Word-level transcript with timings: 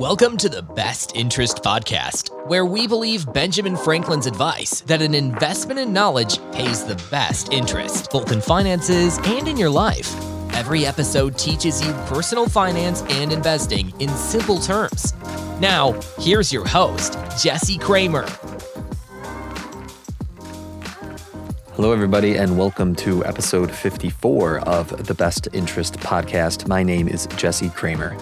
Welcome 0.00 0.38
to 0.38 0.48
the 0.48 0.62
Best 0.62 1.14
Interest 1.14 1.58
Podcast, 1.58 2.30
where 2.48 2.64
we 2.64 2.86
believe 2.86 3.30
Benjamin 3.34 3.76
Franklin's 3.76 4.24
advice 4.24 4.80
that 4.86 5.02
an 5.02 5.14
investment 5.14 5.78
in 5.78 5.92
knowledge 5.92 6.38
pays 6.52 6.82
the 6.82 6.94
best 7.10 7.52
interest, 7.52 8.10
both 8.10 8.32
in 8.32 8.40
finances 8.40 9.18
and 9.24 9.46
in 9.46 9.58
your 9.58 9.68
life. 9.68 10.10
Every 10.54 10.86
episode 10.86 11.36
teaches 11.36 11.86
you 11.86 11.92
personal 12.06 12.48
finance 12.48 13.02
and 13.10 13.30
investing 13.30 13.92
in 14.00 14.08
simple 14.08 14.58
terms. 14.58 15.12
Now, 15.60 15.92
here's 16.18 16.50
your 16.50 16.66
host, 16.66 17.18
Jesse 17.38 17.76
Cramer. 17.76 18.24
Hello, 21.74 21.92
everybody, 21.92 22.36
and 22.36 22.56
welcome 22.56 22.94
to 22.96 23.22
episode 23.26 23.70
54 23.70 24.60
of 24.60 25.06
the 25.06 25.12
Best 25.12 25.48
Interest 25.52 25.92
Podcast. 25.98 26.66
My 26.66 26.82
name 26.82 27.06
is 27.06 27.26
Jesse 27.36 27.68
Cramer. 27.68 28.16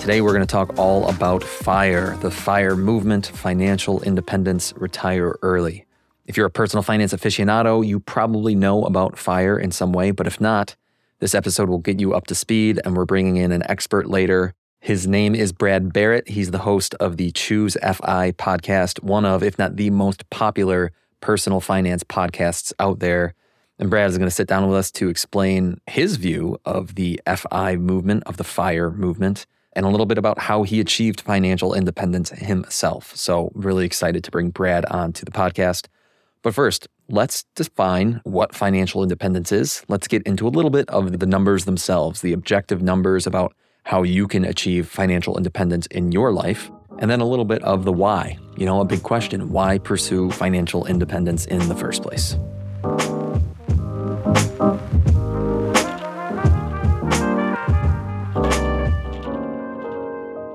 Today, 0.00 0.22
we're 0.22 0.32
going 0.32 0.40
to 0.40 0.46
talk 0.46 0.78
all 0.78 1.06
about 1.10 1.44
FIRE, 1.44 2.16
the 2.22 2.30
FIRE 2.30 2.74
movement, 2.74 3.26
financial 3.26 4.00
independence, 4.00 4.72
retire 4.78 5.38
early. 5.42 5.84
If 6.24 6.38
you're 6.38 6.46
a 6.46 6.50
personal 6.50 6.82
finance 6.82 7.12
aficionado, 7.12 7.86
you 7.86 8.00
probably 8.00 8.54
know 8.54 8.84
about 8.84 9.18
FIRE 9.18 9.58
in 9.58 9.70
some 9.70 9.92
way, 9.92 10.10
but 10.10 10.26
if 10.26 10.40
not, 10.40 10.74
this 11.18 11.34
episode 11.34 11.68
will 11.68 11.80
get 11.80 12.00
you 12.00 12.14
up 12.14 12.26
to 12.28 12.34
speed, 12.34 12.80
and 12.82 12.96
we're 12.96 13.04
bringing 13.04 13.36
in 13.36 13.52
an 13.52 13.62
expert 13.68 14.08
later. 14.08 14.54
His 14.80 15.06
name 15.06 15.34
is 15.34 15.52
Brad 15.52 15.92
Barrett. 15.92 16.28
He's 16.28 16.50
the 16.50 16.60
host 16.60 16.94
of 16.94 17.18
the 17.18 17.30
Choose 17.32 17.76
FI 17.82 18.32
podcast, 18.32 19.02
one 19.02 19.26
of, 19.26 19.42
if 19.42 19.58
not 19.58 19.76
the 19.76 19.90
most 19.90 20.28
popular 20.30 20.92
personal 21.20 21.60
finance 21.60 22.04
podcasts 22.04 22.72
out 22.80 23.00
there. 23.00 23.34
And 23.78 23.90
Brad 23.90 24.08
is 24.08 24.16
going 24.16 24.30
to 24.30 24.34
sit 24.34 24.48
down 24.48 24.66
with 24.66 24.78
us 24.78 24.90
to 24.92 25.10
explain 25.10 25.78
his 25.86 26.16
view 26.16 26.58
of 26.64 26.94
the 26.94 27.20
FI 27.36 27.76
movement, 27.76 28.22
of 28.24 28.38
the 28.38 28.44
FIRE 28.44 28.92
movement, 28.92 29.44
and 29.80 29.86
a 29.86 29.90
little 29.90 30.04
bit 30.04 30.18
about 30.18 30.38
how 30.38 30.62
he 30.62 30.78
achieved 30.78 31.22
financial 31.22 31.72
independence 31.72 32.28
himself. 32.28 33.16
So, 33.16 33.50
really 33.54 33.86
excited 33.86 34.22
to 34.24 34.30
bring 34.30 34.50
Brad 34.50 34.84
on 34.84 35.14
to 35.14 35.24
the 35.24 35.30
podcast. 35.30 35.86
But 36.42 36.54
first, 36.54 36.86
let's 37.08 37.44
define 37.54 38.20
what 38.24 38.54
financial 38.54 39.02
independence 39.02 39.52
is. 39.52 39.82
Let's 39.88 40.06
get 40.06 40.22
into 40.24 40.46
a 40.46 40.50
little 40.50 40.70
bit 40.70 40.86
of 40.90 41.18
the 41.18 41.24
numbers 41.24 41.64
themselves, 41.64 42.20
the 42.20 42.34
objective 42.34 42.82
numbers 42.82 43.26
about 43.26 43.54
how 43.84 44.02
you 44.02 44.28
can 44.28 44.44
achieve 44.44 44.86
financial 44.86 45.38
independence 45.38 45.86
in 45.86 46.12
your 46.12 46.30
life, 46.30 46.70
and 46.98 47.10
then 47.10 47.22
a 47.22 47.26
little 47.26 47.46
bit 47.46 47.62
of 47.62 47.86
the 47.86 47.92
why. 47.92 48.36
You 48.58 48.66
know, 48.66 48.82
a 48.82 48.84
big 48.84 49.02
question 49.02 49.48
why 49.48 49.78
pursue 49.78 50.30
financial 50.30 50.84
independence 50.84 51.46
in 51.46 51.66
the 51.70 51.74
first 51.74 52.02
place? 52.02 52.36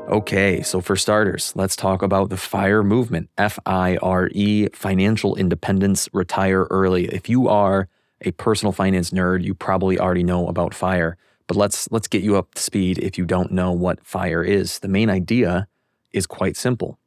Okay, 0.08 0.62
so 0.62 0.82
for 0.82 0.96
starters, 0.96 1.52
let's 1.56 1.76
talk 1.76 2.04
about 2.04 2.30
the 2.30 2.38
FIRE 2.38 2.84
movement 2.84 3.28
F 3.40 3.58
I 3.66 3.98
R 4.04 4.30
E, 4.34 4.68
financial 4.72 5.36
independence, 5.36 6.08
retire 6.14 6.68
early. 6.70 7.06
If 7.06 7.28
you 7.28 7.48
are 7.48 7.90
a 8.22 8.32
personal 8.32 8.72
finance 8.72 9.10
nerd, 9.10 9.44
you 9.44 9.56
probably 9.56 9.98
already 9.98 10.24
know 10.24 10.48
about 10.48 10.76
FIRE, 10.76 11.18
but 11.48 11.58
let's, 11.58 11.92
let's 11.92 12.08
get 12.08 12.22
you 12.22 12.38
up 12.38 12.54
to 12.54 12.62
speed 12.62 13.00
if 13.00 13.18
you 13.18 13.26
don't 13.26 13.52
know 13.52 13.72
what 13.72 14.06
FIRE 14.06 14.44
is. 14.44 14.78
The 14.78 14.88
main 14.88 15.10
idea 15.10 15.68
is 16.14 16.28
quite 16.28 16.56
simple. 16.56 17.00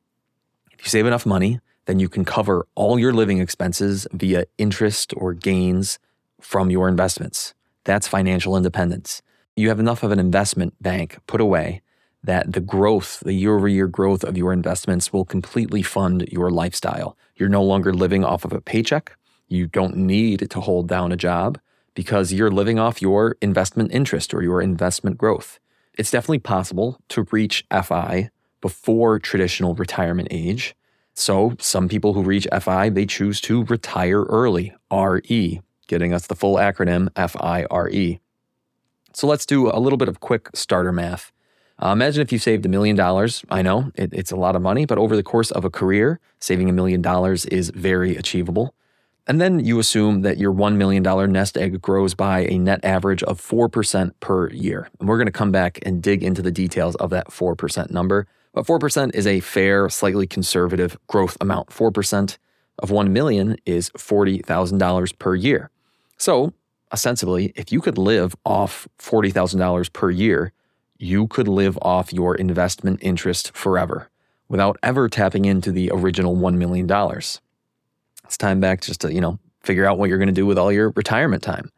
If 0.72 0.84
you 0.84 0.90
save 0.90 1.06
enough 1.06 1.24
money, 1.24 1.60
then 1.86 2.00
you 2.00 2.08
can 2.08 2.24
cover 2.24 2.66
all 2.74 2.98
your 2.98 3.12
living 3.12 3.38
expenses 3.38 4.08
via 4.12 4.44
interest 4.58 5.14
or 5.16 5.34
gains 5.34 6.00
from 6.40 6.68
your 6.68 6.88
investments. 6.88 7.54
That's 7.84 8.08
financial 8.08 8.56
independence. 8.56 9.22
You 9.54 9.68
have 9.68 9.78
enough 9.78 10.02
of 10.02 10.10
an 10.10 10.18
investment 10.18 10.74
bank 10.82 11.18
put 11.28 11.40
away 11.40 11.80
that 12.28 12.52
the 12.52 12.60
growth, 12.60 13.20
the 13.20 13.32
year 13.32 13.56
over 13.56 13.66
year 13.66 13.86
growth 13.86 14.22
of 14.22 14.36
your 14.36 14.52
investments 14.52 15.14
will 15.14 15.24
completely 15.24 15.82
fund 15.82 16.28
your 16.30 16.50
lifestyle. 16.50 17.16
You're 17.36 17.48
no 17.48 17.62
longer 17.62 17.94
living 17.94 18.22
off 18.22 18.44
of 18.44 18.52
a 18.52 18.60
paycheck. 18.60 19.16
You 19.48 19.66
don't 19.66 19.96
need 19.96 20.50
to 20.50 20.60
hold 20.60 20.88
down 20.88 21.10
a 21.10 21.16
job 21.16 21.58
because 21.94 22.30
you're 22.30 22.50
living 22.50 22.78
off 22.78 23.00
your 23.00 23.36
investment 23.40 23.92
interest 23.94 24.34
or 24.34 24.42
your 24.42 24.60
investment 24.60 25.16
growth. 25.16 25.58
It's 25.94 26.10
definitely 26.10 26.40
possible 26.40 27.00
to 27.08 27.26
reach 27.30 27.64
FI 27.72 28.28
before 28.60 29.18
traditional 29.18 29.74
retirement 29.74 30.28
age. 30.30 30.76
So, 31.14 31.56
some 31.58 31.88
people 31.88 32.12
who 32.12 32.22
reach 32.22 32.46
FI, 32.60 32.90
they 32.90 33.06
choose 33.06 33.40
to 33.40 33.64
retire 33.64 34.24
early, 34.24 34.74
RE, 34.92 35.62
getting 35.86 36.12
us 36.12 36.26
the 36.26 36.36
full 36.36 36.56
acronym 36.56 37.08
FIRE. 37.16 38.20
So, 39.14 39.26
let's 39.26 39.46
do 39.46 39.70
a 39.70 39.80
little 39.80 39.96
bit 39.96 40.08
of 40.08 40.20
quick 40.20 40.50
starter 40.52 40.92
math. 40.92 41.32
Uh, 41.80 41.90
imagine 41.90 42.22
if 42.22 42.32
you 42.32 42.38
saved 42.38 42.66
a 42.66 42.68
million 42.68 42.96
dollars. 42.96 43.44
I 43.50 43.62
know 43.62 43.92
it, 43.94 44.12
it's 44.12 44.32
a 44.32 44.36
lot 44.36 44.56
of 44.56 44.62
money, 44.62 44.84
but 44.84 44.98
over 44.98 45.14
the 45.14 45.22
course 45.22 45.50
of 45.52 45.64
a 45.64 45.70
career, 45.70 46.18
saving 46.40 46.68
a 46.68 46.72
million 46.72 47.02
dollars 47.02 47.44
is 47.46 47.70
very 47.70 48.16
achievable. 48.16 48.74
And 49.28 49.40
then 49.40 49.60
you 49.64 49.78
assume 49.78 50.22
that 50.22 50.38
your 50.38 50.52
$1 50.52 50.76
million 50.76 51.02
nest 51.30 51.58
egg 51.58 51.80
grows 51.82 52.14
by 52.14 52.46
a 52.46 52.58
net 52.58 52.82
average 52.82 53.22
of 53.24 53.40
4% 53.40 54.12
per 54.20 54.50
year. 54.50 54.88
And 54.98 55.08
we're 55.08 55.18
going 55.18 55.26
to 55.26 55.32
come 55.32 55.52
back 55.52 55.78
and 55.82 56.02
dig 56.02 56.22
into 56.24 56.40
the 56.40 56.50
details 56.50 56.96
of 56.96 57.10
that 57.10 57.28
4% 57.28 57.90
number. 57.90 58.26
But 58.54 58.66
4% 58.66 59.14
is 59.14 59.26
a 59.26 59.40
fair, 59.40 59.90
slightly 59.90 60.26
conservative 60.26 60.96
growth 61.06 61.36
amount. 61.42 61.68
4% 61.68 62.38
of 62.78 62.90
1 62.90 63.12
million 63.12 63.56
is 63.66 63.90
$40,000 63.90 65.18
per 65.18 65.34
year. 65.34 65.70
So, 66.16 66.54
ostensibly, 66.90 67.52
if 67.54 67.70
you 67.70 67.82
could 67.82 67.98
live 67.98 68.34
off 68.46 68.88
$40,000 68.98 69.92
per 69.92 70.10
year, 70.10 70.52
you 70.98 71.26
could 71.28 71.48
live 71.48 71.78
off 71.82 72.12
your 72.12 72.34
investment 72.34 72.98
interest 73.02 73.56
forever 73.56 74.10
without 74.48 74.76
ever 74.82 75.08
tapping 75.08 75.44
into 75.44 75.70
the 75.70 75.90
original 75.92 76.36
$1 76.36 76.54
million. 76.54 76.90
It's 78.24 78.36
time 78.36 78.60
back 78.60 78.80
just 78.80 79.00
to, 79.02 79.12
you 79.12 79.20
know, 79.20 79.38
figure 79.62 79.86
out 79.86 79.98
what 79.98 80.08
you're 80.08 80.18
going 80.18 80.28
to 80.28 80.32
do 80.32 80.46
with 80.46 80.58
all 80.58 80.72
your 80.72 80.90
retirement 80.90 81.42
time. 81.42 81.70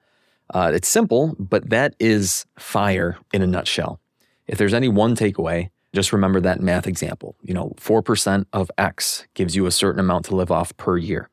Uh, 0.52 0.72
it's 0.74 0.88
simple, 0.88 1.36
but 1.38 1.70
that 1.70 1.94
is 2.00 2.46
fire 2.58 3.18
in 3.32 3.42
a 3.42 3.46
nutshell. 3.46 4.00
If 4.46 4.58
there's 4.58 4.74
any 4.74 4.88
one 4.88 5.14
takeaway, 5.14 5.70
just 5.92 6.12
remember 6.12 6.40
that 6.40 6.60
math 6.60 6.86
example. 6.86 7.36
You 7.42 7.54
know, 7.54 7.74
4% 7.76 8.46
of 8.52 8.70
X 8.78 9.26
gives 9.34 9.54
you 9.54 9.66
a 9.66 9.70
certain 9.70 10.00
amount 10.00 10.24
to 10.26 10.36
live 10.36 10.50
off 10.50 10.76
per 10.76 10.96
year. 10.96 11.28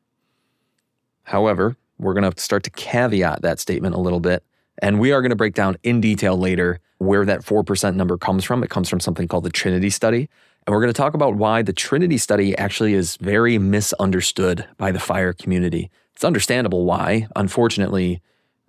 However, 1.24 1.76
we're 1.98 2.14
going 2.14 2.30
to 2.30 2.40
start 2.40 2.62
to 2.64 2.70
caveat 2.70 3.42
that 3.42 3.58
statement 3.58 3.94
a 3.94 4.00
little 4.00 4.20
bit 4.20 4.44
and 4.78 5.00
we 5.00 5.12
are 5.12 5.20
going 5.20 5.30
to 5.30 5.36
break 5.36 5.54
down 5.54 5.76
in 5.82 6.00
detail 6.00 6.36
later 6.36 6.80
where 6.98 7.24
that 7.24 7.44
4% 7.44 7.94
number 7.94 8.16
comes 8.16 8.44
from. 8.44 8.62
It 8.62 8.70
comes 8.70 8.88
from 8.88 9.00
something 9.00 9.28
called 9.28 9.44
the 9.44 9.50
Trinity 9.50 9.90
Study. 9.90 10.28
And 10.66 10.74
we're 10.74 10.80
going 10.80 10.92
to 10.92 10.96
talk 10.96 11.14
about 11.14 11.36
why 11.36 11.62
the 11.62 11.72
Trinity 11.72 12.18
Study 12.18 12.56
actually 12.58 12.94
is 12.94 13.16
very 13.16 13.58
misunderstood 13.58 14.66
by 14.76 14.92
the 14.92 14.98
fire 14.98 15.32
community. 15.32 15.90
It's 16.14 16.24
understandable 16.24 16.84
why. 16.84 17.28
Unfortunately, 17.36 18.20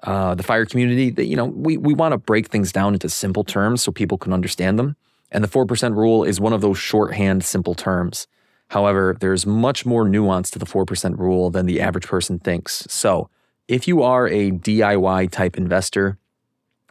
uh, 0.03 0.36
the 0.36 0.44
fire 0.44 0.66
community, 0.66 1.25
you 1.25 1.36
know, 1.36 1.46
we, 1.46 1.78
we 1.78 1.94
want 1.94 2.14
to 2.14 2.18
break 2.18 2.48
things 2.48 2.72
down 2.72 2.94
into 2.94 3.09
simple 3.09 3.44
terms 3.44 3.81
so 3.81 3.92
people 3.92 4.18
can 4.18 4.31
understand 4.31 4.80
them. 4.80 4.96
And 5.31 5.44
the 5.44 5.48
4% 5.48 5.96
rule 5.96 6.24
is 6.24 6.40
one 6.40 6.53
of 6.53 6.62
those 6.62 6.78
shorthand 6.78 7.44
simple 7.44 7.75
terms. 7.75 8.28
However, 8.69 9.18
there's 9.19 9.46
much 9.46 9.86
more 9.86 10.08
nuance 10.08 10.50
to 10.52 10.59
the 10.59 10.66
4% 10.66 11.18
rule 11.18 11.50
than 11.50 11.66
the 11.66 11.81
average 11.81 12.08
person 12.08 12.40
thinks. 12.40 12.86
So, 12.88 13.30
if 13.69 13.88
you 13.88 14.02
are 14.02 14.28
a 14.28 14.50
DIY 14.50 15.30
type 15.30 15.56
investor, 15.56 16.18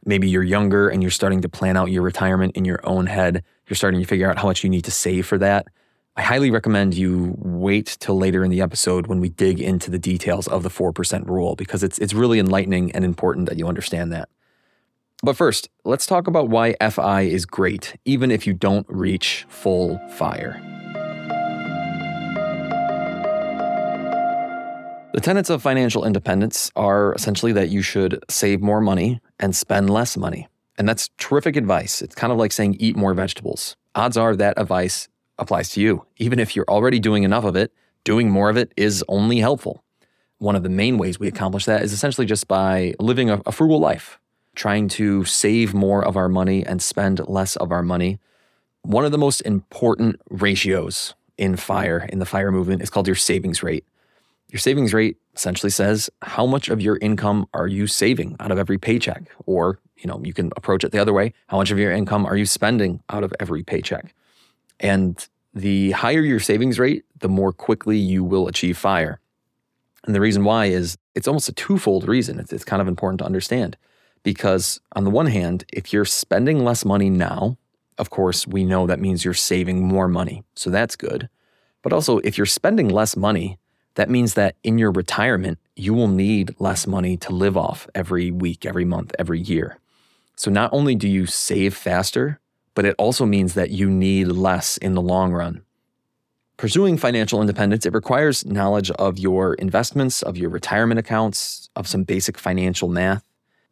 maybe 0.06 0.28
you're 0.28 0.44
younger 0.44 0.88
and 0.88 1.02
you're 1.02 1.10
starting 1.10 1.42
to 1.42 1.48
plan 1.48 1.76
out 1.76 1.90
your 1.90 2.02
retirement 2.02 2.56
in 2.56 2.64
your 2.64 2.80
own 2.84 3.06
head, 3.06 3.42
you're 3.66 3.76
starting 3.76 4.00
to 4.00 4.06
figure 4.06 4.30
out 4.30 4.38
how 4.38 4.46
much 4.46 4.62
you 4.62 4.70
need 4.70 4.84
to 4.84 4.92
save 4.92 5.26
for 5.26 5.38
that. 5.38 5.66
I 6.16 6.22
highly 6.22 6.52
recommend 6.52 6.94
you 6.94 7.34
wait 7.38 7.96
till 7.98 8.16
later 8.16 8.44
in 8.44 8.50
the 8.50 8.60
episode 8.60 9.08
when 9.08 9.18
we 9.18 9.28
dig 9.28 9.60
into 9.60 9.90
the 9.90 9.98
details 9.98 10.46
of 10.46 10.62
the 10.62 10.68
4% 10.68 11.26
rule 11.26 11.56
because 11.56 11.82
it's, 11.82 11.98
it's 11.98 12.14
really 12.14 12.38
enlightening 12.38 12.92
and 12.92 13.04
important 13.04 13.48
that 13.48 13.58
you 13.58 13.66
understand 13.66 14.12
that. 14.12 14.28
But 15.20 15.36
first, 15.36 15.68
let's 15.84 16.06
talk 16.06 16.28
about 16.28 16.48
why 16.48 16.74
FI 16.74 17.22
is 17.22 17.44
great, 17.44 17.96
even 18.04 18.30
if 18.30 18.46
you 18.46 18.52
don't 18.52 18.86
reach 18.88 19.46
full 19.48 19.98
fire. 20.10 20.68
The 25.19 25.25
tenets 25.25 25.50
of 25.50 25.61
financial 25.61 26.05
independence 26.05 26.70
are 26.76 27.12
essentially 27.15 27.50
that 27.50 27.70
you 27.70 27.82
should 27.82 28.25
save 28.31 28.61
more 28.61 28.81
money 28.81 29.20
and 29.41 29.56
spend 29.56 29.91
less 29.91 30.17
money. 30.17 30.47
And 30.79 30.88
that's 30.88 31.11
terrific 31.19 31.56
advice. 31.56 32.00
It's 32.00 32.15
kind 32.15 32.32
of 32.32 32.38
like 32.38 32.53
saying 32.53 32.76
eat 32.79 32.94
more 32.94 33.15
vegetables. 33.15 33.75
Odds 33.97 34.17
are 34.17 34.37
that 34.37 34.56
advice 34.56 35.09
applies 35.37 35.70
to 35.70 35.81
you. 35.81 36.06
Even 36.19 36.38
if 36.38 36.55
you're 36.55 36.69
already 36.69 37.00
doing 37.00 37.25
enough 37.25 37.43
of 37.43 37.56
it, 37.56 37.73
doing 38.05 38.31
more 38.31 38.49
of 38.49 38.56
it 38.56 38.73
is 38.76 39.05
only 39.09 39.41
helpful. 39.41 39.82
One 40.38 40.55
of 40.55 40.62
the 40.62 40.69
main 40.69 40.99
ways 40.99 41.19
we 41.19 41.26
accomplish 41.26 41.65
that 41.65 41.82
is 41.82 41.93
essentially 41.93 42.25
just 42.25 42.47
by 42.47 42.94
living 43.00 43.29
a, 43.29 43.43
a 43.44 43.50
frugal 43.50 43.81
life, 43.81 44.20
trying 44.55 44.87
to 44.91 45.25
save 45.25 45.75
more 45.75 46.05
of 46.05 46.17
our 46.17 46.29
money 46.29 46.65
and 46.65 46.81
spend 46.81 47.26
less 47.26 47.56
of 47.56 47.73
our 47.73 47.82
money. 47.82 48.20
One 48.82 49.05
of 49.05 49.11
the 49.11 49.19
most 49.19 49.41
important 49.41 50.20
ratios 50.31 51.17
in 51.37 51.56
FIRE, 51.56 52.09
in 52.09 52.20
the 52.20 52.25
FIRE 52.25 52.53
movement, 52.53 52.82
is 52.82 52.88
called 52.88 53.09
your 53.09 53.17
savings 53.17 53.65
rate. 53.65 53.85
Your 54.50 54.60
savings 54.60 54.94
rate 54.94 55.18
essentially 55.34 55.70
says 55.70 56.08
how 56.22 56.46
much 56.46 56.68
of 56.68 56.80
your 56.80 56.98
income 56.98 57.46
are 57.52 57.66
you 57.66 57.86
saving 57.86 58.36
out 58.40 58.50
of 58.50 58.58
every 58.58 58.78
paycheck? 58.78 59.24
Or, 59.46 59.78
you 59.96 60.06
know, 60.06 60.20
you 60.24 60.32
can 60.32 60.50
approach 60.56 60.84
it 60.84 60.92
the 60.92 60.98
other 60.98 61.12
way. 61.12 61.34
How 61.48 61.58
much 61.58 61.70
of 61.70 61.78
your 61.78 61.92
income 61.92 62.24
are 62.24 62.36
you 62.36 62.46
spending 62.46 63.02
out 63.10 63.24
of 63.24 63.32
every 63.38 63.62
paycheck? 63.62 64.14
And 64.80 65.26
the 65.54 65.90
higher 65.92 66.22
your 66.22 66.40
savings 66.40 66.78
rate, 66.78 67.04
the 67.18 67.28
more 67.28 67.52
quickly 67.52 67.98
you 67.98 68.24
will 68.24 68.48
achieve 68.48 68.78
fire. 68.78 69.20
And 70.04 70.14
the 70.14 70.20
reason 70.20 70.44
why 70.44 70.66
is 70.66 70.96
it's 71.14 71.28
almost 71.28 71.48
a 71.48 71.52
twofold 71.52 72.08
reason. 72.08 72.38
It's, 72.38 72.52
it's 72.52 72.64
kind 72.64 72.80
of 72.80 72.88
important 72.88 73.18
to 73.18 73.26
understand 73.26 73.76
because, 74.22 74.80
on 74.92 75.04
the 75.04 75.10
one 75.10 75.26
hand, 75.26 75.64
if 75.72 75.92
you're 75.92 76.04
spending 76.04 76.64
less 76.64 76.84
money 76.84 77.10
now, 77.10 77.58
of 77.98 78.10
course, 78.10 78.46
we 78.46 78.64
know 78.64 78.86
that 78.86 79.00
means 79.00 79.24
you're 79.24 79.34
saving 79.34 79.82
more 79.82 80.08
money. 80.08 80.44
So 80.54 80.70
that's 80.70 80.96
good. 80.96 81.28
But 81.82 81.92
also, 81.92 82.18
if 82.18 82.38
you're 82.38 82.46
spending 82.46 82.88
less 82.88 83.16
money, 83.16 83.58
that 83.98 84.08
means 84.08 84.34
that 84.34 84.54
in 84.62 84.78
your 84.78 84.92
retirement, 84.92 85.58
you 85.74 85.92
will 85.92 86.06
need 86.06 86.54
less 86.60 86.86
money 86.86 87.16
to 87.16 87.32
live 87.32 87.56
off 87.56 87.88
every 87.96 88.30
week, 88.30 88.64
every 88.64 88.84
month, 88.84 89.12
every 89.18 89.40
year. 89.40 89.76
So 90.36 90.52
not 90.52 90.72
only 90.72 90.94
do 90.94 91.08
you 91.08 91.26
save 91.26 91.74
faster, 91.74 92.38
but 92.76 92.84
it 92.84 92.94
also 92.96 93.26
means 93.26 93.54
that 93.54 93.70
you 93.70 93.90
need 93.90 94.28
less 94.28 94.76
in 94.76 94.94
the 94.94 95.02
long 95.02 95.32
run. 95.32 95.62
Pursuing 96.56 96.96
financial 96.96 97.40
independence, 97.40 97.86
it 97.86 97.92
requires 97.92 98.46
knowledge 98.46 98.92
of 98.92 99.18
your 99.18 99.54
investments, 99.54 100.22
of 100.22 100.36
your 100.36 100.50
retirement 100.50 101.00
accounts, 101.00 101.68
of 101.74 101.88
some 101.88 102.04
basic 102.04 102.38
financial 102.38 102.88
math. 102.88 103.24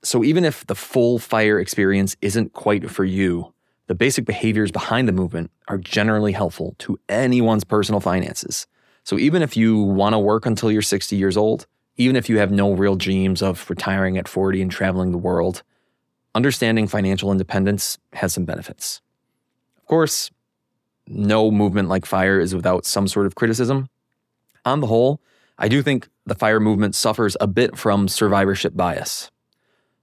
So 0.03 0.25
even 0.25 0.45
if 0.45 0.67
the 0.67 0.75
full 0.75 1.21
FIRE 1.21 1.61
experience 1.61 2.17
isn't 2.21 2.53
quite 2.53 2.91
for 2.91 3.05
you, 3.05 3.53
the 3.87 3.95
basic 3.95 4.25
behaviors 4.25 4.73
behind 4.73 5.07
the 5.07 5.13
movement 5.13 5.53
are 5.69 5.79
generally 5.79 6.33
helpful 6.33 6.75
to 6.81 6.99
anyone's 7.09 7.63
personal 7.63 8.01
finances. 8.01 8.67
So 9.07 9.21
even 9.21 9.41
if 9.41 9.57
you 9.57 9.81
want 9.81 10.15
to 10.15 10.19
work 10.19 10.47
until 10.47 10.73
you're 10.73 10.83
60 10.83 11.15
years 11.15 11.37
old, 11.37 11.69
even 11.97 12.17
if 12.17 12.29
you 12.29 12.39
have 12.39 12.51
no 12.51 12.73
real 12.73 12.97
dreams 12.97 13.41
of 13.41 13.71
retiring 13.71 14.19
at 14.19 14.27
40 14.27 14.61
and 14.61 14.69
traveling 14.69 15.13
the 15.13 15.19
world, 15.19 15.63
understanding 16.35 16.89
financial 16.89 17.31
independence 17.31 17.99
has 18.15 18.35
some 18.35 18.45
benefits. 18.45 19.01
Of 19.77 19.87
course, 19.87 20.33
no 21.07 21.53
movement 21.53 21.89
like 21.89 22.05
FIRE 22.05 22.41
is 22.41 22.53
without 22.53 22.85
some 22.85 23.07
sort 23.07 23.27
of 23.27 23.37
criticism. 23.37 23.89
On 24.65 24.81
the 24.81 24.89
whole, 24.89 25.21
I 25.57 25.69
do 25.69 25.83
think 25.83 26.09
the 26.27 26.35
FIRE 26.35 26.59
movement 26.59 26.97
suffers 26.97 27.37
a 27.41 27.47
bit 27.47 27.79
from 27.79 28.09
survivorship 28.09 28.75
bias. 28.75 29.31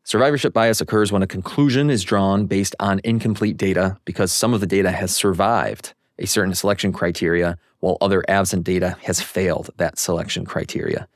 Survivorship 0.05 0.53
bias 0.53 0.79
occurs 0.79 1.11
when 1.11 1.21
a 1.21 1.27
conclusion 1.27 1.89
is 1.89 2.05
drawn 2.05 2.45
based 2.45 2.73
on 2.79 3.01
incomplete 3.03 3.57
data 3.57 3.97
because 4.05 4.31
some 4.31 4.53
of 4.53 4.61
the 4.61 4.67
data 4.67 4.91
has 4.91 5.13
survived 5.13 5.93
a 6.19 6.27
certain 6.27 6.53
selection 6.53 6.93
criteria 6.93 7.57
while 7.79 7.97
other 7.99 8.23
absent 8.27 8.63
data 8.63 8.97
has 9.03 9.21
failed 9.21 9.69
that 9.77 9.97
selection 9.97 10.45
criteria. 10.45 11.07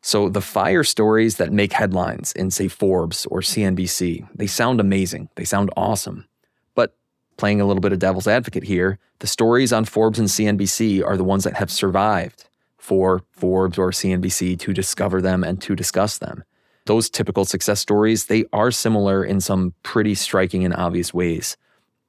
So 0.00 0.28
the 0.28 0.42
fire 0.42 0.84
stories 0.84 1.38
that 1.38 1.52
make 1.52 1.72
headlines 1.72 2.32
in, 2.32 2.50
say, 2.50 2.68
Forbes 2.68 3.24
or 3.26 3.40
CNBC, 3.40 4.28
they 4.34 4.46
sound 4.46 4.78
amazing. 4.78 5.30
They 5.36 5.44
sound 5.44 5.70
awesome. 5.76 6.28
But 6.74 6.94
playing 7.38 7.60
a 7.60 7.66
little 7.66 7.80
bit 7.80 7.92
of 7.92 8.00
devil's 8.00 8.28
advocate 8.28 8.64
here, 8.64 8.98
the 9.20 9.26
stories 9.26 9.72
on 9.72 9.86
Forbes 9.86 10.18
and 10.18 10.28
CNBC 10.28 11.02
are 11.02 11.16
the 11.16 11.24
ones 11.24 11.44
that 11.44 11.56
have 11.56 11.70
survived 11.70 12.44
for 12.76 13.22
Forbes 13.32 13.78
or 13.78 13.92
CNBC 13.92 14.58
to 14.58 14.74
discover 14.74 15.22
them 15.22 15.42
and 15.42 15.60
to 15.62 15.74
discuss 15.74 16.18
them. 16.18 16.44
Those 16.84 17.08
typical 17.08 17.46
success 17.46 17.80
stories, 17.80 18.26
they 18.26 18.44
are 18.52 18.70
similar 18.70 19.24
in 19.24 19.40
some 19.40 19.72
pretty 19.82 20.14
striking 20.14 20.66
and 20.66 20.74
obvious 20.74 21.14
ways. 21.14 21.56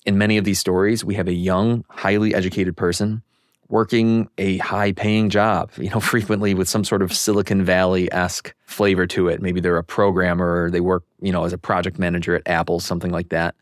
In 0.05 0.17
many 0.17 0.37
of 0.37 0.45
these 0.45 0.59
stories, 0.59 1.03
we 1.03 1.15
have 1.15 1.27
a 1.27 1.33
young, 1.33 1.83
highly 1.89 2.33
educated 2.35 2.77
person 2.77 3.23
working 3.69 4.29
a 4.37 4.57
high 4.59 4.91
paying 4.91 5.29
job, 5.29 5.71
you 5.77 5.89
know, 5.89 5.99
frequently 6.13 6.53
with 6.53 6.69
some 6.69 6.83
sort 6.83 7.01
of 7.01 7.13
Silicon 7.13 7.63
Valley 7.63 8.11
esque 8.11 8.53
flavor 8.65 9.07
to 9.07 9.27
it. 9.27 9.41
Maybe 9.41 9.59
they're 9.59 9.77
a 9.77 9.83
programmer 9.83 10.63
or 10.63 10.71
they 10.71 10.81
work, 10.81 11.03
you 11.21 11.31
know, 11.31 11.45
as 11.45 11.53
a 11.53 11.57
project 11.57 11.97
manager 11.97 12.35
at 12.35 12.43
Apple, 12.45 12.79
something 12.79 13.11
like 13.11 13.29
that. 13.29 13.55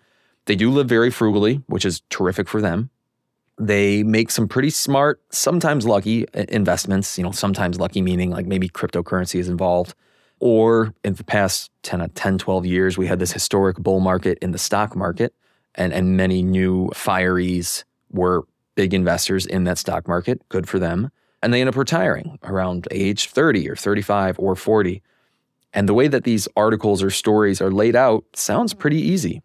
They 0.45 0.55
do 0.55 0.69
live 0.71 0.89
very 0.89 1.09
frugally, 1.09 1.63
which 1.67 1.85
is 1.85 2.01
terrific 2.09 2.49
for 2.49 2.59
them. 2.59 2.89
They 3.57 4.03
make 4.03 4.31
some 4.31 4.47
pretty 4.47 4.71
smart, 4.71 5.21
sometimes 5.29 5.85
lucky 5.85 6.25
investments, 6.33 7.17
you 7.17 7.23
know, 7.23 7.31
sometimes 7.31 7.79
lucky 7.79 8.01
meaning 8.01 8.31
like 8.31 8.45
maybe 8.45 8.67
cryptocurrency 8.67 9.39
is 9.39 9.47
involved. 9.47 9.93
Or 10.39 10.93
in 11.05 11.13
the 11.13 11.23
past 11.23 11.71
10, 11.83 12.01
uh, 12.01 12.07
10 12.15 12.39
12 12.39 12.65
years, 12.65 12.97
we 12.97 13.07
had 13.07 13.19
this 13.19 13.31
historic 13.31 13.77
bull 13.77 14.01
market 14.01 14.37
in 14.41 14.51
the 14.51 14.57
stock 14.57 14.95
market, 14.95 15.33
and, 15.75 15.93
and 15.93 16.17
many 16.17 16.43
new 16.43 16.87
fireys 16.89 17.83
were 18.11 18.45
big 18.75 18.93
investors 18.93 19.45
in 19.45 19.63
that 19.65 19.77
stock 19.77 20.07
market. 20.07 20.47
Good 20.49 20.67
for 20.67 20.79
them. 20.79 21.11
And 21.41 21.53
they 21.53 21.59
end 21.59 21.69
up 21.69 21.75
retiring 21.75 22.39
around 22.43 22.87
age 22.91 23.27
30 23.27 23.69
or 23.69 23.75
35 23.75 24.39
or 24.39 24.55
40. 24.55 25.01
And 25.73 25.89
the 25.89 25.93
way 25.93 26.07
that 26.07 26.23
these 26.23 26.47
articles 26.55 27.03
or 27.03 27.09
stories 27.09 27.61
are 27.61 27.71
laid 27.71 27.95
out 27.95 28.23
sounds 28.33 28.73
pretty 28.73 29.01
easy. 29.01 29.41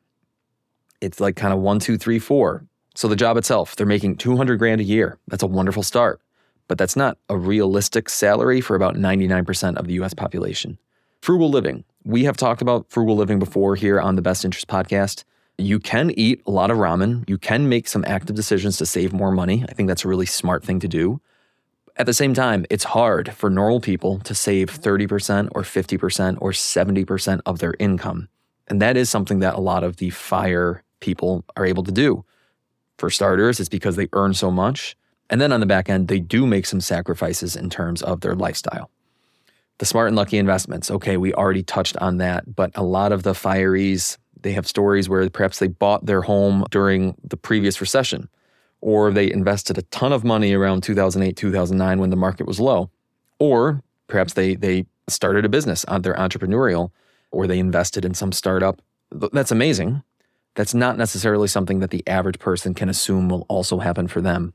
It's 1.00 1.20
like 1.20 1.36
kind 1.36 1.52
of 1.52 1.60
one, 1.60 1.78
two, 1.78 1.96
three, 1.96 2.18
four. 2.18 2.64
So 2.94 3.08
the 3.08 3.16
job 3.16 3.36
itself, 3.36 3.76
they're 3.76 3.86
making 3.86 4.16
200 4.16 4.58
grand 4.58 4.80
a 4.80 4.84
year. 4.84 5.18
That's 5.28 5.42
a 5.42 5.46
wonderful 5.46 5.82
start. 5.82 6.20
But 6.66 6.78
that's 6.78 6.96
not 6.96 7.16
a 7.28 7.36
realistic 7.36 8.08
salary 8.08 8.60
for 8.60 8.76
about 8.76 8.94
99% 8.94 9.76
of 9.76 9.86
the 9.86 9.94
US 9.94 10.12
population. 10.14 10.78
Frugal 11.22 11.48
living. 11.50 11.84
We 12.04 12.24
have 12.24 12.36
talked 12.36 12.62
about 12.62 12.90
frugal 12.90 13.16
living 13.16 13.38
before 13.38 13.74
here 13.74 14.00
on 14.00 14.16
the 14.16 14.22
Best 14.22 14.44
Interest 14.44 14.68
podcast. 14.68 15.24
You 15.58 15.80
can 15.80 16.12
eat 16.12 16.40
a 16.46 16.52
lot 16.52 16.70
of 16.70 16.78
ramen. 16.78 17.28
You 17.28 17.36
can 17.36 17.68
make 17.68 17.88
some 17.88 18.04
active 18.06 18.36
decisions 18.36 18.76
to 18.78 18.86
save 18.86 19.12
more 19.12 19.32
money. 19.32 19.64
I 19.68 19.72
think 19.72 19.88
that's 19.88 20.04
a 20.04 20.08
really 20.08 20.26
smart 20.26 20.64
thing 20.64 20.78
to 20.80 20.88
do. 20.88 21.20
At 21.96 22.06
the 22.06 22.14
same 22.14 22.32
time, 22.32 22.64
it's 22.70 22.84
hard 22.84 23.32
for 23.32 23.50
normal 23.50 23.80
people 23.80 24.20
to 24.20 24.36
save 24.36 24.70
30% 24.70 25.48
or 25.50 25.62
50% 25.62 26.38
or 26.40 26.52
70% 26.52 27.40
of 27.44 27.58
their 27.58 27.74
income. 27.80 28.28
And 28.68 28.80
that 28.80 28.96
is 28.96 29.10
something 29.10 29.40
that 29.40 29.56
a 29.56 29.60
lot 29.60 29.82
of 29.82 29.96
the 29.96 30.10
fire 30.10 30.84
people 31.00 31.44
are 31.56 31.66
able 31.66 31.82
to 31.82 31.92
do. 31.92 32.24
For 32.98 33.10
starters, 33.10 33.58
it's 33.58 33.68
because 33.68 33.96
they 33.96 34.08
earn 34.12 34.34
so 34.34 34.52
much. 34.52 34.96
And 35.28 35.40
then 35.40 35.52
on 35.52 35.58
the 35.58 35.66
back 35.66 35.88
end, 35.88 36.06
they 36.06 36.20
do 36.20 36.46
make 36.46 36.66
some 36.66 36.80
sacrifices 36.80 37.56
in 37.56 37.68
terms 37.68 38.00
of 38.02 38.20
their 38.20 38.34
lifestyle. 38.34 38.90
The 39.78 39.86
smart 39.86 40.08
and 40.08 40.16
lucky 40.16 40.38
investments. 40.38 40.90
Okay, 40.90 41.16
we 41.16 41.32
already 41.34 41.62
touched 41.62 41.96
on 41.98 42.18
that, 42.18 42.54
but 42.54 42.70
a 42.74 42.82
lot 42.82 43.12
of 43.12 43.22
the 43.22 43.32
fireys, 43.32 44.18
they 44.42 44.52
have 44.52 44.66
stories 44.66 45.08
where 45.08 45.28
perhaps 45.30 45.58
they 45.58 45.68
bought 45.68 46.06
their 46.06 46.22
home 46.22 46.64
during 46.70 47.16
the 47.22 47.36
previous 47.36 47.80
recession, 47.80 48.28
or 48.80 49.10
they 49.10 49.30
invested 49.30 49.78
a 49.78 49.82
ton 49.82 50.12
of 50.12 50.24
money 50.24 50.52
around 50.52 50.82
2008, 50.82 51.36
2009 51.36 51.98
when 51.98 52.10
the 52.10 52.16
market 52.16 52.46
was 52.46 52.60
low, 52.60 52.90
or 53.38 53.82
perhaps 54.06 54.34
they 54.34 54.54
they 54.54 54.86
started 55.08 55.44
a 55.44 55.48
business, 55.48 55.84
uh, 55.88 55.98
they're 55.98 56.14
entrepreneurial, 56.14 56.90
or 57.30 57.46
they 57.46 57.58
invested 57.58 58.04
in 58.04 58.14
some 58.14 58.32
startup. 58.32 58.82
That's 59.10 59.50
amazing. 59.50 60.02
That's 60.54 60.74
not 60.74 60.98
necessarily 60.98 61.48
something 61.48 61.80
that 61.80 61.90
the 61.90 62.06
average 62.06 62.38
person 62.38 62.74
can 62.74 62.88
assume 62.88 63.28
will 63.28 63.46
also 63.48 63.78
happen 63.78 64.08
for 64.08 64.20
them. 64.20 64.54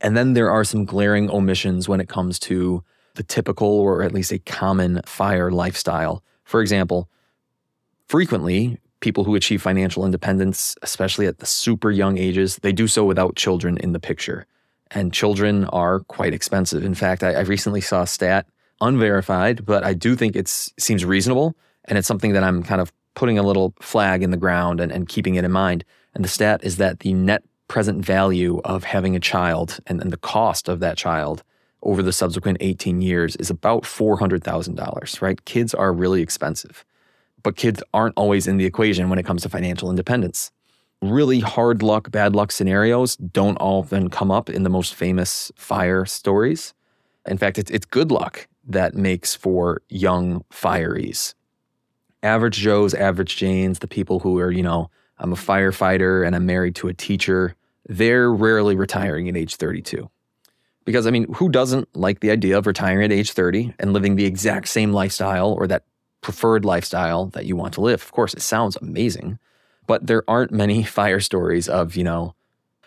And 0.00 0.16
then 0.16 0.34
there 0.34 0.50
are 0.50 0.64
some 0.64 0.84
glaring 0.84 1.30
omissions 1.30 1.88
when 1.88 2.00
it 2.00 2.08
comes 2.08 2.38
to 2.40 2.84
the 3.14 3.22
typical 3.22 3.68
or 3.68 4.02
at 4.02 4.12
least 4.12 4.30
a 4.30 4.38
common 4.38 5.00
fire 5.06 5.50
lifestyle. 5.50 6.22
For 6.44 6.60
example, 6.60 7.08
frequently 8.06 8.78
people 9.06 9.22
who 9.22 9.36
achieve 9.36 9.62
financial 9.62 10.04
independence, 10.04 10.74
especially 10.82 11.28
at 11.28 11.38
the 11.38 11.46
super 11.46 11.92
young 11.92 12.18
ages, 12.18 12.56
they 12.56 12.72
do 12.72 12.88
so 12.88 13.04
without 13.04 13.36
children 13.36 13.78
in 13.78 13.92
the 13.92 14.00
picture. 14.00 14.46
And 14.90 15.12
children 15.12 15.64
are 15.66 16.00
quite 16.00 16.34
expensive. 16.34 16.82
In 16.84 16.96
fact, 16.96 17.22
I, 17.22 17.34
I 17.34 17.42
recently 17.42 17.80
saw 17.80 18.02
a 18.02 18.06
stat, 18.08 18.48
unverified, 18.80 19.64
but 19.64 19.84
I 19.84 19.94
do 19.94 20.16
think 20.16 20.34
it 20.34 20.48
seems 20.48 21.04
reasonable. 21.04 21.54
And 21.84 21.96
it's 21.96 22.08
something 22.08 22.32
that 22.32 22.42
I'm 22.42 22.64
kind 22.64 22.80
of 22.80 22.92
putting 23.14 23.38
a 23.38 23.44
little 23.44 23.74
flag 23.80 24.24
in 24.24 24.32
the 24.32 24.36
ground 24.36 24.80
and, 24.80 24.90
and 24.90 25.08
keeping 25.08 25.36
it 25.36 25.44
in 25.44 25.52
mind. 25.52 25.84
And 26.12 26.24
the 26.24 26.28
stat 26.28 26.64
is 26.64 26.78
that 26.78 26.98
the 27.00 27.14
net 27.14 27.44
present 27.68 28.04
value 28.04 28.60
of 28.64 28.82
having 28.82 29.14
a 29.14 29.20
child 29.20 29.78
and, 29.86 30.02
and 30.02 30.12
the 30.12 30.16
cost 30.16 30.68
of 30.68 30.80
that 30.80 30.96
child 30.96 31.44
over 31.80 32.02
the 32.02 32.12
subsequent 32.12 32.58
18 32.60 33.00
years 33.02 33.36
is 33.36 33.50
about 33.50 33.84
$400,000, 33.84 35.22
right? 35.22 35.44
Kids 35.44 35.74
are 35.74 35.92
really 35.92 36.22
expensive 36.22 36.84
but 37.46 37.54
kids 37.54 37.80
aren't 37.94 38.14
always 38.16 38.48
in 38.48 38.56
the 38.56 38.64
equation 38.64 39.08
when 39.08 39.20
it 39.20 39.22
comes 39.24 39.42
to 39.42 39.48
financial 39.48 39.88
independence. 39.88 40.50
Really 41.00 41.38
hard 41.38 41.80
luck, 41.80 42.10
bad 42.10 42.34
luck 42.34 42.50
scenarios 42.50 43.14
don't 43.14 43.56
often 43.58 44.10
come 44.10 44.32
up 44.32 44.50
in 44.50 44.64
the 44.64 44.68
most 44.68 44.96
famous 44.96 45.52
fire 45.54 46.04
stories. 46.04 46.74
In 47.24 47.38
fact, 47.38 47.56
it's, 47.56 47.70
it's 47.70 47.86
good 47.86 48.10
luck 48.10 48.48
that 48.66 48.96
makes 48.96 49.36
for 49.36 49.80
young 49.88 50.44
fireys. 50.52 51.34
Average 52.24 52.56
Joes, 52.56 52.94
average 52.94 53.36
Janes, 53.36 53.78
the 53.78 53.86
people 53.86 54.18
who 54.18 54.40
are, 54.40 54.50
you 54.50 54.64
know, 54.64 54.90
I'm 55.18 55.32
a 55.32 55.36
firefighter 55.36 56.26
and 56.26 56.34
I'm 56.34 56.46
married 56.46 56.74
to 56.76 56.88
a 56.88 56.94
teacher, 56.94 57.54
they're 57.88 58.32
rarely 58.32 58.74
retiring 58.74 59.28
at 59.28 59.36
age 59.36 59.54
32. 59.54 60.10
Because, 60.84 61.06
I 61.06 61.12
mean, 61.12 61.32
who 61.34 61.48
doesn't 61.48 61.94
like 61.94 62.18
the 62.18 62.32
idea 62.32 62.58
of 62.58 62.66
retiring 62.66 63.04
at 63.04 63.12
age 63.12 63.30
30 63.30 63.72
and 63.78 63.92
living 63.92 64.16
the 64.16 64.24
exact 64.24 64.66
same 64.66 64.92
lifestyle 64.92 65.52
or 65.52 65.68
that 65.68 65.84
preferred 66.20 66.64
lifestyle 66.64 67.26
that 67.26 67.46
you 67.46 67.56
want 67.56 67.74
to 67.74 67.80
live. 67.80 68.02
Of 68.02 68.12
course, 68.12 68.34
it 68.34 68.42
sounds 68.42 68.76
amazing, 68.76 69.38
but 69.86 70.06
there 70.06 70.22
aren't 70.28 70.50
many 70.52 70.82
fire 70.98 71.20
stories 71.20 71.68
of, 71.68 71.96
you 71.96 72.04
know, 72.04 72.34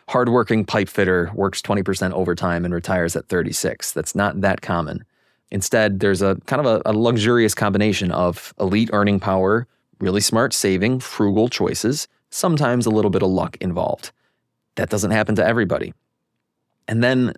hardworking 0.10 0.66
pipe 0.66 0.90
fitter 0.90 1.32
works 1.36 1.62
20% 1.62 2.12
overtime 2.14 2.66
and 2.66 2.74
retires 2.74 3.16
at 3.16 3.28
36. 3.28 3.92
That's 3.92 4.16
not 4.16 4.42
that 4.42 4.62
common. 4.62 5.06
Instead, 5.52 6.00
there's 6.00 6.22
a 6.22 6.36
kind 6.46 6.66
of 6.66 6.66
a, 6.66 6.92
a 6.92 6.94
luxurious 6.94 7.56
combination 7.56 8.12
of 8.12 8.54
elite 8.60 8.90
earning 8.94 9.20
power, 9.20 9.68
really 10.00 10.22
smart 10.22 10.54
saving, 10.54 11.00
frugal 11.00 11.48
choices, 11.48 12.08
sometimes 12.30 12.86
a 12.86 12.92
little 12.92 13.12
bit 13.12 13.24
of 13.24 13.30
luck 13.30 13.58
involved. 13.60 14.12
that 14.76 14.90
doesn't 14.90 15.12
happen 15.12 15.36
to 15.36 15.46
everybody. 15.46 15.94
And 16.88 17.04
then 17.04 17.34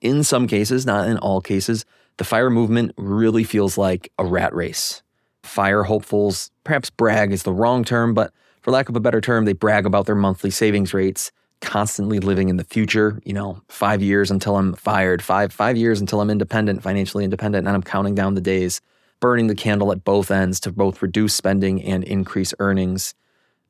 in 0.00 0.24
some 0.24 0.46
cases, 0.46 0.86
not 0.86 1.08
in 1.08 1.18
all 1.18 1.40
cases, 1.40 1.84
the 2.16 2.24
fire 2.24 2.50
movement 2.50 2.92
really 2.96 3.44
feels 3.44 3.76
like 3.76 4.10
a 4.18 4.24
rat 4.24 4.54
race. 4.54 5.02
Fire 5.42 5.84
hopefuls, 5.84 6.50
perhaps 6.64 6.90
brag 6.90 7.32
is 7.32 7.42
the 7.42 7.52
wrong 7.52 7.84
term, 7.84 8.14
but 8.14 8.32
for 8.62 8.70
lack 8.70 8.88
of 8.88 8.96
a 8.96 9.00
better 9.00 9.20
term, 9.20 9.44
they 9.44 9.52
brag 9.52 9.86
about 9.86 10.06
their 10.06 10.14
monthly 10.14 10.50
savings 10.50 10.92
rates, 10.92 11.32
constantly 11.60 12.20
living 12.20 12.48
in 12.48 12.56
the 12.56 12.64
future, 12.64 13.20
you 13.24 13.32
know, 13.32 13.60
5 13.68 14.02
years 14.02 14.30
until 14.30 14.56
I'm 14.56 14.74
fired, 14.74 15.22
5 15.22 15.52
5 15.52 15.76
years 15.76 16.00
until 16.00 16.20
I'm 16.20 16.30
independent, 16.30 16.82
financially 16.82 17.24
independent, 17.24 17.66
and 17.66 17.74
I'm 17.74 17.82
counting 17.82 18.14
down 18.14 18.34
the 18.34 18.40
days, 18.40 18.80
burning 19.18 19.46
the 19.46 19.54
candle 19.54 19.92
at 19.92 20.04
both 20.04 20.30
ends 20.30 20.60
to 20.60 20.72
both 20.72 21.02
reduce 21.02 21.34
spending 21.34 21.82
and 21.82 22.04
increase 22.04 22.54
earnings. 22.58 23.14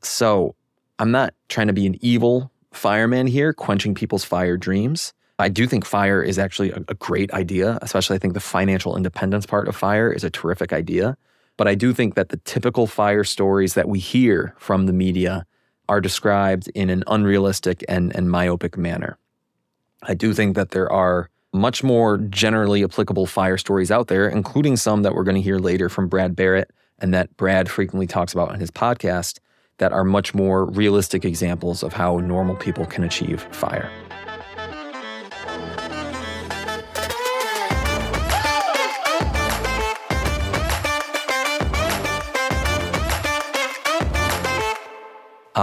So, 0.03 0.55
I'm 0.99 1.11
not 1.11 1.35
trying 1.49 1.69
to 1.69 1.73
be 1.73 1.87
an 1.87 1.97
evil 2.01 2.51
fireman 2.73 3.27
here, 3.27 3.53
quenching 3.53 3.95
people's 3.95 4.25
fire 4.25 4.57
dreams. 4.57 5.13
I 5.39 5.49
do 5.49 5.67
think 5.67 5.87
fire 5.87 6.23
is 6.23 6.39
actually 6.39 6.71
a, 6.71 6.85
a 6.89 6.95
great 6.95 7.33
idea, 7.33 7.79
especially 7.81 8.17
I 8.17 8.19
think 8.19 8.35
the 8.35 8.41
financial 8.41 8.97
independence 8.97 9.47
part 9.47 9.67
of 9.69 9.75
fire 9.75 10.13
is 10.13 10.25
a 10.25 10.31
terrific 10.31 10.73
idea. 10.73 11.17
But 11.61 11.69
I 11.69 11.75
do 11.75 11.93
think 11.93 12.15
that 12.15 12.31
the 12.31 12.39
typical 12.39 12.87
fire 12.87 13.23
stories 13.23 13.75
that 13.75 13.87
we 13.87 13.99
hear 13.99 14.55
from 14.57 14.87
the 14.87 14.95
media 14.95 15.45
are 15.91 16.01
described 16.01 16.69
in 16.75 16.89
an 16.89 17.05
unrealistic 17.07 17.85
and, 17.87 18.17
and 18.17 18.31
myopic 18.31 18.79
manner. 18.79 19.19
I 20.03 20.15
do 20.15 20.33
think 20.33 20.57
that 20.57 20.71
there 20.71 20.91
are 20.91 21.29
much 21.53 21.85
more 21.85 22.17
generally 22.17 22.83
applicable 22.83 23.27
fire 23.27 23.59
stories 23.59 23.91
out 23.91 24.09
there, 24.09 24.27
including 24.27 24.79
some 24.79 25.03
that 25.03 25.15
we're 25.15 25.23
going 25.23 25.35
to 25.35 25.43
hear 25.43 25.59
later 25.59 25.91
from 25.91 26.09
Brad 26.09 26.35
Barrett 26.35 26.71
and 26.99 27.13
that 27.13 27.37
Brad 27.37 27.69
frequently 27.69 28.07
talks 28.07 28.33
about 28.33 28.49
on 28.49 28.59
his 28.59 28.71
podcast, 28.71 29.39
that 29.77 29.93
are 29.93 30.03
much 30.03 30.33
more 30.33 30.65
realistic 30.65 31.27
examples 31.27 31.83
of 31.83 31.93
how 31.93 32.21
normal 32.21 32.57
people 32.57 32.87
can 32.87 33.05
achieve 33.05 33.43
fire. 33.51 33.91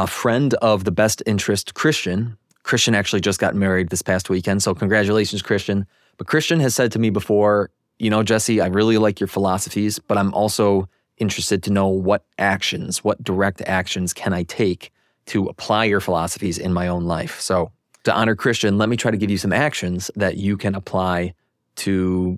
A 0.04 0.06
friend 0.06 0.54
of 0.56 0.84
the 0.84 0.92
best 0.92 1.24
interest, 1.25 1.74
Christian. 1.74 2.38
Christian 2.62 2.94
actually 2.94 3.22
just 3.22 3.39
got 3.39 3.56
married 3.56 3.89
this 3.89 4.04
past 4.04 4.30
weekend. 4.30 4.62
So, 4.62 4.75
congratulations, 4.75 5.42
Christian. 5.42 5.88
But 6.18 6.27
Christian 6.27 6.60
has 6.60 6.75
said 6.75 6.92
to 6.92 7.00
me 7.00 7.10
before, 7.10 7.72
you 7.98 8.12
know, 8.12 8.22
Jesse, 8.22 8.62
I 8.62 8.68
really 8.68 9.00
like 9.00 9.20
your 9.20 9.27
philosophies, 9.27 9.98
but 9.98 10.18
I'm 10.18 10.34
also 10.36 10.88
interested 11.18 11.63
to 11.63 11.72
know 11.72 11.88
what 11.88 12.25
actions, 12.38 13.04
what 13.04 13.24
direct 13.24 13.62
actions 13.62 14.13
can 14.13 14.34
I 14.34 14.44
take 14.44 14.92
to 15.27 15.48
apply 15.48 15.86
your 15.86 16.00
philosophies 16.00 16.60
in 16.60 16.74
my 16.74 16.88
own 16.88 17.06
life. 17.06 17.39
So, 17.39 17.72
to 18.04 18.13
honor 18.13 18.36
Christian, 18.36 18.77
let 18.77 18.89
me 18.89 18.98
try 18.98 19.10
to 19.10 19.18
give 19.18 19.32
you 19.32 19.39
some 19.39 19.51
actions 19.51 20.12
that 20.16 20.38
you 20.38 20.58
can 20.58 20.75
apply 20.75 21.34
to 21.77 22.38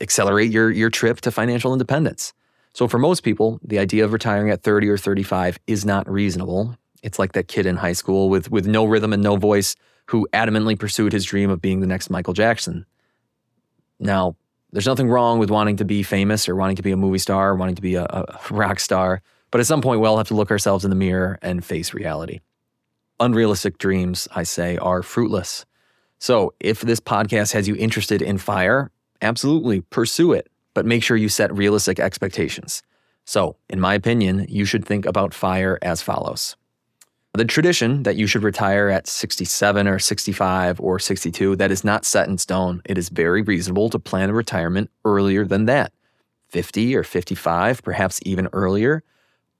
accelerate 0.00 0.52
your, 0.52 0.70
your 0.70 0.90
trip 0.90 1.20
to 1.22 1.32
financial 1.32 1.72
independence. 1.72 2.32
So, 2.72 2.86
for 2.86 2.98
most 2.98 3.22
people, 3.22 3.58
the 3.64 3.80
idea 3.80 4.04
of 4.04 4.12
retiring 4.12 4.50
at 4.50 4.62
30 4.62 4.88
or 4.88 4.96
35 4.96 5.58
is 5.66 5.84
not 5.84 6.08
reasonable. 6.08 6.76
It's 7.02 7.18
like 7.18 7.32
that 7.32 7.48
kid 7.48 7.66
in 7.66 7.76
high 7.76 7.92
school 7.92 8.28
with, 8.28 8.50
with 8.50 8.66
no 8.66 8.84
rhythm 8.84 9.12
and 9.12 9.22
no 9.22 9.36
voice 9.36 9.76
who 10.06 10.28
adamantly 10.32 10.78
pursued 10.78 11.12
his 11.12 11.24
dream 11.24 11.50
of 11.50 11.62
being 11.62 11.80
the 11.80 11.86
next 11.86 12.10
Michael 12.10 12.34
Jackson. 12.34 12.84
Now, 13.98 14.36
there's 14.72 14.86
nothing 14.86 15.08
wrong 15.08 15.38
with 15.38 15.50
wanting 15.50 15.76
to 15.76 15.84
be 15.84 16.02
famous 16.02 16.48
or 16.48 16.56
wanting 16.56 16.76
to 16.76 16.82
be 16.82 16.90
a 16.90 16.96
movie 16.96 17.18
star 17.18 17.50
or 17.50 17.56
wanting 17.56 17.76
to 17.76 17.82
be 17.82 17.94
a, 17.94 18.04
a 18.04 18.38
rock 18.50 18.80
star, 18.80 19.22
but 19.50 19.60
at 19.60 19.66
some 19.66 19.82
point, 19.82 20.00
we 20.00 20.06
all 20.06 20.16
have 20.16 20.28
to 20.28 20.34
look 20.34 20.50
ourselves 20.50 20.84
in 20.84 20.90
the 20.90 20.96
mirror 20.96 21.38
and 21.42 21.64
face 21.64 21.92
reality. 21.92 22.40
Unrealistic 23.18 23.78
dreams, 23.78 24.28
I 24.34 24.44
say, 24.44 24.76
are 24.78 25.02
fruitless. 25.02 25.66
So, 26.18 26.54
if 26.60 26.82
this 26.82 27.00
podcast 27.00 27.52
has 27.52 27.66
you 27.66 27.74
interested 27.76 28.22
in 28.22 28.38
fire, 28.38 28.90
absolutely 29.22 29.80
pursue 29.80 30.32
it, 30.32 30.48
but 30.74 30.86
make 30.86 31.02
sure 31.02 31.16
you 31.16 31.28
set 31.28 31.54
realistic 31.54 31.98
expectations. 31.98 32.82
So, 33.24 33.56
in 33.68 33.80
my 33.80 33.94
opinion, 33.94 34.46
you 34.48 34.64
should 34.64 34.84
think 34.84 35.04
about 35.06 35.34
fire 35.34 35.78
as 35.82 36.02
follows 36.02 36.56
the 37.32 37.44
tradition 37.44 38.02
that 38.02 38.16
you 38.16 38.26
should 38.26 38.42
retire 38.42 38.88
at 38.88 39.06
67 39.06 39.86
or 39.86 39.98
65 39.98 40.80
or 40.80 40.98
62, 40.98 41.56
that 41.56 41.70
is 41.70 41.84
not 41.84 42.04
set 42.04 42.28
in 42.28 42.38
stone. 42.38 42.82
It 42.84 42.98
is 42.98 43.08
very 43.08 43.42
reasonable 43.42 43.88
to 43.90 43.98
plan 43.98 44.30
a 44.30 44.34
retirement 44.34 44.90
earlier 45.04 45.44
than 45.44 45.66
that 45.66 45.92
50 46.48 46.96
or 46.96 47.04
55, 47.04 47.82
perhaps 47.84 48.18
even 48.24 48.48
earlier. 48.52 49.04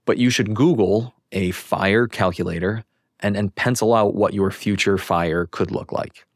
But 0.04 0.18
you 0.18 0.30
should 0.30 0.54
Google 0.54 1.14
a 1.30 1.52
fire 1.52 2.08
calculator 2.08 2.84
and, 3.20 3.36
and 3.36 3.54
pencil 3.54 3.94
out 3.94 4.14
what 4.14 4.34
your 4.34 4.50
future 4.50 4.98
fire 4.98 5.46
could 5.46 5.70
look 5.70 5.92
like. 5.92 6.26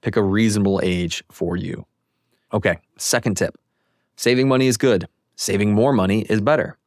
Pick 0.00 0.16
a 0.16 0.22
reasonable 0.22 0.80
age 0.82 1.22
for 1.30 1.56
you. 1.56 1.84
Okay, 2.52 2.78
second 2.96 3.36
tip 3.36 3.58
saving 4.16 4.48
money 4.48 4.66
is 4.66 4.78
good, 4.78 5.06
saving 5.36 5.74
more 5.74 5.92
money 5.92 6.22
is 6.22 6.40
better. 6.40 6.78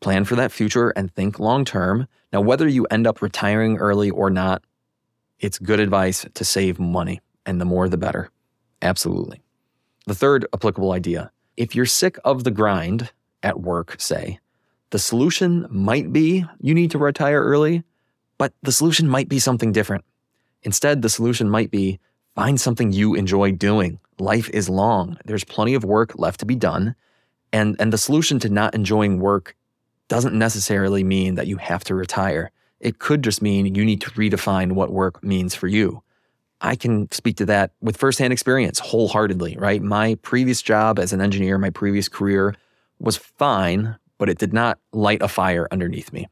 Plan 0.00 0.24
for 0.24 0.34
that 0.36 0.52
future 0.52 0.90
and 0.90 1.12
think 1.14 1.38
long 1.38 1.64
term. 1.64 2.08
Now, 2.32 2.40
whether 2.40 2.66
you 2.66 2.86
end 2.90 3.06
up 3.06 3.22
retiring 3.22 3.78
early 3.78 4.10
or 4.10 4.30
not, 4.30 4.62
it's 5.38 5.58
good 5.58 5.80
advice 5.80 6.26
to 6.34 6.44
save 6.44 6.78
money, 6.78 7.20
and 7.46 7.60
the 7.60 7.64
more 7.64 7.88
the 7.88 7.96
better. 7.96 8.30
Absolutely. 8.82 9.42
The 10.06 10.14
third 10.14 10.46
applicable 10.54 10.92
idea 10.92 11.30
if 11.56 11.74
you're 11.74 11.86
sick 11.86 12.18
of 12.24 12.44
the 12.44 12.50
grind 12.50 13.10
at 13.42 13.60
work, 13.60 13.96
say, 13.98 14.38
the 14.90 14.98
solution 14.98 15.66
might 15.70 16.12
be 16.12 16.44
you 16.60 16.74
need 16.74 16.90
to 16.92 16.98
retire 16.98 17.42
early, 17.42 17.84
but 18.38 18.54
the 18.62 18.72
solution 18.72 19.08
might 19.08 19.28
be 19.28 19.38
something 19.38 19.70
different. 19.70 20.04
Instead, 20.62 21.02
the 21.02 21.08
solution 21.08 21.48
might 21.50 21.70
be 21.70 22.00
find 22.34 22.60
something 22.60 22.92
you 22.92 23.14
enjoy 23.14 23.52
doing. 23.52 24.00
Life 24.18 24.48
is 24.50 24.68
long, 24.68 25.18
there's 25.26 25.44
plenty 25.44 25.74
of 25.74 25.84
work 25.84 26.18
left 26.18 26.40
to 26.40 26.46
be 26.46 26.56
done. 26.56 26.94
And, 27.52 27.76
and 27.78 27.92
the 27.92 27.98
solution 27.98 28.38
to 28.40 28.48
not 28.48 28.74
enjoying 28.74 29.18
work 29.20 29.56
doesn't 30.10 30.34
necessarily 30.34 31.04
mean 31.04 31.36
that 31.36 31.46
you 31.46 31.56
have 31.56 31.84
to 31.84 31.94
retire. 31.94 32.50
It 32.80 32.98
could 32.98 33.22
just 33.22 33.40
mean 33.40 33.74
you 33.76 33.84
need 33.84 34.00
to 34.00 34.10
redefine 34.10 34.72
what 34.72 34.92
work 34.92 35.22
means 35.22 35.54
for 35.54 35.68
you. 35.68 36.02
I 36.60 36.74
can 36.74 37.10
speak 37.12 37.36
to 37.36 37.46
that 37.46 37.70
with 37.80 37.96
firsthand 37.96 38.32
experience 38.32 38.80
wholeheartedly, 38.80 39.56
right? 39.56 39.80
My 39.80 40.16
previous 40.16 40.62
job 40.62 40.98
as 40.98 41.12
an 41.12 41.20
engineer, 41.20 41.58
my 41.58 41.70
previous 41.70 42.08
career 42.08 42.56
was 42.98 43.16
fine, 43.16 43.96
but 44.18 44.28
it 44.28 44.38
did 44.38 44.52
not 44.52 44.80
light 44.92 45.22
a 45.22 45.28
fire 45.28 45.68
underneath 45.70 46.12
me. 46.12 46.28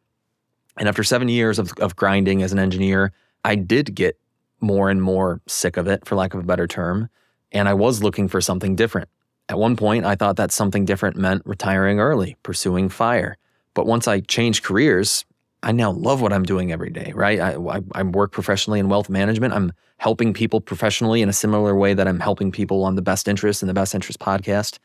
And 0.76 0.88
after 0.88 1.04
seven 1.04 1.28
years 1.28 1.60
of, 1.60 1.72
of 1.78 1.94
grinding 1.94 2.42
as 2.42 2.52
an 2.52 2.58
engineer, 2.58 3.12
I 3.44 3.54
did 3.54 3.94
get 3.94 4.18
more 4.60 4.90
and 4.90 5.00
more 5.00 5.40
sick 5.46 5.76
of 5.76 5.86
it, 5.86 6.04
for 6.04 6.16
lack 6.16 6.34
of 6.34 6.40
a 6.40 6.46
better 6.46 6.66
term. 6.66 7.08
And 7.52 7.68
I 7.68 7.74
was 7.74 8.02
looking 8.02 8.26
for 8.26 8.40
something 8.40 8.74
different. 8.74 9.08
At 9.48 9.58
one 9.58 9.76
point, 9.76 10.04
I 10.04 10.16
thought 10.16 10.36
that 10.36 10.50
something 10.50 10.84
different 10.84 11.16
meant 11.16 11.42
retiring 11.46 12.00
early, 12.00 12.36
pursuing 12.42 12.88
fire. 12.88 13.38
But 13.74 13.86
once 13.86 14.08
I 14.08 14.20
changed 14.20 14.64
careers, 14.64 15.24
I 15.62 15.72
now 15.72 15.90
love 15.90 16.20
what 16.20 16.32
I'm 16.32 16.44
doing 16.44 16.72
every 16.72 16.90
day, 16.90 17.12
right? 17.14 17.40
I, 17.40 17.54
I, 17.54 17.80
I, 17.92 18.02
work 18.04 18.30
professionally 18.30 18.78
in 18.78 18.88
wealth 18.88 19.08
management. 19.08 19.54
I'm 19.54 19.72
helping 19.96 20.32
people 20.32 20.60
professionally 20.60 21.20
in 21.20 21.28
a 21.28 21.32
similar 21.32 21.74
way 21.74 21.94
that 21.94 22.06
I'm 22.06 22.20
helping 22.20 22.52
people 22.52 22.84
on 22.84 22.94
the 22.94 23.02
Best 23.02 23.26
Interest 23.26 23.60
and 23.62 23.68
the 23.68 23.74
Best 23.74 23.94
Interest 23.94 24.20
podcast. 24.20 24.78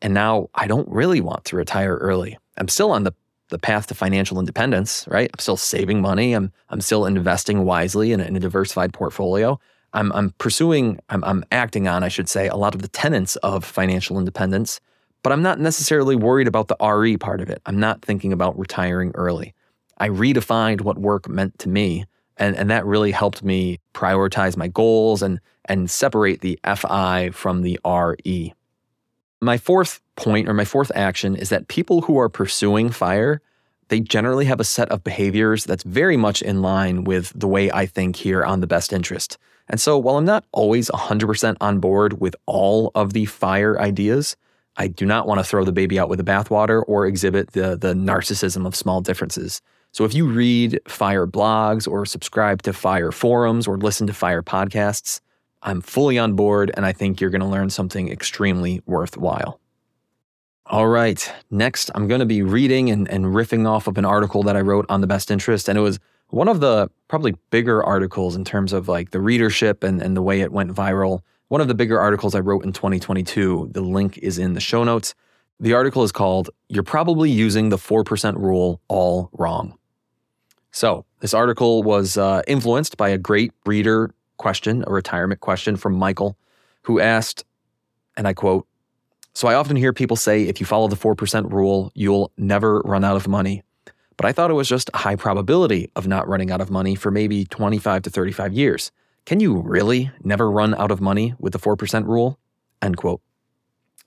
And 0.00 0.14
now 0.14 0.48
I 0.54 0.68
don't 0.68 0.88
really 0.88 1.20
want 1.20 1.44
to 1.46 1.56
retire 1.56 1.96
early. 1.96 2.38
I'm 2.56 2.68
still 2.68 2.92
on 2.92 3.02
the, 3.02 3.12
the 3.48 3.58
path 3.58 3.88
to 3.88 3.94
financial 3.94 4.38
independence, 4.38 5.06
right? 5.08 5.28
I'm 5.32 5.40
still 5.40 5.56
saving 5.56 6.00
money. 6.00 6.34
I'm, 6.34 6.52
I'm 6.68 6.80
still 6.80 7.04
investing 7.04 7.64
wisely 7.64 8.12
in 8.12 8.20
a, 8.20 8.24
in 8.24 8.36
a 8.36 8.40
diversified 8.40 8.92
portfolio. 8.92 9.58
I'm, 9.92 10.12
I'm 10.12 10.30
pursuing, 10.38 11.00
I'm, 11.08 11.24
I'm 11.24 11.44
acting 11.50 11.88
on, 11.88 12.04
I 12.04 12.08
should 12.08 12.28
say, 12.28 12.46
a 12.46 12.56
lot 12.56 12.74
of 12.74 12.82
the 12.82 12.88
tenets 12.88 13.36
of 13.36 13.64
financial 13.64 14.18
independence 14.18 14.80
but 15.26 15.32
I'm 15.32 15.42
not 15.42 15.58
necessarily 15.58 16.14
worried 16.14 16.46
about 16.46 16.68
the 16.68 16.76
RE 16.80 17.16
part 17.16 17.40
of 17.40 17.50
it. 17.50 17.60
I'm 17.66 17.80
not 17.80 18.00
thinking 18.00 18.32
about 18.32 18.56
retiring 18.56 19.10
early. 19.16 19.54
I 19.98 20.08
redefined 20.08 20.82
what 20.82 20.98
work 20.98 21.28
meant 21.28 21.58
to 21.58 21.68
me, 21.68 22.04
and, 22.36 22.54
and 22.54 22.70
that 22.70 22.86
really 22.86 23.10
helped 23.10 23.42
me 23.42 23.80
prioritize 23.92 24.56
my 24.56 24.68
goals 24.68 25.22
and, 25.22 25.40
and 25.64 25.90
separate 25.90 26.42
the 26.42 26.60
FI 26.64 27.30
from 27.32 27.62
the 27.62 27.76
RE. 27.84 28.54
My 29.40 29.58
fourth 29.58 30.00
point 30.14 30.48
or 30.48 30.54
my 30.54 30.64
fourth 30.64 30.92
action 30.94 31.34
is 31.34 31.48
that 31.48 31.66
people 31.66 32.02
who 32.02 32.20
are 32.20 32.28
pursuing 32.28 32.90
fire, 32.90 33.42
they 33.88 33.98
generally 33.98 34.44
have 34.44 34.60
a 34.60 34.64
set 34.64 34.88
of 34.90 35.02
behaviors 35.02 35.64
that's 35.64 35.82
very 35.82 36.16
much 36.16 36.40
in 36.40 36.62
line 36.62 37.02
with 37.02 37.32
the 37.34 37.48
way 37.48 37.68
I 37.72 37.86
think 37.86 38.14
here 38.14 38.44
on 38.44 38.60
the 38.60 38.68
best 38.68 38.92
interest. 38.92 39.38
And 39.68 39.80
so 39.80 39.98
while 39.98 40.18
I'm 40.18 40.24
not 40.24 40.44
always 40.52 40.88
100% 40.90 41.56
on 41.60 41.80
board 41.80 42.20
with 42.20 42.36
all 42.46 42.92
of 42.94 43.12
the 43.12 43.24
fire 43.24 43.80
ideas, 43.80 44.36
I 44.76 44.88
do 44.88 45.06
not 45.06 45.26
want 45.26 45.40
to 45.40 45.44
throw 45.44 45.64
the 45.64 45.72
baby 45.72 45.98
out 45.98 46.08
with 46.08 46.18
the 46.18 46.24
bathwater 46.24 46.82
or 46.86 47.06
exhibit 47.06 47.52
the, 47.52 47.76
the 47.76 47.94
narcissism 47.94 48.66
of 48.66 48.76
small 48.76 49.00
differences. 49.00 49.62
So 49.92 50.04
if 50.04 50.12
you 50.12 50.26
read 50.26 50.78
Fire 50.86 51.26
blogs 51.26 51.88
or 51.88 52.04
subscribe 52.04 52.62
to 52.62 52.72
Fire 52.72 53.12
forums 53.12 53.66
or 53.66 53.78
listen 53.78 54.06
to 54.08 54.12
Fire 54.12 54.42
podcasts, 54.42 55.20
I'm 55.62 55.80
fully 55.80 56.18
on 56.18 56.34
board 56.34 56.70
and 56.74 56.84
I 56.84 56.92
think 56.92 57.20
you're 57.20 57.30
going 57.30 57.40
to 57.40 57.46
learn 57.46 57.70
something 57.70 58.10
extremely 58.10 58.82
worthwhile. 58.84 59.58
All 60.66 60.88
right, 60.88 61.32
next 61.50 61.90
I'm 61.94 62.08
going 62.08 62.18
to 62.18 62.26
be 62.26 62.42
reading 62.42 62.90
and, 62.90 63.08
and 63.08 63.26
riffing 63.26 63.66
off 63.66 63.86
of 63.86 63.96
an 63.96 64.04
article 64.04 64.42
that 64.42 64.56
I 64.56 64.60
wrote 64.60 64.84
on 64.88 65.00
the 65.00 65.06
best 65.06 65.30
interest, 65.30 65.68
and 65.68 65.78
it 65.78 65.80
was 65.80 65.98
One 66.30 66.48
of 66.48 66.60
the 66.60 66.90
probably 67.08 67.34
bigger 67.50 67.82
articles 67.84 68.34
in 68.34 68.44
terms 68.44 68.72
of 68.72 68.88
like 68.88 69.10
the 69.10 69.20
readership 69.20 69.84
and, 69.84 70.02
and 70.02 70.16
the 70.16 70.22
way 70.22 70.40
it 70.40 70.52
went 70.52 70.74
viral, 70.74 71.20
one 71.48 71.60
of 71.60 71.68
the 71.68 71.74
bigger 71.74 72.00
articles 72.00 72.34
I 72.34 72.40
wrote 72.40 72.64
in 72.64 72.72
2022, 72.72 73.70
the 73.72 73.80
link 73.80 74.18
is 74.18 74.38
in 74.38 74.54
the 74.54 74.60
show 74.60 74.82
notes. 74.84 75.14
The 75.60 75.74
article 75.74 76.02
is 76.02 76.12
called 76.12 76.50
You're 76.68 76.82
Probably 76.82 77.30
Using 77.30 77.68
the 77.68 77.76
4% 77.76 78.36
Rule 78.36 78.80
All 78.88 79.30
Wrong. 79.32 79.78
So, 80.72 81.06
this 81.20 81.32
article 81.32 81.82
was 81.82 82.18
uh, 82.18 82.42
influenced 82.46 82.96
by 82.96 83.08
a 83.08 83.16
great 83.16 83.52
reader 83.64 84.12
question, 84.36 84.84
a 84.86 84.92
retirement 84.92 85.40
question 85.40 85.76
from 85.76 85.94
Michael, 85.94 86.36
who 86.82 87.00
asked, 87.00 87.44
and 88.16 88.28
I 88.28 88.34
quote, 88.34 88.66
So 89.32 89.48
I 89.48 89.54
often 89.54 89.76
hear 89.76 89.92
people 89.92 90.16
say 90.16 90.42
if 90.42 90.60
you 90.60 90.66
follow 90.66 90.88
the 90.88 90.96
4% 90.96 91.50
rule, 91.50 91.90
you'll 91.94 92.32
never 92.36 92.80
run 92.80 93.04
out 93.04 93.16
of 93.16 93.28
money. 93.28 93.62
But 94.16 94.26
I 94.26 94.32
thought 94.32 94.50
it 94.50 94.54
was 94.54 94.68
just 94.68 94.90
a 94.92 94.98
high 94.98 95.16
probability 95.16 95.90
of 95.94 96.06
not 96.06 96.28
running 96.28 96.50
out 96.50 96.60
of 96.60 96.70
money 96.70 96.94
for 96.94 97.10
maybe 97.10 97.44
25 97.44 98.02
to 98.02 98.10
35 98.10 98.52
years. 98.52 98.90
Can 99.26 99.40
you 99.40 99.58
really 99.58 100.12
never 100.22 100.48
run 100.48 100.72
out 100.76 100.92
of 100.92 101.00
money 101.00 101.34
with 101.40 101.52
the 101.52 101.58
4% 101.58 102.06
rule? 102.06 102.38
End 102.80 102.96
quote. 102.96 103.20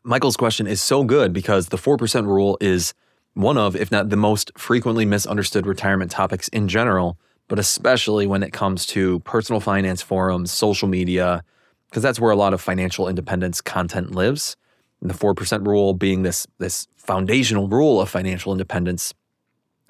Michael's 0.02 0.38
question 0.38 0.66
is 0.66 0.82
so 0.82 1.04
good 1.04 1.34
because 1.34 1.68
the 1.68 1.78
4% 1.78 2.26
rule 2.26 2.58
is 2.62 2.94
one 3.34 3.58
of, 3.58 3.76
if 3.76 3.92
not 3.92 4.08
the 4.08 4.16
most 4.16 4.50
frequently 4.58 5.06
misunderstood 5.06 5.68
retirement 5.68 6.10
topics 6.10 6.48
in 6.48 6.70
general, 6.70 7.18
but 7.50 7.60
especially 7.60 8.28
when 8.28 8.44
it 8.44 8.54
comes 8.54 8.86
to 8.86 9.20
personal 9.20 9.60
finance 9.60 10.02
forums, 10.02 10.52
social 10.54 10.88
media, 10.88 11.44
because 11.90 12.02
that's 12.02 12.22
where 12.22 12.32
a 12.32 12.38
lot 12.38 12.54
of 12.54 12.62
financial 12.62 13.10
independence 13.10 13.60
content 13.60 14.16
lives. 14.16 14.56
And 15.02 15.10
the 15.10 15.14
4% 15.14 15.68
rule 15.68 15.94
being 15.94 16.24
this, 16.24 16.48
this 16.60 16.88
foundational 16.96 17.68
rule 17.68 18.00
of 18.00 18.08
financial 18.08 18.54
independence 18.54 19.14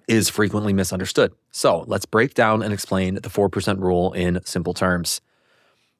is 0.09 0.27
frequently 0.27 0.73
misunderstood. 0.73 1.31
So 1.51 1.85
let's 1.87 2.07
break 2.07 2.33
down 2.33 2.63
and 2.63 2.73
explain 2.73 3.15
the 3.15 3.29
4% 3.29 3.79
rule 3.79 4.11
in 4.13 4.41
simple 4.43 4.73
terms. 4.73 5.21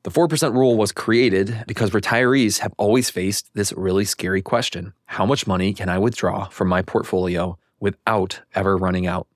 The 0.01 0.09
4% 0.09 0.53
rule 0.53 0.77
was 0.77 0.91
created 0.91 1.63
because 1.67 1.91
retirees 1.91 2.59
have 2.59 2.73
always 2.77 3.11
faced 3.11 3.51
this 3.53 3.71
really 3.73 4.05
scary 4.05 4.41
question 4.41 4.93
How 5.05 5.25
much 5.25 5.45
money 5.45 5.73
can 5.73 5.89
I 5.89 5.99
withdraw 5.99 6.47
from 6.49 6.67
my 6.67 6.81
portfolio 6.81 7.57
without 7.79 8.41
ever 8.55 8.75
running 8.75 9.05
out? 9.05 9.27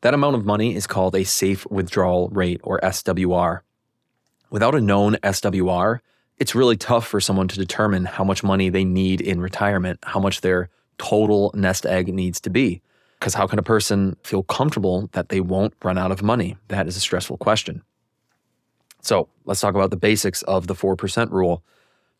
That 0.00 0.14
amount 0.14 0.34
of 0.34 0.44
money 0.44 0.74
is 0.74 0.88
called 0.88 1.14
a 1.14 1.24
safe 1.24 1.64
withdrawal 1.70 2.30
rate 2.30 2.60
or 2.64 2.80
SWR. 2.80 3.60
Without 4.50 4.74
a 4.74 4.80
known 4.80 5.16
SWR, 5.22 6.00
it's 6.38 6.54
really 6.54 6.76
tough 6.76 7.06
for 7.06 7.20
someone 7.20 7.46
to 7.48 7.58
determine 7.58 8.06
how 8.06 8.24
much 8.24 8.42
money 8.42 8.70
they 8.70 8.84
need 8.84 9.20
in 9.20 9.40
retirement, 9.40 10.00
how 10.02 10.18
much 10.18 10.40
their 10.40 10.70
total 10.98 11.52
nest 11.54 11.86
egg 11.86 12.12
needs 12.12 12.40
to 12.40 12.50
be. 12.50 12.80
Because 13.20 13.34
how 13.34 13.46
can 13.46 13.58
a 13.58 13.62
person 13.62 14.16
feel 14.24 14.42
comfortable 14.42 15.10
that 15.12 15.28
they 15.28 15.40
won't 15.40 15.74
run 15.84 15.98
out 15.98 16.10
of 16.10 16.22
money? 16.22 16.56
That 16.68 16.88
is 16.88 16.96
a 16.96 17.00
stressful 17.00 17.36
question. 17.36 17.82
So 19.02 19.28
let's 19.44 19.60
talk 19.60 19.74
about 19.74 19.90
the 19.90 19.96
basics 19.96 20.40
of 20.42 20.66
the 20.66 20.74
4% 20.74 21.30
rule. 21.30 21.62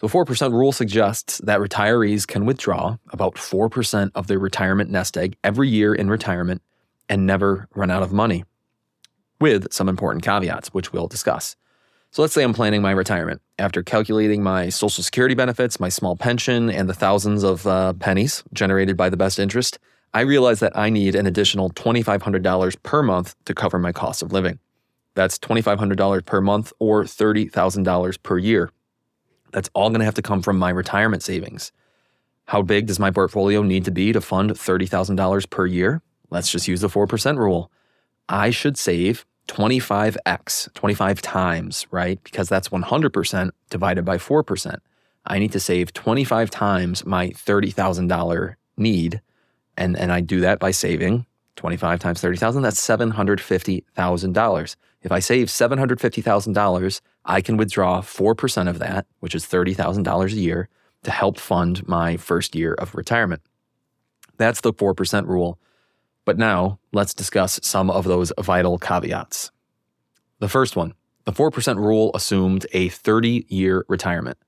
The 0.01 0.09
4% 0.09 0.53
rule 0.53 0.73
suggests 0.73 1.39
that 1.39 1.61
retirees 1.61 2.27
can 2.27 2.45
withdraw 2.45 2.99
about 3.11 3.35
4% 3.35 4.11
of 4.15 4.27
their 4.27 4.39
retirement 4.39 4.91
nest 4.91 5.17
egg 5.17 5.37
every 5.43 5.69
year 5.69 5.95
in 5.95 6.11
retirement 6.11 6.63
and 7.09 7.27
never 7.27 7.67
run 7.75 7.91
out 7.91 8.03
of 8.03 8.13
money, 8.13 8.45
with 9.41 9.73
some 9.73 9.89
important 9.89 10.23
caveats, 10.23 10.69
which 10.69 10.93
we'll 10.93 11.09
discuss. 11.09 11.57
So 12.13 12.23
let's 12.23 12.35
say 12.35 12.43
I'm 12.43 12.55
planning 12.55 12.83
my 12.83 12.93
retirement. 12.93 13.41
After 13.59 13.83
calculating 13.83 14.43
my 14.43 14.69
Social 14.69 15.03
Security 15.03 15.35
benefits, 15.35 15.81
my 15.81 15.89
small 15.89 16.17
pension, 16.17 16.71
and 16.71 16.89
the 16.89 16.95
thousands 16.95 17.43
of 17.43 17.67
uh, 17.67 17.93
pennies 17.95 18.43
generated 18.53 18.97
by 18.97 19.11
the 19.11 19.17
best 19.17 19.39
interest, 19.39 19.79
I 20.13 20.23
realize 20.23 20.61
that 20.61 20.77
I 20.77 20.91
need 20.91 21.15
an 21.15 21.27
additional 21.27 21.71
$2,500 21.71 22.83
per 22.83 23.03
month 23.03 23.37
to 23.45 23.55
cover 23.55 23.79
my 23.79 23.93
cost 23.93 24.23
of 24.23 24.33
living. 24.33 24.59
That's 25.15 25.39
$2,500 25.39 26.25
per 26.25 26.41
month 26.41 26.73
or 26.79 27.05
$30,000 27.05 28.23
per 28.23 28.39
year. 28.39 28.71
That's 29.53 29.71
all 29.75 29.91
going 29.91 30.01
to 30.01 30.05
have 30.05 30.15
to 30.15 30.23
come 30.23 30.43
from 30.43 30.59
my 30.59 30.71
retirement 30.71 31.23
savings. 31.23 31.73
How 32.47 32.63
big 32.63 32.87
does 32.87 32.99
my 32.99 33.11
portfolio 33.13 33.63
need 33.63 33.85
to 33.85 33.93
be 33.93 34.13
to 34.13 34.21
fund 34.21 34.51
$30,000 34.51 35.51
per 35.51 35.67
year? 35.67 36.03
Let's 36.31 36.51
just 36.51 36.67
use 36.67 36.81
the 36.81 36.89
4% 36.89 37.39
rule. 37.39 37.71
I 38.29 38.51
should 38.51 38.77
save 38.77 39.25
25x, 39.49 40.73
25 40.75 41.23
times, 41.23 41.87
right? 41.91 42.23
Because 42.23 42.49
that's 42.49 42.69
100% 42.69 43.51
divided 43.69 44.05
by 44.05 44.17
4%. 44.17 44.79
I 45.27 45.39
need 45.39 45.53
to 45.53 45.61
save 45.61 45.93
25 45.93 46.51
times 46.51 47.05
my 47.05 47.29
$30,000 47.31 48.55
need 48.77 49.21
and, 49.81 49.99
and 49.99 50.13
I 50.13 50.21
do 50.21 50.41
that 50.41 50.61
by 50.61 50.71
saving 50.71 51.27
25 51.57 51.99
times 51.99 52.21
30,000, 52.21 52.63
that's 52.63 52.81
$750,000. 52.81 54.77
If 55.03 55.13
I 55.13 55.19
save 55.19 55.49
$750,000, 55.49 57.01
I 57.25 57.41
can 57.41 57.57
withdraw 57.57 58.01
4% 58.01 58.69
of 58.69 58.79
that, 58.79 59.07
which 59.19 59.35
is 59.35 59.45
$30,000 59.45 60.33
a 60.33 60.37
year, 60.37 60.69
to 61.03 61.11
help 61.11 61.39
fund 61.39 61.87
my 61.89 62.17
first 62.17 62.55
year 62.55 62.75
of 62.75 62.95
retirement. 62.95 63.43
That's 64.37 64.61
the 64.61 64.73
4% 64.73 65.27
rule. 65.27 65.59
But 66.27 66.39
now 66.39 66.79
let's 66.93 67.15
discuss 67.15 67.59
some 67.63 67.91
of 67.91 68.05
those 68.05 68.33
vital 68.39 68.79
caveats. 68.79 69.51
The 70.39 70.49
first 70.49 70.77
one 70.77 70.95
the 71.27 71.33
4% 71.33 71.77
rule 71.77 72.11
assumed 72.15 72.67
a 72.73 72.89
30 72.89 73.47
year 73.49 73.85
retirement. 73.89 74.39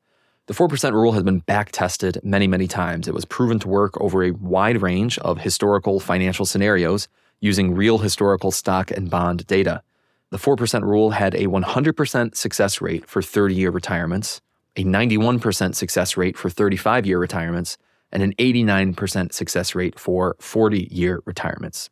The 0.46 0.54
4% 0.54 0.92
rule 0.92 1.12
has 1.12 1.22
been 1.22 1.38
back 1.38 1.70
tested 1.70 2.18
many, 2.24 2.48
many 2.48 2.66
times. 2.66 3.06
It 3.06 3.14
was 3.14 3.24
proven 3.24 3.60
to 3.60 3.68
work 3.68 4.00
over 4.00 4.24
a 4.24 4.32
wide 4.32 4.82
range 4.82 5.18
of 5.18 5.38
historical 5.38 6.00
financial 6.00 6.44
scenarios 6.44 7.06
using 7.40 7.74
real 7.74 7.98
historical 7.98 8.50
stock 8.50 8.90
and 8.90 9.08
bond 9.08 9.46
data. 9.46 9.82
The 10.30 10.38
4% 10.38 10.82
rule 10.82 11.10
had 11.10 11.34
a 11.34 11.46
100% 11.46 12.34
success 12.34 12.80
rate 12.80 13.08
for 13.08 13.22
30 13.22 13.54
year 13.54 13.70
retirements, 13.70 14.40
a 14.76 14.82
91% 14.82 15.74
success 15.76 16.16
rate 16.16 16.36
for 16.36 16.50
35 16.50 17.06
year 17.06 17.18
retirements, 17.18 17.78
and 18.10 18.22
an 18.22 18.34
89% 18.34 19.32
success 19.32 19.74
rate 19.74 19.98
for 19.98 20.36
40 20.40 20.88
year 20.90 21.22
retirements. 21.24 21.88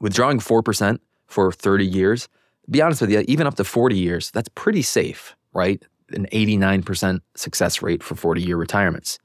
Withdrawing 0.00 0.40
4% 0.40 0.98
for 1.28 1.52
30 1.52 1.86
years, 1.86 2.28
be 2.68 2.82
honest 2.82 3.00
with 3.00 3.10
you, 3.10 3.24
even 3.28 3.46
up 3.46 3.54
to 3.56 3.64
40 3.64 3.96
years, 3.96 4.30
that's 4.30 4.48
pretty 4.54 4.82
safe, 4.82 5.36
right? 5.52 5.84
An 6.12 6.26
89% 6.32 7.20
success 7.34 7.82
rate 7.82 8.02
for 8.02 8.14
40 8.14 8.42
year 8.42 8.56
retirements. 8.56 9.18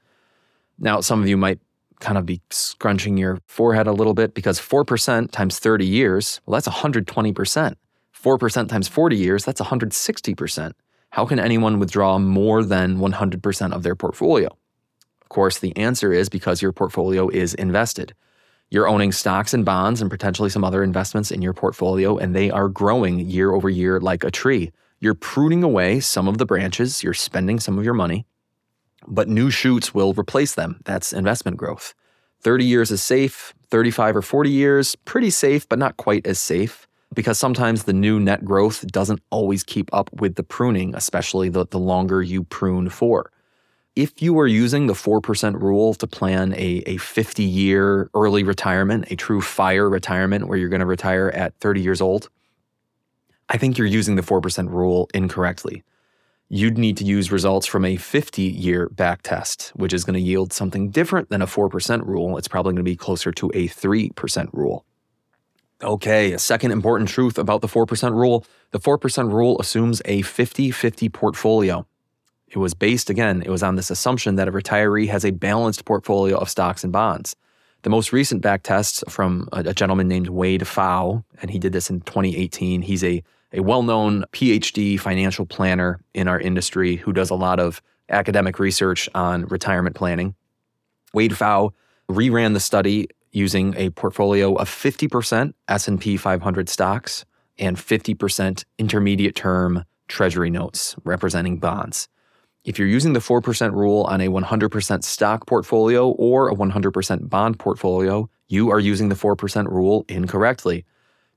Now, 0.78 1.00
some 1.00 1.22
of 1.22 1.28
you 1.28 1.36
might 1.36 1.60
kind 2.00 2.18
of 2.18 2.26
be 2.26 2.42
scrunching 2.50 3.16
your 3.16 3.38
forehead 3.46 3.86
a 3.86 3.92
little 3.92 4.14
bit 4.14 4.34
because 4.34 4.60
4% 4.60 5.30
times 5.30 5.58
30 5.58 5.86
years, 5.86 6.40
well, 6.46 6.60
that's 6.60 6.68
120%. 6.68 7.74
4% 8.22 8.68
times 8.68 8.88
40 8.88 9.16
years, 9.16 9.44
that's 9.44 9.60
160%. 9.60 10.72
How 11.10 11.24
can 11.24 11.38
anyone 11.38 11.78
withdraw 11.78 12.18
more 12.18 12.62
than 12.62 12.98
100% 12.98 13.72
of 13.72 13.82
their 13.82 13.94
portfolio? 13.94 14.48
Of 15.22 15.28
course, 15.28 15.58
the 15.58 15.76
answer 15.76 16.12
is 16.12 16.28
because 16.28 16.60
your 16.60 16.72
portfolio 16.72 17.28
is 17.28 17.54
invested. 17.54 18.14
You're 18.70 18.88
owning 18.88 19.12
stocks 19.12 19.54
and 19.54 19.64
bonds 19.64 20.00
and 20.00 20.10
potentially 20.10 20.50
some 20.50 20.64
other 20.64 20.82
investments 20.82 21.30
in 21.30 21.40
your 21.40 21.52
portfolio, 21.52 22.18
and 22.18 22.34
they 22.34 22.50
are 22.50 22.68
growing 22.68 23.20
year 23.20 23.52
over 23.52 23.70
year 23.70 24.00
like 24.00 24.24
a 24.24 24.30
tree. 24.30 24.72
You're 25.06 25.14
pruning 25.14 25.62
away 25.62 26.00
some 26.00 26.26
of 26.26 26.38
the 26.38 26.44
branches, 26.44 27.04
you're 27.04 27.14
spending 27.14 27.60
some 27.60 27.78
of 27.78 27.84
your 27.84 27.94
money, 27.94 28.26
but 29.06 29.28
new 29.28 29.50
shoots 29.50 29.94
will 29.94 30.12
replace 30.14 30.56
them. 30.56 30.80
That's 30.84 31.12
investment 31.12 31.58
growth. 31.58 31.94
30 32.40 32.64
years 32.64 32.90
is 32.90 33.04
safe, 33.04 33.54
35 33.70 34.16
or 34.16 34.22
40 34.22 34.50
years, 34.50 34.96
pretty 34.96 35.30
safe, 35.30 35.68
but 35.68 35.78
not 35.78 35.96
quite 35.96 36.26
as 36.26 36.40
safe 36.40 36.88
because 37.14 37.38
sometimes 37.38 37.84
the 37.84 37.92
new 37.92 38.18
net 38.18 38.44
growth 38.44 38.84
doesn't 38.88 39.22
always 39.30 39.62
keep 39.62 39.88
up 39.94 40.10
with 40.12 40.34
the 40.34 40.42
pruning, 40.42 40.92
especially 40.96 41.50
the, 41.50 41.64
the 41.66 41.78
longer 41.78 42.20
you 42.20 42.42
prune 42.42 42.88
for. 42.88 43.30
If 43.94 44.20
you 44.20 44.36
are 44.40 44.48
using 44.48 44.88
the 44.88 44.94
4% 44.94 45.62
rule 45.62 45.94
to 45.94 46.06
plan 46.08 46.52
a, 46.54 46.82
a 46.84 46.96
50 46.96 47.44
year 47.44 48.10
early 48.12 48.42
retirement, 48.42 49.12
a 49.12 49.14
true 49.14 49.40
fire 49.40 49.88
retirement 49.88 50.48
where 50.48 50.58
you're 50.58 50.68
going 50.68 50.80
to 50.80 50.84
retire 50.84 51.28
at 51.28 51.54
30 51.60 51.80
years 51.80 52.00
old, 52.00 52.28
I 53.48 53.58
think 53.58 53.78
you're 53.78 53.86
using 53.86 54.16
the 54.16 54.22
4% 54.22 54.70
rule 54.70 55.08
incorrectly. 55.14 55.84
You'd 56.48 56.78
need 56.78 56.96
to 56.98 57.04
use 57.04 57.32
results 57.32 57.66
from 57.66 57.84
a 57.84 57.96
50 57.96 58.42
year 58.42 58.88
back 58.90 59.22
test, 59.22 59.72
which 59.74 59.92
is 59.92 60.04
going 60.04 60.14
to 60.14 60.20
yield 60.20 60.52
something 60.52 60.90
different 60.90 61.28
than 61.28 61.42
a 61.42 61.46
4% 61.46 62.06
rule. 62.06 62.38
It's 62.38 62.48
probably 62.48 62.70
going 62.70 62.84
to 62.84 62.90
be 62.90 62.96
closer 62.96 63.32
to 63.32 63.50
a 63.54 63.68
3% 63.68 64.48
rule. 64.52 64.84
Okay, 65.82 66.32
a 66.32 66.38
second 66.38 66.70
important 66.70 67.10
truth 67.10 67.36
about 67.36 67.60
the 67.60 67.68
4% 67.68 68.12
rule 68.12 68.46
the 68.72 68.80
4% 68.80 69.32
rule 69.32 69.58
assumes 69.60 70.02
a 70.04 70.22
50 70.22 70.70
50 70.70 71.08
portfolio. 71.08 71.86
It 72.48 72.58
was 72.58 72.74
based, 72.74 73.10
again, 73.10 73.42
it 73.42 73.50
was 73.50 73.62
on 73.62 73.76
this 73.76 73.90
assumption 73.90 74.36
that 74.36 74.48
a 74.48 74.52
retiree 74.52 75.08
has 75.08 75.24
a 75.24 75.30
balanced 75.30 75.84
portfolio 75.84 76.36
of 76.36 76.48
stocks 76.48 76.84
and 76.84 76.92
bonds. 76.92 77.34
The 77.82 77.90
most 77.90 78.12
recent 78.12 78.40
back 78.42 78.62
tests 78.62 79.02
from 79.08 79.48
a, 79.52 79.60
a 79.60 79.74
gentleman 79.74 80.08
named 80.08 80.28
Wade 80.28 80.62
Pfau, 80.62 81.24
and 81.40 81.50
he 81.50 81.58
did 81.58 81.72
this 81.72 81.90
in 81.90 82.00
2018. 82.02 82.82
He's 82.82 83.04
a 83.04 83.22
a 83.56 83.62
well 83.62 83.82
known 83.82 84.24
PhD 84.32 85.00
financial 85.00 85.46
planner 85.46 86.00
in 86.14 86.28
our 86.28 86.38
industry 86.38 86.96
who 86.96 87.12
does 87.12 87.30
a 87.30 87.34
lot 87.34 87.58
of 87.58 87.82
academic 88.08 88.58
research 88.58 89.08
on 89.14 89.46
retirement 89.46 89.96
planning. 89.96 90.34
Wade 91.12 91.32
Pfau 91.32 91.72
reran 92.08 92.52
the 92.52 92.60
study 92.60 93.08
using 93.32 93.74
a 93.76 93.90
portfolio 93.90 94.54
of 94.54 94.68
50% 94.68 95.52
S&P 95.68 96.16
500 96.16 96.68
stocks, 96.68 97.24
and 97.58 97.76
50% 97.76 98.64
intermediate 98.78 99.34
term 99.34 99.84
treasury 100.08 100.50
notes 100.50 100.94
representing 101.04 101.58
bonds. 101.58 102.08
If 102.64 102.78
you're 102.78 102.88
using 102.88 103.12
the 103.12 103.20
4% 103.20 103.72
rule 103.72 104.02
on 104.04 104.20
a 104.20 104.28
100% 104.28 105.04
stock 105.04 105.46
portfolio 105.46 106.08
or 106.10 106.48
a 106.48 106.54
100% 106.54 107.28
bond 107.28 107.58
portfolio, 107.58 108.28
you 108.48 108.70
are 108.70 108.80
using 108.80 109.08
the 109.08 109.14
4% 109.14 109.66
rule 109.70 110.04
incorrectly. 110.08 110.84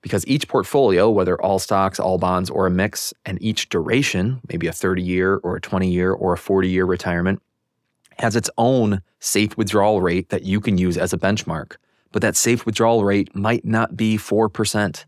Because 0.02 0.26
each 0.28 0.48
portfolio, 0.48 1.10
whether 1.10 1.40
all 1.42 1.60
stocks, 1.60 2.00
all 2.00 2.18
bonds, 2.18 2.50
or 2.50 2.66
a 2.66 2.72
mix, 2.72 3.14
and 3.26 3.42
each 3.42 3.70
duration, 3.70 4.40
maybe 4.50 4.68
a 4.68 4.72
30 4.72 5.02
year 5.02 5.38
or 5.44 5.58
a 5.58 5.62
20 5.62 5.90
year 5.90 6.12
or 6.14 6.34
a 6.34 6.38
40 6.38 6.70
year 6.70 6.86
retirement, 6.86 7.42
has 8.20 8.36
its 8.36 8.50
own 8.58 9.02
safe 9.20 9.58
withdrawal 9.58 10.02
rate 10.02 10.30
that 10.30 10.44
you 10.44 10.62
can 10.62 10.78
use 10.78 10.98
as 10.98 11.14
a 11.14 11.18
benchmark. 11.18 11.76
But 12.12 12.22
that 12.22 12.36
safe 12.36 12.66
withdrawal 12.66 13.04
rate 13.04 13.36
might 13.36 13.66
not 13.66 13.96
be 13.96 14.18
4%. 14.18 15.06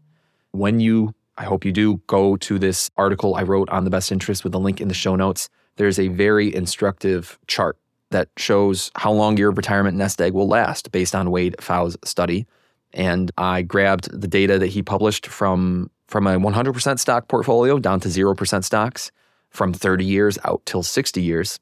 When 0.51 0.79
you, 0.79 1.13
I 1.37 1.45
hope 1.45 1.65
you 1.65 1.71
do, 1.71 1.97
go 2.07 2.35
to 2.37 2.59
this 2.59 2.89
article 2.97 3.35
I 3.35 3.43
wrote 3.43 3.69
on 3.69 3.85
the 3.85 3.89
best 3.89 4.11
interest 4.11 4.43
with 4.43 4.53
a 4.53 4.59
link 4.59 4.81
in 4.81 4.87
the 4.87 4.93
show 4.93 5.15
notes, 5.15 5.49
there's 5.77 5.99
a 5.99 6.09
very 6.09 6.53
instructive 6.53 7.39
chart 7.47 7.77
that 8.11 8.29
shows 8.37 8.91
how 8.95 9.11
long 9.11 9.37
your 9.37 9.51
retirement 9.51 9.97
nest 9.97 10.21
egg 10.21 10.33
will 10.33 10.47
last 10.47 10.91
based 10.91 11.15
on 11.15 11.31
Wade 11.31 11.55
Pfau's 11.59 11.97
study. 12.03 12.45
And 12.93 13.31
I 13.37 13.61
grabbed 13.61 14.11
the 14.11 14.27
data 14.27 14.59
that 14.59 14.67
he 14.67 14.83
published 14.83 15.27
from, 15.27 15.89
from 16.07 16.27
a 16.27 16.37
100% 16.37 16.99
stock 16.99 17.27
portfolio 17.27 17.79
down 17.79 17.99
to 18.01 18.09
0% 18.09 18.63
stocks 18.63 19.11
from 19.49 19.73
30 19.73 20.05
years 20.05 20.37
out 20.43 20.61
till 20.65 20.83
60 20.83 21.21
years. 21.21 21.59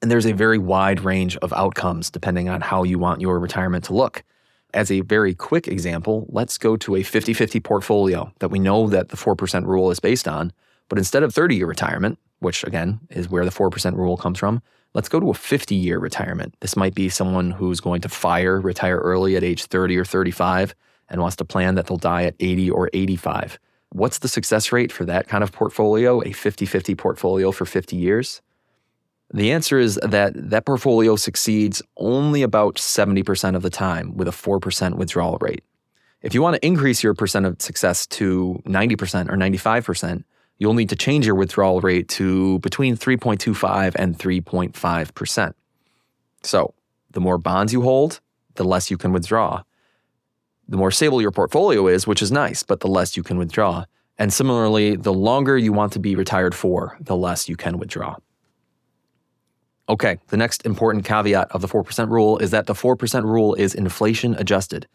And 0.00 0.10
there's 0.10 0.26
a 0.26 0.32
very 0.32 0.58
wide 0.58 1.00
range 1.00 1.36
of 1.38 1.52
outcomes 1.52 2.10
depending 2.10 2.48
on 2.48 2.60
how 2.60 2.84
you 2.84 2.98
want 2.98 3.20
your 3.20 3.38
retirement 3.38 3.84
to 3.84 3.94
look. 3.94 4.22
As 4.74 4.90
a 4.90 5.00
very 5.00 5.34
quick 5.34 5.66
example, 5.66 6.26
let's 6.28 6.58
go 6.58 6.76
to 6.76 6.96
a 6.96 7.02
50 7.02 7.32
50 7.32 7.60
portfolio 7.60 8.32
that 8.38 8.50
we 8.50 8.58
know 8.58 8.86
that 8.88 9.08
the 9.08 9.16
4% 9.16 9.66
rule 9.66 9.90
is 9.90 9.98
based 9.98 10.28
on. 10.28 10.52
But 10.88 10.98
instead 10.98 11.22
of 11.22 11.34
30 11.34 11.56
year 11.56 11.66
retirement, 11.66 12.18
which 12.40 12.64
again 12.64 13.00
is 13.10 13.28
where 13.28 13.44
the 13.44 13.50
4% 13.50 13.96
rule 13.96 14.16
comes 14.16 14.38
from, 14.38 14.62
let's 14.94 15.08
go 15.08 15.20
to 15.20 15.30
a 15.30 15.34
50 15.34 15.74
year 15.74 15.98
retirement. 15.98 16.54
This 16.60 16.76
might 16.76 16.94
be 16.94 17.08
someone 17.08 17.50
who's 17.50 17.80
going 17.80 18.00
to 18.02 18.08
fire, 18.08 18.60
retire 18.60 18.98
early 18.98 19.36
at 19.36 19.44
age 19.44 19.64
30 19.64 19.96
or 19.96 20.04
35, 20.04 20.74
and 21.08 21.20
wants 21.20 21.36
to 21.36 21.44
plan 21.44 21.74
that 21.74 21.86
they'll 21.86 21.96
die 21.96 22.24
at 22.24 22.34
80 22.40 22.70
or 22.70 22.90
85. 22.92 23.58
What's 23.90 24.18
the 24.18 24.28
success 24.28 24.70
rate 24.72 24.92
for 24.92 25.04
that 25.06 25.28
kind 25.28 25.42
of 25.42 25.52
portfolio, 25.52 26.22
a 26.22 26.32
50 26.32 26.66
50 26.66 26.94
portfolio 26.94 27.52
for 27.52 27.64
50 27.64 27.96
years? 27.96 28.42
The 29.32 29.52
answer 29.52 29.78
is 29.78 29.96
that 30.02 30.32
that 30.34 30.64
portfolio 30.64 31.16
succeeds 31.16 31.82
only 31.98 32.42
about 32.42 32.76
70% 32.76 33.56
of 33.56 33.62
the 33.62 33.70
time 33.70 34.16
with 34.16 34.26
a 34.26 34.30
4% 34.30 34.94
withdrawal 34.94 35.36
rate. 35.40 35.62
If 36.22 36.34
you 36.34 36.42
want 36.42 36.56
to 36.56 36.66
increase 36.66 37.02
your 37.02 37.14
percent 37.14 37.46
of 37.46 37.60
success 37.60 38.06
to 38.08 38.60
90% 38.66 39.28
or 39.30 39.36
95%, 39.36 40.24
you'll 40.58 40.74
need 40.74 40.88
to 40.90 40.96
change 40.96 41.26
your 41.26 41.34
withdrawal 41.34 41.80
rate 41.80 42.08
to 42.08 42.58
between 42.60 42.96
3.25 42.96 43.94
and 43.94 44.18
3.5%. 44.18 45.54
So, 46.42 46.74
the 47.10 47.20
more 47.20 47.38
bonds 47.38 47.72
you 47.72 47.82
hold, 47.82 48.20
the 48.54 48.64
less 48.64 48.90
you 48.90 48.98
can 48.98 49.12
withdraw. 49.12 49.62
The 50.68 50.76
more 50.76 50.90
stable 50.90 51.22
your 51.22 51.30
portfolio 51.30 51.86
is, 51.86 52.06
which 52.06 52.20
is 52.20 52.30
nice, 52.30 52.62
but 52.62 52.80
the 52.80 52.88
less 52.88 53.16
you 53.16 53.22
can 53.22 53.38
withdraw. 53.38 53.84
And 54.18 54.32
similarly, 54.32 54.96
the 54.96 55.12
longer 55.12 55.56
you 55.56 55.72
want 55.72 55.92
to 55.94 55.98
be 55.98 56.14
retired 56.14 56.54
for, 56.54 56.98
the 57.00 57.16
less 57.16 57.48
you 57.48 57.56
can 57.56 57.78
withdraw. 57.78 58.16
Okay, 59.88 60.18
the 60.28 60.36
next 60.36 60.66
important 60.66 61.06
caveat 61.06 61.50
of 61.50 61.62
the 61.62 61.68
4% 61.68 62.10
rule 62.10 62.36
is 62.38 62.50
that 62.50 62.66
the 62.66 62.74
4% 62.74 63.22
rule 63.22 63.54
is 63.54 63.74
inflation 63.74 64.34
adjusted. 64.34 64.86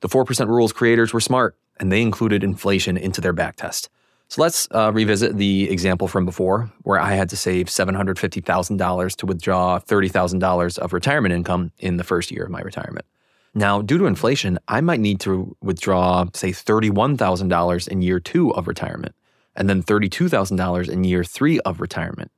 The 0.00 0.08
4% 0.08 0.48
rule's 0.48 0.72
creators 0.72 1.12
were 1.12 1.20
smart, 1.20 1.56
and 1.78 1.92
they 1.92 2.02
included 2.02 2.42
inflation 2.42 2.96
into 2.96 3.20
their 3.20 3.34
backtest. 3.34 3.88
So 4.30 4.42
let's 4.42 4.68
uh, 4.70 4.92
revisit 4.94 5.36
the 5.38 5.68
example 5.68 6.06
from 6.06 6.24
before, 6.24 6.70
where 6.84 7.00
I 7.00 7.14
had 7.14 7.28
to 7.30 7.36
save 7.36 7.66
$750,000 7.66 9.16
to 9.16 9.26
withdraw 9.26 9.80
$30,000 9.80 10.78
of 10.78 10.92
retirement 10.92 11.34
income 11.34 11.72
in 11.80 11.96
the 11.96 12.04
first 12.04 12.30
year 12.30 12.44
of 12.44 12.50
my 12.50 12.60
retirement. 12.60 13.06
Now, 13.54 13.82
due 13.82 13.98
to 13.98 14.06
inflation, 14.06 14.60
I 14.68 14.82
might 14.82 15.00
need 15.00 15.18
to 15.20 15.56
withdraw, 15.60 16.26
say, 16.32 16.52
$31,000 16.52 17.88
in 17.88 18.02
year 18.02 18.20
two 18.20 18.54
of 18.54 18.68
retirement, 18.68 19.16
and 19.56 19.68
then 19.68 19.82
$32,000 19.82 20.88
in 20.88 21.02
year 21.02 21.24
three 21.24 21.58
of 21.60 21.80
retirement. 21.80 22.30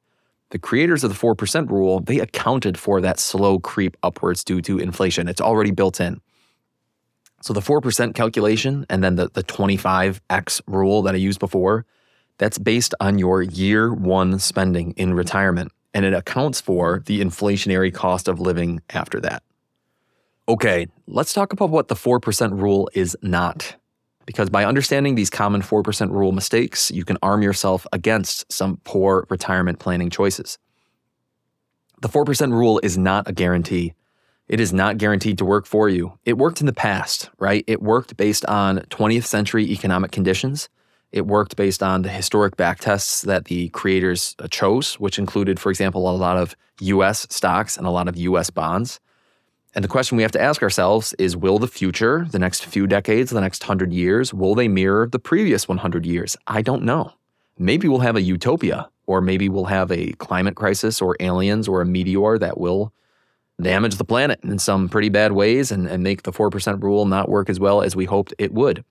The 0.49 0.59
creators 0.59 1.05
of 1.05 1.11
the 1.11 1.19
4% 1.19 1.69
rule, 1.71 2.01
they 2.01 2.21
accounted 2.21 2.79
for 2.79 3.03
that 3.03 3.19
slow 3.19 3.59
creep 3.59 3.99
upwards 4.03 4.45
due 4.45 4.63
to 4.63 4.79
inflation. 4.79 5.29
It's 5.29 5.43
already 5.43 5.73
built 5.73 6.01
in. 6.01 6.23
So 7.43 7.53
the 7.53 7.61
4% 7.61 8.15
calculation 8.15 8.87
and 8.89 9.03
then 9.03 9.17
the, 9.17 9.29
the 9.33 9.43
25x 9.43 10.61
rule 10.69 11.03
that 11.03 11.15
I 11.15 11.19
used 11.19 11.41
before, 11.41 11.85
that's 12.39 12.57
based 12.57 12.95
on 13.01 13.19
your 13.19 13.43
year 13.43 13.93
one 13.93 14.39
spending 14.39 14.93
in 14.93 15.13
retirement. 15.13 15.73
And 15.93 16.05
it 16.05 16.15
accounts 16.15 16.61
for 16.61 17.03
the 17.05 17.21
inflationary 17.21 17.93
cost 17.93 18.29
of 18.29 18.41
living 18.41 18.81
after 18.91 19.21
that. 19.21 19.43
Okay, 20.49 20.87
let's 21.09 21.33
talk 21.33 21.53
about 21.53 21.71
what 21.71 21.89
the 21.89 21.97
4% 21.97 22.61
rule 22.61 22.89
is 22.95 23.17
not. 23.23 23.75
Because 24.25 24.49
by 24.49 24.65
understanding 24.65 25.17
these 25.17 25.29
common 25.29 25.63
4% 25.63 26.11
rule 26.11 26.31
mistakes, 26.31 26.93
you 26.93 27.05
can 27.05 27.19
arm 27.23 27.43
yourself 27.43 27.87
against 27.93 28.51
some 28.53 28.81
poor 28.85 29.27
retirement 29.31 29.81
planning 29.81 30.11
choices. 30.11 30.59
The 32.03 32.09
4% 32.09 32.53
rule 32.53 32.81
is 32.85 32.97
not 32.97 33.29
a 33.29 33.33
guarantee. 33.33 33.95
It 34.53 34.61
is 34.61 34.71
not 34.71 34.99
guaranteed 34.99 35.39
to 35.39 35.47
work 35.47 35.65
for 35.65 35.89
you. 35.89 36.19
It 36.27 36.37
worked 36.37 36.61
in 36.61 36.67
the 36.67 36.75
past, 36.75 37.31
right? 37.39 37.65
It 37.67 37.81
worked 37.81 38.19
based 38.19 38.45
on 38.45 38.81
20th 38.91 39.25
century 39.25 39.65
economic 39.71 40.13
conditions. 40.13 40.69
It 41.11 41.27
worked 41.27 41.57
based 41.57 41.83
on 41.83 42.03
the 42.03 42.11
historic 42.11 42.59
backtests 42.59 43.25
that 43.25 43.47
the 43.47 43.71
creators 43.71 44.37
uh, 44.39 44.49
chose, 44.49 45.01
which 45.01 45.19
included, 45.19 45.59
for 45.59 45.71
example, 45.71 46.07
a 46.07 46.13
lot 46.15 46.37
of 46.37 46.55
US 46.81 47.27
stocks 47.31 47.79
and 47.79 47.87
a 47.87 47.91
lot 47.91 48.09
of 48.09 48.19
US 48.19 48.51
bonds. 48.51 49.01
And 49.75 49.83
the 49.83 49.89
question 49.89 50.19
we 50.19 50.23
have 50.23 50.33
to 50.33 50.43
ask 50.43 50.63
ourselves 50.63 51.15
is 51.15 51.35
will 51.35 51.59
the 51.59 51.67
future, 51.67 52.27
the 52.31 52.39
next 52.39 52.67
few 52.67 52.87
decades, 52.87 53.31
the 53.31 53.41
next 53.41 53.63
100 53.63 53.91
years, 53.91 54.35
will 54.35 54.55
they 54.55 54.69
mirror 54.69 55.09
the 55.09 55.19
previous 55.19 55.67
100 55.67 56.05
years? 56.05 56.37
I 56.47 56.61
don't 56.61 56.83
know. 56.83 57.15
Maybe 57.57 57.89
we'll 57.89 58.01
have 58.01 58.17
a 58.17 58.21
utopia, 58.21 58.91
or 59.07 59.23
maybe 59.23 59.49
we'll 59.49 59.65
have 59.65 59.91
a 59.91 60.13
climate 60.19 60.57
crisis, 60.57 61.01
or 61.01 61.17
aliens, 61.21 61.69
or 61.69 61.81
a 61.81 61.87
meteor 61.87 62.37
that 62.37 62.59
will 62.59 62.93
damage 63.63 63.97
the 63.97 64.05
planet 64.05 64.41
in 64.43 64.59
some 64.59 64.89
pretty 64.89 65.09
bad 65.09 65.33
ways 65.33 65.73
and, 65.73 65.87
and 65.87 66.03
make 66.03 66.23
the 66.23 66.33
4% 66.33 66.83
rule 66.83 67.07
not 67.07 67.29
work 67.29 67.49
as 67.49 67.61
well 67.61 67.83
as 67.83 67.97
we 67.97 68.05
hoped 68.05 68.35
it 68.39 68.53
would. 68.53 68.85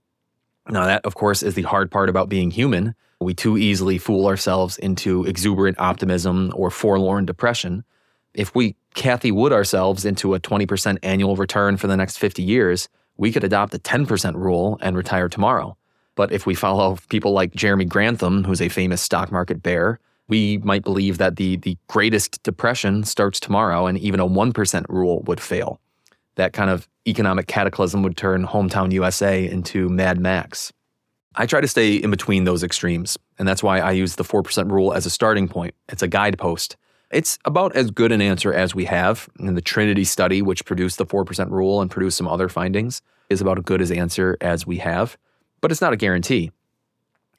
Now, 0.70 0.86
that, 0.86 1.06
of 1.06 1.16
course, 1.16 1.44
is 1.44 1.56
the 1.56 1.64
hard 1.64 1.92
part 1.92 2.10
about 2.10 2.30
being 2.30 2.52
human. 2.52 2.96
We 3.20 3.34
too 3.34 3.58
easily 3.58 3.98
fool 3.98 4.28
ourselves 4.28 4.78
into 4.78 5.26
exuberant 5.26 5.80
optimism 5.80 6.52
or 6.56 6.72
forlorn 6.72 7.26
depression 7.26 7.84
if 8.34 8.56
we 8.56 8.76
Cathie 8.96 9.32
Wood 9.32 9.54
ourselves 9.54 10.06
into 10.06 10.34
a 10.34 10.40
20% 10.40 10.98
annual 11.04 11.36
return 11.36 11.78
for 11.78 11.88
the 11.88 11.98
next 11.98 12.18
50 12.18 12.42
years, 12.44 12.90
we 13.18 13.32
could 13.32 13.44
adopt 13.44 13.74
a 13.74 13.80
10% 13.80 14.36
rule 14.36 14.78
and 14.82 14.98
retire 14.98 15.30
tomorrow. 15.30 15.78
But 16.16 16.32
if 16.32 16.46
we 16.46 16.56
follow 16.56 16.98
people 17.10 17.32
like 17.32 17.54
Jeremy 17.54 17.86
Grantham, 17.86 18.44
who's 18.44 18.62
a 18.62 18.70
famous 18.70 19.02
stock 19.02 19.32
market 19.32 19.64
bear, 19.64 20.00
we 20.32 20.58
might 20.60 20.84
believe 20.84 21.20
that 21.20 21.36
the, 21.36 21.58
the 21.58 21.78
greatest 21.88 22.42
depression 22.42 23.04
starts 23.04 23.40
tomorrow 23.40 23.86
and 23.86 24.00
even 24.00 24.20
a 24.20 24.28
1% 24.28 24.86
rule 24.90 25.22
would 25.28 25.40
fail. 25.40 25.80
That 26.36 26.54
kind 26.54 26.72
of 26.72 26.88
economic 27.08 27.46
cataclysm 27.46 28.02
would 28.02 28.18
turn 28.18 28.48
hometown 28.48 28.92
USA 28.92 29.48
into 29.48 29.90
Mad 29.90 30.20
Max. 30.20 30.74
I 31.36 31.46
try 31.46 31.62
to 31.62 31.68
stay 31.68 31.96
in 31.96 32.10
between 32.10 32.46
those 32.46 32.64
extremes, 32.64 33.18
and 33.38 33.48
that's 33.48 33.62
why 33.62 33.80
I 33.80 33.92
use 33.92 34.16
the 34.16 34.24
4% 34.24 34.72
rule 34.72 34.94
as 34.94 35.06
a 35.06 35.10
starting 35.10 35.48
point. 35.48 35.76
It's 35.90 36.02
a 36.02 36.08
guidepost 36.08 36.78
it's 37.12 37.38
about 37.46 37.76
as 37.76 37.92
good 37.92 38.12
an 38.12 38.22
answer 38.22 38.54
as 38.54 38.74
we 38.74 38.86
have. 38.86 39.30
And 39.38 39.56
the 39.56 39.62
Trinity 39.62 40.04
study, 40.04 40.42
which 40.42 40.66
produced 40.66 40.98
the 40.98 41.06
4% 41.06 41.50
rule 41.50 41.82
and 41.82 41.92
produced 41.92 42.18
some 42.18 42.28
other 42.28 42.50
findings, 42.50 43.02
is 43.30 43.42
about 43.42 43.58
as 43.58 43.66
good 43.66 43.82
as 43.82 43.92
answer 43.92 44.38
as 44.42 44.66
we 44.66 44.78
have. 44.78 45.18
But 45.60 45.72
it's 45.72 45.82
not 45.82 45.94
a 45.94 45.98
guarantee. 45.98 46.52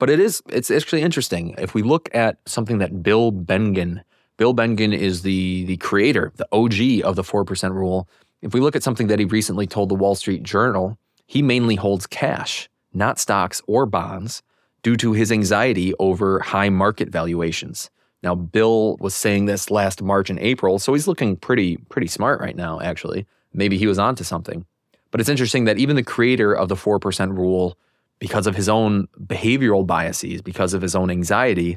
But 0.03 0.11
it 0.11 0.19
is, 0.19 0.43
it's 0.49 0.69
actually 0.69 1.03
interesting. 1.03 1.55
If 1.59 1.75
we 1.75 1.83
look 1.83 2.13
at 2.13 2.39
something 2.45 2.79
that 2.79 3.05
Bill 3.05 3.31
Bengen, 3.31 4.03
Bill 4.37 4.53
Bengen 4.53 4.93
is 4.93 5.23
the, 5.23 5.65
the 5.67 5.77
creator, 5.77 6.33
the 6.35 6.49
OG 6.51 7.05
of 7.09 7.15
the 7.15 7.23
4% 7.23 7.73
rule. 7.73 8.09
If 8.41 8.53
we 8.53 8.59
look 8.59 8.75
at 8.75 8.83
something 8.83 9.07
that 9.07 9.21
he 9.21 9.27
recently 9.27 9.69
told 9.69 9.89
the 9.91 9.95
Wall 9.95 10.17
Street 10.17 10.43
Journal, 10.43 10.99
he 11.29 11.41
mainly 11.41 11.77
holds 11.77 12.09
cash, 12.09 12.69
not 12.93 13.21
stocks 13.21 13.63
or 13.69 13.87
bonds, 13.87 14.43
due 14.83 14.97
to 14.97 15.13
his 15.13 15.31
anxiety 15.31 15.95
over 16.01 16.41
high 16.41 16.69
market 16.69 17.09
valuations. 17.09 17.89
Now, 18.25 18.35
Bill 18.35 18.97
was 18.99 19.15
saying 19.15 19.45
this 19.45 19.71
last 19.71 20.03
March 20.03 20.31
and 20.31 20.41
April, 20.41 20.81
so 20.81 20.95
he's 20.95 21.07
looking 21.07 21.37
pretty 21.37 21.77
pretty 21.77 22.09
smart 22.09 22.41
right 22.41 22.57
now, 22.57 22.81
actually. 22.81 23.25
Maybe 23.55 23.79
he 23.79 23.87
was 23.87 24.01
onto 24.01 24.25
something. 24.25 24.67
But 25.13 25.21
it's 25.21 25.31
interesting 25.31 25.63
that 25.67 25.79
even 25.79 25.95
the 25.95 26.03
creator 26.03 26.53
of 26.53 26.69
the 26.69 26.75
4% 26.75 27.37
rule, 27.37 27.79
because 28.23 28.47
of 28.47 28.55
his 28.55 28.69
own 28.69 29.09
behavioral 29.27 29.85
biases, 29.85 30.41
because 30.41 30.75
of 30.75 30.81
his 30.81 30.95
own 30.95 31.11
anxiety, 31.11 31.77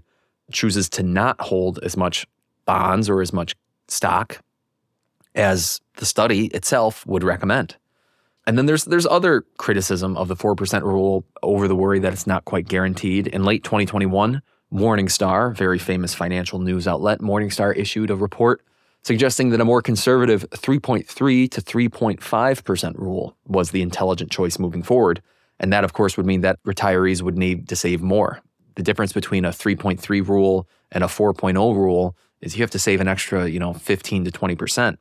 chooses 0.52 0.88
to 0.88 1.02
not 1.02 1.42
hold 1.42 1.80
as 1.82 1.98
much 1.98 2.28
bonds 2.66 3.10
or 3.10 3.20
as 3.20 3.34
much 3.34 3.56
stock 3.88 4.40
as 5.34 5.82
the 5.98 6.06
study 6.06 6.46
itself 6.50 7.04
would 7.08 7.24
recommend. 7.24 7.78
And 8.46 8.60
then 8.60 8.68
there's 8.68 8.86
there's 8.86 9.08
other 9.08 9.44
criticism 9.58 10.16
of 10.18 10.28
the 10.28 10.36
4% 10.36 10.84
rule 10.84 11.26
over 11.42 11.68
the 11.68 11.76
worry 11.76 11.98
that 11.98 12.14
it's 12.14 12.28
not 12.28 12.46
quite 12.46 12.68
guaranteed. 12.68 13.26
In 13.26 13.44
late 13.44 13.64
2021, 13.64 14.44
Morningstar, 14.72 15.58
very 15.58 15.80
famous 15.80 16.14
financial 16.14 16.60
news 16.60 16.88
outlet, 16.88 17.22
Morningstar 17.22 17.76
issued 17.76 18.12
a 18.12 18.16
report 18.16 18.62
suggesting 19.02 19.50
that 19.50 19.62
a 19.62 19.66
more 19.66 19.82
conservative 19.82 20.48
3.3 20.52 21.50
to 21.50 21.62
3.5% 21.62 22.98
rule 23.00 23.36
was 23.48 23.72
the 23.72 23.82
intelligent 23.82 24.30
choice 24.30 24.60
moving 24.60 24.84
forward. 24.84 25.24
And 25.60 25.72
that, 25.72 25.84
of 25.84 25.94
course, 25.94 26.18
would 26.18 26.26
mean 26.26 26.42
that 26.42 26.62
retirees 26.64 27.22
would 27.22 27.38
need 27.38 27.68
to 27.70 27.76
save 27.76 28.02
more. 28.02 28.42
The 28.76 28.84
difference 28.84 29.14
between 29.14 29.46
a 29.46 29.50
3.3 29.50 30.28
rule 30.28 30.68
and 30.92 31.04
a 31.04 31.08
4.0 31.08 31.56
rule 31.76 32.16
is 32.42 32.58
you 32.58 32.64
have 32.64 32.72
to 32.72 32.80
save 32.80 33.02
an 33.02 33.08
extra, 33.08 33.48
you 33.48 33.60
know, 33.60 33.74
15 33.74 34.26
to 34.26 34.32
20%. 34.32 34.98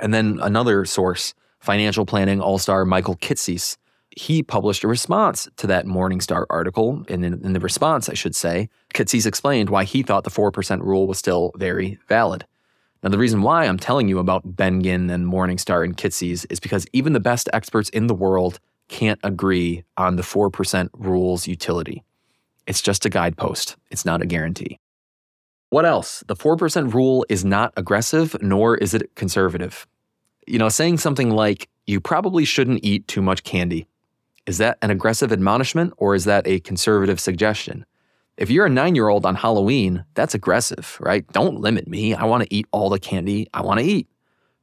And 0.00 0.14
then 0.14 0.38
another 0.40 0.84
source, 0.84 1.34
financial 1.58 2.06
planning 2.06 2.40
all-star 2.40 2.84
Michael 2.84 3.16
Kitces, 3.16 3.76
he 4.10 4.42
published 4.42 4.84
a 4.84 4.88
response 4.88 5.48
to 5.56 5.66
that 5.66 5.86
Morningstar 5.86 6.46
article. 6.50 7.04
And 7.08 7.24
in, 7.24 7.44
in 7.44 7.52
the 7.52 7.60
response, 7.60 8.08
I 8.08 8.14
should 8.14 8.34
say, 8.34 8.68
Kitces 8.94 9.26
explained 9.26 9.70
why 9.70 9.84
he 9.84 10.02
thought 10.02 10.24
the 10.24 10.30
4% 10.30 10.80
rule 10.82 11.06
was 11.06 11.18
still 11.18 11.52
very 11.56 11.98
valid. 12.08 12.46
Now, 13.02 13.10
the 13.10 13.18
reason 13.18 13.42
why 13.42 13.64
I'm 13.64 13.78
telling 13.78 14.08
you 14.08 14.18
about 14.18 14.56
Bengen 14.56 15.10
and 15.10 15.26
Morningstar 15.26 15.84
and 15.84 15.96
Kitces 15.96 16.46
is 16.50 16.58
because 16.58 16.86
even 16.92 17.12
the 17.12 17.20
best 17.20 17.48
experts 17.52 17.88
in 17.90 18.08
the 18.08 18.14
world 18.14 18.58
can't 18.88 19.20
agree 19.22 19.84
on 19.96 20.16
the 20.16 20.22
4% 20.22 20.88
rule's 20.94 21.46
utility. 21.46 22.04
It's 22.66 22.82
just 22.82 23.06
a 23.06 23.10
guidepost, 23.10 23.76
it's 23.90 24.04
not 24.04 24.22
a 24.22 24.26
guarantee. 24.26 24.78
What 25.70 25.84
else? 25.84 26.24
The 26.26 26.36
4% 26.36 26.94
rule 26.94 27.26
is 27.28 27.44
not 27.44 27.72
aggressive, 27.76 28.36
nor 28.40 28.76
is 28.76 28.94
it 28.94 29.14
conservative. 29.14 29.86
You 30.46 30.58
know, 30.58 30.70
saying 30.70 30.98
something 30.98 31.30
like, 31.30 31.68
you 31.86 32.00
probably 32.00 32.44
shouldn't 32.44 32.84
eat 32.84 33.06
too 33.06 33.20
much 33.20 33.44
candy. 33.44 33.86
Is 34.46 34.58
that 34.58 34.78
an 34.80 34.90
aggressive 34.90 35.30
admonishment 35.30 35.92
or 35.98 36.14
is 36.14 36.24
that 36.24 36.46
a 36.46 36.60
conservative 36.60 37.20
suggestion? 37.20 37.84
If 38.38 38.50
you're 38.50 38.66
a 38.66 38.70
nine 38.70 38.94
year 38.94 39.08
old 39.08 39.26
on 39.26 39.34
Halloween, 39.34 40.04
that's 40.14 40.34
aggressive, 40.34 40.96
right? 41.00 41.26
Don't 41.32 41.60
limit 41.60 41.86
me. 41.86 42.14
I 42.14 42.24
want 42.24 42.44
to 42.44 42.54
eat 42.54 42.66
all 42.70 42.88
the 42.88 42.98
candy 42.98 43.48
I 43.52 43.60
want 43.60 43.80
to 43.80 43.86
eat. 43.86 44.08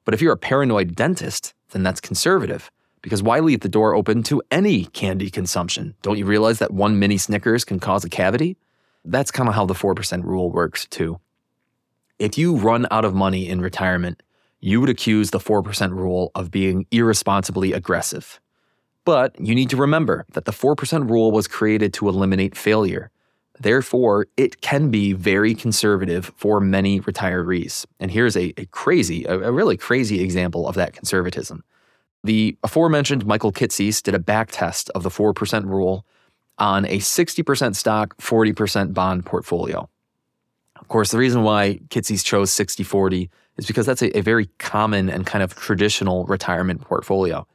But 0.06 0.14
if 0.14 0.22
you're 0.22 0.34
a 0.34 0.38
paranoid 0.38 0.96
dentist, 0.96 1.54
then 1.72 1.84
that's 1.84 2.00
conservative. 2.00 2.72
Because 3.06 3.22
why 3.22 3.40
leave 3.40 3.60
the 3.60 3.70
door 3.70 3.94
open 3.94 4.24
to 4.24 4.42
any 4.50 4.86
candy 4.86 5.30
consumption? 5.30 5.94
Don't 6.02 6.18
you 6.18 6.26
realize 6.26 6.58
that 6.58 6.74
one 6.74 6.98
mini 6.98 7.18
Snickers 7.18 7.64
can 7.64 7.80
cause 7.80 8.04
a 8.04 8.10
cavity? 8.10 8.58
That's 9.04 9.30
kind 9.30 9.48
of 9.48 9.54
how 9.54 9.68
the 9.68 9.76
4% 9.76 10.24
rule 10.24 10.50
works, 10.50 10.88
too. 10.88 11.20
If 12.18 12.36
you 12.36 12.56
run 12.56 12.88
out 12.90 13.06
of 13.06 13.14
money 13.14 13.48
in 13.48 13.62
retirement, 13.62 14.24
you 14.60 14.82
would 14.82 14.90
accuse 14.90 15.30
the 15.30 15.38
4% 15.38 15.92
rule 15.92 16.32
of 16.34 16.50
being 16.50 16.88
irresponsibly 16.90 17.74
aggressive. 17.74 18.42
But 19.04 19.40
you 19.40 19.54
need 19.54 19.70
to 19.70 19.78
remember 19.78 20.26
that 20.34 20.46
the 20.46 20.52
4% 20.52 21.08
rule 21.08 21.32
was 21.32 21.48
created 21.48 21.94
to 21.94 22.10
eliminate 22.10 22.58
failure. 22.58 23.12
Therefore, 23.60 24.26
it 24.36 24.62
can 24.62 24.90
be 24.90 25.14
very 25.14 25.54
conservative 25.54 26.32
for 26.38 26.60
many 26.60 27.02
retirees. 27.02 27.86
And 28.00 28.10
here's 28.10 28.36
a, 28.36 28.52
a 28.58 28.66
crazy, 28.66 29.26
a, 29.26 29.42
a 29.42 29.52
really 29.52 29.78
crazy 29.78 30.22
example 30.22 30.68
of 30.68 30.74
that 30.74 30.94
conservatism. 30.94 31.64
The 32.26 32.58
aforementioned 32.64 33.24
Michael 33.28 33.52
Kitces 33.52 34.02
did 34.02 34.16
a 34.16 34.20
back 34.20 34.50
test 34.50 34.90
of 34.96 35.04
the 35.04 35.12
4% 35.12 35.66
rule 35.66 36.08
on 36.58 36.84
a 36.86 36.98
60% 36.98 37.76
stock, 37.76 38.18
40% 38.18 38.96
bond 38.96 39.28
portfolio. 39.28 39.88
Of 40.76 40.88
course, 40.88 41.12
the 41.12 41.20
reason 41.20 41.44
why 41.44 41.82
Kitces 41.90 42.26
chose 42.26 42.50
60 42.50 42.82
40 42.82 43.30
is 43.58 43.68
because 43.68 43.86
that's 43.86 44.02
a, 44.02 44.18
a, 44.18 44.22
very 44.22 44.48
common 44.58 45.08
and 45.08 45.28
kind 45.28 45.44
of 45.44 45.54
traditional 45.54 46.26
retirement 46.26 46.82
portfolio. 46.82 47.46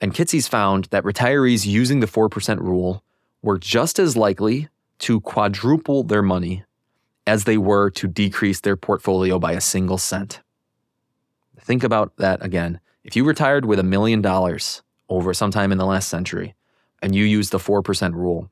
And 0.00 0.12
Kitces 0.12 0.48
found 0.48 0.86
that 0.86 1.04
retirees 1.04 1.64
using 1.64 2.00
the 2.00 2.08
4% 2.08 2.58
rule 2.58 3.04
were 3.42 3.56
just 3.56 4.00
as 4.00 4.16
likely 4.16 4.68
to 4.98 5.20
quadruple 5.20 6.02
their 6.02 6.22
money 6.22 6.64
as 7.24 7.44
they 7.44 7.56
were 7.56 7.88
to 7.90 8.08
decrease 8.08 8.62
their 8.62 8.76
portfolio 8.76 9.38
by 9.38 9.52
a 9.52 9.60
single 9.60 9.96
cent. 9.96 10.40
Think 11.60 11.84
about 11.84 12.16
that 12.16 12.44
again. 12.44 12.80
If 13.08 13.16
you 13.16 13.24
retired 13.24 13.64
with 13.64 13.78
a 13.78 13.82
million 13.82 14.20
dollars 14.20 14.82
over 15.08 15.32
sometime 15.32 15.72
in 15.72 15.78
the 15.78 15.86
last 15.86 16.10
century, 16.10 16.54
and 17.00 17.14
you 17.14 17.24
used 17.24 17.52
the 17.52 17.58
4% 17.58 18.12
rule, 18.12 18.50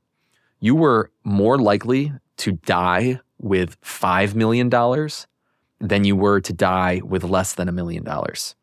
you 0.61 0.75
were 0.75 1.11
more 1.25 1.59
likely 1.59 2.11
to 2.39 2.53
die 2.53 3.21
with 3.39 3.79
$5 3.83 4.35
million 4.35 4.71
than 5.79 6.05
you 6.05 6.17
were 6.17 6.41
to 6.41 6.55
die 6.55 7.03
with 7.05 7.23
less 7.23 7.53
than 7.53 7.69
a 7.69 7.73
million 7.73 8.03
dollars. 8.03 8.57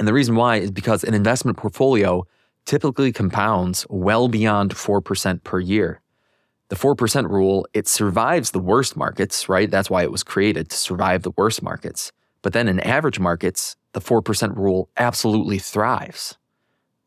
And 0.00 0.08
the 0.08 0.12
reason 0.12 0.34
why 0.34 0.56
is 0.56 0.72
because 0.72 1.04
an 1.04 1.14
investment 1.14 1.58
portfolio 1.58 2.26
typically 2.64 3.12
compounds 3.12 3.86
well 3.88 4.26
beyond 4.26 4.74
4% 4.74 5.44
per 5.44 5.60
year. 5.60 6.00
The 6.70 6.76
4% 6.76 7.30
rule, 7.30 7.68
it 7.72 7.86
survives 7.86 8.50
the 8.50 8.58
worst 8.58 8.96
markets, 8.96 9.48
right? 9.48 9.70
That's 9.70 9.88
why 9.88 10.02
it 10.02 10.10
was 10.10 10.24
created 10.24 10.70
to 10.70 10.76
survive 10.76 11.22
the 11.22 11.34
worst 11.36 11.62
markets. 11.62 12.10
But 12.42 12.52
then 12.52 12.66
in 12.66 12.80
average 12.80 13.20
markets, 13.20 13.76
the 13.94 14.00
4% 14.00 14.56
rule 14.56 14.90
absolutely 14.96 15.58
thrives. 15.58 16.36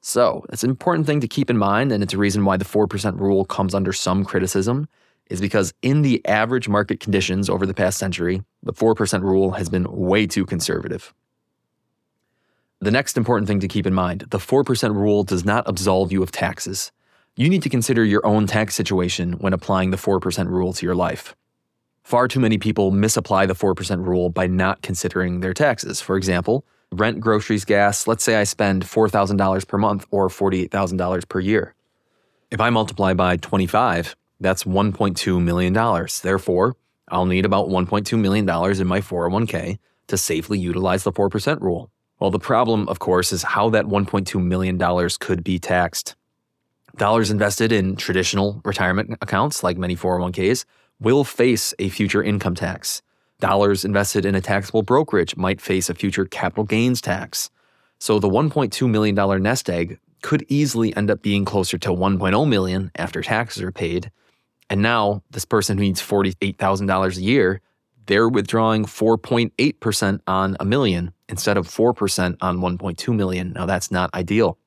So 0.02 0.46
it's 0.52 0.64
an 0.64 0.70
important 0.70 1.06
thing 1.06 1.20
to 1.20 1.28
keep 1.28 1.50
in 1.50 1.58
mind, 1.58 1.92
and 1.92 2.02
it's 2.02 2.14
a 2.14 2.18
reason 2.18 2.46
why 2.46 2.58
the 2.58 2.66
4% 2.66 3.20
rule 3.20 3.46
comes 3.46 3.76
under 3.76 3.94
some 3.94 4.26
criticism, 4.26 4.88
is 5.30 5.42
because 5.42 5.74
in 5.82 6.02
the 6.02 6.26
average 6.26 6.70
market 6.70 7.00
conditions 7.00 7.50
over 7.50 7.66
the 7.66 7.74
past 7.74 8.00
century, 8.00 8.42
the 8.64 8.74
4% 8.74 9.22
rule 9.22 9.52
has 9.52 9.70
been 9.70 9.86
way 9.92 10.26
too 10.26 10.46
conservative. 10.46 11.14
The 12.80 12.92
next 12.92 13.18
important 13.18 13.48
thing 13.48 13.60
to 13.60 13.68
keep 13.68 13.88
in 13.88 13.94
mind 13.94 14.22
the 14.30 14.38
4% 14.38 14.96
rule 14.96 15.24
does 15.24 15.44
not 15.44 15.68
absolve 15.68 16.12
you 16.12 16.24
of 16.24 16.32
taxes. 16.32 16.92
You 17.36 17.50
need 17.50 17.64
to 17.64 17.70
consider 17.70 18.06
your 18.06 18.26
own 18.26 18.48
tax 18.48 18.76
situation 18.76 19.34
when 19.34 19.54
applying 19.54 19.92
the 19.92 19.98
4% 19.98 20.48
rule 20.48 20.74
to 20.74 20.86
your 20.86 20.96
life. 20.96 21.36
Far 22.04 22.28
too 22.28 22.40
many 22.40 22.58
people 22.58 22.92
misapply 22.92 23.46
the 23.46 23.54
4% 23.54 24.06
rule 24.06 24.30
by 24.30 24.48
not 24.48 24.82
considering 24.82 25.42
their 25.42 25.54
taxes. 25.54 26.00
For 26.00 26.16
example, 26.16 26.66
rent, 26.92 27.20
groceries, 27.20 27.66
gas, 27.66 28.08
let's 28.08 28.24
say 28.24 28.36
I 28.36 28.44
spend 28.44 28.86
$4,000 28.86 29.68
per 29.68 29.78
month 29.78 30.06
or 30.12 30.30
$48,000 30.30 31.28
per 31.28 31.40
year. 31.40 31.74
If 32.50 32.62
I 32.62 32.70
multiply 32.70 33.14
by 33.14 33.38
25, 33.38 34.16
that's 34.40 34.64
$1.2 34.64 35.42
million. 35.42 35.74
Therefore, 36.22 36.76
I'll 37.10 37.26
need 37.26 37.46
about 37.46 37.70
$1.2 37.70 38.20
million 38.20 38.48
in 38.48 38.88
my 38.88 39.02
401k 39.02 39.80
to 40.08 40.18
safely 40.18 40.60
utilize 40.60 41.04
the 41.04 41.12
4% 41.12 41.62
rule. 41.62 41.92
Well, 42.20 42.32
the 42.32 42.40
problem, 42.40 42.88
of 42.88 43.00
course, 43.00 43.32
is 43.32 43.44
how 43.44 43.70
that 43.70 43.86
$1.2 43.86 44.44
million 44.44 45.10
could 45.20 45.44
be 45.44 45.60
taxed. 45.60 46.16
Dollars 46.96 47.30
invested 47.30 47.72
in 47.72 47.96
traditional 47.96 48.62
retirement 48.66 49.18
accounts, 49.22 49.64
like 49.64 49.78
many 49.78 49.96
401ks, 49.96 50.66
will 51.00 51.24
face 51.24 51.74
a 51.78 51.90
future 51.90 52.24
income 52.24 52.56
tax. 52.56 53.04
Dollars 53.40 53.86
invested 53.86 54.26
in 54.26 54.34
a 54.34 54.42
taxable 54.42 54.82
brokerage 54.82 55.38
might 55.38 55.62
face 55.62 55.90
a 55.90 55.94
future 55.94 56.26
capital 56.26 56.64
gains 56.64 57.02
tax. 57.02 57.52
So 58.00 58.20
the 58.20 58.30
$1.2 58.30 58.90
million 58.90 59.44
nest 59.44 59.70
egg 59.70 60.00
could 60.24 60.44
easily 60.50 60.96
end 60.96 61.12
up 61.12 61.22
being 61.22 61.46
closer 61.46 61.78
to 61.78 61.90
1.0 61.90 62.50
million 62.50 62.92
after 62.96 63.22
taxes 63.22 63.62
are 63.62 63.72
paid. 63.72 64.12
And 64.70 64.82
now 64.82 65.22
this 65.30 65.46
person 65.46 65.78
who 65.78 65.84
needs 65.84 66.02
$48,000 66.02 67.18
a 67.18 67.22
year, 67.22 67.62
they're 68.08 68.28
withdrawing 68.28 68.86
4.8% 68.86 70.20
on 70.26 70.58
a 70.60 70.66
million 70.66 71.14
instead 71.30 71.58
of 71.58 71.68
4% 71.68 72.38
on 72.42 72.60
1.2 72.60 73.16
million. 73.16 73.54
Now 73.54 73.66
that's 73.66 73.92
not 73.92 74.14
ideal. 74.14 74.58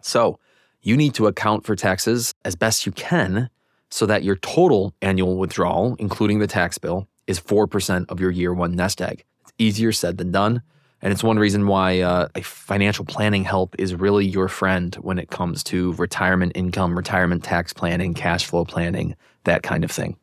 So, 0.00 0.38
you 0.84 0.96
need 0.96 1.14
to 1.14 1.28
account 1.28 1.64
for 1.64 1.76
taxes 1.76 2.34
as 2.44 2.56
best 2.56 2.86
you 2.86 2.90
can 2.90 3.48
so 3.88 4.04
that 4.06 4.24
your 4.24 4.34
total 4.34 4.92
annual 5.00 5.36
withdrawal, 5.36 5.94
including 6.00 6.40
the 6.40 6.48
tax 6.48 6.76
bill, 6.76 7.06
is 7.32 7.40
4% 7.40 8.06
of 8.10 8.20
your 8.20 8.30
year 8.30 8.52
one 8.52 8.76
nest 8.76 9.00
egg. 9.00 9.24
It's 9.40 9.52
easier 9.58 9.90
said 9.90 10.18
than 10.18 10.30
done. 10.30 10.62
And 11.00 11.12
it's 11.12 11.24
one 11.24 11.38
reason 11.38 11.66
why 11.66 12.00
uh, 12.00 12.28
a 12.36 12.42
financial 12.42 13.04
planning 13.04 13.42
help 13.42 13.74
is 13.78 13.94
really 13.94 14.24
your 14.24 14.46
friend 14.46 14.94
when 14.96 15.18
it 15.18 15.30
comes 15.30 15.64
to 15.64 15.94
retirement 15.94 16.52
income, 16.54 16.96
retirement 16.96 17.42
tax 17.42 17.72
planning, 17.72 18.14
cash 18.14 18.44
flow 18.46 18.64
planning, 18.64 19.16
that 19.44 19.64
kind 19.64 19.82
of 19.82 19.90
thing. 19.90 20.16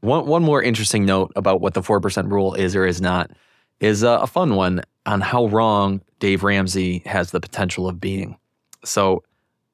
One, 0.00 0.26
one 0.26 0.42
more 0.42 0.62
interesting 0.62 1.04
note 1.04 1.32
about 1.36 1.60
what 1.60 1.74
the 1.74 1.82
4% 1.82 2.30
rule 2.30 2.54
is 2.54 2.74
or 2.74 2.86
is 2.86 3.02
not 3.02 3.30
is 3.80 4.04
uh, 4.04 4.20
a 4.22 4.26
fun 4.26 4.54
one 4.54 4.82
on 5.04 5.20
how 5.20 5.46
wrong 5.46 6.00
Dave 6.18 6.44
Ramsey 6.44 7.02
has 7.04 7.32
the 7.32 7.40
potential 7.40 7.86
of 7.86 8.00
being. 8.00 8.38
So 8.84 9.22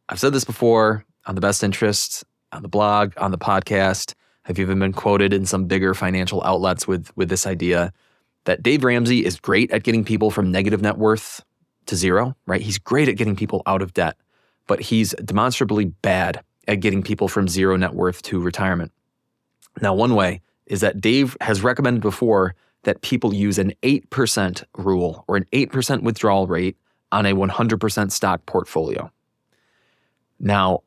I've 0.08 0.18
said 0.18 0.32
this 0.32 0.44
before 0.44 1.04
on 1.26 1.36
the 1.36 1.40
best 1.40 1.62
interest, 1.62 2.24
on 2.50 2.62
the 2.62 2.68
blog, 2.68 3.12
on 3.16 3.30
the 3.30 3.38
podcast. 3.38 4.14
I've 4.46 4.58
even 4.58 4.78
been 4.78 4.92
quoted 4.92 5.32
in 5.32 5.46
some 5.46 5.66
bigger 5.66 5.94
financial 5.94 6.42
outlets 6.44 6.88
with, 6.88 7.14
with 7.16 7.28
this 7.28 7.46
idea 7.46 7.92
that 8.44 8.62
Dave 8.62 8.84
Ramsey 8.84 9.24
is 9.24 9.38
great 9.38 9.70
at 9.70 9.82
getting 9.82 10.04
people 10.04 10.30
from 10.30 10.50
negative 10.50 10.80
net 10.80 10.98
worth 10.98 11.44
to 11.86 11.96
zero, 11.96 12.34
right? 12.46 12.60
He's 12.60 12.78
great 12.78 13.08
at 13.08 13.16
getting 13.16 13.36
people 13.36 13.62
out 13.66 13.82
of 13.82 13.92
debt, 13.92 14.16
but 14.66 14.80
he's 14.80 15.10
demonstrably 15.24 15.86
bad 15.86 16.42
at 16.66 16.80
getting 16.80 17.02
people 17.02 17.28
from 17.28 17.48
zero 17.48 17.76
net 17.76 17.94
worth 17.94 18.22
to 18.22 18.40
retirement. 18.40 18.92
Now, 19.80 19.94
one 19.94 20.14
way 20.14 20.40
is 20.66 20.80
that 20.80 21.00
Dave 21.00 21.36
has 21.40 21.62
recommended 21.62 22.00
before 22.00 22.54
that 22.84 23.02
people 23.02 23.34
use 23.34 23.58
an 23.58 23.74
8% 23.82 24.64
rule 24.76 25.24
or 25.28 25.36
an 25.36 25.44
8% 25.52 26.02
withdrawal 26.02 26.46
rate 26.46 26.76
on 27.12 27.26
a 27.26 27.34
100% 27.34 28.10
stock 28.10 28.46
portfolio. 28.46 29.10
Now, 30.38 30.82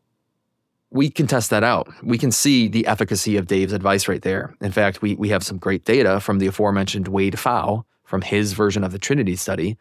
we 0.93 1.10
can 1.10 1.25
test 1.25 1.49
that 1.49 1.63
out. 1.63 1.91
We 2.03 2.19
can 2.19 2.32
see 2.32 2.67
the 2.67 2.86
efficacy 2.86 3.36
of 3.36 3.47
Dave's 3.47 3.73
advice 3.73 4.08
right 4.08 4.21
there. 4.21 4.56
In 4.62 4.71
fact, 4.71 5.01
we, 5.01 5.15
we 5.15 5.29
have 5.29 5.43
some 5.43 5.58
great 5.58 5.86
data 5.86 6.19
from 6.19 6.38
the 6.38 6.47
aforementioned 6.47 7.08
Wade 7.08 7.34
Pfau 7.34 7.84
from 8.03 8.21
his 8.21 8.53
version 8.53 8.84
of 8.84 8.91
the 8.91 8.99
Trinity 8.99 9.36
study 9.36 9.75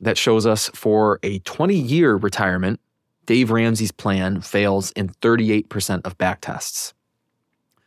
that 0.00 0.18
shows 0.18 0.44
us 0.44 0.68
for 0.74 1.18
a 1.22 1.38
20 1.40 1.74
year 1.74 2.16
retirement, 2.16 2.80
Dave 3.24 3.50
Ramsey's 3.50 3.90
plan 3.90 4.42
fails 4.42 4.90
in 4.92 5.08
38% 5.08 6.02
of 6.04 6.18
back 6.18 6.42
tests. 6.42 6.92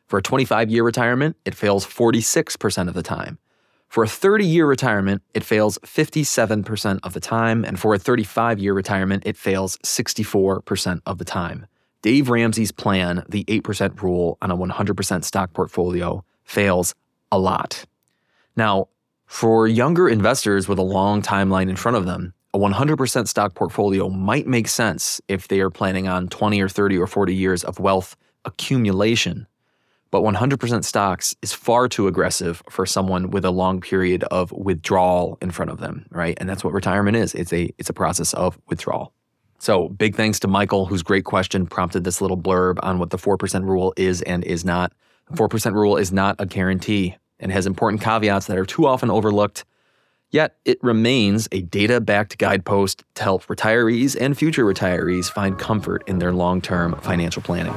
For 0.07 0.17
a 0.17 0.23
25 0.23 0.71
year 0.71 0.83
retirement, 0.83 1.37
it 1.45 1.53
fails 1.53 1.85
46% 1.85 2.87
of 2.87 2.95
the 2.95 3.03
time. 3.03 3.37
For 3.89 4.03
a 4.03 4.07
30 4.07 4.43
year 4.43 4.65
retirement, 4.65 5.21
it 5.35 5.43
fails 5.43 5.77
57% 5.79 6.99
of 7.03 7.13
the 7.13 7.19
time. 7.19 7.63
And 7.63 7.79
for 7.79 7.93
a 7.93 7.99
35 7.99 8.57
year 8.57 8.73
retirement, 8.73 9.23
it 9.25 9.37
fails 9.37 9.77
64% 9.85 11.01
of 11.05 11.19
the 11.19 11.25
time. 11.25 11.67
Dave 12.01 12.29
Ramsey's 12.29 12.71
plan, 12.71 13.23
the 13.29 13.43
8% 13.45 14.01
rule 14.01 14.37
on 14.41 14.49
a 14.49 14.57
100% 14.57 15.23
stock 15.23 15.53
portfolio, 15.53 16.23
fails 16.43 16.95
a 17.31 17.37
lot. 17.37 17.85
Now, 18.55 18.87
for 19.27 19.67
younger 19.67 20.09
investors 20.09 20.67
with 20.67 20.79
a 20.79 20.83
long 20.83 21.21
timeline 21.21 21.69
in 21.69 21.75
front 21.75 21.97
of 21.97 22.05
them, 22.05 22.33
a 22.53 22.59
100% 22.59 23.27
stock 23.27 23.53
portfolio 23.53 24.09
might 24.09 24.45
make 24.45 24.67
sense 24.67 25.21
if 25.27 25.47
they 25.47 25.61
are 25.61 25.69
planning 25.69 26.07
on 26.07 26.27
20 26.27 26.59
or 26.61 26.67
30 26.67 26.97
or 26.97 27.07
40 27.07 27.33
years 27.33 27.63
of 27.63 27.79
wealth 27.79 28.17
accumulation. 28.43 29.47
But 30.09 30.23
100% 30.23 30.83
stocks 30.83 31.33
is 31.41 31.53
far 31.53 31.87
too 31.87 32.07
aggressive 32.07 32.61
for 32.69 32.85
someone 32.85 33.29
with 33.29 33.45
a 33.45 33.51
long 33.51 33.79
period 33.79 34.23
of 34.25 34.51
withdrawal 34.51 35.37
in 35.41 35.51
front 35.51 35.71
of 35.71 35.79
them, 35.79 36.05
right? 36.09 36.37
And 36.41 36.49
that's 36.49 36.65
what 36.65 36.73
retirement 36.73 37.15
is. 37.15 37.33
It's 37.33 37.53
a 37.53 37.73
it's 37.77 37.89
a 37.89 37.93
process 37.93 38.33
of 38.33 38.59
withdrawal. 38.67 39.13
So, 39.61 39.89
big 39.89 40.15
thanks 40.15 40.39
to 40.39 40.47
Michael, 40.47 40.87
whose 40.87 41.03
great 41.03 41.23
question 41.23 41.67
prompted 41.67 42.03
this 42.03 42.19
little 42.19 42.35
blurb 42.35 42.79
on 42.81 42.97
what 42.97 43.11
the 43.11 43.17
4% 43.19 43.63
rule 43.63 43.93
is 43.95 44.23
and 44.23 44.43
is 44.43 44.65
not. 44.65 44.91
The 45.29 45.37
4% 45.37 45.75
rule 45.75 45.97
is 45.97 46.11
not 46.11 46.35
a 46.39 46.47
guarantee 46.47 47.15
and 47.39 47.51
has 47.51 47.67
important 47.67 48.01
caveats 48.01 48.47
that 48.47 48.57
are 48.57 48.65
too 48.65 48.87
often 48.87 49.11
overlooked. 49.11 49.63
Yet, 50.31 50.55
it 50.65 50.79
remains 50.81 51.47
a 51.51 51.61
data 51.61 52.01
backed 52.01 52.39
guidepost 52.39 53.03
to 53.13 53.23
help 53.23 53.45
retirees 53.45 54.17
and 54.19 54.35
future 54.35 54.65
retirees 54.65 55.29
find 55.29 55.59
comfort 55.59 56.03
in 56.07 56.17
their 56.17 56.33
long 56.33 56.59
term 56.59 56.99
financial 56.99 57.43
planning. 57.43 57.75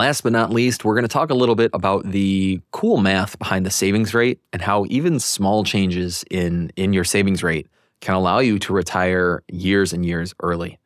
Last 0.00 0.22
but 0.22 0.32
not 0.32 0.50
least, 0.50 0.82
we're 0.82 0.94
going 0.94 1.04
to 1.04 1.08
talk 1.08 1.28
a 1.28 1.34
little 1.34 1.54
bit 1.54 1.70
about 1.74 2.10
the 2.10 2.62
cool 2.70 2.96
math 2.96 3.38
behind 3.38 3.66
the 3.66 3.70
savings 3.70 4.14
rate 4.14 4.40
and 4.50 4.62
how 4.62 4.86
even 4.88 5.20
small 5.20 5.62
changes 5.62 6.24
in, 6.30 6.72
in 6.74 6.94
your 6.94 7.04
savings 7.04 7.42
rate 7.42 7.66
can 8.00 8.14
allow 8.14 8.38
you 8.38 8.58
to 8.60 8.72
retire 8.72 9.42
years 9.52 9.92
and 9.92 10.06
years 10.06 10.32
early. 10.40 10.78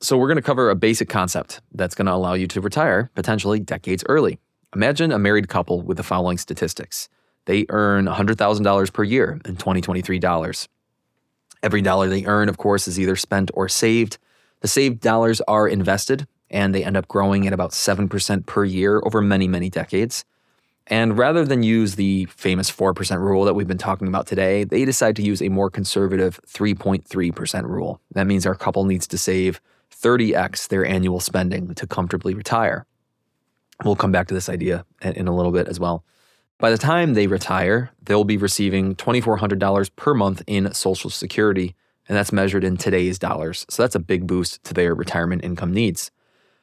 So, 0.00 0.18
we're 0.18 0.26
going 0.26 0.34
to 0.34 0.42
cover 0.42 0.68
a 0.68 0.74
basic 0.74 1.08
concept 1.08 1.60
that's 1.74 1.94
going 1.94 2.06
to 2.06 2.12
allow 2.12 2.32
you 2.32 2.48
to 2.48 2.60
retire 2.60 3.08
potentially 3.14 3.60
decades 3.60 4.02
early. 4.08 4.40
Imagine 4.74 5.12
a 5.12 5.18
married 5.20 5.48
couple 5.48 5.80
with 5.80 5.96
the 5.96 6.02
following 6.02 6.36
statistics 6.36 7.08
they 7.44 7.66
earn 7.68 8.06
$100,000 8.06 8.92
per 8.92 9.04
year 9.04 9.40
in 9.44 9.54
2023 9.58 10.18
dollars. 10.18 10.68
Every 11.62 11.82
dollar 11.82 12.08
they 12.08 12.24
earn, 12.24 12.48
of 12.48 12.58
course, 12.58 12.88
is 12.88 12.98
either 12.98 13.14
spent 13.14 13.52
or 13.54 13.68
saved. 13.68 14.18
The 14.58 14.66
saved 14.66 14.98
dollars 14.98 15.40
are 15.42 15.68
invested 15.68 16.26
and 16.50 16.74
they 16.74 16.84
end 16.84 16.96
up 16.96 17.08
growing 17.08 17.46
at 17.46 17.52
about 17.52 17.70
7% 17.70 18.46
per 18.46 18.64
year 18.64 19.00
over 19.04 19.20
many, 19.20 19.46
many 19.48 19.70
decades. 19.70 20.24
And 20.86 21.16
rather 21.16 21.44
than 21.44 21.62
use 21.62 21.94
the 21.94 22.26
famous 22.26 22.70
4% 22.70 23.18
rule 23.20 23.44
that 23.44 23.54
we've 23.54 23.68
been 23.68 23.78
talking 23.78 24.08
about 24.08 24.26
today, 24.26 24.64
they 24.64 24.84
decide 24.84 25.14
to 25.16 25.22
use 25.22 25.40
a 25.40 25.48
more 25.48 25.70
conservative 25.70 26.40
3.3% 26.48 27.64
rule. 27.64 28.00
That 28.12 28.26
means 28.26 28.44
our 28.44 28.56
couple 28.56 28.84
needs 28.84 29.06
to 29.08 29.18
save 29.18 29.60
30x 29.94 30.68
their 30.68 30.84
annual 30.84 31.20
spending 31.20 31.74
to 31.74 31.86
comfortably 31.86 32.34
retire. 32.34 32.86
We'll 33.84 33.96
come 33.96 34.12
back 34.12 34.28
to 34.28 34.34
this 34.34 34.48
idea 34.48 34.84
in 35.02 35.28
a 35.28 35.34
little 35.34 35.52
bit 35.52 35.68
as 35.68 35.78
well. 35.78 36.04
By 36.58 36.70
the 36.70 36.78
time 36.78 37.14
they 37.14 37.26
retire, 37.26 37.90
they'll 38.02 38.24
be 38.24 38.36
receiving 38.36 38.94
$2,400 38.94 39.90
per 39.96 40.12
month 40.12 40.42
in 40.46 40.74
Social 40.74 41.08
Security, 41.08 41.74
and 42.06 42.16
that's 42.16 42.32
measured 42.32 42.64
in 42.64 42.76
today's 42.76 43.18
dollars. 43.18 43.64
So 43.70 43.82
that's 43.82 43.94
a 43.94 44.00
big 44.00 44.26
boost 44.26 44.62
to 44.64 44.74
their 44.74 44.94
retirement 44.94 45.44
income 45.44 45.72
needs. 45.72 46.10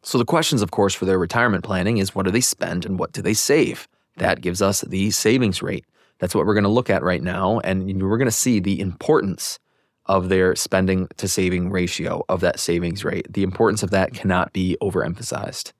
So 0.03 0.17
the 0.17 0.25
questions, 0.25 0.61
of 0.61 0.71
course, 0.71 0.93
for 0.93 1.05
their 1.05 1.19
retirement 1.19 1.63
planning 1.63 1.97
is 1.97 2.15
what 2.15 2.25
do 2.25 2.31
they 2.31 2.41
spend 2.41 2.85
and 2.85 2.97
what 2.97 3.11
do 3.11 3.21
they 3.21 3.33
save? 3.33 3.87
That 4.17 4.41
gives 4.41 4.61
us 4.61 4.81
the 4.81 5.11
savings 5.11 5.61
rate. 5.61 5.85
That's 6.19 6.33
what 6.33 6.45
we're 6.45 6.53
going 6.53 6.63
to 6.63 6.69
look 6.69 6.89
at 6.89 7.03
right 7.03 7.21
now. 7.21 7.59
And 7.59 8.01
we're 8.01 8.17
going 8.17 8.25
to 8.25 8.31
see 8.31 8.59
the 8.59 8.79
importance 8.79 9.59
of 10.07 10.29
their 10.29 10.55
spending 10.55 11.07
to 11.17 11.27
saving 11.27 11.69
ratio 11.69 12.23
of 12.29 12.39
that 12.41 12.59
savings 12.59 13.03
rate. 13.03 13.31
The 13.31 13.43
importance 13.43 13.83
of 13.83 13.91
that 13.91 14.13
cannot 14.13 14.53
be 14.53 14.77
overemphasized. 14.81 15.73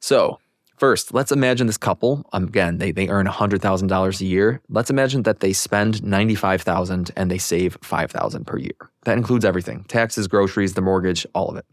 So, 0.00 0.38
first, 0.78 1.12
let's 1.12 1.30
imagine 1.30 1.66
this 1.66 1.76
couple. 1.76 2.24
Um, 2.32 2.44
again, 2.44 2.78
they, 2.78 2.90
they 2.90 3.08
earn 3.08 3.26
$100,000 3.26 4.20
a 4.20 4.24
year. 4.24 4.60
Let's 4.70 4.90
imagine 4.90 5.24
that 5.24 5.40
they 5.40 5.52
spend 5.52 6.02
95,000 6.02 7.10
and 7.16 7.30
they 7.30 7.38
save 7.38 7.76
5,000 7.82 8.46
per 8.46 8.58
year. 8.58 8.90
That 9.04 9.18
includes 9.18 9.44
everything 9.44 9.84
taxes, 9.88 10.26
groceries, 10.26 10.74
the 10.74 10.80
mortgage, 10.80 11.26
all 11.34 11.50
of 11.50 11.56
it. 11.56 11.66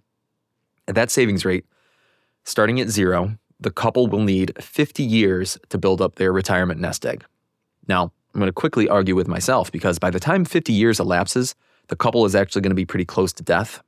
At 0.87 0.95
that 0.95 1.11
savings 1.11 1.45
rate, 1.45 1.65
starting 2.43 2.79
at 2.79 2.89
zero, 2.89 3.37
the 3.59 3.71
couple 3.71 4.07
will 4.07 4.23
need 4.23 4.53
50 4.61 5.03
years 5.03 5.57
to 5.69 5.77
build 5.77 6.01
up 6.01 6.15
their 6.15 6.31
retirement 6.31 6.79
nest 6.79 7.05
egg. 7.05 7.25
Now, 7.87 8.11
I'm 8.33 8.39
going 8.39 8.47
to 8.47 8.53
quickly 8.53 8.87
argue 8.87 9.15
with 9.15 9.27
myself 9.27 9.71
because 9.71 9.99
by 9.99 10.11
the 10.11 10.19
time 10.19 10.45
50 10.45 10.71
years 10.71 10.99
elapses, 10.99 11.55
the 11.87 11.95
couple 11.95 12.25
is 12.25 12.35
actually 12.35 12.61
going 12.61 12.71
to 12.71 12.75
be 12.75 12.85
pretty 12.85 13.05
close 13.05 13.33
to 13.33 13.43
death. 13.43 13.81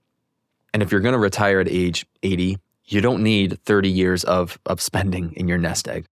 And 0.74 0.82
if 0.82 0.92
you're 0.92 1.02
going 1.02 1.14
to 1.14 1.20
retire 1.20 1.60
at 1.60 1.68
age 1.68 2.06
80, 2.24 2.58
you 2.86 3.02
don't 3.02 3.22
need 3.22 3.60
30 3.66 3.90
years 3.90 4.24
of, 4.24 4.60
of 4.66 4.82
spending 4.82 5.34
in 5.36 5.48
your 5.48 5.58
nest 5.58 5.88
egg. 5.88 6.06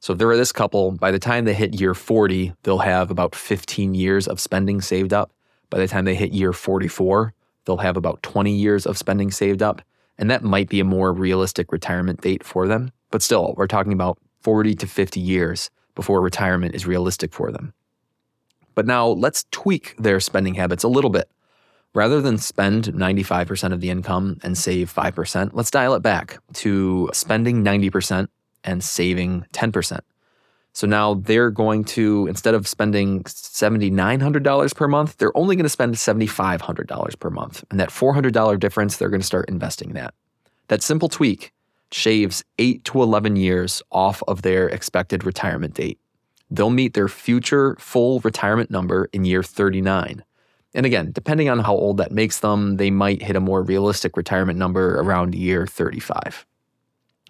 So 0.00 0.12
if 0.12 0.18
there 0.18 0.28
are 0.30 0.36
this 0.36 0.52
couple, 0.52 0.92
by 0.92 1.10
the 1.10 1.18
time 1.18 1.44
they 1.44 1.54
hit 1.54 1.78
year 1.78 1.94
40, 1.94 2.54
they'll 2.62 2.78
have 2.78 3.10
about 3.10 3.34
15 3.34 3.94
years 3.94 4.26
of 4.26 4.40
spending 4.40 4.80
saved 4.80 5.12
up. 5.12 5.32
By 5.70 5.78
the 5.78 5.86
time 5.86 6.04
they 6.04 6.14
hit 6.14 6.32
year 6.32 6.52
44, 6.52 7.32
they'll 7.64 7.76
have 7.76 7.96
about 7.96 8.22
20 8.22 8.52
years 8.52 8.84
of 8.84 8.98
spending 8.98 9.30
saved 9.30 9.62
up. 9.62 9.82
And 10.22 10.30
that 10.30 10.44
might 10.44 10.68
be 10.68 10.78
a 10.78 10.84
more 10.84 11.12
realistic 11.12 11.72
retirement 11.72 12.20
date 12.20 12.44
for 12.44 12.68
them. 12.68 12.92
But 13.10 13.22
still, 13.22 13.54
we're 13.56 13.66
talking 13.66 13.92
about 13.92 14.18
40 14.42 14.76
to 14.76 14.86
50 14.86 15.18
years 15.18 15.68
before 15.96 16.20
retirement 16.20 16.76
is 16.76 16.86
realistic 16.86 17.34
for 17.34 17.50
them. 17.50 17.74
But 18.76 18.86
now 18.86 19.08
let's 19.08 19.46
tweak 19.50 19.96
their 19.98 20.20
spending 20.20 20.54
habits 20.54 20.84
a 20.84 20.88
little 20.88 21.10
bit. 21.10 21.28
Rather 21.92 22.20
than 22.20 22.38
spend 22.38 22.84
95% 22.84 23.72
of 23.72 23.80
the 23.80 23.90
income 23.90 24.38
and 24.44 24.56
save 24.56 24.94
5%, 24.94 25.50
let's 25.54 25.72
dial 25.72 25.92
it 25.94 26.04
back 26.04 26.38
to 26.52 27.10
spending 27.12 27.64
90% 27.64 28.28
and 28.62 28.84
saving 28.84 29.44
10%. 29.52 30.02
So 30.72 30.86
now 30.86 31.14
they're 31.14 31.50
going 31.50 31.84
to, 31.84 32.26
instead 32.28 32.54
of 32.54 32.66
spending 32.66 33.24
$7,900 33.24 34.74
per 34.74 34.88
month, 34.88 35.18
they're 35.18 35.36
only 35.36 35.54
going 35.54 35.64
to 35.64 35.68
spend 35.68 35.94
$7,500 35.94 37.18
per 37.18 37.30
month. 37.30 37.64
And 37.70 37.78
that 37.78 37.90
$400 37.90 38.58
difference, 38.58 38.96
they're 38.96 39.10
going 39.10 39.20
to 39.20 39.26
start 39.26 39.48
investing 39.48 39.92
that. 39.92 40.14
That 40.68 40.82
simple 40.82 41.10
tweak 41.10 41.52
shaves 41.90 42.42
8 42.58 42.84
to 42.86 43.02
11 43.02 43.36
years 43.36 43.82
off 43.92 44.22
of 44.26 44.42
their 44.42 44.68
expected 44.68 45.24
retirement 45.24 45.74
date. 45.74 45.98
They'll 46.50 46.70
meet 46.70 46.94
their 46.94 47.08
future 47.08 47.76
full 47.78 48.20
retirement 48.20 48.70
number 48.70 49.10
in 49.12 49.26
year 49.26 49.42
39. 49.42 50.24
And 50.74 50.86
again, 50.86 51.12
depending 51.12 51.50
on 51.50 51.58
how 51.58 51.74
old 51.74 51.98
that 51.98 52.12
makes 52.12 52.40
them, 52.40 52.78
they 52.78 52.90
might 52.90 53.22
hit 53.22 53.36
a 53.36 53.40
more 53.40 53.62
realistic 53.62 54.16
retirement 54.16 54.58
number 54.58 54.98
around 54.98 55.34
year 55.34 55.66
35. 55.66 56.46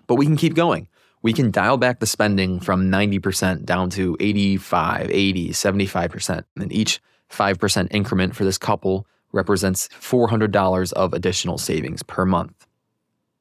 But 0.07 0.15
we 0.15 0.27
can 0.27 0.37
keep 0.37 0.55
going 0.55 0.87
we 1.23 1.33
can 1.33 1.51
dial 1.51 1.77
back 1.77 2.01
the 2.01 2.07
spending 2.07 2.61
from 2.61 2.91
90% 2.91 3.65
down 3.65 3.91
to 3.91 4.17
85, 4.19 5.11
80, 5.11 5.51
75%. 5.51 6.45
And 6.57 6.73
each 6.73 7.01
5% 7.31 7.89
increment 7.91 8.37
for 8.37 8.45
this 8.45 8.59
couple 8.59 9.07
represents 9.33 9.89
$400 9.89 10.93
of 10.93 11.15
additional 11.15 11.59
savings 11.59 12.03
per 12.03 12.27
month. 12.27 12.67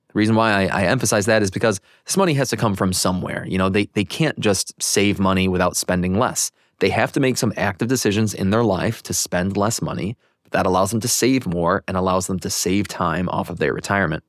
The 0.07 0.19
reason 0.19 0.35
why 0.35 0.51
I, 0.51 0.81
I, 0.81 0.83
emphasize 0.85 1.25
that 1.25 1.41
is 1.41 1.51
because 1.51 1.79
this 2.05 2.17
money 2.17 2.33
has 2.33 2.49
to 2.49 2.57
come 2.57 2.75
from 2.75 2.91
somewhere. 2.91 3.45
You 3.47 3.57
know, 3.57 3.69
they, 3.69 3.85
they 3.93 4.03
can't 4.03 4.39
just 4.39 4.81
save 4.81 5.19
money 5.19 5.47
without 5.47 5.77
spending 5.77 6.19
less. 6.19 6.51
They 6.79 6.89
have 6.89 7.13
to 7.13 7.19
make 7.19 7.37
some 7.37 7.53
active 7.55 7.87
decisions 7.87 8.33
in 8.33 8.49
their 8.49 8.63
life 8.63 9.01
to 9.03 9.13
spend 9.13 9.55
less 9.55 9.81
money. 9.81 10.17
But 10.43 10.51
that 10.51 10.65
allows 10.65 10.91
them 10.91 10.99
to 11.01 11.07
save 11.07 11.47
more 11.47 11.83
and 11.87 11.95
allows 11.95 12.27
them 12.27 12.39
to 12.39 12.49
save 12.49 12.87
time 12.89 13.29
off 13.29 13.49
of 13.49 13.59
their 13.59 13.73
retirement. 13.73 14.23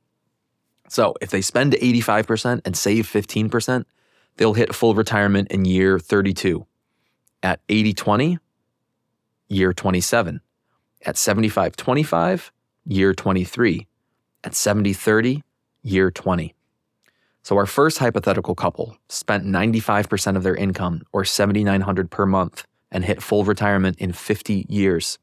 So 0.93 1.15
if 1.23 1.31
they 1.31 1.41
spend 1.41 1.73
85% 1.73 2.61
and 2.67 2.77
save 2.77 3.07
15%, 3.07 3.87
they'll 4.37 4.53
hit 4.53 4.75
full 4.75 4.95
retirement 4.95 5.51
in 5.51 5.65
year 5.65 5.99
32. 5.99 6.67
At 7.43 7.61
80 7.71 7.95
20, 7.95 8.39
year 9.49 9.73
27. 9.73 10.43
At 11.07 11.17
75 11.17 11.77
25, 11.77 12.53
year 12.85 13.15
23. 13.15 13.87
At 14.45 14.55
70 14.55 14.93
30, 14.93 15.43
year 15.83 16.11
20. 16.11 16.55
So 17.43 17.57
our 17.57 17.65
first 17.65 17.97
hypothetical 17.97 18.55
couple 18.55 18.99
spent 19.09 19.47
95% 19.47 20.37
of 20.37 20.43
their 20.43 20.55
income 20.55 21.05
or 21.11 21.25
7900 21.25 22.11
per 22.11 22.27
month 22.27 22.67
and 22.91 23.07
hit 23.07 23.23
full 23.23 23.45
retirement 23.45 23.97
in 23.99 24.13
50 24.13 24.67
years. 24.69 25.19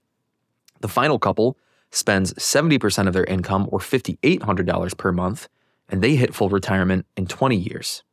The 0.79 0.87
final 0.87 1.19
couple 1.19 1.59
spends 1.91 2.33
70% 2.33 3.07
of 3.07 3.13
their 3.13 3.25
income 3.25 3.69
or 3.71 3.77
$5800 3.77 4.97
per 4.97 5.11
month 5.11 5.47
and 5.89 6.01
they 6.01 6.15
hit 6.15 6.35
full 6.35 6.49
retirement 6.49 7.05
in 7.17 7.27
20 7.27 7.55
years. 7.55 8.03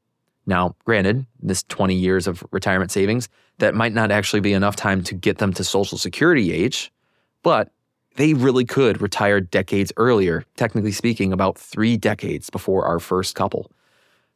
Now, 0.46 0.76
granted, 0.84 1.26
this 1.40 1.64
20 1.64 1.94
years 1.94 2.26
of 2.26 2.44
retirement 2.52 2.90
savings, 2.90 3.28
that 3.58 3.74
might 3.74 3.92
not 3.92 4.10
actually 4.10 4.40
be 4.40 4.52
enough 4.52 4.76
time 4.76 5.02
to 5.04 5.14
get 5.14 5.38
them 5.38 5.52
to 5.54 5.64
Social 5.64 5.98
Security 5.98 6.52
age, 6.52 6.92
but 7.42 7.70
they 8.16 8.32
really 8.34 8.64
could 8.64 9.00
retire 9.00 9.40
decades 9.40 9.92
earlier, 9.96 10.44
technically 10.56 10.92
speaking, 10.92 11.32
about 11.32 11.58
three 11.58 11.96
decades 11.96 12.48
before 12.50 12.86
our 12.86 12.98
first 12.98 13.34
couple. 13.34 13.70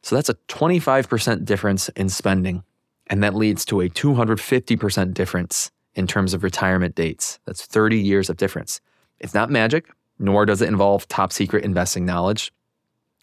So 0.03 0.15
that's 0.15 0.29
a 0.29 0.35
25% 0.49 1.45
difference 1.45 1.89
in 1.89 2.09
spending. 2.09 2.63
And 3.07 3.23
that 3.23 3.35
leads 3.35 3.65
to 3.65 3.81
a 3.81 3.89
250% 3.89 5.13
difference 5.13 5.71
in 5.95 6.07
terms 6.07 6.33
of 6.33 6.43
retirement 6.43 6.95
dates. 6.95 7.39
That's 7.45 7.65
30 7.65 7.99
years 7.99 8.29
of 8.29 8.37
difference. 8.37 8.81
It's 9.19 9.33
not 9.33 9.49
magic, 9.49 9.89
nor 10.17 10.45
does 10.45 10.61
it 10.61 10.69
involve 10.69 11.07
top 11.07 11.31
secret 11.31 11.63
investing 11.63 12.05
knowledge. 12.05 12.51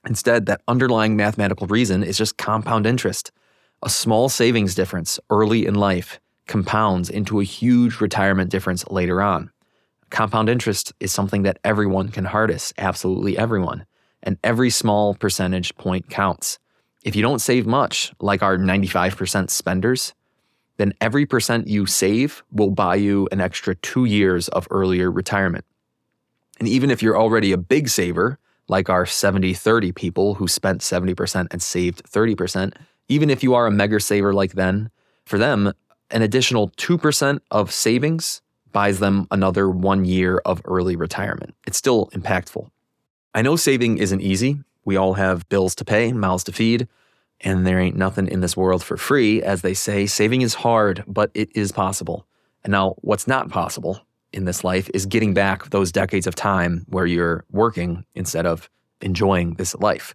Instead, 0.06 0.46
that 0.46 0.62
underlying 0.68 1.16
mathematical 1.16 1.66
reason 1.66 2.02
is 2.02 2.16
just 2.16 2.36
compound 2.36 2.86
interest. 2.86 3.32
A 3.82 3.88
small 3.88 4.28
savings 4.28 4.74
difference 4.74 5.18
early 5.30 5.66
in 5.66 5.74
life 5.74 6.20
compounds 6.46 7.10
into 7.10 7.40
a 7.40 7.44
huge 7.44 8.00
retirement 8.00 8.50
difference 8.50 8.86
later 8.88 9.20
on. 9.20 9.50
Compound 10.10 10.48
interest 10.48 10.92
is 11.00 11.12
something 11.12 11.42
that 11.42 11.58
everyone 11.64 12.08
can 12.08 12.24
harness, 12.24 12.72
absolutely 12.78 13.36
everyone. 13.36 13.84
And 14.22 14.38
every 14.42 14.70
small 14.70 15.14
percentage 15.14 15.74
point 15.76 16.08
counts. 16.08 16.58
If 17.04 17.14
you 17.14 17.22
don't 17.22 17.40
save 17.40 17.66
much, 17.66 18.12
like 18.20 18.42
our 18.42 18.56
95% 18.56 19.50
spenders, 19.50 20.14
then 20.78 20.94
every 21.00 21.26
percent 21.26 21.68
you 21.68 21.86
save 21.86 22.42
will 22.50 22.70
buy 22.70 22.94
you 22.96 23.28
an 23.30 23.40
extra 23.40 23.74
two 23.76 24.06
years 24.06 24.48
of 24.48 24.66
earlier 24.70 25.10
retirement. 25.10 25.64
And 26.58 26.66
even 26.66 26.90
if 26.90 27.02
you're 27.02 27.18
already 27.18 27.52
a 27.52 27.58
big 27.58 27.88
saver, 27.88 28.38
like 28.68 28.88
our 28.88 29.06
70 29.06 29.54
30 29.54 29.92
people 29.92 30.34
who 30.34 30.46
spent 30.46 30.80
70% 30.80 31.48
and 31.50 31.62
saved 31.62 32.02
30%, 32.04 32.74
even 33.08 33.30
if 33.30 33.42
you 33.42 33.54
are 33.54 33.66
a 33.66 33.70
mega 33.70 33.98
saver 34.00 34.32
like 34.32 34.52
them, 34.52 34.90
for 35.24 35.38
them, 35.38 35.72
an 36.10 36.22
additional 36.22 36.70
2% 36.70 37.40
of 37.50 37.72
savings 37.72 38.42
buys 38.72 38.98
them 38.98 39.26
another 39.30 39.68
one 39.68 40.04
year 40.04 40.38
of 40.44 40.60
early 40.64 40.96
retirement. 40.96 41.54
It's 41.66 41.78
still 41.78 42.08
impactful. 42.08 42.68
I 43.34 43.42
know 43.42 43.56
saving 43.56 43.98
isn't 43.98 44.20
easy. 44.20 44.60
We 44.84 44.96
all 44.96 45.14
have 45.14 45.48
bills 45.48 45.74
to 45.76 45.84
pay, 45.84 46.12
mouths 46.12 46.44
to 46.44 46.52
feed, 46.52 46.88
and 47.40 47.66
there 47.66 47.78
ain't 47.78 47.96
nothing 47.96 48.26
in 48.26 48.40
this 48.40 48.56
world 48.56 48.82
for 48.82 48.96
free. 48.96 49.42
As 49.42 49.62
they 49.62 49.74
say, 49.74 50.06
saving 50.06 50.42
is 50.42 50.54
hard, 50.54 51.04
but 51.06 51.30
it 51.34 51.50
is 51.54 51.72
possible. 51.72 52.26
And 52.64 52.72
now, 52.72 52.94
what's 52.98 53.26
not 53.26 53.48
possible 53.48 54.00
in 54.32 54.44
this 54.44 54.64
life 54.64 54.90
is 54.94 55.06
getting 55.06 55.34
back 55.34 55.70
those 55.70 55.92
decades 55.92 56.26
of 56.26 56.34
time 56.34 56.84
where 56.88 57.06
you're 57.06 57.44
working 57.50 58.04
instead 58.14 58.46
of 58.46 58.68
enjoying 59.00 59.54
this 59.54 59.74
life. 59.76 60.14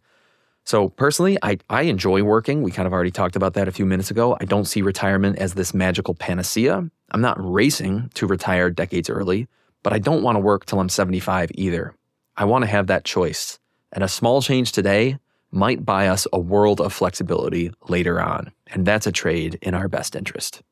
So 0.65 0.89
personally, 0.89 1.37
I, 1.41 1.57
I 1.69 1.83
enjoy 1.83 2.23
working. 2.23 2.63
We 2.63 2.71
kind 2.71 2.87
of 2.87 2.93
already 2.93 3.11
talked 3.11 3.35
about 3.35 3.53
that 3.55 3.67
a 3.67 3.71
few 3.71 3.85
minutes 3.85 4.11
ago. 4.11 4.37
I 4.39 4.45
don't 4.45 4.65
see 4.65 4.81
retirement 4.81 5.37
as 5.37 5.55
this 5.55 5.73
magical 5.73 6.13
panacea. 6.13 6.89
I'm 7.11 7.21
not 7.21 7.37
racing 7.39 8.09
to 8.13 8.27
retire 8.27 8.69
decades 8.69 9.09
early, 9.09 9.47
but 9.83 9.93
I 9.93 9.99
don't 9.99 10.23
want 10.23 10.37
to 10.37 10.39
work 10.39 10.65
till 10.65 10.79
I'm 10.79 10.89
75 10.89 11.51
either. 11.55 11.93
I 12.37 12.45
want 12.45 12.63
to 12.63 12.69
have 12.69 12.87
that 12.87 13.03
choice. 13.03 13.59
And 13.91 14.03
a 14.03 14.07
small 14.07 14.41
change 14.41 14.71
today 14.71 15.17
might 15.51 15.85
buy 15.85 16.07
us 16.07 16.25
a 16.33 16.39
world 16.39 16.81
of 16.81 16.93
flexibility 16.93 17.71
later 17.89 18.21
on. 18.21 18.51
And 18.67 18.85
that's 18.85 19.05
a 19.05 19.11
trade 19.11 19.59
in 19.61 19.75
our 19.75 19.87
best 19.87 20.15
interest. 20.15 20.63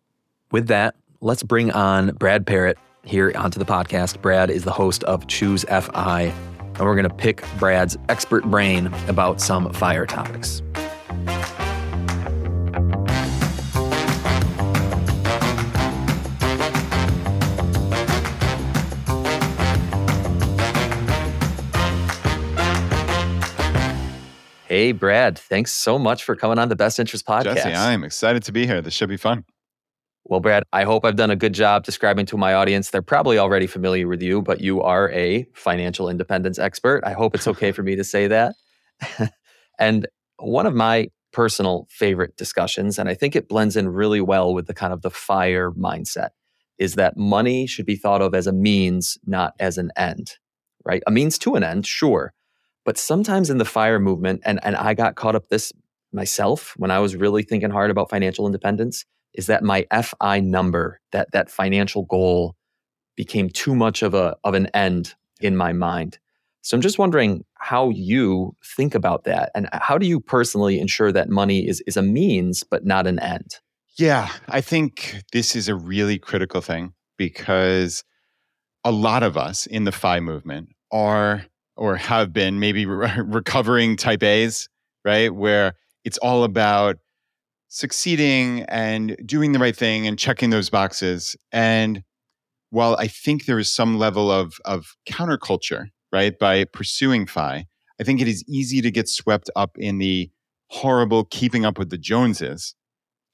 With 0.52 0.68
that, 0.68 0.96
let's 1.20 1.44
bring 1.44 1.72
on 1.72 2.16
Brad 2.16 2.46
Barrett 2.46 2.80
here 3.04 3.32
onto 3.36 3.60
the 3.60 3.66
podcast. 3.66 4.22
Brad 4.22 4.50
is 4.50 4.64
the 4.64 4.72
host 4.72 5.04
of 5.06 5.28
Choose 5.28 5.64
FI, 5.66 6.34
and 6.60 6.80
we're 6.80 6.96
going 6.96 7.08
to 7.08 7.14
pick 7.14 7.44
Brad's 7.60 7.98
expert 8.10 8.44
brain 8.46 8.88
about 9.08 9.42
some 9.42 9.72
fire 9.74 10.06
topics. 10.06 10.62
Hey, 24.68 24.94
Brad, 24.94 25.38
thanks 25.38 25.74
so 25.74 26.00
much 26.00 26.24
for 26.24 26.34
coming 26.34 26.58
on 26.58 26.70
the 26.70 26.78
Best 26.78 26.98
Interest 26.98 27.26
Podcast. 27.26 27.56
Jesse, 27.56 27.74
I'm 27.74 28.06
excited 28.06 28.44
to 28.44 28.54
be 28.54 28.66
here. 28.66 28.82
This 28.82 28.94
should 28.94 29.10
be 29.10 29.18
fun. 29.18 29.44
Well, 30.26 30.40
Brad, 30.40 30.64
I 30.72 30.84
hope 30.84 31.04
I've 31.04 31.16
done 31.16 31.32
a 31.32 31.36
good 31.36 31.54
job 31.54 31.84
describing 31.84 32.26
to 32.28 32.38
my 32.38 32.54
audience. 32.54 32.90
They're 32.90 33.02
probably 33.02 33.38
already 33.38 33.68
familiar 33.68 34.08
with 34.08 34.22
you, 34.22 34.42
but 34.42 34.62
you 34.62 34.82
are 34.82 35.10
a 35.12 35.46
financial 35.54 36.10
independence 36.10 36.60
expert. 36.60 37.04
I 37.04 37.14
hope 37.14 37.34
it's 37.36 37.48
okay 37.48 37.72
for 37.72 37.84
me 37.84 37.96
to 37.96 38.04
say 38.04 38.28
that. 38.28 38.56
and 39.80 40.08
one 40.38 40.66
of 40.66 40.76
my 40.76 41.08
personal 41.34 41.88
favorite 41.90 42.38
discussions, 42.38 43.00
and 43.00 43.10
I 43.10 43.14
think 43.16 43.36
it 43.36 43.50
blends 43.50 43.76
in 43.76 43.90
really 43.90 44.22
well 44.22 44.54
with 44.54 44.68
the 44.68 44.74
kind 44.74 44.94
of 44.94 45.02
the 45.02 45.10
fire 45.10 45.72
mindset, 45.72 46.30
is 46.78 46.96
that 46.96 47.18
money 47.18 47.66
should 47.66 47.86
be 47.86 47.96
thought 47.96 48.22
of 48.22 48.36
as 48.36 48.48
a 48.48 48.54
means, 48.54 49.18
not 49.26 49.54
as 49.60 49.78
an 49.78 49.92
end, 49.98 50.38
right? 50.86 51.02
A 51.08 51.12
means 51.12 51.38
to 51.40 51.56
an 51.56 51.64
end, 51.64 51.88
sure. 51.88 52.34
But 52.86 52.98
sometimes 52.98 53.50
in 53.50 53.58
the 53.58 53.66
fire 53.66 54.00
movement, 54.00 54.42
and, 54.46 54.60
and 54.64 54.76
I 54.76 54.94
got 54.94 55.16
caught 55.16 55.36
up 55.36 55.48
this 55.48 55.72
myself 56.14 56.74
when 56.78 56.92
I 56.92 57.00
was 57.00 57.16
really 57.16 57.44
thinking 57.44 57.70
hard 57.70 57.92
about 57.92 58.10
financial 58.10 58.46
independence, 58.46 59.06
is 59.34 59.48
that 59.48 59.64
my 59.64 59.86
FI 60.02 60.40
number, 60.40 61.00
that 61.12 61.32
that 61.32 61.50
financial 61.50 62.04
goal 62.04 62.56
became 63.16 63.50
too 63.50 63.76
much 63.76 64.02
of 64.02 64.14
a 64.14 64.36
of 64.44 64.54
an 64.54 64.68
end 64.68 65.16
in 65.40 65.56
my 65.56 65.74
mind. 65.74 66.20
So 66.62 66.76
I'm 66.78 66.82
just 66.82 67.00
wondering 67.00 67.44
how 67.56 67.90
you 67.90 68.56
think 68.76 68.94
about 68.94 69.24
that 69.24 69.52
and 69.56 69.68
how 69.74 69.98
do 69.98 70.06
you 70.06 70.20
personally 70.20 70.80
ensure 70.80 71.12
that 71.12 71.30
money 71.30 71.68
is 71.68 71.82
is 71.88 71.98
a 71.98 72.04
means 72.04 72.64
but 72.64 72.86
not 72.86 73.08
an 73.08 73.20
end? 73.20 73.56
Yeah, 73.98 74.30
I 74.48 74.62
think 74.62 75.22
this 75.34 75.56
is 75.56 75.68
a 75.68 75.76
really 75.76 76.18
critical 76.18 76.62
thing 76.62 76.94
because 77.18 78.04
a 78.84 78.92
lot 78.92 79.24
of 79.24 79.38
us 79.38 79.66
in 79.66 79.84
the 79.84 79.92
FI 79.92 80.20
movement 80.20 80.70
are 80.92 81.46
or 81.76 81.96
have 81.96 82.32
been 82.34 82.60
maybe 82.60 82.86
re- 82.86 83.22
recovering 83.26 83.96
type 83.96 84.24
A's, 84.24 84.70
right? 85.04 85.34
Where 85.34 85.74
it's 86.04 86.18
all 86.20 86.44
about 86.44 86.98
succeeding 87.74 88.64
and 88.64 89.16
doing 89.26 89.54
the 89.54 89.60
right 89.60 89.76
thing 89.76 90.06
and 90.06 90.20
checking 90.20 90.50
those 90.50 90.70
boxes. 90.70 91.38
And 91.54 92.04
while 92.70 92.98
I 92.98 93.08
think 93.08 93.46
there 93.46 93.60
is 93.60 93.74
some 93.74 93.98
level 93.98 94.30
of, 94.30 94.56
of 94.66 94.94
counterculture, 95.10 95.86
right, 96.12 96.38
by 96.38 96.66
pursuing 96.66 97.26
FI, 97.26 97.66
I 97.98 98.04
think 98.04 98.20
it 98.20 98.28
is 98.28 98.44
easy 98.48 98.82
to 98.82 98.92
get 98.92 99.08
swept 99.08 99.50
up 99.56 99.78
in 99.78 100.00
the 100.00 100.30
horrible 100.70 101.24
keeping 101.24 101.64
up 101.64 101.78
with 101.78 101.92
the 101.92 101.98
Joneses, 101.98 102.76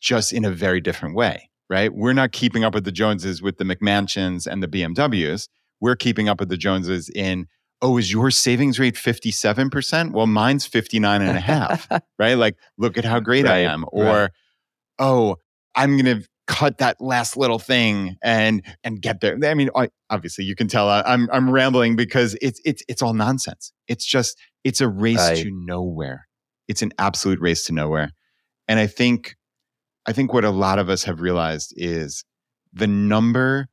just 0.02 0.32
in 0.32 0.46
a 0.46 0.52
very 0.52 0.82
different 0.82 1.16
way, 1.16 1.50
right? 1.68 1.92
We're 1.92 2.14
not 2.14 2.32
keeping 2.32 2.64
up 2.64 2.76
with 2.76 2.84
the 2.84 2.92
Joneses 2.92 3.42
with 3.42 3.58
the 3.58 3.64
McMansions 3.64 4.46
and 4.46 4.62
the 4.62 4.68
BMWs. 4.68 5.50
We're 5.82 5.96
keeping 5.96 6.30
up 6.30 6.40
with 6.40 6.50
the 6.50 6.58
Joneses 6.58 7.10
in 7.10 7.48
oh, 7.82 7.98
is 7.98 8.12
your 8.12 8.32
savings 8.32 8.80
rate 8.80 8.96
57%? 8.96 10.12
Well, 10.12 10.28
mine's 10.28 10.66
59 10.66 11.22
and 11.22 11.38
a 11.38 11.40
half, 11.40 11.88
right? 12.20 12.34
Like, 12.34 12.56
look 12.78 12.98
at 12.98 13.06
how 13.06 13.20
great 13.20 13.46
right, 13.46 13.54
I 13.54 13.58
am. 13.60 13.86
Or, 13.92 14.06
right. 14.06 14.32
oh, 15.00 15.38
I'm 15.76 15.98
going 15.98 16.22
to 16.22 16.28
cut 16.48 16.78
that 16.78 17.00
last 17.00 17.36
little 17.38 17.60
thing 17.60 18.16
and 18.24 18.64
and 18.84 19.02
get 19.02 19.20
there. 19.20 19.38
I 19.44 19.54
mean, 19.54 19.70
I, 19.76 19.90
obviously 20.10 20.46
you 20.46 20.56
can 20.56 20.68
tell 20.68 20.90
I'm 20.90 21.30
I'm 21.32 21.50
rambling 21.50 21.96
because 21.96 22.38
it's 22.42 22.60
it's 22.66 22.82
it's 22.88 23.02
all 23.02 23.14
nonsense. 23.14 23.74
It's 23.88 24.06
just 24.06 24.40
it's 24.64 24.82
a 24.82 24.88
race 24.88 25.18
right. 25.18 25.44
to 25.44 25.52
nowhere. 25.52 26.28
It's 26.68 26.82
an 26.82 26.94
absolute 26.98 27.40
race 27.42 27.66
to 27.66 27.74
nowhere. 27.74 28.12
And 28.68 28.80
I 28.80 28.88
think 28.88 29.36
I 30.06 30.14
think 30.14 30.34
what 30.34 30.46
a 30.46 30.50
lot 30.50 30.80
of 30.80 30.90
us 30.90 31.04
have 31.04 31.20
realized 31.20 31.74
is 31.76 32.24
the 32.74 32.88
number 32.88 33.68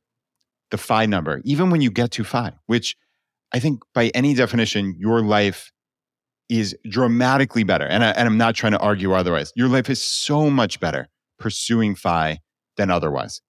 the 0.71 0.77
FI 0.77 1.05
number, 1.05 1.41
even 1.45 1.69
when 1.69 1.81
you 1.81 1.91
get 1.91 2.11
to 2.11 2.23
FI, 2.23 2.53
which 2.65 2.95
I 3.53 3.59
think 3.59 3.81
by 3.93 4.07
any 4.13 4.33
definition, 4.33 4.95
your 4.97 5.21
life 5.21 5.71
is 6.49 6.75
dramatically 6.89 7.63
better. 7.63 7.85
And, 7.85 8.03
I, 8.03 8.09
and 8.11 8.27
I'm 8.27 8.37
not 8.37 8.55
trying 8.55 8.73
to 8.73 8.79
argue 8.79 9.13
otherwise. 9.13 9.51
Your 9.55 9.67
life 9.67 9.89
is 9.89 10.01
so 10.01 10.49
much 10.49 10.79
better 10.79 11.07
pursuing 11.39 11.95
FI 11.95 12.39
than 12.77 12.91
otherwise. 12.91 13.41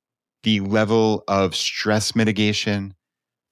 The 0.43 0.61
level 0.61 1.25
of 1.29 1.55
stress 1.55 2.15
mitigation, 2.15 2.95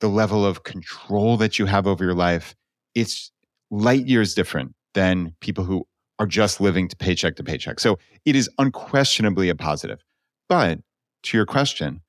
the 0.00 0.08
level 0.08 0.46
of 0.46 0.62
control 0.62 1.36
that 1.38 1.58
you 1.58 1.66
have 1.66 1.86
over 1.86 2.04
your 2.04 2.14
life, 2.14 2.54
it's 2.94 3.30
light 3.70 4.06
years 4.06 4.34
different 4.34 4.74
than 4.94 5.34
people 5.40 5.64
who 5.64 5.84
are 6.18 6.26
just 6.26 6.60
living 6.60 6.88
to 6.88 6.96
paycheck 6.96 7.36
to 7.36 7.44
paycheck. 7.44 7.80
So 7.80 7.98
it 8.24 8.36
is 8.36 8.48
unquestionably 8.58 9.48
a 9.48 9.54
positive. 9.54 10.00
But 10.48 10.78
to 11.24 11.36
your 11.36 11.46
question, 11.46 12.00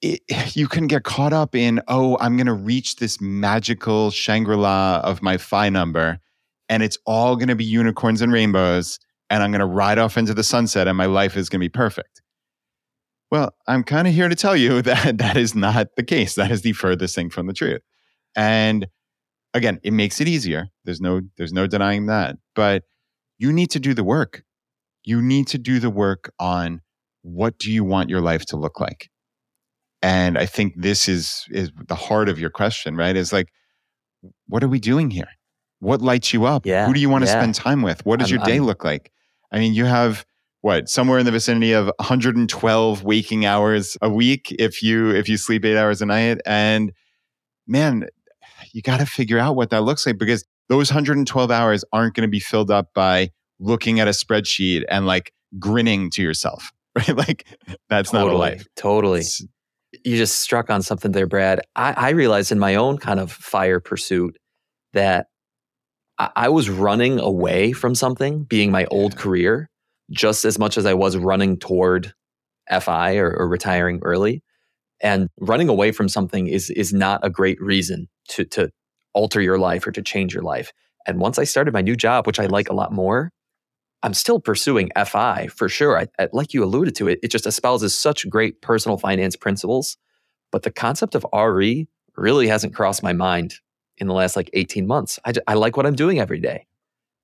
it, 0.00 0.20
you 0.56 0.68
can 0.68 0.86
get 0.86 1.04
caught 1.04 1.32
up 1.32 1.54
in, 1.54 1.80
oh, 1.88 2.16
I'm 2.20 2.36
going 2.36 2.46
to 2.46 2.54
reach 2.54 2.96
this 2.96 3.20
magical 3.20 4.10
Shangri 4.10 4.56
La 4.56 5.00
of 5.04 5.22
my 5.22 5.36
FI 5.36 5.68
number, 5.68 6.18
and 6.68 6.82
it's 6.82 6.98
all 7.06 7.36
going 7.36 7.48
to 7.48 7.56
be 7.56 7.64
unicorns 7.64 8.20
and 8.20 8.32
rainbows, 8.32 8.98
and 9.30 9.42
I'm 9.42 9.50
going 9.50 9.60
to 9.60 9.66
ride 9.66 9.98
off 9.98 10.16
into 10.16 10.34
the 10.34 10.44
sunset, 10.44 10.88
and 10.88 10.96
my 10.96 11.06
life 11.06 11.36
is 11.36 11.48
going 11.48 11.60
to 11.60 11.64
be 11.64 11.68
perfect. 11.70 12.22
Well, 13.30 13.54
I'm 13.66 13.82
kind 13.82 14.06
of 14.06 14.14
here 14.14 14.28
to 14.28 14.36
tell 14.36 14.54
you 14.54 14.82
that 14.82 15.18
that 15.18 15.36
is 15.36 15.54
not 15.54 15.96
the 15.96 16.02
case. 16.02 16.34
That 16.34 16.50
is 16.50 16.62
the 16.62 16.72
furthest 16.72 17.14
thing 17.14 17.30
from 17.30 17.46
the 17.46 17.52
truth. 17.52 17.82
And 18.36 18.86
again, 19.52 19.80
it 19.82 19.92
makes 19.92 20.20
it 20.20 20.28
easier. 20.28 20.68
There's 20.84 21.00
no 21.00 21.22
there's 21.36 21.52
no 21.52 21.66
denying 21.66 22.06
that. 22.06 22.36
But 22.54 22.84
you 23.38 23.52
need 23.52 23.70
to 23.70 23.80
do 23.80 23.94
the 23.94 24.04
work. 24.04 24.44
You 25.04 25.20
need 25.20 25.48
to 25.48 25.58
do 25.58 25.80
the 25.80 25.90
work 25.90 26.32
on 26.38 26.80
what 27.22 27.58
do 27.58 27.72
you 27.72 27.84
want 27.84 28.10
your 28.10 28.20
life 28.20 28.44
to 28.46 28.56
look 28.56 28.80
like? 28.80 29.10
And 30.04 30.36
I 30.36 30.44
think 30.44 30.74
this 30.76 31.08
is 31.08 31.46
is 31.50 31.70
the 31.88 31.94
heart 31.94 32.28
of 32.28 32.38
your 32.38 32.50
question, 32.50 32.94
right? 32.94 33.16
Is 33.16 33.32
like, 33.32 33.48
what 34.48 34.62
are 34.62 34.68
we 34.68 34.78
doing 34.78 35.10
here? 35.10 35.28
What 35.80 36.02
lights 36.02 36.32
you 36.34 36.44
up? 36.44 36.66
Yeah, 36.66 36.86
Who 36.86 36.92
do 36.92 37.00
you 37.00 37.08
want 37.08 37.24
to 37.24 37.30
yeah. 37.30 37.38
spend 37.40 37.54
time 37.54 37.80
with? 37.80 38.04
What 38.04 38.18
does 38.20 38.30
I'm- 38.30 38.36
your 38.38 38.44
day 38.44 38.54
I'm- 38.56 38.66
look 38.66 38.84
like? 38.84 39.10
I 39.50 39.58
mean, 39.58 39.72
you 39.72 39.86
have 39.86 40.26
what 40.60 40.88
somewhere 40.88 41.18
in 41.18 41.24
the 41.26 41.32
vicinity 41.32 41.72
of 41.72 41.90
112 41.98 43.02
waking 43.02 43.46
hours 43.46 43.96
a 44.02 44.10
week 44.10 44.54
if 44.58 44.82
you 44.82 45.10
if 45.10 45.28
you 45.28 45.36
sleep 45.38 45.64
eight 45.64 45.76
hours 45.78 46.02
a 46.02 46.06
night, 46.06 46.38
and 46.44 46.92
man, 47.66 48.06
you 48.72 48.82
got 48.82 48.98
to 49.00 49.06
figure 49.06 49.38
out 49.38 49.56
what 49.56 49.70
that 49.70 49.82
looks 49.82 50.06
like 50.06 50.18
because 50.18 50.44
those 50.68 50.90
112 50.90 51.50
hours 51.50 51.82
aren't 51.92 52.14
going 52.14 52.26
to 52.26 52.30
be 52.30 52.40
filled 52.40 52.70
up 52.70 52.88
by 52.94 53.30
looking 53.58 54.00
at 54.00 54.08
a 54.08 54.12
spreadsheet 54.12 54.84
and 54.88 55.06
like 55.06 55.32
grinning 55.58 56.10
to 56.10 56.22
yourself, 56.22 56.72
right? 56.96 57.16
Like 57.16 57.46
that's 57.88 58.12
not 58.12 58.22
a 58.22 58.30
totally, 58.30 58.40
life. 58.40 58.66
Totally. 58.76 59.20
It's- 59.20 59.42
you 60.04 60.16
just 60.16 60.40
struck 60.40 60.70
on 60.70 60.82
something 60.82 61.12
there, 61.12 61.26
Brad. 61.26 61.60
I, 61.76 61.92
I 61.92 62.10
realized 62.10 62.52
in 62.52 62.58
my 62.58 62.74
own 62.76 62.98
kind 62.98 63.20
of 63.20 63.32
fire 63.32 63.80
pursuit 63.80 64.36
that 64.94 65.26
I, 66.18 66.30
I 66.36 66.48
was 66.48 66.70
running 66.70 67.18
away 67.20 67.72
from 67.72 67.94
something, 67.94 68.44
being 68.44 68.70
my 68.70 68.86
old 68.86 69.14
Yeah. 69.14 69.20
career, 69.20 69.70
just 70.10 70.44
as 70.44 70.58
much 70.58 70.78
as 70.78 70.86
I 70.86 70.94
was 70.94 71.16
running 71.16 71.58
toward 71.58 72.12
FI 72.70 73.16
or, 73.16 73.30
or 73.36 73.48
retiring 73.48 74.00
early. 74.02 74.42
And 75.00 75.28
running 75.40 75.68
away 75.68 75.92
from 75.92 76.08
something 76.08 76.46
is 76.46 76.70
is 76.70 76.92
not 76.92 77.20
a 77.22 77.30
great 77.30 77.60
reason 77.60 78.08
to 78.30 78.44
to 78.46 78.70
alter 79.14 79.40
your 79.40 79.58
life 79.58 79.86
or 79.86 79.92
to 79.92 80.02
change 80.02 80.32
your 80.34 80.42
life. 80.42 80.72
And 81.06 81.20
once 81.20 81.38
I 81.38 81.44
started 81.44 81.74
my 81.74 81.82
new 81.82 81.96
job, 81.96 82.26
which 82.26 82.40
I 82.40 82.46
like 82.46 82.70
a 82.70 82.74
lot 82.74 82.92
more, 82.92 83.30
I'm 84.04 84.14
still 84.14 84.38
pursuing 84.38 84.90
FI 85.06 85.48
for 85.48 85.68
sure. 85.68 85.98
I, 85.98 86.06
I- 86.20 86.28
like 86.32 86.54
you 86.54 86.62
alluded 86.62 86.94
to 86.96 87.08
it, 87.08 87.18
it 87.22 87.28
just 87.32 87.46
espouses 87.46 87.98
such 87.98 88.28
great 88.28 88.60
personal 88.62 88.98
finance 88.98 89.34
principles. 89.34 89.96
But 90.52 90.62
the 90.62 90.70
concept 90.70 91.16
of 91.16 91.26
RE 91.34 91.88
really 92.16 92.46
hasn't 92.46 92.74
crossed 92.74 93.02
my 93.02 93.12
mind 93.12 93.54
in 93.98 94.06
the 94.06 94.14
last 94.14 94.36
like 94.36 94.48
18 94.52 94.86
months. 94.86 95.18
I, 95.24 95.32
I 95.48 95.54
like 95.54 95.76
what 95.76 95.86
I'm 95.86 95.96
doing 95.96 96.20
every 96.20 96.38
day. 96.38 96.66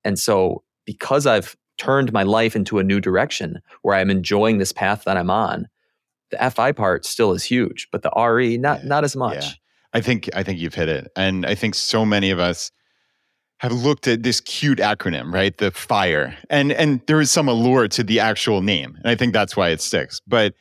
And 0.03 0.19
so, 0.19 0.63
because 0.85 1.25
I've 1.25 1.55
turned 1.77 2.11
my 2.11 2.23
life 2.23 2.55
into 2.55 2.79
a 2.79 2.83
new 2.83 2.99
direction 2.99 3.61
where 3.83 3.95
I'm 3.95 4.09
enjoying 4.09 4.57
this 4.57 4.71
path 4.73 5.03
that 5.05 5.15
I'm 5.17 5.29
on, 5.29 5.67
the 6.31 6.49
FI 6.51 6.71
part 6.73 7.05
still 7.05 7.31
is 7.33 7.43
huge, 7.43 7.87
but 7.91 8.01
the 8.01 8.11
RE, 8.17 8.57
not, 8.57 8.81
Yeah, 8.81 8.87
not 8.87 9.03
as 9.03 9.15
much. 9.15 9.35
yeah. 9.45 9.51
I 9.93 10.01
think 10.01 10.29
I 10.33 10.41
think 10.43 10.59
you've 10.59 10.73
hit 10.73 10.87
it, 10.89 11.11
and 11.17 11.45
I 11.45 11.53
think 11.53 11.75
so 11.75 12.05
many 12.05 12.31
of 12.31 12.39
us 12.39 12.71
have 13.61 13.71
looked 13.71 14.07
at 14.07 14.23
this 14.23 14.41
cute 14.41 14.79
acronym, 14.79 15.31
right? 15.31 15.55
The 15.55 15.69
FIRE, 15.71 16.35
and 16.49 16.71
and 16.71 16.99
there 17.05 17.21
is 17.21 17.29
some 17.29 17.47
allure 17.47 17.87
to 17.89 18.03
the 18.03 18.19
actual 18.19 18.61
name, 18.61 18.95
and 18.97 19.07
I 19.07 19.15
think 19.15 19.33
that's 19.33 19.55
why 19.55 19.69
it 19.69 19.81
sticks. 19.81 20.19
But 20.27 20.55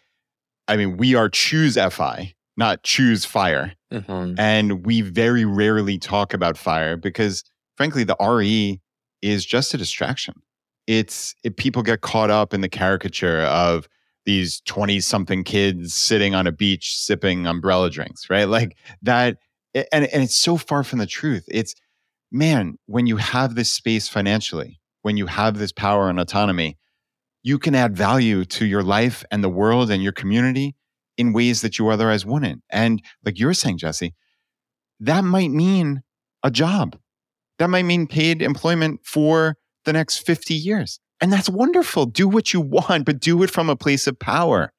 I 0.68 0.76
mean, 0.76 0.98
we 0.98 1.14
are 1.14 1.28
choose 1.30 1.76
FI, 1.78 2.34
not 2.58 2.82
choose 2.82 3.24
fire, 3.24 3.72
Mhm. 3.92 4.38
and 4.38 4.84
we 4.84 5.00
very 5.00 5.44
rarely 5.46 5.98
talk 5.98 6.34
about 6.34 6.58
fire 6.58 6.96
because, 6.98 7.42
frankly, 7.76 8.04
the 8.04 8.16
RE 8.20 8.80
is 9.22 9.46
just 9.46 9.72
a 9.72 9.78
distraction. 9.78 10.34
It's 10.86 11.34
it, 11.42 11.56
people 11.56 11.82
get 11.82 12.02
caught 12.02 12.30
up 12.30 12.52
in 12.52 12.60
the 12.60 12.68
caricature 12.68 13.40
of 13.42 13.88
these 14.26 14.60
20 14.66 15.00
something 15.00 15.42
kids 15.42 15.94
sitting 15.94 16.34
on 16.34 16.46
a 16.46 16.52
beach 16.52 16.96
sipping 16.98 17.46
umbrella 17.46 17.88
drinks, 17.88 18.28
right? 18.28 18.44
Like 18.44 18.76
that. 19.02 19.38
And, 19.72 20.04
and 20.06 20.22
it's 20.24 20.36
so 20.36 20.56
far 20.56 20.82
from 20.84 20.98
the 20.98 21.06
truth. 21.06 21.44
It's, 21.48 21.74
man, 22.30 22.76
when 22.86 23.06
you 23.06 23.16
have 23.16 23.54
this 23.54 23.72
space 23.72 24.08
financially, 24.08 24.80
when 25.02 25.16
you 25.16 25.26
have 25.26 25.58
this 25.58 25.72
power 25.72 26.08
and 26.08 26.20
autonomy, 26.20 26.78
you 27.42 27.58
can 27.58 27.74
add 27.74 27.96
value 27.96 28.44
to 28.44 28.66
your 28.66 28.82
life 28.82 29.24
and 29.30 29.42
the 29.42 29.48
world 29.48 29.90
and 29.90 30.02
your 30.02 30.12
community 30.12 30.76
in 31.16 31.32
ways 31.32 31.62
that 31.62 31.78
you 31.78 31.88
otherwise 31.88 32.26
wouldn't. 32.26 32.62
And 32.70 33.02
like 33.24 33.38
you're 33.38 33.54
saying, 33.54 33.78
Jesse, 33.78 34.14
that 35.00 35.24
might 35.24 35.50
mean 35.50 36.02
a 36.42 36.50
job. 36.50 36.98
That 37.58 37.70
might 37.70 37.84
mean 37.84 38.06
paid 38.06 38.42
employment 38.42 39.00
for 39.04 39.56
the 39.84 39.92
next 39.92 40.18
50 40.18 40.54
years. 40.54 41.00
And 41.20 41.32
that's 41.32 41.48
wonderful. 41.48 42.06
Do 42.06 42.28
what 42.28 42.52
you 42.52 42.60
want, 42.60 43.04
but 43.04 43.20
do 43.20 43.42
it 43.42 43.50
from 43.50 43.68
a 43.68 43.76
place 43.76 44.06
of 44.06 44.18
power. 44.18 44.72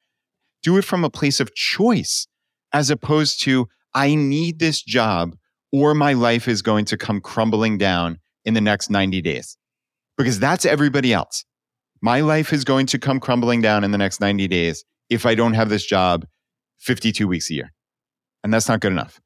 Do 0.64 0.78
it 0.78 0.86
from 0.86 1.04
a 1.04 1.10
place 1.10 1.40
of 1.40 1.54
choice, 1.56 2.28
as 2.72 2.90
opposed 2.90 3.42
to, 3.42 3.68
I 3.94 4.16
need 4.16 4.60
this 4.60 4.82
job 4.82 5.36
or 5.72 5.94
my 5.94 6.14
life 6.14 6.48
is 6.48 6.62
going 6.62 6.86
to 6.86 6.98
come 6.98 7.22
crumbling 7.22 7.78
down 7.78 8.20
in 8.46 8.54
the 8.54 8.62
next 8.62 8.90
90 8.90 9.22
days. 9.22 9.58
Because 10.18 10.40
that's 10.40 10.66
everybody 10.66 11.14
else. 11.14 11.46
My 12.02 12.22
life 12.22 12.52
is 12.54 12.64
going 12.64 12.86
to 12.88 13.00
come 13.00 13.20
crumbling 13.20 13.62
down 13.62 13.84
in 13.84 13.92
the 13.92 13.98
next 13.98 14.20
90 14.20 14.48
days 14.48 14.84
if 15.10 15.26
I 15.26 15.36
don't 15.36 15.54
have 15.54 15.70
this 15.70 15.86
job 15.86 16.26
52 16.80 17.28
weeks 17.28 17.50
a 17.50 17.54
year. 17.54 17.74
And 18.44 18.54
that's 18.54 18.68
not 18.68 18.80
good 18.80 18.92
enough. 18.92 19.20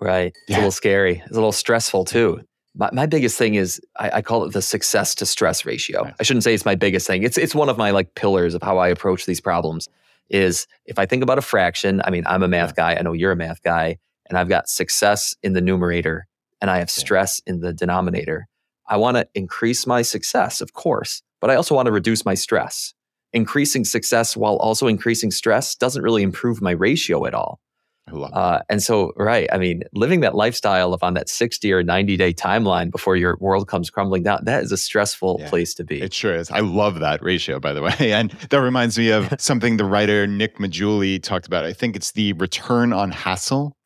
Right. 0.00 0.26
It's 0.34 0.50
Yeah. 0.50 0.56
a 0.56 0.58
little 0.58 0.70
scary. 0.72 1.18
It's 1.24 1.30
a 1.30 1.34
little 1.34 1.52
stressful 1.52 2.04
too. 2.04 2.40
My, 2.74 2.90
my 2.92 3.06
biggest 3.06 3.36
thing 3.38 3.54
is 3.54 3.80
I, 3.98 4.10
I 4.14 4.22
call 4.22 4.44
it 4.44 4.52
the 4.52 4.62
success 4.62 5.14
to 5.16 5.26
stress 5.26 5.64
ratio. 5.64 6.04
Right. 6.04 6.14
I 6.18 6.22
shouldn't 6.22 6.42
say 6.42 6.54
it's 6.54 6.64
my 6.64 6.74
biggest 6.74 7.06
thing. 7.06 7.22
It's 7.22 7.36
it's 7.38 7.54
one 7.54 7.68
of 7.68 7.76
my 7.78 7.90
like 7.90 8.14
pillars 8.14 8.54
of 8.54 8.62
how 8.62 8.78
I 8.78 8.88
approach 8.88 9.26
these 9.26 9.40
problems. 9.40 9.88
Is 10.30 10.66
if 10.86 10.98
I 10.98 11.04
think 11.06 11.22
about 11.22 11.36
a 11.38 11.42
fraction, 11.42 12.00
I 12.04 12.10
mean, 12.10 12.24
I'm 12.26 12.42
a 12.42 12.48
math 12.48 12.74
guy. 12.74 12.94
I 12.94 13.02
know 13.02 13.12
you're 13.12 13.32
a 13.32 13.36
math 13.36 13.62
guy, 13.62 13.98
and 14.32 14.38
I've 14.38 14.48
got 14.48 14.66
success 14.66 15.34
in 15.42 15.52
the 15.52 15.60
numerator 15.60 16.26
and 16.62 16.70
I 16.70 16.78
have 16.78 16.88
stress 16.88 17.38
in 17.46 17.60
the 17.60 17.74
denominator. 17.74 18.48
I 18.88 18.96
want 18.96 19.18
to 19.18 19.28
increase 19.34 19.86
my 19.86 20.00
success, 20.00 20.62
of 20.62 20.72
course, 20.72 21.20
but 21.42 21.50
I 21.50 21.54
also 21.54 21.74
want 21.74 21.84
to 21.84 21.92
reduce 21.92 22.24
my 22.24 22.32
stress. 22.32 22.94
Increasing 23.34 23.84
success 23.84 24.34
while 24.34 24.56
also 24.56 24.86
increasing 24.86 25.30
stress 25.30 25.74
doesn't 25.74 26.02
really 26.02 26.22
improve 26.22 26.62
my 26.62 26.70
ratio 26.70 27.26
at 27.26 27.34
all. 27.34 27.60
I 28.08 28.12
love 28.12 28.30
Uh, 28.32 28.60
and 28.70 28.82
so, 28.82 29.12
right, 29.16 29.48
I 29.52 29.58
mean, 29.58 29.82
living 29.92 30.20
that 30.20 30.34
lifestyle 30.34 30.94
of 30.94 31.02
on 31.02 31.12
that 31.14 31.28
60 31.28 31.70
or 31.72 31.82
90 31.82 32.16
day 32.16 32.32
timeline 32.32 32.90
before 32.90 33.16
your 33.16 33.36
world 33.38 33.68
comes 33.68 33.90
crumbling 33.90 34.22
down, 34.22 34.40
that 34.46 34.62
is 34.64 34.72
a 34.72 34.78
stressful 34.78 35.36
Yeah. 35.40 35.50
place 35.50 35.74
to 35.74 35.84
be. 35.84 36.00
It 36.00 36.14
sure 36.14 36.34
is. 36.34 36.50
I 36.50 36.60
love 36.60 37.00
that 37.00 37.22
ratio, 37.22 37.60
by 37.60 37.74
the 37.74 37.82
way. 37.82 37.92
And 38.12 38.30
that 38.48 38.60
reminds 38.60 38.96
me 38.98 39.10
of 39.10 39.32
something 39.38 39.76
the 39.76 39.84
writer 39.84 40.26
Nick 40.26 40.56
Maggiulli 40.58 41.22
talked 41.22 41.46
about. 41.46 41.64
I 41.66 41.74
think 41.74 41.96
it's 41.96 42.12
the 42.12 42.32
return 42.34 42.92
on 42.94 43.10
hassle. 43.10 43.76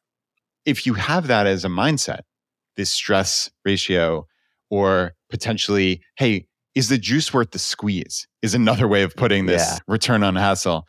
If 0.67 0.85
you 0.85 0.95
have 0.95 1.29
that 1.29 1.47
as 1.47 1.65
a 1.65 1.69
mindset, 1.69 2.21
this 2.77 2.91
stress 2.91 3.49
ratio, 3.65 4.27
or 4.69 5.13
potentially, 5.31 6.03
hey, 6.19 6.47
is 6.75 6.89
the 6.89 6.99
juice 6.99 7.33
worth 7.33 7.53
the 7.53 7.59
squeeze? 7.59 8.27
Is 8.43 8.53
another 8.55 8.87
way 8.89 9.03
of 9.03 9.15
putting 9.17 9.47
this 9.47 9.63
Yeah. 9.63 9.79
return 9.89 10.23
on 10.23 10.37
hassle. 10.37 10.85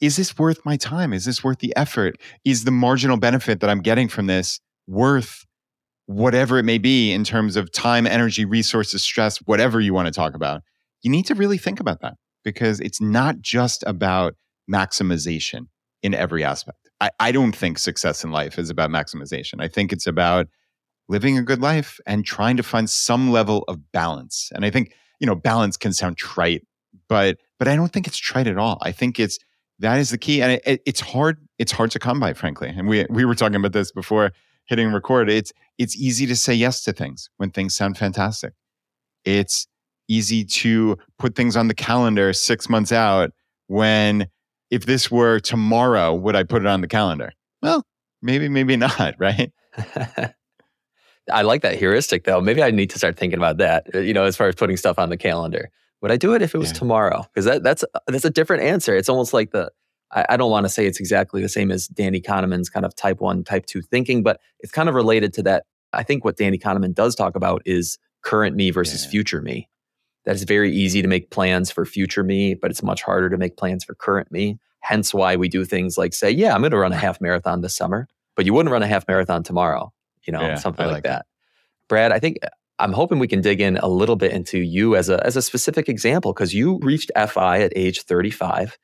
Is 0.00 0.16
this 0.16 0.36
worth 0.38 0.64
my 0.64 0.76
time? 0.76 1.12
Is 1.12 1.24
this 1.24 1.44
worth 1.44 1.58
the 1.58 1.74
effort? 1.76 2.16
Is 2.44 2.64
the 2.64 2.70
marginal 2.70 3.16
benefit 3.16 3.60
that 3.60 3.70
I'm 3.70 3.80
getting 3.82 4.08
from 4.08 4.26
this 4.26 4.58
worth 4.86 5.44
whatever 6.06 6.58
it 6.58 6.64
may 6.64 6.78
be 6.78 7.12
in 7.12 7.22
terms 7.22 7.54
of 7.56 7.70
time, 7.70 8.06
energy, 8.06 8.44
resources, 8.44 9.02
stress, 9.04 9.36
whatever 9.38 9.80
you 9.80 9.92
want 9.92 10.06
to 10.06 10.12
talk 10.12 10.34
about? 10.34 10.62
You 11.02 11.10
need 11.10 11.26
to 11.26 11.34
really 11.34 11.58
think 11.58 11.78
about 11.78 12.00
that 12.00 12.14
because 12.44 12.80
it's 12.80 13.00
not 13.00 13.40
just 13.40 13.84
about 13.86 14.34
maximization 14.72 15.66
in 16.02 16.14
every 16.14 16.42
aspect. 16.42 16.87
I, 17.00 17.10
I 17.20 17.32
don't 17.32 17.54
think 17.54 17.78
success 17.78 18.24
in 18.24 18.30
life 18.30 18.58
is 18.58 18.70
about 18.70 18.90
maximization. 18.90 19.60
I 19.60 19.68
think 19.68 19.92
it's 19.92 20.06
about 20.06 20.48
living 21.08 21.38
a 21.38 21.42
good 21.42 21.60
life 21.60 21.98
and 22.06 22.24
trying 22.24 22.56
to 22.56 22.62
find 22.62 22.88
some 22.88 23.30
level 23.30 23.64
of 23.68 23.92
balance. 23.92 24.50
And 24.54 24.64
I 24.64 24.70
think, 24.70 24.92
you 25.20 25.26
know, 25.26 25.34
balance 25.34 25.76
can 25.76 25.92
sound 25.92 26.16
trite, 26.18 26.66
but 27.08 27.38
but 27.58 27.68
I 27.68 27.76
don't 27.76 27.92
think 27.92 28.06
it's 28.06 28.18
trite 28.18 28.46
at 28.46 28.58
all. 28.58 28.78
I 28.82 28.92
think 28.92 29.18
it's 29.18 29.38
that 29.80 29.98
is 29.98 30.10
the 30.10 30.18
key. 30.18 30.42
And 30.42 30.52
it, 30.52 30.62
it- 30.66 30.82
it's 30.86 31.00
hard, 31.00 31.38
it's 31.58 31.72
hard 31.72 31.90
to 31.92 31.98
come 31.98 32.20
by, 32.20 32.32
frankly. 32.34 32.68
And 32.76 32.88
we 32.88 33.06
we 33.10 33.24
were 33.24 33.34
talking 33.34 33.56
about 33.56 33.72
this 33.72 33.92
before 33.92 34.32
hitting 34.66 34.92
record. 34.92 35.30
It's 35.30 35.52
it's 35.78 35.96
easy 35.96 36.26
to 36.26 36.36
say 36.36 36.54
yes 36.54 36.82
to 36.84 36.92
things 36.92 37.30
when 37.38 37.50
things 37.50 37.74
sound 37.76 37.96
fantastic. 37.98 38.52
It's 39.24 39.66
easy 40.08 40.44
to 40.44 40.96
put 41.18 41.34
things 41.34 41.56
on 41.56 41.68
the 41.68 41.74
calendar 41.74 42.32
six 42.32 42.68
months 42.68 42.92
out 42.92 43.30
when 43.66 44.28
if 44.70 44.86
this 44.86 45.10
were 45.10 45.40
tomorrow, 45.40 46.14
would 46.14 46.36
I 46.36 46.42
put 46.44 46.62
it 46.62 46.68
on 46.68 46.80
the 46.80 46.88
calendar? 46.88 47.32
Well, 47.62 47.84
maybe, 48.22 48.48
maybe 48.48 48.76
not, 48.86 49.14
right? 49.18 49.52
I 51.30 51.42
like 51.42 51.62
that 51.62 51.76
heuristic 51.78 52.24
though. 52.24 52.40
Maybe 52.40 52.62
I 52.62 52.70
need 52.70 52.90
to 52.90 52.98
start 52.98 53.16
thinking 53.16 53.38
about 53.38 53.58
that, 53.58 53.86
uh, 53.94 53.98
you 53.98 54.14
know, 54.14 54.24
as 54.24 54.36
far 54.36 54.48
as 54.48 54.54
putting 54.54 54.76
stuff 54.76 54.98
on 54.98 55.10
the 55.10 55.16
calendar. 55.16 55.70
Would 56.00 56.10
I 56.12 56.16
do 56.16 56.34
it 56.34 56.42
if 56.42 56.54
it 56.54 56.58
was 56.58 56.70
Yeah. 56.70 56.74
tomorrow? 56.78 57.26
Because 57.34 57.44
that, 57.44 57.62
that's, 57.62 57.84
that's 58.06 58.24
a 58.24 58.30
different 58.30 58.62
answer. 58.62 58.96
It's 58.96 59.08
almost 59.08 59.32
like 59.34 59.50
the, 59.50 59.70
I, 60.12 60.24
I 60.30 60.36
don't 60.36 60.50
want 60.50 60.64
to 60.64 60.70
say 60.70 60.86
it's 60.86 61.00
exactly 61.00 61.42
the 61.42 61.48
same 61.48 61.70
as 61.70 61.88
Danny 61.88 62.20
Kahneman's 62.20 62.70
kind 62.70 62.86
of 62.86 62.94
type 62.94 63.20
one, 63.20 63.44
type 63.44 63.66
two 63.66 63.82
thinking, 63.82 64.22
but 64.22 64.40
it's 64.60 64.72
kind 64.72 64.88
of 64.88 64.94
related 64.94 65.32
to 65.34 65.42
that. 65.42 65.64
I 65.92 66.02
think 66.02 66.24
what 66.24 66.36
Danny 66.36 66.58
Kahneman 66.58 66.94
does 66.94 67.14
talk 67.14 67.34
about 67.34 67.62
is 67.66 67.98
current 68.22 68.56
me 68.56 68.70
versus 68.70 69.04
yeah. 69.04 69.10
future 69.10 69.42
me. 69.42 69.68
That 70.28 70.34
it's 70.34 70.44
very 70.44 70.70
easy 70.70 71.00
to 71.00 71.08
make 71.08 71.30
plans 71.30 71.70
for 71.70 71.86
future 71.86 72.22
me, 72.22 72.52
but 72.52 72.70
it's 72.70 72.82
much 72.82 73.02
harder 73.02 73.30
to 73.30 73.38
make 73.38 73.56
plans 73.56 73.82
for 73.82 73.94
current 73.94 74.30
me. 74.30 74.58
Hence 74.80 75.14
why 75.14 75.36
we 75.36 75.48
do 75.48 75.64
things 75.64 75.96
like 75.96 76.12
say, 76.12 76.30
yeah, 76.30 76.54
I'm 76.54 76.60
going 76.60 76.72
to 76.72 76.76
run 76.76 76.92
a 76.92 76.96
half 76.96 77.18
marathon 77.18 77.62
this 77.62 77.74
summer, 77.74 78.06
but 78.36 78.44
you 78.44 78.52
wouldn't 78.52 78.70
run 78.70 78.82
a 78.82 78.86
half 78.86 79.08
marathon 79.08 79.42
tomorrow, 79.42 79.90
you 80.26 80.34
know, 80.34 80.42
yeah, 80.42 80.56
something 80.56 80.84
like, 80.84 80.96
like, 80.96 81.04
that. 81.04 81.24
Brad, 81.88 82.12
I 82.12 82.18
think 82.18 82.36
uh, 82.42 82.48
I'm 82.78 82.92
hoping 82.92 83.18
we 83.18 83.26
can 83.26 83.40
dig 83.40 83.62
in 83.62 83.78
a 83.78 83.88
little 83.88 84.16
bit 84.16 84.32
into 84.32 84.58
you 84.58 84.96
as 84.96 85.08
a 85.08 85.26
as 85.26 85.34
a 85.34 85.40
specific 85.40 85.88
example 85.88 86.34
because 86.34 86.52
you 86.52 86.78
reached 86.82 87.10
FI 87.16 87.62
at 87.62 87.72
age 87.74 88.02
35 88.02 88.76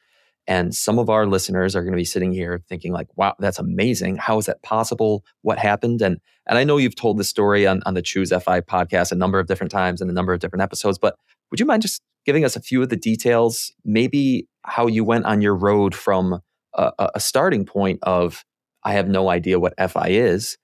and 0.47 0.75
some 0.75 0.99
of 0.99 1.09
our 1.09 1.27
listeners 1.27 1.75
are 1.75 1.83
going 1.83 1.93
to 1.93 1.99
be 1.99 2.05
sitting 2.05 2.33
here 2.33 2.63
thinking 2.69 2.93
like, 2.93 3.09
wow, 3.17 3.35
that's 3.39 3.59
amazing. 3.59 4.17
How 4.17 4.39
is 4.39 4.47
that 4.47 4.63
possible? 4.63 5.25
What 5.43 5.59
happened? 5.59 6.03
And 6.03 6.19
and 6.47 6.59
I 6.59 6.65
know 6.65 6.77
you've 6.77 6.97
told 6.97 7.19
this 7.19 7.29
story 7.29 7.67
on, 7.67 7.83
on 7.87 7.95
the 7.95 8.03
Choose 8.03 8.31
FI 8.31 8.61
podcast 8.61 9.13
a 9.13 9.15
number 9.15 9.39
of 9.39 9.47
different 9.47 9.71
times 9.71 10.01
and 10.01 10.11
a 10.11 10.15
number 10.15 10.33
of 10.35 10.41
different 10.41 10.63
episodes, 10.63 10.99
but 10.99 11.17
would 11.51 11.59
you 11.59 11.67
mind 11.67 11.83
just 11.83 12.03
giving 12.27 12.45
us 12.45 12.57
a 12.57 12.61
few 12.61 12.83
of 12.83 12.89
the 12.89 12.97
details, 12.97 13.73
maybe 13.85 14.47
how 14.63 14.87
you 14.87 15.05
went 15.05 15.25
on 15.25 15.41
your 15.41 15.55
road 15.55 15.95
from 15.95 16.41
a, 16.75 17.11
a 17.15 17.21
starting 17.21 17.65
point 17.65 17.99
of 18.03 18.45
I 18.83 18.93
have 18.93 19.09
no 19.09 19.31
idea 19.31 19.59
what 19.59 19.75
FI 19.79 20.09
is 20.09 20.59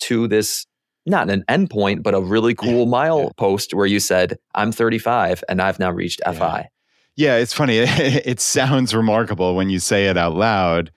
to 0.00 0.28
this 0.28 0.66
not 1.06 1.30
an 1.30 1.44
endpoint, 1.48 2.02
but 2.02 2.14
a 2.14 2.20
really 2.20 2.54
cool 2.54 2.80
yeah, 2.80 2.90
mile 2.90 3.22
yeah. 3.24 3.28
post 3.36 3.72
where 3.72 3.86
you 3.86 4.00
said, 4.00 4.38
I'm 4.54 4.72
35 4.72 5.44
and 5.48 5.62
I've 5.62 5.78
now 5.78 5.92
reached 5.92 6.20
yeah. 6.26 6.32
FI. 6.32 6.68
Yeah, 7.16 7.36
it's 7.36 7.52
funny. 7.54 7.78
It, 7.86 8.40
sounds 8.40 8.94
remarkable 8.94 9.54
when 9.54 9.70
you 9.70 9.78
say 9.78 10.06
it 10.06 10.16
out 10.16 10.34
loud, 10.34 10.92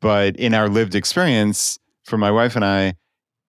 but 0.00 0.36
in 0.36 0.54
our 0.54 0.68
lived 0.68 0.94
experience, 0.94 1.78
for 2.04 2.18
my 2.18 2.30
wife 2.30 2.56
and 2.56 2.64
I, 2.64 2.94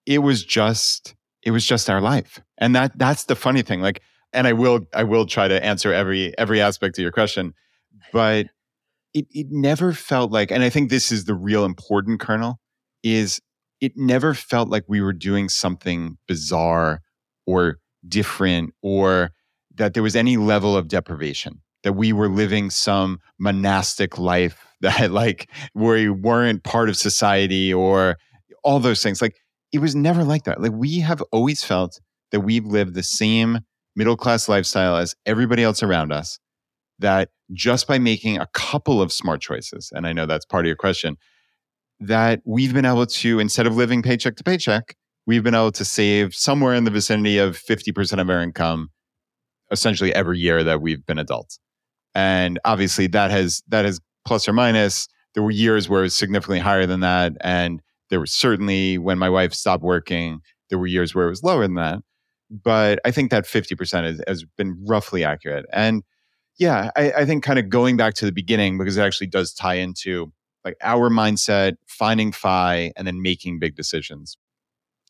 it 0.06 0.18
was 0.20 0.44
just 0.44 1.14
it 1.42 1.50
was 1.50 1.64
just 1.66 1.90
our 1.90 2.00
life. 2.00 2.40
And 2.58 2.74
that 2.76 2.96
that's 2.98 3.24
the 3.24 3.34
funny 3.34 3.62
thing. 3.62 3.80
Like 3.80 4.00
and 4.32 4.46
I 4.46 4.52
will 4.52 4.86
I 4.94 5.04
will 5.04 5.26
try 5.26 5.48
to 5.48 5.64
answer 5.64 5.92
every 5.92 6.36
every 6.38 6.60
aspect 6.60 6.98
of 6.98 7.02
your 7.02 7.12
question, 7.12 7.54
but 8.12 8.46
it 9.14 9.26
it 9.32 9.48
never 9.50 9.92
felt 9.92 10.30
like 10.30 10.50
and 10.50 10.62
I 10.62 10.70
think 10.70 10.90
this 10.90 11.10
is 11.12 11.24
the 11.24 11.34
real 11.34 11.64
important 11.64 12.20
kernel 12.20 12.60
is 13.02 13.40
it 13.80 13.92
never 13.96 14.34
felt 14.34 14.68
like 14.68 14.84
we 14.88 15.00
were 15.00 15.12
doing 15.12 15.48
something 15.48 16.16
bizarre 16.28 17.02
or 17.46 17.78
different 18.08 18.74
or 18.82 19.32
that 19.74 19.94
there 19.94 20.02
was 20.02 20.16
any 20.16 20.36
level 20.36 20.76
of 20.76 20.88
deprivation 20.88 21.60
that 21.84 21.92
we 21.92 22.12
were 22.12 22.28
living 22.28 22.70
some 22.70 23.20
monastic 23.38 24.18
life 24.18 24.66
that 24.80 25.12
like 25.12 25.48
we 25.74 26.10
weren't 26.10 26.64
part 26.64 26.88
of 26.88 26.96
society 26.96 27.72
or 27.72 28.18
all 28.62 28.80
those 28.80 29.02
things. 29.02 29.22
Like 29.22 29.36
it 29.72 29.78
was 29.78 29.94
never 29.94 30.24
like 30.24 30.44
that. 30.44 30.60
Like 30.60 30.72
we 30.72 31.00
have 31.00 31.22
always 31.32 31.62
felt 31.62 32.00
that 32.32 32.40
we've 32.40 32.66
lived 32.66 32.94
the 32.94 33.02
same 33.02 33.60
middle 33.96 34.16
class 34.16 34.48
lifestyle 34.48 34.96
as 34.96 35.14
everybody 35.24 35.62
else 35.62 35.82
around 35.82 36.12
us 36.12 36.38
that 36.98 37.30
just 37.52 37.86
by 37.86 37.98
making 37.98 38.38
a 38.38 38.48
couple 38.52 39.00
of 39.02 39.12
smart 39.12 39.40
choices 39.40 39.90
and 39.94 40.06
i 40.06 40.12
know 40.12 40.26
that's 40.26 40.44
part 40.44 40.64
of 40.64 40.66
your 40.66 40.76
question 40.76 41.16
that 42.00 42.40
we've 42.44 42.74
been 42.74 42.84
able 42.84 43.06
to 43.06 43.38
instead 43.38 43.66
of 43.66 43.76
living 43.76 44.02
paycheck 44.02 44.36
to 44.36 44.44
paycheck 44.44 44.96
we've 45.26 45.42
been 45.42 45.54
able 45.54 45.72
to 45.72 45.84
save 45.84 46.34
somewhere 46.34 46.74
in 46.74 46.84
the 46.84 46.90
vicinity 46.90 47.38
of 47.38 47.56
50% 47.56 48.20
of 48.20 48.28
our 48.28 48.42
income 48.42 48.90
essentially 49.70 50.14
every 50.14 50.38
year 50.38 50.62
that 50.64 50.80
we've 50.80 51.04
been 51.06 51.18
adults 51.18 51.58
and 52.14 52.58
obviously 52.64 53.06
that 53.08 53.30
has 53.30 53.62
that 53.68 53.84
has 53.84 54.00
plus 54.24 54.48
or 54.48 54.52
minus. 54.52 55.08
There 55.34 55.42
were 55.42 55.50
years 55.50 55.88
where 55.88 56.00
it 56.00 56.04
was 56.04 56.16
significantly 56.16 56.60
higher 56.60 56.86
than 56.86 57.00
that. 57.00 57.32
And 57.40 57.82
there 58.10 58.20
was 58.20 58.32
certainly 58.32 58.98
when 58.98 59.18
my 59.18 59.28
wife 59.28 59.52
stopped 59.52 59.82
working 59.82 60.40
there 60.70 60.78
were 60.78 60.86
years 60.86 61.14
where 61.14 61.26
it 61.26 61.30
was 61.30 61.42
lower 61.42 61.62
than 61.62 61.74
that. 61.74 62.00
But 62.50 62.98
i 63.04 63.10
think 63.10 63.30
that 63.30 63.44
50% 63.44 64.04
has, 64.04 64.20
has 64.26 64.44
been 64.56 64.82
roughly 64.86 65.24
accurate. 65.24 65.66
And 65.72 66.02
yeah 66.58 66.90
I, 66.96 67.12
I 67.12 67.24
think 67.24 67.44
kind 67.44 67.58
of 67.58 67.68
going 67.68 67.96
back 67.96 68.14
to 68.14 68.24
the 68.24 68.32
beginning 68.32 68.78
because 68.78 68.96
it 68.96 69.02
actually 69.02 69.26
does 69.26 69.52
tie 69.52 69.74
into 69.74 70.32
like 70.64 70.76
our 70.82 71.10
mindset 71.10 71.74
finding 71.86 72.32
fi 72.32 72.92
and 72.96 73.06
then 73.06 73.20
making 73.20 73.58
big 73.58 73.76
decisions. 73.76 74.36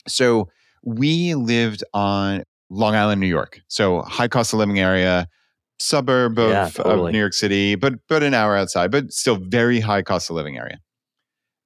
So 0.09 0.49
we 0.83 1.35
lived 1.35 1.85
on 1.95 2.45
long 2.71 2.95
island 2.95 3.21
new 3.21 3.27
york. 3.27 3.61
So 3.69 4.03
high 4.03 4.29
cost 4.29 4.53
of 4.53 4.59
living 4.59 4.81
area 4.81 5.29
suburb 5.85 6.39
of, 6.39 6.51
yeah, 6.51 6.69
totally. 6.69 7.09
of 7.09 7.13
New 7.13 7.19
York 7.19 7.35
City, 7.35 7.75
but 7.75 7.95
but 8.09 8.23
an 8.23 8.35
hour 8.35 8.57
outside, 8.57 8.91
but 8.91 9.13
still 9.13 9.37
very 9.37 9.81
high 9.81 10.03
cost 10.03 10.31
of 10.31 10.37
living 10.37 10.57
area. 10.57 10.79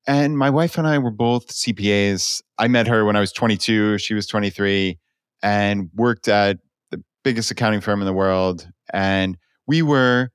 And 0.07 0.39
my 0.39 0.49
wife 0.49 0.79
and 0.79 0.87
I 0.87 0.99
were 0.99 1.11
both 1.11 1.49
CPAs. 1.49 2.41
I 2.59 2.67
met 2.67 2.87
her 2.87 3.05
when 3.05 3.15
I 3.15 3.21
was 3.21 3.31
22, 3.31 3.99
she 3.99 4.15
was 4.15 4.27
23, 4.27 4.99
and 5.43 5.91
worked 5.95 6.29
at 6.29 6.59
the 6.91 7.03
biggest 7.23 7.51
accounting 7.51 7.83
firm 7.83 8.01
in 8.01 8.07
the 8.07 8.13
world. 8.15 8.67
And 8.93 9.37
we 9.67 9.83
were, 9.83 10.31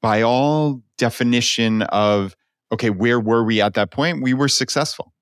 by 0.00 0.22
all 0.22 0.82
definition 0.98 1.82
of, 1.82 2.34
okay, 2.72 2.90
where 2.90 3.20
were 3.20 3.44
we 3.44 3.60
at 3.60 3.74
that 3.74 3.92
point? 3.92 4.22
We 4.22 4.34
were 4.34 4.48
successful, 4.48 5.12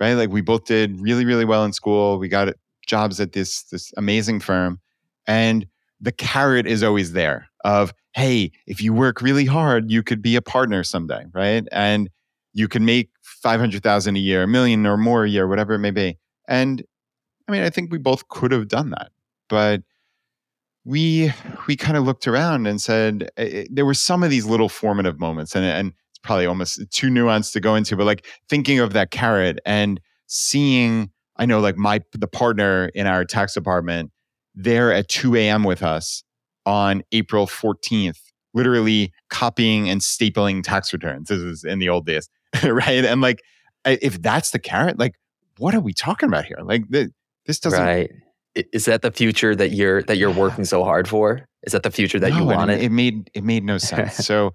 right? 0.00 0.14
Like 0.14 0.30
we 0.30 0.40
both 0.40 0.64
did 0.64 1.00
really, 1.00 1.24
really 1.24 1.44
well 1.44 1.64
in 1.64 1.72
school. 1.72 2.18
We 2.18 2.28
got 2.28 2.48
jobs 2.86 3.20
at 3.20 3.32
this, 3.32 3.62
this 3.64 3.92
amazing 3.96 4.40
firm. 4.40 4.80
And 5.28 5.66
the 6.00 6.12
carrot 6.12 6.66
is 6.66 6.82
always 6.82 7.12
there 7.12 7.48
of, 7.64 7.92
hey, 8.14 8.52
if 8.66 8.82
you 8.82 8.92
work 8.92 9.20
really 9.20 9.46
hard, 9.46 9.90
you 9.90 10.02
could 10.02 10.22
be 10.22 10.36
a 10.36 10.42
partner 10.42 10.84
someday, 10.84 11.24
right? 11.32 11.66
And 11.72 12.10
you 12.52 12.68
can 12.68 12.84
make 12.84 13.10
500,000 13.22 14.16
a 14.16 14.18
year, 14.18 14.44
a 14.44 14.48
million 14.48 14.86
or 14.86 14.96
more 14.96 15.24
a 15.24 15.28
year, 15.28 15.48
whatever 15.48 15.74
it 15.74 15.80
may 15.80 15.90
be. 15.90 16.18
And 16.46 16.84
I 17.48 17.52
mean, 17.52 17.62
I 17.62 17.70
think 17.70 17.90
we 17.90 17.98
both 17.98 18.28
could 18.28 18.52
have 18.52 18.68
done 18.68 18.90
that, 18.90 19.10
but 19.48 19.82
we 20.84 21.32
we 21.66 21.76
kind 21.76 21.96
of 21.96 22.04
looked 22.04 22.26
around 22.26 22.66
and 22.66 22.80
said 22.80 23.30
eh, 23.36 23.64
there 23.70 23.86
were 23.86 23.94
some 23.94 24.22
of 24.22 24.30
these 24.30 24.46
little 24.46 24.68
formative 24.68 25.18
moments, 25.18 25.54
and 25.54 25.64
and 25.64 25.88
it's 26.10 26.18
probably 26.22 26.46
almost 26.46 26.80
too 26.90 27.08
nuanced 27.08 27.52
to 27.52 27.60
go 27.60 27.74
into, 27.74 27.96
but 27.96 28.06
like 28.06 28.26
thinking 28.48 28.80
of 28.80 28.92
that 28.92 29.10
carrot 29.10 29.58
and 29.66 30.00
seeing, 30.26 31.10
I 31.36 31.46
know, 31.46 31.60
like 31.60 31.76
my 31.76 32.00
the 32.12 32.28
partner 32.28 32.90
in 32.94 33.06
our 33.06 33.24
tax 33.24 33.54
department 33.54 34.10
there 34.54 34.92
at 34.92 35.08
2 35.08 35.36
a.m. 35.36 35.64
with 35.64 35.82
us 35.82 36.23
on 36.66 37.02
April 37.12 37.46
14th, 37.46 38.18
literally 38.52 39.12
copying 39.30 39.88
and 39.88 40.00
stapling 40.00 40.62
tax 40.62 40.92
returns. 40.92 41.28
This 41.28 41.40
is 41.40 41.64
in 41.64 41.78
the 41.78 41.88
old 41.88 42.06
days, 42.06 42.28
right? 42.64 43.04
And 43.04 43.20
like, 43.20 43.42
if 43.84 44.20
that's 44.22 44.50
the 44.50 44.58
carrot, 44.58 44.98
like, 44.98 45.14
what 45.58 45.74
are 45.74 45.80
we 45.80 45.92
talking 45.92 46.28
about 46.28 46.44
here? 46.44 46.58
Like, 46.62 46.84
this 46.88 47.60
doesn't. 47.60 47.80
Right. 47.80 48.10
Is 48.72 48.84
that 48.84 49.02
the 49.02 49.10
future 49.10 49.54
that 49.56 49.72
you're 49.72 50.02
that 50.04 50.16
you're 50.16 50.30
working 50.30 50.64
so 50.64 50.84
hard 50.84 51.08
for? 51.08 51.46
Is 51.64 51.72
that 51.72 51.82
the 51.82 51.90
future 51.90 52.20
that 52.20 52.30
no, 52.30 52.38
you 52.38 52.44
wanted? 52.44 52.80
It 52.80 52.92
made 52.92 53.30
it 53.34 53.42
made 53.42 53.64
no 53.64 53.78
sense. 53.78 54.14
so, 54.26 54.52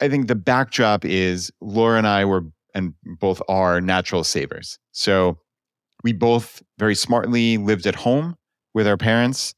I 0.00 0.08
think 0.08 0.26
the 0.26 0.34
backdrop 0.34 1.04
is 1.04 1.52
Laura 1.60 1.98
and 1.98 2.06
I 2.06 2.24
were 2.24 2.42
and 2.74 2.94
both 3.20 3.40
are 3.48 3.80
natural 3.80 4.24
savers. 4.24 4.78
So, 4.90 5.38
we 6.02 6.12
both 6.12 6.62
very 6.78 6.96
smartly 6.96 7.58
lived 7.58 7.86
at 7.86 7.94
home 7.94 8.36
with 8.74 8.88
our 8.88 8.96
parents 8.96 9.54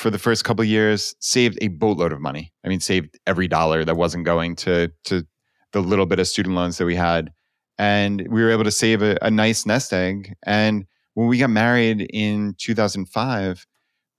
for 0.00 0.10
the 0.10 0.18
first 0.18 0.44
couple 0.44 0.64
years, 0.64 1.14
saved 1.20 1.58
a 1.60 1.68
boatload 1.68 2.10
of 2.10 2.20
money. 2.20 2.52
I 2.64 2.68
mean, 2.68 2.80
saved 2.80 3.18
every 3.26 3.46
dollar 3.46 3.84
that 3.84 3.96
wasn't 3.96 4.24
going 4.24 4.56
to 4.56 4.90
to 5.04 5.26
the 5.72 5.80
little 5.80 6.06
bit 6.06 6.18
of 6.18 6.26
student 6.26 6.54
loans 6.54 6.78
that 6.78 6.86
we 6.86 6.96
had, 6.96 7.30
and 7.78 8.26
we 8.28 8.42
were 8.42 8.50
able 8.50 8.64
to 8.64 8.70
save 8.70 9.02
a, 9.02 9.18
a 9.20 9.30
nice 9.30 9.66
nest 9.66 9.92
egg. 9.92 10.34
And 10.44 10.86
when 11.14 11.28
we 11.28 11.36
got 11.36 11.50
married 11.50 12.08
in 12.12 12.54
2005, 12.58 13.66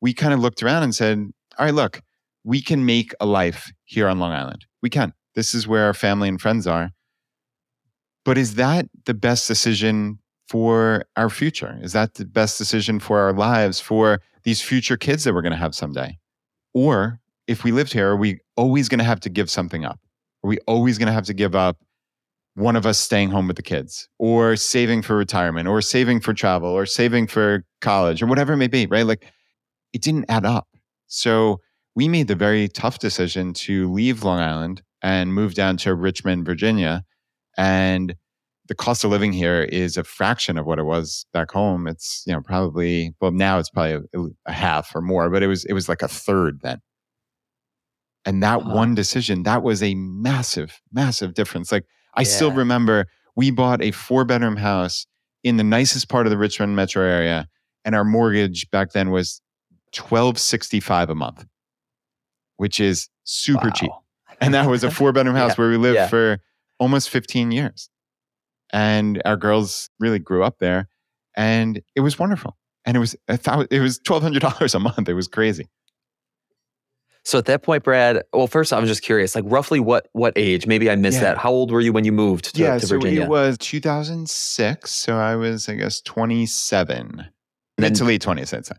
we 0.01 0.13
kind 0.13 0.33
of 0.33 0.39
looked 0.39 0.61
around 0.61 0.83
and 0.83 0.93
said, 0.93 1.17
"All 1.57 1.65
right, 1.65 1.73
look, 1.73 2.01
we 2.43 2.61
can 2.61 2.85
make 2.85 3.13
a 3.19 3.25
life 3.25 3.71
here 3.85 4.07
on 4.07 4.19
Long 4.19 4.31
Island. 4.31 4.67
We 4.83 4.89
can. 4.91 5.13
This 5.33 5.55
is 5.55 5.67
where 5.67 5.85
our 5.85 5.95
family 5.95 6.29
and 6.29 6.39
friends 6.39 6.67
are." 6.67 6.91
But 8.23 8.37
is 8.37 8.53
that 8.53 8.85
the 9.05 9.15
best 9.15 9.47
decision 9.47 10.19
for 10.47 11.05
our 11.15 11.29
future? 11.29 11.79
Is 11.81 11.93
that 11.93 12.13
the 12.13 12.25
best 12.25 12.59
decision 12.59 12.99
for 12.99 13.19
our 13.19 13.33
lives, 13.33 13.79
for 13.79 14.19
these 14.43 14.61
future 14.61 14.97
kids 14.97 15.23
that 15.23 15.33
we're 15.33 15.41
going 15.41 15.51
to 15.51 15.57
have 15.57 15.75
someday? 15.75 16.17
Or 16.73 17.19
if 17.47 17.63
we 17.63 17.71
lived 17.71 17.93
here, 17.93 18.09
are 18.09 18.17
we 18.17 18.39
always 18.55 18.89
going 18.89 18.99
to 18.99 19.05
have 19.05 19.19
to 19.21 19.29
give 19.29 19.49
something 19.49 19.85
up? 19.85 19.99
Are 20.43 20.47
we 20.47 20.57
always 20.67 20.97
going 20.97 21.07
to 21.07 21.13
have 21.13 21.25
to 21.25 21.33
give 21.33 21.55
up 21.55 21.77
one 22.55 22.75
of 22.75 22.85
us 22.85 22.99
staying 22.99 23.29
home 23.29 23.47
with 23.47 23.55
the 23.55 23.63
kids 23.63 24.09
or 24.19 24.55
saving 24.55 25.01
for 25.01 25.15
retirement 25.15 25.67
or 25.67 25.81
saving 25.81 26.19
for 26.19 26.33
travel 26.33 26.69
or 26.69 26.85
saving 26.85 27.27
for 27.27 27.63
college 27.79 28.21
or 28.21 28.27
whatever 28.27 28.53
it 28.53 28.57
may 28.57 28.67
be, 28.67 28.85
right? 28.87 29.05
Like 29.05 29.31
it 29.93 30.01
didn't 30.01 30.25
add 30.29 30.45
up. 30.45 30.67
So 31.07 31.59
we 31.95 32.07
made 32.07 32.27
the 32.27 32.35
very 32.35 32.67
tough 32.67 32.99
decision 32.99 33.53
to 33.53 33.91
leave 33.91 34.23
Long 34.23 34.39
Island 34.39 34.81
and 35.01 35.33
move 35.33 35.53
down 35.53 35.77
to 35.77 35.95
Richmond, 35.95 36.45
Virginia. 36.45 37.03
And 37.57 38.15
the 38.71 38.75
cost 38.75 39.03
of 39.03 39.11
living 39.11 39.33
here 39.33 39.63
is 39.63 39.97
a 39.97 40.03
fraction 40.05 40.57
of 40.57 40.65
what 40.65 40.79
it 40.79 40.83
was 40.85 41.25
back 41.33 41.51
home. 41.51 41.87
It's 41.87 42.23
you 42.25 42.31
know 42.31 42.39
probably 42.39 43.13
well 43.19 43.31
now 43.31 43.59
it's 43.59 43.69
probably 43.69 44.07
a, 44.15 44.27
a 44.45 44.53
half 44.53 44.95
or 44.95 45.01
more, 45.01 45.29
but 45.29 45.43
it 45.43 45.47
was 45.47 45.65
it 45.65 45.73
was 45.73 45.89
like 45.89 46.01
a 46.01 46.07
third 46.07 46.61
then. 46.61 46.79
And 48.23 48.41
that 48.43 48.59
Uh-huh. 48.61 48.73
one 48.73 48.95
decision, 48.95 49.43
that 49.43 49.61
was 49.61 49.83
a 49.83 49.93
massive, 49.95 50.79
massive 50.93 51.33
difference. 51.33 51.69
Like 51.69 51.83
I 52.15 52.23
still 52.23 52.51
remember 52.53 53.07
we 53.35 53.51
bought 53.51 53.81
a 53.81 53.91
four 53.91 54.23
bedroom 54.23 54.55
house 54.55 55.05
in 55.43 55.57
the 55.57 55.65
nicest 55.65 56.07
part 56.07 56.25
of 56.25 56.31
the 56.31 56.37
Richmond 56.37 56.73
metro 56.77 57.03
area, 57.03 57.49
and 57.83 57.93
our 57.93 58.05
mortgage 58.05 58.69
back 58.71 58.93
then 58.93 59.09
was 59.11 59.41
twelve 59.91 60.39
sixty 60.39 60.79
five 60.79 61.09
a 61.09 61.15
month, 61.15 61.45
which 62.55 62.79
is 62.79 63.09
super 63.25 63.69
cheap. 63.69 63.91
And 64.39 64.53
that 64.53 64.69
was 64.69 64.85
a 64.85 64.91
four 64.97 65.11
bedroom 65.11 65.35
house 65.35 65.51
Yeah, 65.57 65.61
where 65.61 65.69
we 65.71 65.77
lived 65.77 65.95
yeah. 65.95 66.07
for 66.07 66.39
almost 66.79 67.09
15 67.09 67.51
years. 67.51 67.89
And 68.73 69.21
our 69.25 69.35
girls 69.37 69.89
really 69.99 70.19
grew 70.19 70.43
up 70.43 70.59
there 70.59 70.87
and 71.35 71.81
it 71.95 72.01
was 72.01 72.17
wonderful. 72.17 72.57
And 72.85 72.95
it 72.97 72.99
was 72.99 73.15
a 73.27 73.37
thousand, 73.37 73.67
it 73.71 73.79
was 73.79 73.99
$1200 73.99 74.73
a 74.75 74.79
month. 74.79 75.07
It 75.09 75.13
was 75.13 75.27
crazy. 75.27 75.67
So 77.23 77.37
at 77.37 77.45
that 77.45 77.61
point, 77.61 77.83
Brad, 77.83 78.23
well, 78.33 78.47
first 78.47 78.73
I 78.73 78.79
was 78.79 78.89
just 78.89 79.03
curious, 79.03 79.35
like 79.35 79.43
roughly 79.47 79.79
what 79.79 80.07
what 80.13 80.33
age? 80.35 80.65
Maybe 80.65 80.89
I 80.89 80.95
missed 80.95 81.17
Yeah. 81.17 81.25
that. 81.33 81.37
How 81.37 81.51
old 81.51 81.69
were 81.71 81.79
you 81.81 81.93
when 81.93 82.03
you 82.03 82.11
moved 82.11 82.55
to, 82.55 82.59
yeah, 82.61 82.79
to 82.79 82.87
so 82.87 82.95
it 82.99 83.27
was 83.29 83.57
2006, 83.59 84.91
so 84.91 85.17
I 85.17 85.35
was 85.35 85.69
I 85.69 85.75
guess 85.75 86.01
27. 86.01 87.17
then- 87.17 87.29
Mid 87.77 87.95
to 87.95 88.05
late 88.05 88.23
20s, 88.23 88.53
I'd 88.57 88.65
say. 88.65 88.75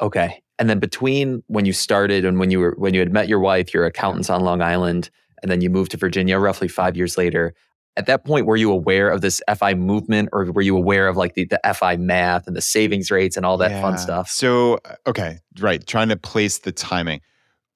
Okay. 0.00 0.40
And 0.60 0.70
then 0.70 0.78
between 0.78 1.42
when 1.48 1.64
you 1.64 1.72
started 1.72 2.24
and 2.24 2.38
when 2.38 2.50
you 2.52 2.60
were 2.60 2.74
when 2.78 2.94
you 2.94 3.00
had 3.00 3.12
met 3.12 3.26
your 3.28 3.40
wife, 3.40 3.74
your 3.74 3.86
accountants 3.86 4.30
on 4.30 4.42
Long 4.42 4.62
Island, 4.62 5.10
and 5.42 5.50
then 5.50 5.60
you 5.62 5.70
moved 5.70 5.90
to 5.92 5.96
Virginia 5.96 6.38
roughly 6.38 6.68
five 6.68 6.96
years 6.96 7.18
later. 7.18 7.54
At 7.96 8.06
that 8.06 8.24
point, 8.24 8.46
were 8.46 8.56
you 8.56 8.70
aware 8.72 9.10
of 9.10 9.20
this 9.20 9.42
FI 9.58 9.74
movement 9.74 10.28
or 10.32 10.50
were 10.52 10.62
you 10.62 10.76
aware 10.76 11.08
of 11.08 11.16
like 11.16 11.34
the, 11.34 11.44
the 11.44 11.60
FI 11.74 11.96
math 11.96 12.46
and 12.46 12.56
the 12.56 12.60
savings 12.62 13.10
rates 13.10 13.36
and 13.36 13.44
all 13.44 13.56
that 13.58 13.80
fun 13.80 13.98
stuff? 13.98 14.28
So, 14.28 14.78
uh, 14.84 14.94
okay, 15.08 15.38
right. 15.58 15.84
Trying 15.86 16.08
to 16.10 16.16
place 16.16 16.58
the 16.58 16.72
timing. 16.72 17.20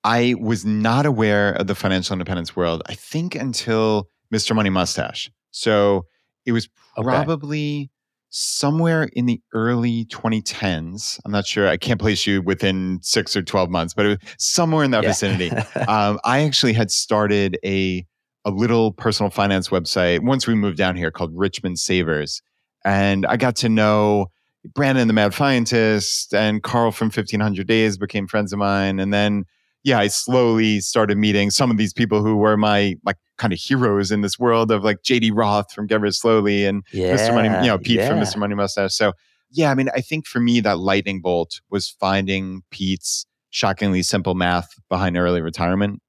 I 0.05 0.35
was 0.39 0.65
not 0.65 1.05
aware 1.07 1.53
of 1.53 1.67
the 1.67 1.75
financial 1.75 2.13
independence 2.13 2.55
world, 2.55 2.83
I 2.87 2.95
think, 2.95 3.35
until 3.35 4.09
Mr. 4.33 4.55
Money 4.55 4.71
Mustache. 4.71 5.31
So 5.51 6.07
it 6.47 6.53
was 6.53 6.69
Okay. 6.97 7.09
probably 7.11 7.91
somewhere 8.31 9.05
in 9.15 9.27
the 9.27 9.41
early 9.53 10.05
2010s. 10.07 11.19
I'm 11.25 11.33
not 11.33 11.47
sure. 11.47 11.69
I 11.69 11.77
can't 11.77 12.01
place 12.01 12.27
you 12.27 12.43
within 12.43 12.99
six 13.03 13.35
or 13.37 13.43
12 13.43 13.71
months, 13.71 13.95
but 13.95 14.07
it 14.07 14.09
was 14.11 14.19
somewhere 14.39 14.85
in 14.85 14.91
that 14.93 15.03
Yeah. 15.03 15.11
vicinity. 15.11 15.51
um, 15.89 16.19
I 16.25 16.45
actually 16.45 16.73
had 16.73 16.91
started 16.91 17.59
a 17.65 18.05
a 18.45 18.51
little 18.51 18.93
personal 18.93 19.31
finance 19.31 19.69
website 19.69 20.21
once 20.21 20.47
we 20.47 20.55
moved 20.55 20.77
down 20.77 20.97
here 20.97 21.11
called 21.11 21.33
Richmond 21.35 21.79
Savers, 21.79 22.43
and 22.85 23.27
I 23.27 23.37
got 23.37 23.57
to 23.57 23.69
know 23.69 24.27
Brandon 24.75 25.09
the 25.09 25.15
Mad 25.15 25.35
Scientist 25.35 26.35
and 26.35 26.63
Carl 26.63 26.93
from 26.93 27.07
1500 27.07 27.67
Days 27.67 27.97
became 27.99 28.27
friends 28.27 28.53
of 28.53 28.59
mine, 28.59 28.99
and 28.99 29.13
then 29.13 29.45
yeah, 29.85 29.99
I 29.99 30.09
slowly 30.09 30.81
started 30.81 31.19
meeting 31.19 31.51
some 31.51 31.71
of 31.71 31.77
these 31.77 31.93
people 31.93 32.23
who 32.23 32.37
were 32.37 32.57
my 32.57 32.97
like 33.05 33.17
kind 33.37 33.53
of 33.53 33.59
heroes 33.59 34.11
in 34.11 34.23
this 34.23 34.39
world 34.39 34.71
of 34.71 34.83
like 34.83 35.03
JD 35.03 35.33
Roth 35.35 35.73
from 35.73 35.87
Get 35.87 36.01
Rich 36.01 36.17
Slowly 36.17 36.65
and 36.65 36.83
yeah, 36.93 37.15
Mr. 37.15 37.35
Money, 37.35 37.49
you 37.49 37.71
know, 37.71 37.79
Pete 37.79 38.01
from. 38.01 38.19
Mr. 38.19 38.39
Money 38.39 38.55
Mustache. 38.55 38.95
So 38.95 39.13
yeah, 39.51 39.71
I 39.71 39.75
mean, 39.75 39.89
I 39.95 40.01
think 40.01 40.27
for 40.27 40.41
me 40.41 40.61
that 40.61 40.79
lightning 40.79 41.21
bolt 41.21 41.61
was 41.71 41.89
finding 41.89 42.63
Pete's 42.71 43.27
shockingly 43.51 44.03
simple 44.03 44.35
math 44.35 44.69
behind 44.89 45.17
early 45.17 45.43
retirement. 45.43 46.01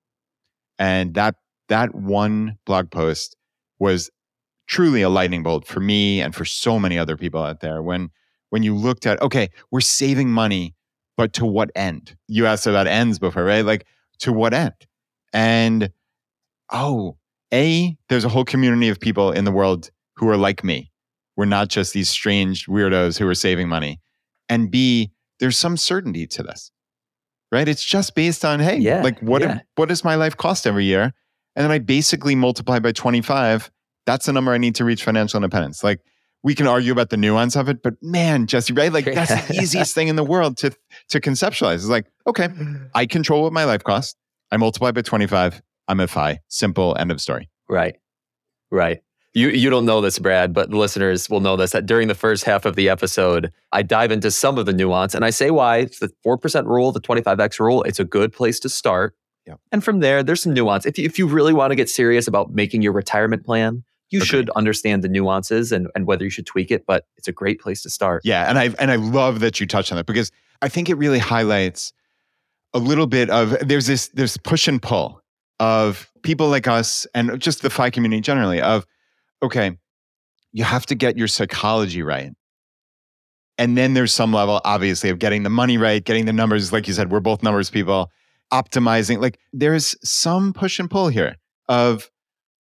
And 0.79 1.13
that 1.13 1.35
that 1.69 1.93
one 1.95 2.57
blog 2.65 2.91
post 2.91 3.35
was 3.79 4.09
truly 4.67 5.01
a 5.01 5.09
lightning 5.09 5.43
bolt 5.43 5.67
for 5.67 5.79
me 5.79 6.21
and 6.21 6.33
for 6.33 6.45
so 6.45 6.79
many 6.79 6.97
other 6.97 7.17
people 7.17 7.41
out 7.43 7.59
there. 7.59 7.81
When 7.81 8.09
when 8.49 8.63
you 8.63 8.75
looked 8.75 9.05
at, 9.05 9.21
okay, 9.21 9.49
we're 9.71 9.81
saving 9.81 10.29
money, 10.29 10.75
but 11.17 11.33
to 11.33 11.45
what 11.45 11.71
end? 11.75 12.15
You 12.27 12.45
asked 12.45 12.67
about 12.67 12.87
ends 12.87 13.19
before, 13.19 13.43
right? 13.43 13.65
Like 13.65 13.85
to 14.19 14.31
what 14.31 14.53
end? 14.53 14.73
And 15.33 15.91
oh, 16.71 17.17
A, 17.53 17.97
there's 18.09 18.25
a 18.25 18.29
whole 18.29 18.45
community 18.45 18.89
of 18.89 18.99
people 18.99 19.31
in 19.31 19.45
the 19.45 19.51
world 19.51 19.89
who 20.15 20.29
are 20.29 20.37
like 20.37 20.63
me. 20.63 20.91
We're 21.35 21.45
not 21.45 21.67
just 21.67 21.93
these 21.93 22.09
strange 22.09 22.67
weirdos 22.67 23.19
who 23.19 23.27
are 23.27 23.35
saving 23.35 23.67
money. 23.67 23.99
And 24.47 24.71
B, 24.71 25.11
there's 25.39 25.57
some 25.57 25.75
certainty 25.75 26.25
to 26.27 26.43
this. 26.43 26.71
Right? 27.51 27.67
It's 27.67 27.83
just 27.83 28.15
based 28.15 28.43
on, 28.45 28.59
hey, 28.59 28.77
Yeah, 28.77 29.01
like 29.01 29.19
what 29.19 29.41
yeah. 29.41 29.59
what 29.75 29.89
does 29.89 30.03
my 30.03 30.15
life 30.15 30.35
cost 30.37 30.65
every 30.65 30.85
year? 30.85 31.13
And 31.55 31.63
then 31.63 31.71
I 31.71 31.79
basically 31.79 32.35
multiply 32.35 32.79
by 32.79 32.91
25. 32.91 33.71
That's 34.05 34.25
the 34.25 34.33
number 34.33 34.51
I 34.51 34.57
need 34.57 34.75
to 34.75 34.85
reach 34.85 35.03
financial 35.03 35.37
independence. 35.37 35.83
Like 35.83 36.01
we 36.43 36.53
can 36.53 36.67
argue 36.67 36.91
about 36.91 37.09
the 37.09 37.17
nuance 37.17 37.55
of 37.55 37.69
it, 37.69 37.81
but 37.81 37.95
man, 38.03 38.45
Jesse, 38.45 38.73
right? 38.73 38.93
Like 38.93 39.05
that's 39.05 39.47
the 39.47 39.55
easiest 39.61 39.95
thing 39.95 40.09
in 40.09 40.15
the 40.15 40.23
world 40.23 40.57
to 40.57 40.71
to 41.09 41.19
conceptualize. 41.19 41.75
It's 41.75 41.87
like, 41.87 42.05
okay, 42.27 42.49
I 42.93 43.07
control 43.07 43.43
what 43.43 43.53
my 43.53 43.63
life 43.63 43.83
costs. 43.83 44.15
I 44.51 44.57
multiply 44.57 44.91
by 44.91 45.01
25. 45.01 45.61
I'm 45.87 45.99
a 45.99 46.07
FI. 46.07 46.39
Simple 46.47 46.95
end 46.99 47.11
of 47.11 47.19
story. 47.19 47.49
Right. 47.67 47.95
Right. 48.69 49.01
You 49.33 49.49
you 49.49 49.69
don't 49.69 49.85
know 49.85 50.01
this, 50.01 50.19
Brad, 50.19 50.53
but 50.53 50.69
the 50.69 50.77
listeners 50.77 51.29
will 51.29 51.41
know 51.41 51.55
this 51.55 51.71
that 51.71 51.85
during 51.85 52.07
the 52.07 52.15
first 52.15 52.43
half 52.43 52.65
of 52.65 52.75
the 52.75 52.89
episode, 52.89 53.51
I 53.71 53.81
dive 53.81 54.11
into 54.11 54.31
some 54.31 54.57
of 54.57 54.65
the 54.65 54.73
nuance 54.73 55.15
and 55.15 55.25
I 55.25 55.31
say 55.31 55.51
why 55.51 55.77
it's 55.77 55.99
the 55.99 56.09
4% 56.25 56.65
rule, 56.65 56.91
the 56.91 57.01
25x 57.01 57.59
rule, 57.59 57.83
it's 57.83 57.99
a 57.99 58.05
good 58.05 58.31
place 58.31 58.59
to 58.61 58.69
start. 58.69 59.15
Yep. 59.47 59.59
And 59.71 59.83
from 59.83 59.99
there, 59.99 60.23
there's 60.23 60.41
some 60.41 60.53
nuance. 60.53 60.85
If 60.85 60.97
you, 60.97 61.05
if 61.05 61.19
you 61.19 61.27
really 61.27 61.53
want 61.53 61.71
to 61.71 61.75
get 61.75 61.89
serious 61.89 62.27
about 62.27 62.51
making 62.51 62.81
your 62.81 62.93
retirement 62.93 63.45
plan, 63.45 63.83
you 64.09 64.19
Agreed. 64.19 64.27
should 64.27 64.49
understand 64.51 65.03
the 65.03 65.07
nuances 65.07 65.71
and, 65.71 65.87
and 65.95 66.05
whether 66.05 66.23
you 66.23 66.29
should 66.29 66.45
tweak 66.45 66.71
it, 66.71 66.85
but 66.85 67.05
it's 67.17 67.27
a 67.27 67.31
great 67.31 67.59
place 67.59 67.81
to 67.83 67.89
start. 67.89 68.21
Yeah, 68.23 68.49
and 68.49 68.57
I 68.57 68.69
and 68.79 68.91
I 68.91 68.95
love 68.95 69.39
that 69.39 69.59
you 69.59 69.67
touched 69.67 69.91
on 69.91 69.97
that 69.97 70.05
because 70.05 70.31
I 70.61 70.69
think 70.69 70.89
it 70.89 70.95
really 70.95 71.19
highlights 71.19 71.91
a 72.73 72.79
little 72.79 73.07
bit 73.07 73.29
of 73.29 73.55
there's 73.61 73.87
this 73.87 74.09
there's 74.09 74.37
push 74.37 74.67
and 74.67 74.81
pull 74.81 75.21
of 75.59 76.11
people 76.23 76.49
like 76.49 76.67
us 76.67 77.07
and 77.13 77.39
just 77.39 77.61
the 77.61 77.69
FI 77.69 77.89
community 77.89 78.21
generally 78.21 78.61
of 78.61 78.85
okay, 79.41 79.77
you 80.51 80.63
have 80.63 80.85
to 80.87 80.95
get 80.95 81.17
your 81.17 81.27
psychology 81.27 82.01
right. 82.01 82.31
And 83.57 83.77
then 83.77 83.93
there's 83.93 84.13
some 84.13 84.33
level, 84.33 84.59
obviously, 84.65 85.09
of 85.09 85.19
getting 85.19 85.43
the 85.43 85.49
money 85.49 85.77
right, 85.77 86.03
getting 86.03 86.25
the 86.25 86.33
numbers. 86.33 86.73
Like 86.73 86.87
you 86.87 86.93
said, 86.93 87.11
we're 87.11 87.21
both 87.21 87.41
numbers 87.41 87.69
people, 87.69 88.11
optimizing. 88.51 89.19
Like 89.19 89.39
there's 89.53 89.95
some 90.07 90.53
push 90.53 90.79
and 90.79 90.89
pull 90.89 91.07
here 91.07 91.35
of, 91.67 92.09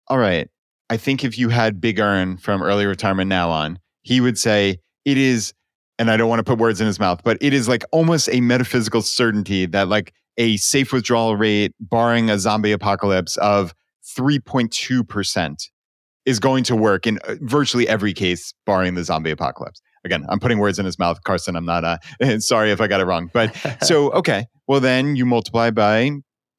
all 0.09 0.19
right, 0.19 0.49
I 0.91 0.97
think 0.97 1.25
if 1.25 1.39
you 1.39 1.49
had 1.51 1.81
Big 1.81 1.99
ERN 1.99 2.39
from 2.39 2.63
early 2.63 2.87
retirement 2.87 3.29
now 3.29 3.51
on, 3.51 3.79
he 4.03 4.21
would 4.21 4.39
say 4.39 4.79
it 5.05 5.19
is, 5.19 5.53
and 5.99 6.11
I 6.11 6.17
don't 6.17 6.29
want 6.29 6.41
to 6.41 6.45
put 6.45 6.59
words 6.59 6.81
in 6.81 6.87
his 6.87 6.99
mouth, 6.99 7.21
but 7.25 7.37
it 7.41 7.53
is 7.53 7.69
like 7.69 7.85
almost 7.93 8.29
a 8.33 8.41
metaphysical 8.41 9.03
certainty 9.03 9.67
that 9.67 9.89
like 9.89 10.13
a 10.39 10.57
safe 10.57 10.93
withdrawal 10.93 11.37
rate, 11.37 11.75
barring 11.81 12.31
a 12.31 12.39
zombie 12.39 12.73
apocalypse, 12.73 13.37
of 13.39 13.75
3.2% 14.17 15.69
is 16.25 16.39
going 16.39 16.65
to 16.65 16.77
work 16.77 17.07
in 17.07 17.19
uh, 17.25 17.37
virtually 17.41 17.89
every 17.89 18.13
case, 18.13 18.55
barring 18.65 18.95
the 18.95 19.05
zombie 19.05 19.31
apocalypse. 19.31 19.81
Again, 20.05 20.25
I'm 20.29 20.39
putting 20.39 20.59
words 20.59 20.79
in 20.79 20.87
his 20.87 20.99
mouth, 20.99 21.23
Karsten. 21.25 21.57
I'm 21.57 21.65
not, 21.65 21.85
uh, 21.85 21.99
sorry 22.39 22.71
if 22.71 22.81
I 22.81 22.87
got 22.87 23.01
it 23.01 23.05
wrong. 23.05 23.31
But 23.33 23.55
so, 23.83 24.11
okay, 24.13 24.47
well, 24.69 24.81
then 24.81 25.17
you 25.17 25.27
multiply 25.27 25.71
by 25.71 26.11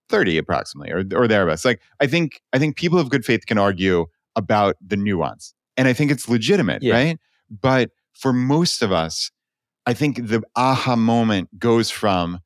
30 0.10 0.38
approximately 0.38 0.91
or, 0.91 1.03
or 1.16 1.28
thereabouts. 1.28 1.64
Like, 1.64 1.80
I 1.99 2.07
think, 2.07 2.41
I 2.51 2.60
think 2.60 2.76
people 2.76 2.99
of 2.99 3.10
good 3.10 3.24
faith 3.24 3.45
can 3.45 3.57
argue 3.57 4.07
about 4.36 4.76
the 4.86 4.97
nuance. 4.97 5.53
And 5.78 5.88
I 5.88 5.93
think 5.93 6.12
it's 6.12 6.28
legitimate, 6.28 6.82
Yeah. 6.84 6.93
right? 6.93 7.20
But 7.49 7.91
for 8.14 8.34
most 8.34 8.82
of 8.82 8.91
us, 8.91 9.32
I 9.86 9.93
think 9.93 10.28
the 10.28 10.43
aha 10.55 10.95
moment 10.95 11.57
goes 11.60 11.89
from 11.89 12.39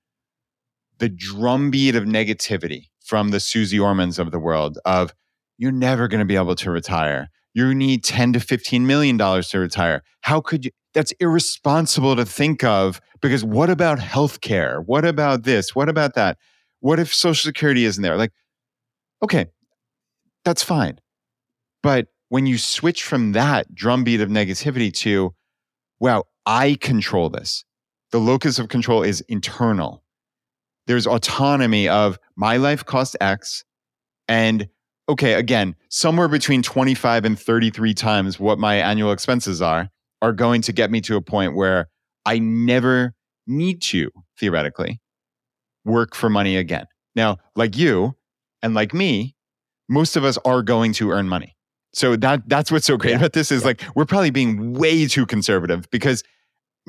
the 0.99 1.09
drumbeat 1.09 1.95
of 1.95 2.03
negativity 2.03 2.89
from 3.03 3.29
the 3.31 3.39
Suze 3.39 3.73
Ormans 3.77 4.19
of 4.19 4.31
the 4.31 4.39
world 4.39 4.77
of 4.85 5.13
you're 5.57 5.71
never 5.71 6.07
going 6.07 6.19
to 6.19 6.25
be 6.25 6.35
able 6.35 6.55
to 6.55 6.71
retire. 6.71 7.29
You 7.53 7.73
need 7.73 8.03
10 8.03 8.33
to 8.33 8.39
15 8.39 8.85
million 8.87 9.17
dollars 9.17 9.49
to 9.49 9.59
retire. 9.59 10.03
How 10.21 10.41
could 10.41 10.65
you? 10.65 10.71
That's 10.93 11.11
irresponsible 11.19 12.15
to 12.15 12.25
think 12.25 12.63
of 12.63 13.01
because 13.21 13.43
what 13.43 13.69
about 13.69 13.99
healthcare? 13.99 14.83
What 14.85 15.05
about 15.05 15.43
this? 15.43 15.75
What 15.75 15.89
about 15.89 16.13
that? 16.15 16.37
What 16.81 16.99
if 16.99 17.13
Social 17.13 17.47
Security 17.47 17.85
isn't 17.85 18.01
there? 18.01 18.17
Like, 18.17 18.31
okay, 19.23 19.47
that's 20.43 20.63
fine. 20.63 20.99
But 21.81 22.07
when 22.29 22.45
you 22.45 22.57
switch 22.57 23.03
from 23.03 23.31
that 23.33 23.73
drumbeat 23.73 24.21
of 24.21 24.29
negativity 24.29 24.93
to, 24.93 25.33
wow, 25.99 26.25
I 26.45 26.77
control 26.81 27.29
this, 27.29 27.63
the 28.11 28.19
locus 28.19 28.59
of 28.59 28.69
control 28.69 29.03
is 29.03 29.21
internal. 29.21 30.03
There's 30.87 31.07
autonomy 31.07 31.87
of 31.87 32.19
my 32.35 32.57
life 32.57 32.85
costs 32.85 33.15
X. 33.21 33.63
And 34.27 34.67
okay, 35.07 35.33
again, 35.33 35.75
somewhere 35.89 36.27
between 36.27 36.61
25 36.61 37.25
and 37.25 37.39
33 37.39 37.93
times 37.93 38.39
what 38.39 38.59
my 38.59 38.75
annual 38.75 39.11
expenses 39.11 39.61
are, 39.61 39.89
are 40.23 40.33
going 40.33 40.61
to 40.63 40.73
get 40.73 40.89
me 40.89 41.01
to 41.01 41.15
a 41.17 41.21
point 41.21 41.55
where 41.55 41.89
I 42.25 42.39
never 42.39 43.13
need 43.45 43.81
to, 43.83 44.09
theoretically, 44.39 44.99
work 45.85 46.15
for 46.15 46.29
money 46.29 46.57
again. 46.57 46.85
Now, 47.15 47.37
like 47.55 47.77
you 47.77 48.15
and 48.63 48.73
like 48.73 48.93
me, 48.93 49.35
most 49.89 50.15
of 50.15 50.23
us 50.23 50.37
are 50.45 50.63
going 50.63 50.93
to 50.93 51.11
earn 51.11 51.27
money. 51.29 51.55
So 51.93 52.15
that 52.15 52.47
that's 52.47 52.71
what's 52.71 52.87
so 52.87 52.97
great 52.97 53.11
Yeah. 53.11 53.17
about 53.17 53.33
this 53.33 53.51
is 53.51 53.61
Yeah. 53.61 53.67
like 53.67 53.83
we're 53.95 54.05
probably 54.05 54.31
being 54.31 54.73
way 54.73 55.05
too 55.07 55.25
conservative 55.27 55.87
because 55.91 56.23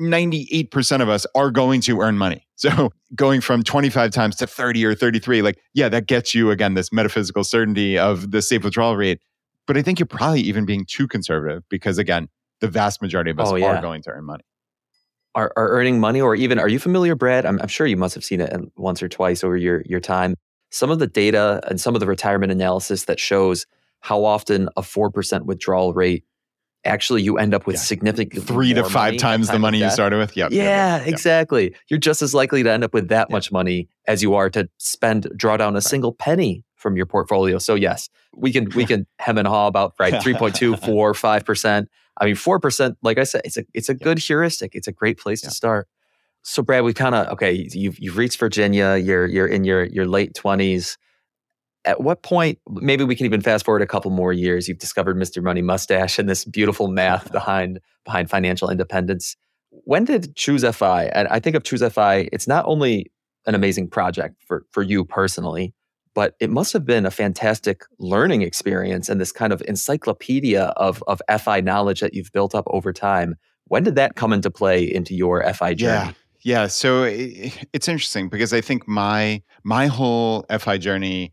98% 0.01 1.01
of 1.01 1.09
us 1.09 1.25
are 1.35 1.51
going 1.51 1.81
to 1.81 2.01
earn 2.01 2.17
money. 2.17 2.41
So 2.57 2.89
going 3.13 3.41
from 3.41 3.63
25 3.63 4.11
times 4.11 4.37
to 4.37 4.47
30 4.47 4.85
or 4.85 4.95
33, 4.95 5.41
like, 5.41 5.59
yeah, 5.73 5.89
that 5.89 6.07
gets 6.07 6.33
you 6.33 6.51
again 6.51 6.73
this 6.73 6.89
metaphysical 6.93 7.43
certainty 7.43 7.99
of 7.99 8.31
the 8.31 8.41
safe 8.41 8.63
withdrawal 8.63 8.95
rate. 8.95 9.19
But 9.67 9.75
I 9.75 9.81
think 9.81 9.99
you're 9.99 10.05
probably 10.05 10.39
even 10.39 10.65
being 10.65 10.85
too 10.89 11.05
conservative 11.05 11.63
because 11.69 11.97
again, 11.97 12.29
the 12.61 12.67
vast 12.67 13.01
majority 13.01 13.31
of 13.31 13.39
us 13.39 13.49
oh, 13.49 13.55
yeah. 13.55 13.77
are 13.77 13.81
going 13.81 14.01
to 14.03 14.09
earn 14.11 14.25
money. 14.25 14.43
Are, 15.35 15.51
are 15.57 15.69
earning 15.69 15.99
money, 15.99 16.21
or 16.21 16.33
even 16.35 16.59
are 16.59 16.69
you 16.69 16.79
familiar, 16.79 17.13
Brad? 17.13 17.45
I'm, 17.45 17.59
I'm 17.61 17.67
sure 17.67 17.85
you 17.85 17.97
must 17.97 18.15
have 18.15 18.23
seen 18.23 18.39
it 18.39 18.53
uh, 18.53 18.59
once 18.77 19.03
or 19.03 19.09
twice 19.09 19.43
over 19.43 19.57
your, 19.57 19.83
your 19.85 19.99
time. 19.99 20.35
Some 20.71 20.89
of 20.89 20.99
the 20.99 21.07
data 21.07 21.61
and 21.67 21.79
some 21.79 21.93
of 21.93 21.99
the 21.99 22.07
retirement 22.07 22.51
analysis 22.51 23.05
that 23.05 23.19
shows 23.19 23.65
how 23.99 24.23
often 24.23 24.69
a 24.77 24.81
4% 24.81 25.41
withdrawal 25.45 25.93
rate 25.93 26.23
actually 26.85 27.23
you 27.23 27.37
end 27.37 27.53
up 27.53 27.65
with 27.65 27.75
yeah. 27.75 27.81
significantly 27.81 28.45
three 28.45 28.73
to 28.73 28.83
five 28.83 29.17
times 29.17 29.49
the 29.49 29.59
money 29.59 29.79
you 29.79 29.89
started 29.89 30.17
with. 30.17 30.37
Yep. 30.37 30.51
Yeah, 30.51 30.97
yep. 30.97 31.07
exactly. 31.07 31.75
You're 31.89 31.99
just 31.99 32.21
as 32.21 32.33
likely 32.33 32.63
to 32.63 32.71
end 32.71 32.83
up 32.83 32.93
with 32.93 33.09
that 33.09 33.29
much 33.29 33.51
money 33.51 33.89
as 34.07 34.21
you 34.21 34.35
are 34.35 34.49
to 34.51 34.69
spend 34.77 35.27
draw 35.35 35.57
down 35.57 35.73
a 35.73 35.77
right. 35.77 35.83
single 35.83 36.13
penny 36.13 36.63
from 36.75 36.95
your 36.95 37.07
portfolio. 37.07 37.57
So 37.57 37.75
yes, 37.75 38.09
we 38.35 38.51
can 38.53 38.69
we 38.75 38.85
can 38.91 39.07
hem 39.19 39.37
and 39.37 39.47
haw 39.47 39.67
about 39.67 39.95
right 39.99 40.13
3.2, 40.23 40.85
4, 40.85 41.13
5%. 41.13 41.87
I 42.19 42.25
mean 42.25 42.35
4%, 42.35 42.95
like 43.01 43.17
I 43.17 43.23
said, 43.23 43.41
it's 43.45 43.57
a 43.57 43.63
it's 43.73 43.89
a 43.89 43.93
good 43.93 44.19
heuristic. 44.19 44.71
It's 44.73 44.87
a 44.87 44.91
great 44.91 45.17
place 45.17 45.41
to 45.41 45.51
start. 45.51 45.87
So 46.43 46.61
Brad, 46.61 46.83
we 46.83 46.93
kind 46.93 47.15
of 47.15 47.27
okay, 47.33 47.67
you've 47.71 47.99
you've 47.99 48.17
reached 48.17 48.39
Virginia, 48.39 48.97
you're 48.97 49.25
you're 49.25 49.47
in 49.47 49.63
your 49.63 49.85
your 49.85 50.05
late 50.05 50.33
20s 50.33 50.97
at 51.85 52.01
what 52.01 52.23
point 52.23 52.59
maybe 52.67 53.03
we 53.03 53.15
can 53.15 53.25
even 53.25 53.41
fast 53.41 53.63
forward 53.63 53.81
a 53.81 53.87
couple 53.87 54.11
more 54.11 54.33
years 54.33 54.67
you've 54.67 54.79
discovered 54.79 55.15
mr 55.15 55.41
money 55.41 55.61
mustache 55.61 56.19
and 56.19 56.27
this 56.27 56.43
beautiful 56.43 56.87
math 56.87 57.31
behind 57.31 57.79
behind 58.03 58.29
financial 58.29 58.69
independence. 58.69 59.35
When 59.69 60.05
did 60.05 60.35
choose 60.35 60.65
fi 60.75 61.05
and 61.05 61.27
i 61.29 61.39
think 61.39 61.55
of 61.55 61.63
choose 61.63 61.83
fi 61.93 62.27
it's 62.33 62.47
not 62.47 62.65
only 62.65 63.11
an 63.45 63.55
amazing 63.55 63.89
project 63.89 64.35
for 64.45 64.65
for 64.71 64.81
you 64.81 65.05
personally 65.05 65.73
but 66.15 66.33
it 66.39 66.49
must 66.49 66.73
have 66.73 66.85
been 66.85 67.05
a 67.05 67.11
fantastic 67.11 67.83
learning 67.99 68.41
experience 68.41 69.09
and 69.09 69.21
this 69.21 69.31
kind 69.31 69.53
of 69.53 69.61
encyclopedia 69.67 70.63
of 70.77 71.03
of 71.07 71.21
fi 71.39 71.61
knowledge 71.61 71.99
that 71.99 72.15
you've 72.15 72.31
built 72.31 72.55
up 72.55 72.65
over 72.67 72.91
time 72.91 73.35
when 73.65 73.83
did 73.83 73.95
that 73.95 74.15
come 74.15 74.33
into 74.33 74.49
play 74.49 74.83
into 74.83 75.13
your 75.13 75.43
fi 75.53 75.73
journey 75.73 75.93
yeah 75.93 76.11
yeah 76.43 76.67
so 76.67 77.03
it's 77.03 77.87
interesting 77.87 78.29
because 78.29 78.53
i 78.53 78.61
think 78.61 78.87
my 78.87 79.41
my 79.63 79.85
whole 79.85 80.43
fi 80.59 80.77
journey 80.77 81.31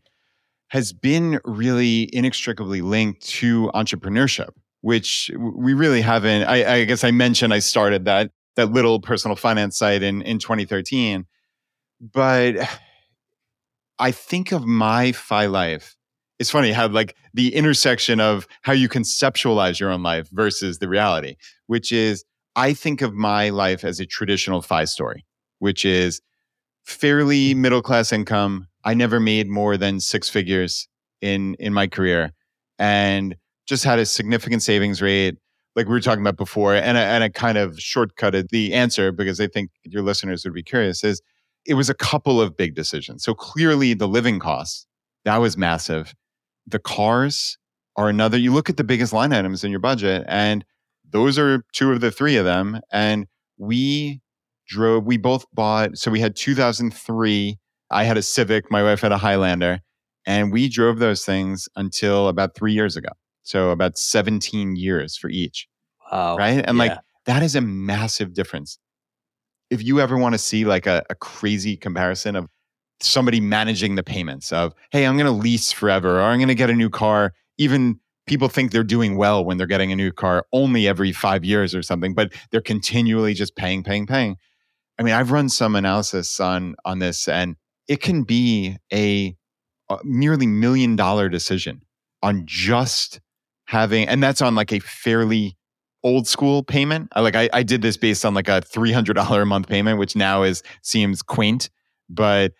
has 0.73 0.91
been 0.91 1.39
really 1.45 2.09
inextricably 2.13 2.81
linked 2.81 3.21
to 3.21 3.69
entrepreneurship, 3.75 4.49
which 4.81 5.29
we 5.37 5.75
really 5.75 6.01
haven't. 6.01 6.45
I, 6.45 6.77
I, 6.77 6.83
guess 6.85 7.03
I 7.03 7.11
mentioned 7.11 7.53
I 7.53 7.59
started 7.59 8.05
that 8.05 8.31
that 8.55 8.71
little 8.71 8.99
personal 8.99 9.35
finance 9.35 9.77
site 9.77 10.01
in 10.01 10.23
in 10.23 10.39
2013, 10.39 11.27
but 12.01 12.55
I 14.03 14.11
think 14.11 14.51
of 14.51 14.65
my 14.65 15.13
FI 15.13 15.45
life. 15.45 15.95
It's 16.37 16.49
funny 16.49 16.73
how 16.73 16.89
like 16.89 17.15
the 17.33 17.55
intersection 17.55 18.19
of 18.19 18.45
how 18.61 18.73
you 18.73 18.89
conceptualize 18.89 19.79
your 19.79 19.91
own 19.91 20.03
life 20.03 20.27
versus 20.29 20.79
the 20.79 20.89
reality, 20.89 21.37
which 21.67 21.93
is 21.93 22.25
I 22.57 22.73
think 22.73 23.01
of 23.01 23.13
my 23.13 23.49
life 23.49 23.85
as 23.85 24.01
a 24.01 24.05
traditional 24.05 24.61
FI 24.61 24.83
story, 24.83 25.25
which 25.59 25.85
is 25.85 26.21
fairly 26.83 27.53
middle 27.53 27.81
class 27.81 28.11
income, 28.11 28.67
I 28.83 28.93
never 28.93 29.21
made 29.21 29.47
more 29.47 29.77
than 29.77 30.01
six 30.01 30.27
figures 30.27 30.89
in 31.21 31.55
in 31.55 31.71
my 31.71 31.87
career, 31.87 32.33
and 32.77 33.37
just 33.67 33.85
had 33.85 33.99
a 33.99 34.05
significant 34.05 34.63
savings 34.63 35.01
rate, 35.01 35.37
like 35.77 35.85
we 35.85 35.93
were 35.93 36.01
talking 36.01 36.23
about 36.23 36.35
before. 36.35 36.75
And 36.75 36.97
I, 36.97 37.03
and 37.03 37.23
I 37.23 37.29
kind 37.29 37.57
of 37.57 37.77
shortcutted 37.77 38.49
the 38.49 38.73
answer 38.73 39.13
because 39.13 39.39
I 39.39 39.47
think 39.47 39.71
your 39.85 40.01
listeners 40.01 40.43
would 40.43 40.53
be 40.53 40.61
curious. 40.61 41.05
Is 41.05 41.21
it 41.65 41.75
was 41.75 41.89
a 41.89 41.93
couple 41.93 42.41
of 42.41 42.57
big 42.57 42.75
decisions. 42.75 43.23
So 43.23 43.33
clearly, 43.33 43.93
the 43.93 44.07
living 44.07 44.39
costs 44.39 44.85
that 45.25 45.37
was 45.37 45.57
massive. 45.57 46.13
The 46.67 46.79
cars 46.79 47.57
are 47.95 48.09
another. 48.09 48.37
You 48.37 48.53
look 48.53 48.69
at 48.69 48.77
the 48.77 48.83
biggest 48.83 49.13
line 49.13 49.33
items 49.33 49.63
in 49.63 49.71
your 49.71 49.79
budget, 49.79 50.25
and 50.27 50.65
those 51.09 51.37
are 51.37 51.63
two 51.73 51.91
of 51.91 52.01
the 52.01 52.11
three 52.11 52.35
of 52.35 52.45
them. 52.45 52.79
And 52.91 53.27
we 53.57 54.21
drove. 54.67 55.05
We 55.05 55.17
both 55.17 55.45
bought. 55.53 55.97
So 55.97 56.11
we 56.11 56.19
had 56.19 56.35
2003 56.35 57.57
I 57.93 58.03
had 58.03 58.17
a 58.17 58.21
Civic, 58.21 58.71
my 58.71 58.83
wife 58.83 59.01
had 59.01 59.11
a 59.11 59.17
Highlander, 59.17 59.79
and 60.25 60.51
we 60.51 60.67
drove 60.67 60.99
those 60.99 61.23
things 61.23 61.69
until 61.75 62.27
about 62.27 62.55
three 62.55 62.73
years 62.73 62.97
ago. 62.97 63.09
So 63.43 63.69
about 63.69 63.97
17 63.97 64.75
years 64.75 65.15
for 65.15 65.29
each. 65.29 65.67
Wow. 66.11 66.35
Right. 66.37 66.63
And 66.65 66.77
yeah. 66.77 66.83
like 66.83 66.99
that 67.25 67.43
is 67.43 67.55
a 67.55 67.61
massive 67.61 68.33
difference. 68.33 68.79
If 69.73 69.83
you 69.83 69.99
ever 69.99 70.17
want 70.17 70.33
to 70.33 70.39
see 70.39 70.65
like 70.65 70.85
a, 70.85 71.03
a 71.09 71.15
crazy 71.15 71.75
comparison 71.75 72.35
of 72.35 72.47
somebody 73.01 73.41
managing 73.41 73.95
the 73.95 74.03
payments 74.03 74.53
of, 74.53 74.73
hey, 74.91 75.05
I'm 75.05 75.17
going 75.17 75.25
to 75.25 75.31
lease 75.31 75.71
forever 75.71 76.19
or 76.19 76.23
I'm 76.23 76.37
going 76.37 76.47
to 76.47 76.55
get 76.55 76.69
a 76.69 76.75
new 76.75 76.89
car, 76.89 77.33
even 77.57 77.99
people 78.27 78.49
think 78.49 78.71
they're 78.71 78.83
doing 78.83 79.17
well 79.17 79.43
when 79.43 79.57
they're 79.57 79.67
getting 79.67 79.91
a 79.91 79.95
new 79.95 80.11
car 80.11 80.45
only 80.53 80.87
every 80.87 81.11
five 81.11 81.43
years 81.43 81.73
or 81.73 81.81
something, 81.81 82.13
but 82.13 82.31
they're 82.51 82.61
continually 82.61 83.33
just 83.33 83.55
paying, 83.55 83.83
paying, 83.83 84.05
paying. 84.05 84.37
I 84.99 85.03
mean, 85.03 85.15
I've 85.15 85.31
run 85.31 85.49
some 85.49 85.75
analysis 85.75 86.39
on 86.39 86.75
on 86.85 86.99
this 86.99 87.27
and 87.27 87.55
it 87.87 87.99
can 87.99 88.23
be 88.23 88.77
a, 88.93 89.35
a 89.89 89.97
nearly 90.03 90.47
million 90.47 90.95
dollar 90.95 91.29
decision 91.29 91.81
on 92.21 92.43
just 92.45 93.19
having, 93.65 94.07
and 94.07 94.21
that's 94.21 94.41
on 94.41 94.53
like 94.53 94.71
a 94.71 94.79
fairly 94.79 95.57
old 96.03 96.27
school 96.27 96.63
payment. 96.63 97.09
I, 97.13 97.21
like 97.21 97.35
I, 97.35 97.49
I 97.53 97.63
did 97.63 97.81
this 97.81 97.97
based 97.97 98.25
on 98.25 98.33
like 98.33 98.49
a 98.49 98.61
three 98.61 98.91
hundred 98.91 99.13
dollar 99.13 99.43
a 99.43 99.45
month 99.45 99.67
payment, 99.67 99.99
which 99.99 100.15
now 100.15 100.43
is 100.43 100.63
seems 100.81 101.21
quaint, 101.21 101.69
but 102.09 102.53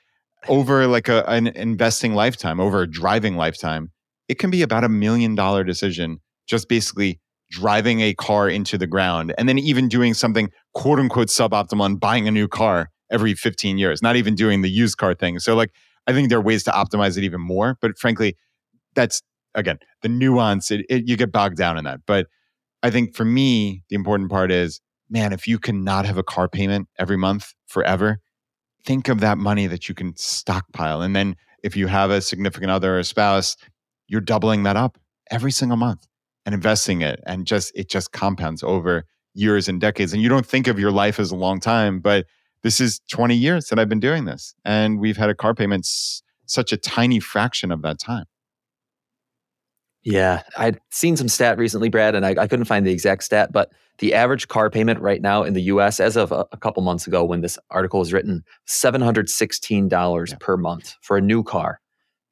over 0.48 0.88
like 0.88 1.10
a, 1.10 1.28
an 1.30 1.48
investing 1.48 2.14
lifetime, 2.16 2.60
over 2.60 2.82
a 2.82 2.90
driving 2.90 3.38
lifetime, 3.38 3.92
it 4.28 4.40
can 4.40 4.50
be 4.50 4.62
about 4.62 4.84
a 4.84 4.90
million 4.90 5.36
dollar 5.36 5.64
decision. 5.64 6.20
Just 6.46 6.68
basically 6.68 7.22
driving 7.52 8.02
a 8.02 8.14
car 8.16 8.50
into 8.50 8.78
the 8.78 8.88
ground, 8.88 9.34
and 9.38 9.48
then 9.48 9.60
even 9.60 9.88
doing 9.88 10.14
something 10.14 10.50
quote 10.74 11.00
unquote 11.00 11.28
suboptimal 11.30 11.86
and 11.86 12.00
buying 12.00 12.28
a 12.28 12.32
new 12.32 12.48
car 12.48 12.90
every 13.12 13.34
15 13.34 13.78
years, 13.78 14.02
not 14.02 14.16
even 14.16 14.36
doing 14.36 14.62
the 14.62 14.70
used 14.70 14.98
car 14.98 15.14
thing. 15.14 15.40
So, 15.40 15.56
like, 15.56 15.70
I 16.08 16.14
think 16.14 16.30
there 16.30 16.40
are 16.40 16.42
ways 16.42 16.64
to 16.64 16.72
optimize 16.72 17.18
it 17.18 17.24
even 17.24 17.40
more. 17.40 17.78
But 17.80 17.98
frankly, 17.98 18.36
that's 18.96 19.22
again 19.56 19.80
the 20.02 20.10
nuance. 20.10 20.72
It, 20.72 20.86
it, 20.90 21.08
you 21.08 21.16
get 21.16 21.32
bogged 21.32 21.58
down 21.58 21.78
in 21.78 21.86
that. 21.86 22.02
But 22.06 22.28
I 22.84 22.92
think 22.92 23.16
for 23.16 23.26
me, 23.26 23.84
the 23.90 23.96
important 23.96 24.32
part 24.32 24.52
is, 24.52 24.82
man, 25.10 25.34
if 25.34 25.48
you 25.48 25.60
cannot 25.60 26.06
have 26.06 26.18
a 26.18 26.24
car 26.24 26.50
payment 26.50 26.90
every 27.00 27.18
month 27.18 27.54
forever, 27.68 28.20
think 28.86 29.10
of 29.10 29.20
that 29.22 29.38
money 29.38 29.68
that 29.68 29.90
you 29.90 29.96
can 29.96 30.16
stockpile. 30.18 31.02
And 31.02 31.16
then 31.16 31.36
if 31.64 31.76
you 31.78 31.88
have 31.88 32.12
a 32.12 32.22
significant 32.22 32.72
other 32.72 32.96
or 32.96 33.00
a 33.00 33.04
spouse, 33.04 33.58
you're 34.08 34.22
doubling 34.22 34.64
that 34.64 34.78
up 34.78 34.98
every 35.32 35.52
single 35.52 35.78
month 35.78 36.08
and 36.46 36.56
investing 36.56 37.02
it. 37.02 37.22
And 37.26 37.48
just 37.48 37.72
it 37.76 37.90
just 37.90 38.12
compounds 38.12 38.64
over 38.64 39.06
years 39.34 39.70
and 39.70 39.82
decades. 39.82 40.14
And 40.14 40.22
you 40.22 40.30
don't 40.30 40.46
think 40.46 40.68
of 40.68 40.80
your 40.80 40.92
life 40.92 41.20
as 41.20 41.32
a 41.32 41.38
long 41.38 41.60
time, 41.60 42.02
but 42.02 42.26
this 42.64 42.82
is 42.82 43.02
20 43.10 43.36
years 43.36 43.68
that 43.68 43.80
I've 43.80 43.90
been 43.90 44.02
doing 44.02 44.26
this. 44.26 44.56
And 44.66 45.00
we've 45.00 45.18
had 45.18 45.30
a 45.30 45.36
car 45.36 45.56
payment 45.56 45.86
s- 45.86 46.24
such 46.48 46.74
a 46.74 46.78
tiny 46.78 47.20
fraction 47.20 47.72
of 47.72 47.82
that 47.84 48.00
time. 48.00 48.26
Yeah, 50.04 50.44
I'd 50.58 50.80
seen 50.90 51.16
some 51.16 51.30
stat 51.30 51.58
recently, 51.58 51.90
Brad, 51.90 52.14
and 52.14 52.26
I, 52.26 52.32
I, 52.32 52.48
couldn't 52.48 52.66
find 52.66 52.86
the 52.86 52.92
exact 52.92 53.24
stat, 53.24 53.54
but 53.54 53.72
the 54.00 54.14
average 54.14 54.50
car 54.50 54.70
payment 54.70 55.00
right 55.00 55.22
now 55.22 55.44
in 55.44 55.54
the 55.54 55.62
US, 55.64 56.02
as 56.02 56.18
of 56.18 56.32
a, 56.34 56.46
a 56.52 56.58
couple 56.58 56.84
months 56.84 57.08
ago 57.08 57.24
when 57.24 57.40
this 57.40 57.58
article 57.70 58.00
was 58.00 58.12
written, 58.12 58.44
$716 58.68 60.30
yeah. 60.30 60.36
per 60.42 60.58
month 60.58 60.96
for 61.02 61.16
a 61.16 61.22
new 61.22 61.42
car. 61.42 61.80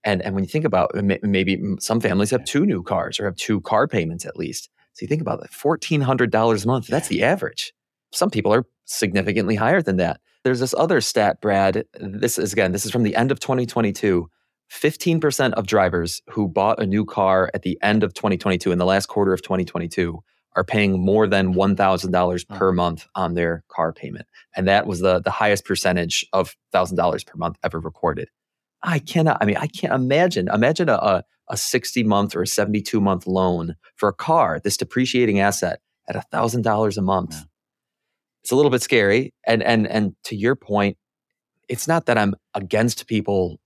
And, 0.04 0.22
and 0.22 0.36
when 0.36 0.44
you 0.44 0.50
think 0.50 0.66
about 0.66 0.92
maybe 0.96 1.62
some 1.80 2.02
families 2.02 2.32
have 2.32 2.44
two 2.44 2.66
new 2.66 2.84
cars 2.84 3.20
or 3.20 3.26
have 3.26 3.36
two 3.36 3.62
car 3.62 3.88
payments 3.88 4.26
at 4.26 4.36
least. 4.36 4.70
So 4.94 5.04
you 5.04 5.08
think 5.08 5.22
about 5.22 5.42
that 5.42 5.52
$1,400 5.52 6.64
a 6.64 6.68
month, 6.68 6.88
that's 6.88 7.08
the 7.08 7.24
average. 7.24 7.74
Some 8.12 8.30
people 8.30 8.54
are 8.54 8.66
significantly 8.86 9.56
higher 9.56 9.82
than 9.82 9.98
that. 9.98 10.20
There's 10.44 10.60
this 10.60 10.74
other 10.78 11.00
stat, 11.02 11.40
Brad. 11.40 11.86
This 11.94 12.38
is 12.38 12.52
again, 12.52 12.72
this 12.72 12.86
is 12.86 12.92
from 12.92 13.04
the 13.04 13.16
end 13.16 13.32
of 13.32 13.40
2022. 13.40 14.30
15% 14.72 15.54
of 15.54 15.68
drivers 15.68 16.22
who 16.30 16.48
bought 16.48 16.82
a 16.82 16.86
new 16.86 17.06
car 17.06 17.52
at 17.54 17.64
the 17.64 17.78
end 17.82 18.04
of 18.04 18.14
2022, 18.14 18.72
in 18.72 18.78
the 18.78 18.86
last 18.86 19.08
quarter 19.08 19.34
of 19.34 19.42
2022, 19.42 20.20
are 20.56 20.64
paying 20.64 21.00
more 21.04 21.28
than 21.28 21.54
$1,000 21.54 22.48
per 22.50 22.72
mm. 22.72 22.76
month 22.76 23.08
on 23.16 23.34
their 23.34 23.64
car 23.70 23.94
payment. 23.94 24.28
And 24.56 24.68
that 24.68 24.88
was 24.88 25.00
the, 25.00 25.20
the 25.20 25.32
highest 25.32 25.66
percentage 25.66 26.26
of 26.34 26.56
$1,000 26.74 27.26
per 27.26 27.38
month 27.38 27.58
ever 27.64 27.80
recorded. 27.80 28.30
I 28.84 29.00
cannot, 29.00 29.38
I 29.42 29.46
mean, 29.46 29.58
I 29.58 29.68
can't 29.68 29.94
imagine. 29.94 30.50
Imagine 30.50 30.90
a, 30.90 30.96
a, 30.96 31.24
a 31.50 31.58
60 31.58 32.04
month 32.04 32.36
or 32.36 32.42
a 32.42 32.48
72 32.48 33.00
month 33.00 33.28
loan 33.28 33.76
for 33.96 34.10
a 34.10 34.14
car, 34.14 34.60
this 34.60 34.78
depreciating 34.78 35.40
asset 35.40 35.80
at 36.10 36.16
$1,000 36.32 36.98
a 36.98 37.02
month. 37.02 37.34
Yeah 37.34 37.42
it's 38.44 38.52
a 38.52 38.56
little 38.56 38.72
bit 38.72 38.82
scary. 38.82 39.34
And 39.46 39.64
and 39.64 39.88
and 39.88 40.16
to 40.26 40.36
your 40.36 40.56
point, 40.56 40.98
it's 41.70 41.88
not 41.88 42.06
that 42.08 42.18
I'm 42.18 42.36
against 42.54 43.08
people 43.08 43.60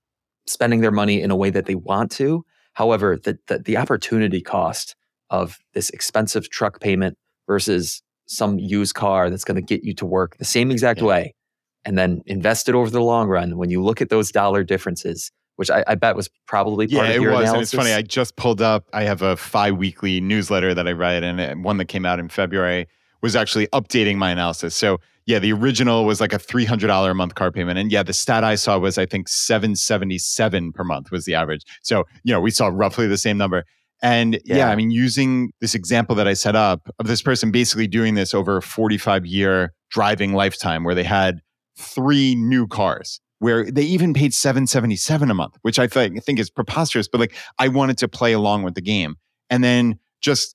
spending 0.48 0.82
their 0.82 0.92
money 0.92 1.22
in 1.22 1.32
a 1.32 1.36
way 1.36 1.50
that 1.50 1.66
they 1.66 1.76
want 1.76 2.12
to. 2.12 2.46
However, 2.74 3.18
the 3.18 3.38
the, 3.48 3.60
the 3.60 3.78
opportunity 3.78 4.42
cost 4.42 4.96
of 5.30 5.58
this 5.74 5.90
expensive 5.90 6.50
truck 6.50 6.80
payment 6.80 7.18
versus 7.48 8.02
some 8.28 8.58
used 8.60 8.96
car 8.96 9.30
that's 9.30 9.44
going 9.44 9.56
to 9.56 9.62
get 9.62 9.84
you 9.84 9.94
to 9.94 10.06
work 10.06 10.38
the 10.38 10.46
same 10.46 10.72
exact 10.72 11.00
Yeah. 11.00 11.08
way 11.08 11.36
and 11.84 11.98
then 11.98 12.22
invest 12.26 12.68
it 12.68 12.76
over 12.76 12.90
the 12.90 13.02
long 13.02 13.28
run, 13.28 13.58
when 13.58 13.70
you 13.70 13.84
look 13.84 14.02
at 14.02 14.10
those 14.10 14.32
dollar 14.32 14.64
differences, 14.64 15.32
which 15.58 15.70
I, 15.70 15.84
I 15.88 15.96
bet 15.96 16.16
was 16.16 16.30
probably 16.48 16.88
part 16.88 17.06
Yeah, 17.06 17.12
of 17.12 17.16
it 17.18 17.22
your 17.22 17.32
was. 17.34 17.50
And 17.52 17.62
it's 17.62 17.74
funny. 17.74 17.94
I 17.94 18.02
just 18.02 18.36
pulled 18.36 18.62
up. 18.62 18.86
I 18.94 19.04
have 19.04 19.22
a 19.22 19.38
fi 19.38 19.72
weekly 19.72 20.20
newsletter 20.20 20.74
that 20.74 20.88
I 20.88 20.92
write, 20.94 21.24
and 21.24 21.40
uh, 21.40 21.54
one 21.56 21.78
that 21.78 21.86
came 21.86 22.06
out 22.06 22.20
in 22.20 22.30
February 22.30 22.88
was 23.22 23.36
actually 23.36 23.68
updating 23.68 24.18
my 24.18 24.32
analysis. 24.32 24.76
So 24.76 25.00
yeah, 25.26 25.40
the 25.40 25.52
original 25.54 26.06
was 26.06 26.22
like 26.22 26.34
a 26.34 26.40
three 26.40 26.66
hundred 26.66 26.88
dollar 26.88 27.12
a 27.12 27.16
month 27.16 27.36
car 27.36 27.52
payment, 27.52 27.80
and 27.80 27.92
yeah, 27.92 28.04
the 28.04 28.14
stat 28.14 28.44
I 28.44 28.56
saw 28.56 28.78
was 28.78 28.98
I 28.98 29.06
think 29.06 29.28
seven 29.28 29.76
seventy 29.76 30.18
seven 30.18 30.72
per 30.72 30.84
month 30.84 31.12
was 31.12 31.26
the 31.26 31.36
average. 31.36 31.64
So 31.82 32.04
you 32.24 32.34
know, 32.34 32.42
we 32.42 32.52
saw 32.52 32.68
roughly 32.68 33.08
the 33.08 33.18
same 33.18 33.38
number. 33.38 33.66
And 34.02 34.40
yeah. 34.46 34.58
Yeah. 34.58 34.70
I 34.70 34.76
mean, 34.76 34.92
using 34.92 35.52
this 35.62 35.74
example 35.74 36.16
that 36.16 36.28
I 36.28 36.34
set 36.34 36.56
up 36.56 36.90
of 37.00 37.08
this 37.08 37.22
person 37.22 37.50
basically 37.50 37.88
doing 37.88 38.16
this 38.16 38.34
over 38.34 38.58
a 38.58 38.62
45 38.62 39.26
year 39.26 39.74
driving 39.90 40.34
lifetime 40.34 40.84
where 40.84 40.94
they 40.94 41.04
had 41.04 41.40
three 41.78 42.36
new 42.36 42.68
cars 42.68 43.22
where 43.40 43.70
they 43.70 43.84
even 43.84 44.14
paid 44.14 44.34
777 44.34 45.30
a 45.30 45.34
month, 45.34 45.58
which 45.62 45.78
I 45.78 45.88
think, 45.88 46.24
think 46.24 46.40
is 46.40 46.50
preposterous, 46.50 47.08
but 47.08 47.20
like 47.20 47.36
I 47.60 47.68
wanted 47.68 47.98
to 48.00 48.08
play 48.08 48.34
along 48.34 48.64
with 48.64 48.76
the 48.76 48.82
game. 48.82 49.16
And 49.50 49.64
then 49.64 50.00
just 50.22 50.55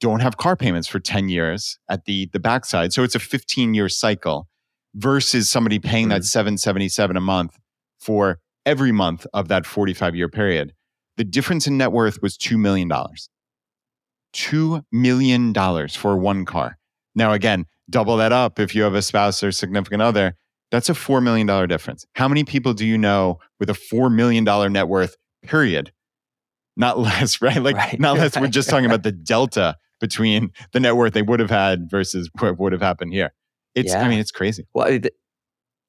don't 0.00 0.20
have 0.20 0.36
car 0.36 0.56
payments 0.56 0.88
for 0.88 1.00
10 1.00 1.28
years 1.28 1.78
at 1.88 2.04
the 2.04 2.28
the 2.32 2.40
backside. 2.40 2.92
So 2.92 3.02
it's 3.02 3.14
a 3.14 3.20
15 3.20 3.74
year 3.74 3.88
cycle 3.88 4.48
versus 4.94 5.50
somebody 5.50 5.78
paying 5.78 6.08
that 6.08 6.22
mm. 6.22 6.26
777 6.26 7.16
a 7.16 7.20
month 7.20 7.58
for 7.98 8.38
every 8.64 8.92
month 8.92 9.26
of 9.32 9.48
that 9.48 9.66
45 9.66 10.14
year 10.14 10.28
period. 10.28 10.72
The 11.16 11.24
difference 11.24 11.66
in 11.66 11.78
net 11.78 11.92
worth 11.92 12.22
was 12.22 12.36
$2 12.36 12.58
million. 12.58 12.88
$2 14.34 14.84
million 14.92 15.88
for 15.88 16.16
one 16.16 16.44
car. 16.44 16.78
Now, 17.14 17.32
again, 17.32 17.66
double 17.90 18.16
that 18.18 18.32
up 18.32 18.60
if 18.60 18.74
you 18.74 18.82
have 18.82 18.94
a 18.94 19.02
spouse 19.02 19.42
or 19.42 19.50
significant 19.50 20.02
other. 20.02 20.34
That's 20.70 20.90
a 20.90 20.92
$4 20.92 21.22
million 21.22 21.46
difference. 21.68 22.04
How 22.14 22.28
many 22.28 22.44
people 22.44 22.74
do 22.74 22.86
you 22.86 22.98
know 22.98 23.38
with 23.58 23.70
a 23.70 23.72
$4 23.72 24.14
million 24.14 24.44
net 24.72 24.86
worth, 24.86 25.16
period? 25.42 25.92
Not 26.76 26.98
less, 26.98 27.40
right? 27.42 27.60
Like, 27.60 27.76
Right, 27.76 27.98
not 27.98 28.18
less. 28.18 28.38
We're 28.38 28.46
just 28.48 28.68
talking 28.68 28.86
about 28.86 29.02
the 29.02 29.12
delta 29.12 29.76
between 30.00 30.50
the 30.72 30.80
net 30.80 30.96
worth 30.96 31.12
they 31.12 31.22
would 31.22 31.40
have 31.40 31.50
had 31.50 31.90
versus 31.90 32.30
what 32.38 32.58
would 32.58 32.72
have 32.72 32.82
happened 32.82 33.12
here. 33.12 33.32
It's, 33.74 33.94
I 33.94 34.08
mean, 34.08 34.18
it's 34.18 34.32
crazy. 34.32 34.66
Well, 34.74 34.86
it, 34.86 35.06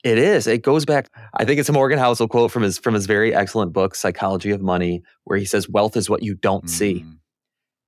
it 0.04 0.18
is. 0.18 0.48
It 0.48 0.62
goes 0.64 0.86
back. 0.86 1.10
I 1.34 1.44
think 1.44 1.60
it's 1.60 1.70
a 1.70 1.74
Morgan 1.74 2.00
Housel 2.00 2.30
quote 2.30 2.52
from 2.52 2.64
his 2.64 2.78
from 2.78 2.94
his 2.94 3.06
very 3.06 3.34
excellent 3.34 3.74
book, 3.74 3.96
Psychology 3.96 4.52
of 4.52 4.62
Money, 4.62 5.02
where 5.26 5.38
he 5.38 5.46
says, 5.46 5.68
"Wealth 5.68 5.98
is 5.98 6.10
what 6.10 6.24
you 6.24 6.36
don't 6.36 6.70
see." 6.70 7.02
Mm. 7.02 7.18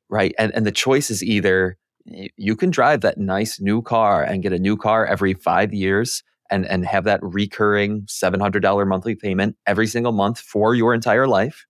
right? 0.09 0.33
And 0.37 0.51
and 0.53 0.65
the 0.65 0.71
choice 0.71 1.09
is 1.09 1.23
either 1.23 1.77
you 2.05 2.55
can 2.55 2.69
drive 2.69 3.01
that 3.01 3.17
nice 3.17 3.61
new 3.61 3.81
car 3.81 4.23
and 4.23 4.43
get 4.43 4.53
a 4.53 4.59
new 4.59 4.75
car 4.75 5.05
every 5.05 5.33
five 5.33 5.73
years 5.73 6.23
and 6.49 6.65
and 6.65 6.85
have 6.85 7.05
that 7.05 7.19
recurring 7.23 8.03
seven 8.07 8.39
hundred 8.39 8.61
dollar 8.61 8.85
monthly 8.85 9.15
payment 9.15 9.55
every 9.65 9.87
single 9.87 10.11
month 10.11 10.39
for 10.39 10.75
your 10.75 10.93
entire 10.93 11.27
life, 11.27 11.65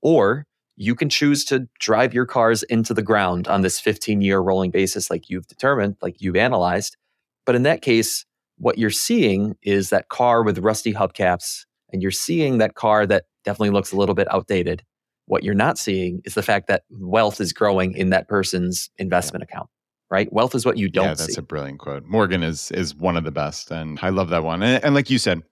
or 0.00 0.46
you 0.80 0.94
can 0.94 1.08
choose 1.08 1.44
to 1.46 1.68
drive 1.80 2.14
your 2.14 2.24
cars 2.24 2.62
into 2.62 2.94
the 2.94 3.02
ground 3.02 3.48
on 3.48 3.62
this 3.62 3.80
15 3.80 4.20
year 4.20 4.38
rolling 4.38 4.70
basis, 4.70 5.10
like 5.10 5.28
you've 5.28 5.48
determined, 5.48 5.96
like 6.00 6.22
you've 6.22 6.36
analyzed. 6.36 6.96
But 7.44 7.56
in 7.56 7.64
that 7.64 7.82
case, 7.82 8.24
what 8.58 8.78
you're 8.78 8.88
seeing 8.90 9.56
is 9.62 9.90
that 9.90 10.08
car 10.08 10.44
with 10.44 10.58
rusty 10.58 10.94
hubcaps, 10.94 11.64
and 11.92 12.00
you're 12.00 12.12
seeing 12.12 12.58
that 12.58 12.74
car 12.74 13.06
that 13.06 13.24
definitely 13.44 13.70
looks 13.70 13.92
a 13.92 13.96
little 13.96 14.14
bit 14.14 14.32
outdated. 14.32 14.84
What 15.26 15.42
you're 15.42 15.54
not 15.54 15.78
seeing 15.78 16.22
is 16.24 16.34
the 16.34 16.42
fact 16.42 16.68
that 16.68 16.84
wealth 16.90 17.40
is 17.40 17.52
growing 17.52 17.94
in 17.94 18.10
that 18.10 18.28
person's 18.28 18.88
investment 18.98 19.42
account, 19.42 19.68
right? 20.10 20.32
Wealth 20.32 20.54
is 20.54 20.64
what 20.64 20.78
you 20.78 20.88
don't 20.88 21.04
yeah, 21.04 21.14
that's 21.14 21.34
see. 21.34 21.40
a 21.40 21.42
brilliant 21.42 21.80
quote. 21.80 22.04
Morgan 22.04 22.44
is 22.44 22.70
is 22.70 22.94
one 22.94 23.16
of 23.16 23.24
the 23.24 23.32
best, 23.32 23.72
and 23.72 23.98
I 24.00 24.10
love 24.10 24.28
that 24.28 24.44
one. 24.44 24.62
And, 24.62 24.84
and 24.84 24.94
like 24.94 25.10
you 25.10 25.18
said, 25.18 25.42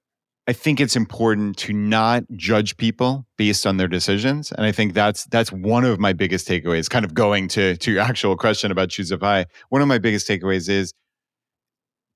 I 0.48 0.52
think 0.52 0.80
it's 0.80 0.94
important 0.94 1.56
to 1.58 1.72
not 1.72 2.22
judge 2.32 2.76
people 2.76 3.26
based 3.36 3.66
on 3.66 3.78
their 3.78 3.88
decisions, 3.88 4.52
and 4.52 4.64
I 4.64 4.72
think 4.72 4.94
that's 4.94 5.24
that's 5.24 5.50
one 5.50 5.84
of 5.84 5.98
my 5.98 6.12
biggest 6.12 6.46
takeaways. 6.46 6.88
Kind 6.88 7.04
of 7.04 7.14
going 7.14 7.48
to 7.48 7.76
to 7.76 7.92
your 7.92 8.00
actual 8.00 8.36
question 8.36 8.70
about 8.70 8.90
Choose 8.90 9.12
FI. 9.12 9.46
One 9.70 9.82
of 9.82 9.88
my 9.88 9.98
biggest 9.98 10.28
takeaways 10.28 10.68
is 10.68 10.92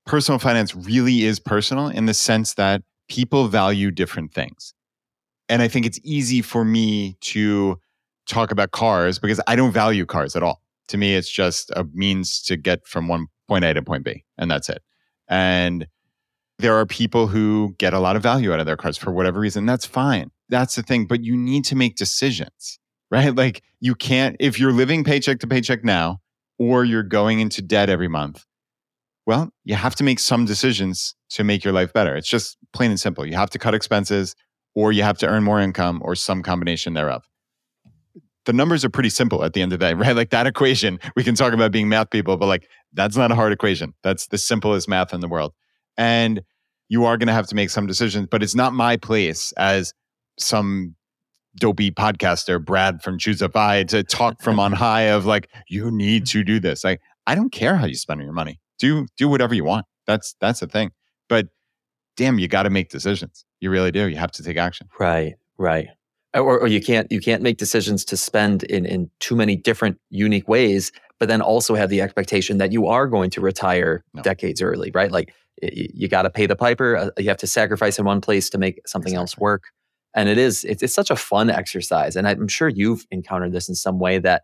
personal 0.05 0.39
finance 0.39 0.75
really 0.75 1.23
is 1.23 1.39
personal 1.39 1.87
in 1.87 2.05
the 2.05 2.13
sense 2.13 2.53
that 2.55 2.81
people 3.09 3.47
value 3.47 3.91
different 3.91 4.33
things, 4.33 4.73
and 5.49 5.61
I 5.61 5.67
think 5.67 5.85
it's 5.85 5.99
easy 6.03 6.41
for 6.41 6.63
me 6.63 7.17
to 7.21 7.79
talk 8.27 8.51
about 8.51 8.71
cars 8.71 9.19
because 9.19 9.41
I 9.47 9.57
don't 9.57 9.71
value 9.73 10.05
cars 10.05 10.35
at 10.35 10.43
all 10.43 10.61
to 10.91 10.97
me 10.97 11.15
it's 11.15 11.29
just 11.29 11.71
a 11.71 11.85
means 11.93 12.41
to 12.43 12.55
get 12.55 12.85
from 12.85 13.07
one 13.07 13.27
point 13.47 13.65
a 13.65 13.73
to 13.73 13.81
point 13.81 14.03
b 14.03 14.23
and 14.37 14.51
that's 14.51 14.69
it 14.69 14.83
and 15.27 15.87
there 16.61 16.75
are 16.75 16.85
people 16.85 17.27
who 17.27 17.75
get 17.77 17.93
a 17.93 17.99
lot 17.99 18.15
of 18.15 18.23
value 18.23 18.53
out 18.53 18.59
of 18.59 18.65
their 18.65 18.77
cars 18.77 18.97
for 18.97 19.11
whatever 19.11 19.39
reason 19.39 19.65
that's 19.65 19.85
fine 19.85 20.31
that's 20.49 20.75
the 20.75 20.83
thing 20.83 21.05
but 21.05 21.23
you 21.23 21.35
need 21.35 21.65
to 21.65 21.75
make 21.75 21.95
decisions 21.95 22.79
right 23.09 23.35
like 23.35 23.63
you 23.79 23.95
can't 23.95 24.35
if 24.39 24.59
you're 24.59 24.71
living 24.71 25.03
paycheck 25.03 25.39
to 25.39 25.47
paycheck 25.47 25.83
now 25.83 26.19
or 26.57 26.85
you're 26.85 27.03
going 27.03 27.39
into 27.39 27.61
debt 27.61 27.89
every 27.89 28.07
month 28.07 28.45
well 29.25 29.49
you 29.63 29.75
have 29.75 29.95
to 29.95 30.03
make 30.03 30.19
some 30.19 30.45
decisions 30.45 31.15
to 31.29 31.43
make 31.43 31.63
your 31.63 31.73
life 31.73 31.91
better 31.93 32.15
it's 32.15 32.29
just 32.29 32.57
plain 32.73 32.91
and 32.91 32.99
simple 32.99 33.25
you 33.25 33.35
have 33.35 33.49
to 33.49 33.59
cut 33.59 33.73
expenses 33.73 34.35
or 34.73 34.91
you 34.91 35.03
have 35.03 35.17
to 35.17 35.27
earn 35.27 35.43
more 35.43 35.59
income 35.59 36.01
or 36.03 36.15
some 36.15 36.41
combination 36.43 36.93
thereof 36.93 37.23
the 38.45 38.53
numbers 38.53 38.83
are 38.83 38.89
pretty 38.89 39.09
simple 39.09 39.43
at 39.43 39.53
the 39.53 39.61
end 39.61 39.71
of 39.73 39.79
the 39.79 39.85
day, 39.85 39.93
right? 39.95 40.15
Like 40.15 40.31
that 40.31 40.47
equation, 40.47 40.99
we 41.15 41.23
can 41.23 41.35
talk 41.35 41.53
about 41.53 41.71
being 41.71 41.89
math 41.89 42.09
people, 42.09 42.37
but 42.37 42.47
like 42.47 42.67
that's 42.93 43.15
not 43.15 43.31
a 43.31 43.35
hard 43.35 43.53
equation. 43.53 43.93
That's 44.03 44.27
the 44.27 44.37
simplest 44.37 44.89
math 44.89 45.13
in 45.13 45.21
the 45.21 45.27
world. 45.27 45.53
And 45.97 46.41
you 46.91 47.05
are 47.05 47.15
going 47.15 47.27
to 47.27 47.33
have 47.33 47.47
to 47.47 47.55
make 47.55 47.69
some 47.69 47.87
decisions, 47.87 48.27
but 48.29 48.43
it's 48.43 48.53
not 48.53 48.73
my 48.73 48.97
place 48.97 49.53
as 49.53 49.93
some 50.37 50.93
dopey 51.55 51.89
podcaster, 51.89 52.63
Brad 52.63 53.01
from 53.01 53.17
Choose 53.17 53.41
FI, 53.41 53.85
to 53.85 54.03
talk 54.03 54.41
from 54.41 54.59
on 54.59 54.73
high 54.85 55.03
of 55.03 55.25
like, 55.25 55.47
you 55.69 55.89
need 55.89 56.25
to 56.27 56.43
do 56.43 56.59
this. 56.59 56.83
Like, 56.83 56.99
I 57.25 57.33
don't 57.33 57.49
care 57.53 57.77
how 57.77 57.85
you 57.85 57.95
spend 57.95 58.21
your 58.21 58.33
money. 58.33 58.59
Do 58.77 59.07
do 59.15 59.29
whatever 59.29 59.53
you 59.55 59.63
want. 59.63 59.85
That's 60.05 60.35
that's 60.41 60.59
the 60.59 60.67
thing. 60.67 60.91
But 61.29 61.47
damn, 62.17 62.39
you 62.39 62.49
got 62.49 62.63
to 62.63 62.69
make 62.69 62.89
decisions. 62.89 63.45
You 63.61 63.69
really 63.71 63.91
do. 63.91 64.09
You 64.09 64.17
have 64.17 64.33
to 64.33 64.43
take 64.43 64.57
action. 64.57 64.89
Right, 64.99 65.35
right. 65.57 65.87
Or, 66.33 66.59
or 66.59 66.67
you 66.67 66.81
can't 66.81 67.09
you 67.09 67.21
can't 67.21 67.41
make 67.41 67.57
decisions 67.57 68.03
to 68.05 68.17
spend 68.17 68.63
in 68.63 68.85
in 68.85 69.09
too 69.21 69.37
many 69.37 69.55
different 69.55 69.97
unique 70.09 70.49
ways, 70.49 70.91
but 71.19 71.29
then 71.29 71.41
also 71.41 71.73
have 71.75 71.89
the 71.89 72.01
expectation 72.01 72.57
that 72.57 72.73
you 72.73 72.87
are 72.87 73.07
going 73.07 73.29
to 73.29 73.39
retire 73.39 74.03
No. 74.13 74.23
decades 74.23 74.61
early, 74.61 74.91
right? 74.93 75.11
Like 75.11 75.33
you 75.61 76.07
got 76.07 76.23
to 76.23 76.29
pay 76.29 76.45
the 76.45 76.55
piper. 76.55 76.97
uh, 76.97 77.09
You 77.17 77.29
have 77.29 77.37
to 77.37 77.47
sacrifice 77.47 77.99
in 77.99 78.05
one 78.05 78.21
place 78.21 78.49
to 78.51 78.57
make 78.57 78.81
something 78.87 79.15
else 79.15 79.37
work. 79.37 79.65
And 80.13 80.27
it 80.29 80.37
is 80.37 80.63
it's, 80.65 80.83
it's 80.83 80.93
such 80.93 81.09
a 81.09 81.15
fun 81.15 81.49
exercise, 81.49 82.15
and 82.15 82.27
I'm 82.27 82.47
sure 82.47 82.67
you've 82.69 83.05
encountered 83.11 83.53
this 83.53 83.69
in 83.69 83.75
some 83.75 83.99
way 83.99 84.19
that 84.19 84.43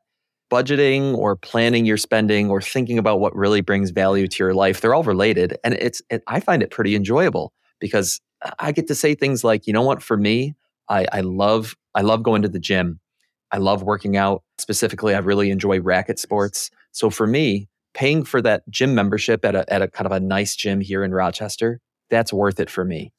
budgeting 0.50 1.14
or 1.18 1.36
planning 1.36 1.86
your 1.86 1.98
spending 1.98 2.50
or 2.50 2.62
thinking 2.62 2.98
about 2.98 3.20
what 3.20 3.36
really 3.36 3.60
brings 3.60 3.90
value 3.90 4.28
to 4.30 4.42
your 4.42 4.54
life 4.54 4.80
they're 4.80 4.94
all 4.96 5.04
related 5.04 5.58
and 5.66 5.74
it's 5.74 6.02
it, 6.10 6.24
i 6.28 6.40
find 6.40 6.64
it 6.64 6.72
pretty 6.72 6.96
enjoyable 6.96 7.52
because 7.82 8.22
i 8.60 8.72
get 8.72 8.88
to 8.88 8.96
say 8.96 9.14
things 9.14 9.44
like 9.44 9.68
you 9.68 9.74
know 9.74 9.82
what 9.82 10.02
for 10.02 10.16
me 10.16 10.56
I, 10.90 11.06
I 11.12 11.22
love 11.22 11.76
I 11.96 12.02
love 12.02 12.24
going 12.24 12.42
to 12.44 12.50
the 12.50 12.60
gym. 12.60 13.00
I 13.52 13.58
love 13.58 13.82
working 13.84 14.18
out. 14.18 14.44
Specifically, 14.58 15.16
I 15.16 15.20
really 15.20 15.50
enjoy 15.52 15.80
racket 15.80 16.20
sports. 16.20 16.70
So 16.92 17.10
for 17.10 17.28
me, 17.28 17.68
paying 17.98 18.24
for 18.24 18.44
that 18.44 18.62
gym 18.70 18.94
membership 18.94 19.44
at 19.44 19.56
a 19.56 19.74
at 19.74 19.82
a 19.82 19.88
kind 19.88 20.06
of 20.06 20.12
a 20.12 20.20
nice 20.20 20.56
gym 20.56 20.80
here 20.80 21.04
in 21.04 21.12
Rochester, 21.12 21.82
that's 22.10 22.32
worth 22.32 22.60
it 22.60 22.70
for 22.70 22.86
me. 22.86 23.12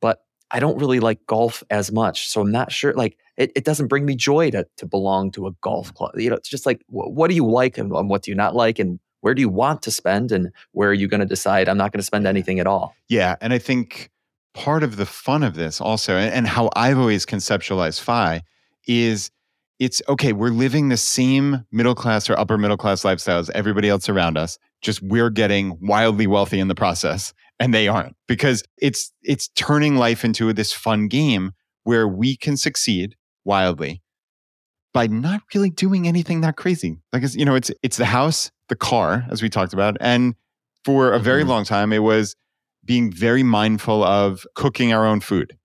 But 0.00 0.22
I 0.50 0.58
don't 0.58 0.76
really 0.76 1.00
like 1.00 1.24
golf 1.26 1.62
as 1.70 1.92
much. 1.92 2.28
So 2.28 2.40
I'm 2.40 2.50
not 2.50 2.72
sure 2.72 2.92
like 2.94 3.16
it, 3.36 3.52
it 3.54 3.64
doesn't 3.64 3.86
bring 3.86 4.04
me 4.04 4.16
joy 4.16 4.50
to 4.50 4.66
to 4.76 4.86
belong 4.86 5.30
to 5.32 5.46
a 5.46 5.52
golf 5.62 5.86
mm-hmm. 5.86 5.96
club. 5.96 6.18
You 6.18 6.30
know, 6.30 6.36
it's 6.36 6.48
just 6.48 6.66
like 6.66 6.82
wh- 6.88 7.14
what 7.14 7.28
do 7.28 7.36
you 7.36 7.46
like 7.46 7.78
and, 7.78 7.92
and 7.92 8.10
what 8.10 8.22
do 8.22 8.32
you 8.32 8.34
not 8.34 8.56
like 8.56 8.80
and 8.80 8.98
where 9.20 9.34
do 9.34 9.40
you 9.40 9.48
want 9.48 9.82
to 9.82 9.90
spend 9.90 10.32
and 10.32 10.50
where 10.72 10.90
are 10.90 10.94
you 10.94 11.08
going 11.08 11.20
to 11.20 11.26
decide 11.26 11.68
I'm 11.68 11.78
not 11.78 11.92
going 11.92 12.00
to 12.00 12.04
spend 12.04 12.26
anything 12.26 12.60
at 12.60 12.66
all? 12.66 12.94
Yeah. 13.08 13.36
And 13.40 13.54
I 13.54 13.58
think 13.58 14.10
part 14.52 14.82
of 14.82 14.96
the 14.96 15.06
fun 15.06 15.42
of 15.42 15.54
this 15.54 15.80
also, 15.80 16.16
and, 16.16 16.34
and 16.34 16.46
how 16.46 16.68
I've 16.76 16.98
always 16.98 17.24
conceptualized 17.24 18.00
FI 18.00 18.42
is 18.86 19.30
it's 19.78 20.00
okay, 20.08 20.32
we're 20.32 20.50
living 20.50 20.88
the 20.88 20.96
same 20.96 21.64
middle 21.72 21.94
class 21.94 22.30
or 22.30 22.38
upper 22.38 22.56
middle 22.56 22.76
class 22.76 23.04
lifestyle 23.04 23.38
as 23.38 23.50
everybody 23.50 23.88
else 23.88 24.08
around 24.08 24.38
us, 24.38 24.58
just 24.82 25.02
we're 25.02 25.30
getting 25.30 25.78
wildly 25.80 26.26
wealthy 26.26 26.60
in 26.60 26.68
the 26.68 26.74
process 26.74 27.32
and 27.60 27.72
they 27.74 27.88
aren't 27.88 28.16
because 28.28 28.62
it's 28.78 29.12
it's 29.22 29.48
turning 29.56 29.96
life 29.96 30.24
into 30.24 30.52
this 30.52 30.72
fun 30.72 31.08
game 31.08 31.52
where 31.84 32.08
we 32.08 32.36
can 32.36 32.56
succeed 32.56 33.14
wildly 33.44 34.02
by 34.92 35.06
not 35.06 35.40
really 35.54 35.70
doing 35.70 36.06
anything 36.06 36.40
that 36.40 36.56
crazy. 36.56 36.98
Like 37.12 37.22
it's, 37.24 37.34
you 37.34 37.44
know, 37.44 37.54
it's 37.56 37.70
it's 37.82 37.96
the 37.96 38.04
house, 38.06 38.50
the 38.68 38.76
car, 38.76 39.26
as 39.30 39.42
we 39.42 39.48
talked 39.48 39.72
about. 39.72 39.96
And 40.00 40.34
for 40.84 41.12
a 41.12 41.18
very 41.18 41.42
Mhm. 41.42 41.48
long 41.48 41.64
time, 41.64 41.92
it 41.92 41.98
was 42.00 42.36
being 42.84 43.10
very 43.10 43.42
mindful 43.42 44.04
of 44.04 44.46
cooking 44.54 44.92
our 44.92 45.04
own 45.06 45.20
food. 45.20 45.56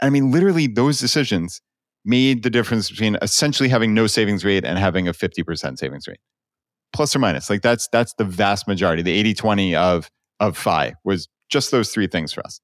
I 0.00 0.08
mean, 0.10 0.30
literally, 0.30 0.66
those 0.66 0.98
decisions 0.98 1.60
made 2.04 2.42
the 2.42 2.50
difference 2.50 2.90
between 2.90 3.16
essentially 3.22 3.68
having 3.68 3.94
no 3.94 4.06
savings 4.06 4.44
rate 4.44 4.64
and 4.64 4.78
having 4.78 5.08
a 5.08 5.12
50% 5.12 5.78
savings 5.78 6.06
rate. 6.06 6.20
plus 6.92 7.14
or 7.14 7.18
minus. 7.18 7.50
Like 7.50 7.62
that's 7.62 7.88
that's 7.88 8.14
the 8.14 8.24
vast 8.24 8.68
majority. 8.68 9.02
The 9.02 9.34
80-20 9.34 9.74
of 9.74 10.10
of 10.40 10.56
FI 10.56 10.94
was 11.04 11.28
just 11.50 11.70
those 11.70 11.90
three 11.90 12.06
things 12.06 12.32
for 12.32 12.44
us. 12.46 12.60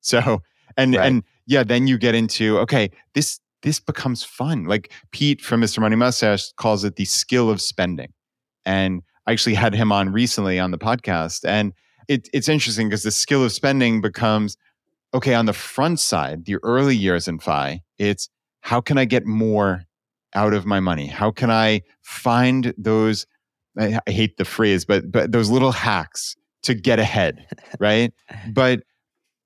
So 0.00 0.40
and 0.76 0.94
right. 0.96 1.06
and 1.06 1.22
yeah, 1.46 1.64
then 1.64 1.86
you 1.86 1.98
get 1.98 2.14
into 2.14 2.58
okay, 2.58 2.90
this 3.14 3.40
this 3.62 3.80
becomes 3.80 4.24
fun. 4.24 4.64
Like 4.64 4.92
Pete 5.12 5.40
from 5.40 5.60
Mr. 5.60 5.78
Money 5.78 5.96
Mustache 5.96 6.52
calls 6.56 6.84
it 6.84 6.96
the 6.96 7.04
skill 7.04 7.50
of 7.50 7.60
spending. 7.60 8.12
And 8.64 9.02
I 9.26 9.32
actually 9.32 9.54
had 9.54 9.74
him 9.74 9.92
on 9.92 10.10
recently 10.10 10.58
on 10.58 10.72
the 10.72 10.78
podcast. 10.78 11.44
And 11.44 11.72
it, 12.08 12.28
it's 12.32 12.48
interesting 12.48 12.88
because 12.88 13.04
the 13.04 13.12
skill 13.12 13.44
of 13.44 13.52
spending 13.52 14.00
becomes 14.00 14.56
okay, 15.14 15.34
on 15.34 15.46
the 15.46 15.52
front 15.52 16.00
side, 16.00 16.46
the 16.46 16.56
early 16.62 16.96
years 16.96 17.28
in 17.28 17.38
FI, 17.38 17.82
it's 17.98 18.28
how 18.62 18.80
can 18.80 18.96
I 18.98 19.04
get 19.04 19.26
more 19.26 19.84
out 20.34 20.54
of 20.54 20.64
my 20.64 20.80
money? 20.80 21.06
How 21.06 21.30
can 21.30 21.50
I 21.50 21.82
find 22.00 22.72
those? 22.78 23.26
I, 23.78 23.98
I 24.06 24.10
hate 24.10 24.38
the 24.38 24.44
phrase, 24.44 24.84
but 24.84 25.12
but 25.12 25.32
those 25.32 25.50
little 25.50 25.72
hacks 25.72 26.36
to 26.62 26.74
get 26.74 26.98
ahead, 26.98 27.46
right? 27.80 28.12
but 28.52 28.82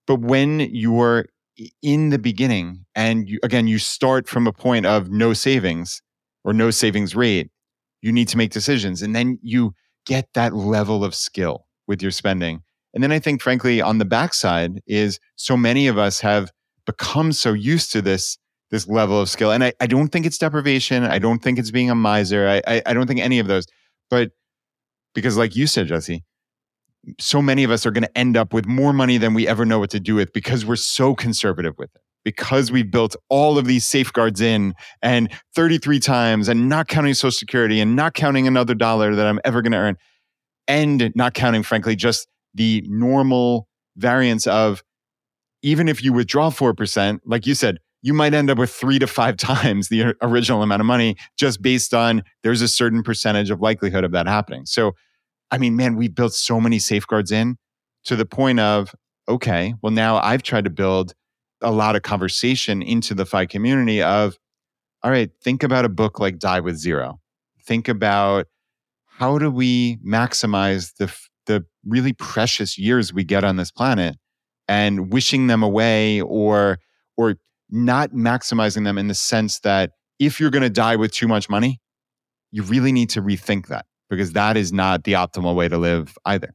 but 0.07 0.21
when 0.21 0.61
you're 0.61 1.27
in 1.83 2.11
the 2.11 2.19
beginning 2.19 2.85
and 2.95 3.29
you, 3.29 3.39
again 3.43 3.67
you 3.67 3.79
start 3.79 4.29
from 4.29 4.47
a 4.47 4.53
point 4.53 4.87
of 4.87 5.11
no 5.11 5.33
savings 5.33 6.03
or 6.45 6.53
no 6.53 6.71
savings 6.71 7.17
rate 7.17 7.51
you 8.03 8.13
need 8.13 8.29
to 8.29 8.37
make 8.37 8.51
decisions 8.51 9.01
and 9.01 9.17
then 9.17 9.39
you 9.43 9.75
get 10.05 10.29
that 10.35 10.55
level 10.55 11.03
of 11.03 11.15
skill 11.15 11.67
with 11.87 12.03
your 12.03 12.11
spending 12.11 12.61
and 12.93 13.03
then 13.03 13.11
i 13.11 13.19
think 13.19 13.41
frankly 13.41 13.81
on 13.81 13.97
the 13.97 14.05
backside 14.05 14.83
is 14.87 15.19
so 15.37 15.57
many 15.57 15.87
of 15.87 15.97
us 15.97 16.21
have 16.21 16.53
become 16.85 17.33
so 17.33 17.55
used 17.55 17.91
to 17.91 18.03
this 18.03 18.37
this 18.77 18.89
level 18.89 19.19
of 19.19 19.31
skill 19.31 19.51
and 19.51 19.65
i, 19.65 19.73
I 19.81 19.87
don't 19.87 20.09
think 20.09 20.27
it's 20.27 20.37
deprivation 20.39 21.05
i 21.05 21.19
don't 21.19 21.43
think 21.43 21.59
it's 21.59 21.71
being 21.71 21.91
a 21.91 21.95
miser 21.95 22.47
I, 22.47 22.63
I, 22.67 22.83
I 22.87 22.93
don't 22.93 23.07
think 23.07 23.21
any 23.21 23.39
of 23.39 23.47
those 23.47 23.67
but 24.11 24.31
because 25.15 25.39
like 25.39 25.57
you 25.57 25.67
said 25.67 25.89
jesse 25.89 26.23
so 27.19 27.41
many 27.41 27.65
of 27.65 27.71
us 27.71 27.87
are 27.87 27.91
going 27.91 28.05
to 28.05 28.19
end 28.19 28.37
up 28.37 28.53
with 28.53 28.67
more 28.67 28.93
money 28.93 29.17
than 29.17 29.33
we 29.33 29.49
ever 29.49 29.65
know 29.65 29.79
what 29.79 29.91
to 29.91 30.01
do 30.01 30.15
with 30.15 30.33
because 30.33 30.67
we're 30.67 30.77
so 30.77 31.15
conservative 31.15 31.75
with 31.79 31.91
it 31.95 32.03
because 32.25 32.73
we've 32.73 32.91
built 32.91 33.15
all 33.29 33.57
of 33.57 33.67
these 33.67 33.87
safeguards 33.87 34.41
in 34.41 34.75
and 35.01 35.33
33 35.55 36.01
times 36.01 36.49
and 36.49 36.69
not 36.69 36.89
counting 36.89 37.15
social 37.15 37.31
security 37.31 37.81
and 37.81 37.97
not 37.97 38.15
counting 38.15 38.47
another 38.47 38.75
dollar 38.75 39.15
that 39.15 39.27
i'm 39.27 39.41
ever 39.45 39.63
going 39.63 39.73
to 39.73 39.79
earn 39.79 39.97
and 40.69 41.13
not 41.15 41.33
counting 41.33 41.63
frankly 41.63 41.97
just 41.97 42.29
the 42.55 42.85
normal 42.89 43.69
variance 43.97 44.47
of 44.47 44.83
even 45.63 45.89
if 45.89 46.03
you 46.05 46.13
withdraw 46.13 46.51
4% 46.51 47.21
like 47.25 47.47
you 47.47 47.55
said 47.55 47.79
you 48.07 48.15
might 48.15 48.35
end 48.35 48.51
up 48.51 48.59
with 48.59 48.71
three 48.71 48.99
to 48.99 49.07
five 49.07 49.37
times 49.39 49.89
the 49.89 50.15
original 50.23 50.63
amount 50.63 50.81
of 50.81 50.87
money 50.87 51.17
just 51.37 51.61
based 51.61 51.93
on 51.93 52.23
there's 52.43 52.63
a 52.63 52.69
certain 52.69 53.03
percentage 53.03 53.51
of 53.51 53.61
likelihood 53.61 54.05
of 54.05 54.13
that 54.13 54.27
happening 54.27 54.65
so 54.65 54.95
I 55.51 55.59
mean, 55.59 55.77
man, 55.77 55.97
we 55.97 56.09
built 56.09 56.35
so 56.35 56.61
many 56.61 56.79
safeguards 56.79 57.31
in 57.31 57.57
to 58.05 58.17
the 58.17 58.27
point 58.27 58.61
of, 58.61 58.95
okay, 59.29 59.75
well, 59.83 59.93
now 59.93 60.19
I've 60.19 60.43
tried 60.43 60.65
to 60.65 60.71
build 60.71 61.15
a 61.63 61.71
lot 61.71 61.97
of 61.97 62.03
conversation 62.03 62.83
into 62.83 63.15
the 63.15 63.25
FI 63.25 63.47
community 63.47 64.03
of, 64.03 64.37
all 65.03 65.11
right, 65.11 65.31
think 65.43 65.63
about 65.63 65.85
a 65.85 65.89
book 65.89 66.19
like 66.19 66.39
Die 66.39 66.61
with 66.61 66.77
Zero. 66.77 67.21
Think 67.63 67.89
about 67.89 68.47
how 69.07 69.39
do 69.39 69.51
we 69.51 69.97
maximize 69.99 70.97
the, 70.97 71.13
the 71.47 71.65
really 71.85 72.13
precious 72.13 72.77
years 72.77 73.15
we 73.15 73.25
get 73.25 73.45
on 73.45 73.57
this 73.57 73.71
planet 73.71 74.17
and 74.69 75.13
wishing 75.13 75.47
them 75.47 75.63
away 75.63 76.21
or, 76.21 76.79
or 77.17 77.37
not 77.71 78.11
maximizing 78.11 78.85
them 78.85 78.99
in 78.99 79.09
the 79.09 79.15
sense 79.15 79.61
that 79.61 79.93
if 80.19 80.41
you're 80.41 80.51
going 80.51 80.63
to 80.63 80.71
die 80.71 80.97
with 80.97 81.13
too 81.13 81.29
much 81.29 81.49
money, 81.49 81.81
you 82.51 82.63
really 82.63 82.93
need 82.93 83.11
to 83.11 83.23
rethink 83.23 83.69
that 83.69 83.87
because 84.09 84.33
that 84.33 84.57
is 84.57 84.73
not 84.73 85.05
the 85.05 85.13
optimal 85.13 85.55
way 85.55 85.69
to 85.69 85.79
live 85.79 86.17
either. 86.25 86.55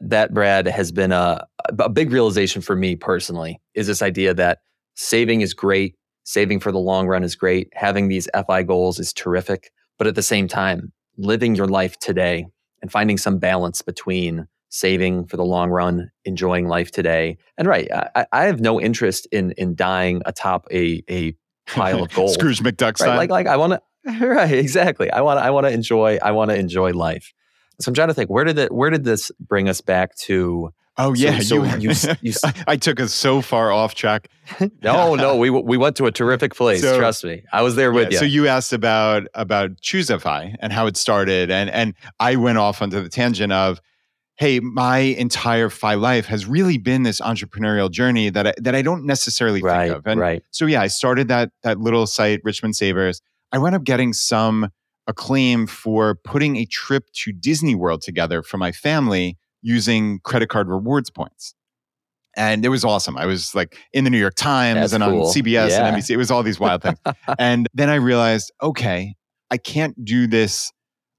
That, 0.00 0.32
Brad, 0.32 0.66
has 0.66 0.92
been 0.92 1.12
a, 1.12 1.46
a 1.78 1.88
big 1.88 2.12
realization 2.12 2.62
for 2.62 2.76
me 2.76 2.94
personally 2.96 3.60
is 3.74 3.86
this 3.86 4.02
idea 4.02 4.34
that 4.34 4.58
saving 4.94 5.40
is 5.40 5.54
great, 5.54 5.94
saving 6.24 6.60
for 6.60 6.70
the 6.70 6.78
long 6.78 7.06
run 7.06 7.24
is 7.24 7.34
great, 7.34 7.68
having 7.74 8.08
these 8.08 8.28
FI 8.46 8.62
goals 8.64 8.98
is 8.98 9.12
terrific. 9.12 9.70
But 9.96 10.06
at 10.06 10.14
the 10.14 10.22
same 10.22 10.46
time, 10.46 10.92
living 11.16 11.54
your 11.54 11.66
life 11.66 11.98
today 11.98 12.46
and 12.80 12.92
finding 12.92 13.18
some 13.18 13.38
balance 13.38 13.82
between 13.82 14.46
saving 14.70 15.26
for 15.26 15.36
the 15.36 15.44
long 15.44 15.70
run, 15.70 16.10
enjoying 16.24 16.68
life 16.68 16.90
today. 16.90 17.38
And 17.56 17.66
right, 17.66 17.88
I, 17.92 18.26
I 18.32 18.44
have 18.44 18.60
no 18.60 18.80
interest 18.80 19.26
in 19.32 19.52
in 19.52 19.74
dying 19.74 20.22
atop 20.26 20.66
a 20.70 21.02
a 21.08 21.34
pile 21.66 22.02
of 22.02 22.12
gold. 22.14 22.32
Scrooge 22.32 22.60
McDuck 22.60 22.96
style. 22.96 23.10
Right? 23.10 23.16
Like 23.16 23.30
like 23.30 23.46
I 23.46 23.56
want 23.56 23.74
to 23.74 23.82
right, 24.20 24.52
exactly. 24.52 25.10
I 25.10 25.20
want 25.20 25.40
I 25.40 25.50
want 25.50 25.66
to 25.66 25.72
enjoy 25.72 26.18
I 26.22 26.30
want 26.32 26.50
to 26.50 26.56
enjoy 26.56 26.92
life. 26.92 27.32
So 27.80 27.90
I'm 27.90 27.94
trying 27.94 28.08
to 28.08 28.14
think 28.14 28.30
where 28.30 28.44
did 28.44 28.58
it 28.58 28.72
where 28.72 28.90
did 28.90 29.04
this 29.04 29.30
bring 29.38 29.68
us 29.68 29.80
back 29.80 30.14
to? 30.16 30.72
Oh 31.00 31.14
yeah, 31.14 31.38
so, 31.38 31.64
so 31.64 31.76
you, 31.76 31.90
you, 31.92 32.14
you, 32.22 32.32
I 32.66 32.76
took 32.76 32.98
us 32.98 33.14
so 33.14 33.40
far 33.40 33.70
off 33.70 33.94
track. 33.94 34.28
no, 34.82 35.14
no, 35.14 35.36
we 35.36 35.48
we 35.48 35.76
went 35.76 35.94
to 35.96 36.06
a 36.06 36.10
terrific 36.10 36.56
place. 36.56 36.80
So, 36.80 36.98
trust 36.98 37.22
me, 37.22 37.44
I 37.52 37.62
was 37.62 37.76
there 37.76 37.92
with 37.92 38.10
yeah, 38.10 38.14
you. 38.14 38.18
So 38.18 38.24
you 38.24 38.48
asked 38.48 38.72
about 38.72 39.28
about 39.34 39.76
ChooseFI 39.76 40.56
and 40.58 40.72
how 40.72 40.88
it 40.88 40.96
started, 40.96 41.52
and 41.52 41.70
and 41.70 41.94
I 42.18 42.34
went 42.34 42.58
off 42.58 42.82
onto 42.82 43.00
the 43.00 43.08
tangent 43.08 43.52
of, 43.52 43.80
hey, 44.38 44.60
my 44.60 44.98
entire 44.98 45.68
FI 45.68 45.94
life 45.94 46.26
has 46.26 46.46
really 46.46 46.78
been 46.78 47.02
this 47.02 47.20
entrepreneurial 47.20 47.90
journey 47.90 48.30
that 48.30 48.46
I, 48.46 48.54
that 48.58 48.74
I 48.74 48.82
don't 48.82 49.04
necessarily 49.04 49.60
right, 49.60 49.88
think 49.88 49.98
of. 49.98 50.06
And 50.06 50.20
right. 50.20 50.42
so 50.52 50.66
yeah, 50.66 50.80
I 50.80 50.86
started 50.86 51.28
that 51.28 51.50
that 51.62 51.78
little 51.78 52.06
site, 52.06 52.40
Richmond 52.44 52.76
Savers. 52.76 53.20
I 53.52 53.58
wound 53.58 53.74
up 53.74 53.84
getting 53.84 54.12
some 54.12 54.70
acclaim 55.06 55.66
for 55.66 56.14
putting 56.22 56.56
a 56.56 56.66
trip 56.66 57.10
to 57.14 57.32
Disney 57.32 57.74
World 57.74 58.02
together 58.02 58.42
for 58.42 58.58
my 58.58 58.72
family 58.72 59.36
using 59.62 60.20
credit 60.20 60.48
card 60.48 60.68
rewards 60.68 61.10
points. 61.10 61.54
And 62.36 62.64
it 62.64 62.68
was 62.68 62.84
awesome. 62.84 63.16
I 63.16 63.26
was 63.26 63.54
like 63.54 63.76
in 63.92 64.04
the 64.04 64.10
New 64.10 64.18
York 64.18 64.36
Times 64.36 64.78
That's 64.78 64.92
and 64.92 65.02
cool. 65.02 65.26
on 65.26 65.34
CBS 65.34 65.70
yeah. 65.70 65.86
and 65.86 65.96
NBC. 65.96 66.10
It 66.10 66.16
was 66.18 66.30
all 66.30 66.44
these 66.44 66.60
wild 66.60 66.82
things. 66.82 66.98
and 67.38 67.66
then 67.74 67.88
I 67.88 67.96
realized, 67.96 68.52
okay, 68.62 69.14
I 69.50 69.56
can't 69.56 70.04
do 70.04 70.28
this. 70.28 70.70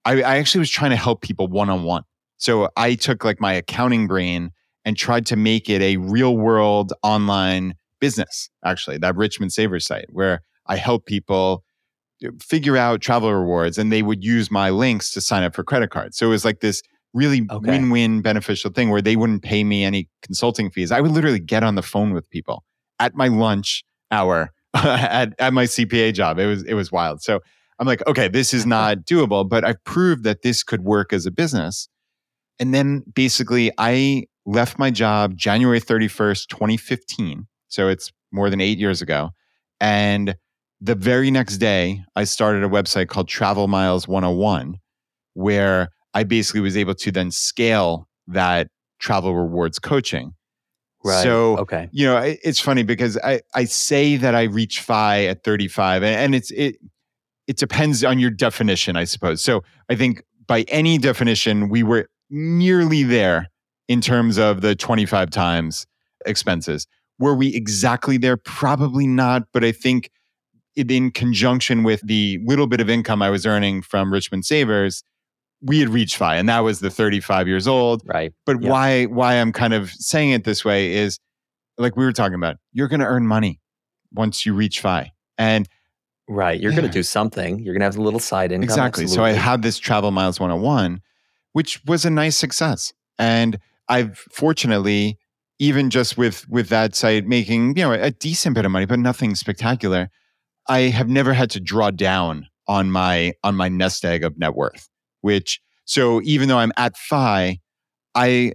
I, 0.06 0.22
I 0.22 0.38
actually 0.38 0.60
was 0.60 0.70
trying 0.70 0.92
to 0.92 0.96
help 0.96 1.22
people 1.22 1.48
one 1.48 1.70
on 1.70 1.84
one. 1.84 2.04
So 2.40 2.70
I 2.76 2.96
took 2.96 3.24
like 3.24 3.40
my 3.40 3.54
accounting 3.54 4.08
brain 4.08 4.52
and 4.86 4.98
tried 4.98 5.26
to 5.28 5.36
make 5.36 5.70
it 5.70 5.82
a 5.82 5.98
real 5.98 6.36
world 6.36 6.94
online 7.04 7.76
business, 8.00 8.50
actually, 8.66 8.98
that 8.98 9.16
Richmond 9.16 9.54
Savers 9.54 9.86
site 9.86 10.08
where 10.10 10.42
I 10.66 10.78
help 10.78 11.06
people 11.06 11.64
uh, 12.26 12.30
figure 12.42 12.78
out 12.78 13.02
travel 13.02 13.32
rewards 13.34 13.78
and 13.78 13.92
they 13.92 14.02
would 14.02 14.24
use 14.24 14.50
my 14.50 14.70
links 14.70 15.12
to 15.12 15.22
sign 15.22 15.44
up 15.44 15.54
for 15.54 15.64
credit 15.64 15.92
cards. 15.92 16.18
So 16.18 16.28
it 16.28 16.30
was 16.30 16.46
like 16.46 16.62
this 16.62 16.82
really 17.14 17.46
okay. 17.50 17.72
win-win 17.72 18.22
beneficial 18.22 18.72
thing 18.72 18.90
where 18.90 19.02
they 19.02 19.16
wouldn't 19.16 19.44
pay 19.44 19.64
me 19.64 19.84
any 19.84 20.08
consulting 20.22 20.70
fees. 20.70 20.92
I 20.92 21.02
would 21.02 21.12
literally 21.12 21.40
get 21.40 21.64
on 21.64 21.76
the 21.76 21.82
phone 21.82 22.14
with 22.14 22.30
people 22.30 22.64
at 23.00 23.16
my 23.16 23.28
lunch 23.28 23.84
hour 24.12 24.52
at, 24.74 25.34
at 25.40 25.54
my 25.54 25.66
CPA 25.66 26.14
job. 26.14 26.40
It 26.40 26.46
was 26.46 26.64
it 26.64 26.74
was 26.74 26.92
wild. 26.92 27.22
So 27.22 27.42
I'm 27.80 27.88
like, 27.88 28.06
okay, 28.08 28.28
this 28.28 28.54
is 28.54 28.66
not 28.78 29.00
doable, 29.00 29.48
but 29.48 29.66
I've 29.66 29.84
proved 29.84 30.24
that 30.24 30.42
this 30.42 30.64
could 30.64 30.82
work 30.84 31.12
as 31.12 31.26
a 31.26 31.32
business. 31.32 31.90
And 32.60 32.74
then 32.74 33.04
basically 33.14 33.72
I 33.78 34.26
left 34.46 34.80
my 34.80 34.92
job 34.92 35.36
January 35.36 35.80
31st, 35.80 36.48
2015. 36.48 37.48
So 37.68 37.88
it's 37.88 38.12
more 38.32 38.50
than 38.50 38.62
8 38.62 38.78
years 38.78 39.02
ago. 39.02 39.30
And 39.80 40.36
the 40.82 40.96
very 40.96 41.32
next 41.32 41.58
day, 41.58 42.04
I 42.16 42.24
started 42.24 42.64
a 42.64 42.70
website 42.70 43.08
called 43.08 43.28
Travel 43.28 43.68
Miles 43.68 44.08
101, 44.08 44.76
where 45.34 45.90
I 46.14 46.24
basically 46.24 46.62
was 46.62 46.78
able 46.78 46.96
to 46.96 47.12
then 47.12 47.32
scale 47.32 48.08
that 48.28 48.68
travel 49.00 49.36
rewards 49.36 49.80
coaching. 49.80 50.34
Right. 51.04 51.24
So, 51.24 51.58
okay. 51.60 51.90
you 51.92 52.06
know, 52.06 52.18
it, 52.18 52.40
it's 52.44 52.60
funny 52.60 52.84
because 52.84 53.18
I, 53.24 53.42
I 53.56 53.66
say 53.66 54.18
that 54.18 54.36
I 54.36 54.44
reach 54.44 54.82
FI 54.82 55.26
at 55.26 55.44
35 55.44 56.04
and, 56.04 56.16
and 56.16 56.36
it's, 56.36 56.52
it, 56.52 56.76
it 57.48 57.58
depends 57.58 58.04
on 58.04 58.20
your 58.20 58.30
definition, 58.30 58.98
I 58.98 59.06
suppose. 59.06 59.42
So 59.42 59.64
I 59.90 59.96
think 59.96 60.24
by 60.46 60.66
any 60.68 60.98
definition, 60.98 61.70
we 61.70 61.84
were 61.84 62.10
nearly 62.30 63.04
there 63.04 63.50
in 63.88 64.02
terms 64.02 64.38
of 64.38 64.62
the 64.62 64.76
25 64.76 65.30
times 65.30 65.88
expenses. 66.26 66.88
Were 67.18 67.36
we 67.36 67.54
exactly 67.56 68.18
there? 68.18 68.38
Probably 68.38 69.08
not. 69.08 69.44
But 69.52 69.64
I 69.64 69.72
think 69.72 70.12
in 70.76 71.12
conjunction 71.12 71.84
with 71.84 72.02
the 72.06 72.40
little 72.46 72.68
bit 72.68 72.80
of 72.80 72.90
income 72.90 73.22
I 73.22 73.30
was 73.30 73.46
earning 73.46 73.82
from 73.82 74.14
Richmond 74.14 74.46
Savers, 74.46 75.04
we 75.62 75.80
had 75.80 75.90
reached 75.90 76.16
FI, 76.16 76.38
and 76.38 76.48
that 76.48 76.60
was 76.60 76.80
the 76.80 76.90
35 76.90 77.48
years 77.48 77.68
old. 77.68 78.02
Right. 78.06 78.32
But 78.46 78.62
yep. 78.62 78.72
why 78.72 79.06
why 79.06 79.36
I'm 79.36 79.52
kind 79.52 79.74
of 79.74 79.92
saying 79.92 80.32
it 80.32 80.46
this 80.46 80.64
way 80.64 80.94
is 80.94 81.20
like 81.78 81.96
we 81.96 82.06
were 82.06 82.14
talking 82.14 82.36
about, 82.36 82.58
you're 82.72 82.88
going 82.88 83.00
to 83.00 83.06
earn 83.06 83.26
money 83.26 83.60
once 84.14 84.46
you 84.46 84.54
reach 84.54 84.80
FI. 84.82 85.12
And 85.38 85.68
right, 86.28 86.60
you're 86.60 86.72
yeah. 86.72 86.78
going 86.78 86.90
to 86.90 86.94
do 86.94 87.04
something. 87.04 87.60
You're 87.60 87.74
going 87.74 87.82
to 87.82 87.86
have 87.86 87.98
a 87.98 88.02
little 88.02 88.20
side 88.20 88.52
income. 88.52 88.64
Exactly. 88.64 89.04
Absolutely. 89.04 89.16
So 89.16 89.24
I 89.24 89.32
had 89.42 89.62
this 89.62 89.80
Travel 89.80 90.12
Miles 90.12 90.40
101, 90.40 91.02
which 91.54 91.82
was 91.86 92.06
a 92.06 92.10
nice 92.10 92.38
success. 92.38 92.94
And 93.18 93.60
I've 93.88 94.18
fortunately 94.32 95.18
even 95.58 95.90
just 95.90 96.18
with 96.18 96.48
with 96.50 96.70
that 96.70 96.96
site 96.96 97.26
making, 97.26 97.76
you 97.78 97.84
know, 97.84 97.92
a 97.92 98.12
decent 98.12 98.56
bit 98.56 98.66
of 98.66 98.72
money, 98.72 98.86
but 98.86 99.00
nothing 99.00 99.36
spectacular 99.36 100.10
I 100.70 100.82
have 100.82 101.10
never 101.10 101.34
had 101.34 101.50
to 101.52 101.60
draw 101.60 101.90
down 101.90 102.48
on 102.68 102.92
my 102.92 103.34
on 103.44 103.56
my 103.56 103.68
nest 103.68 104.06
egg 104.06 104.24
of 104.24 104.38
net 104.38 104.54
worth. 104.54 104.88
which 105.22 105.60
so 105.86 106.22
even 106.22 106.48
though 106.48 106.60
I'm 106.60 106.72
at 106.78 106.96
FI, 106.96 107.60
I 108.14 108.54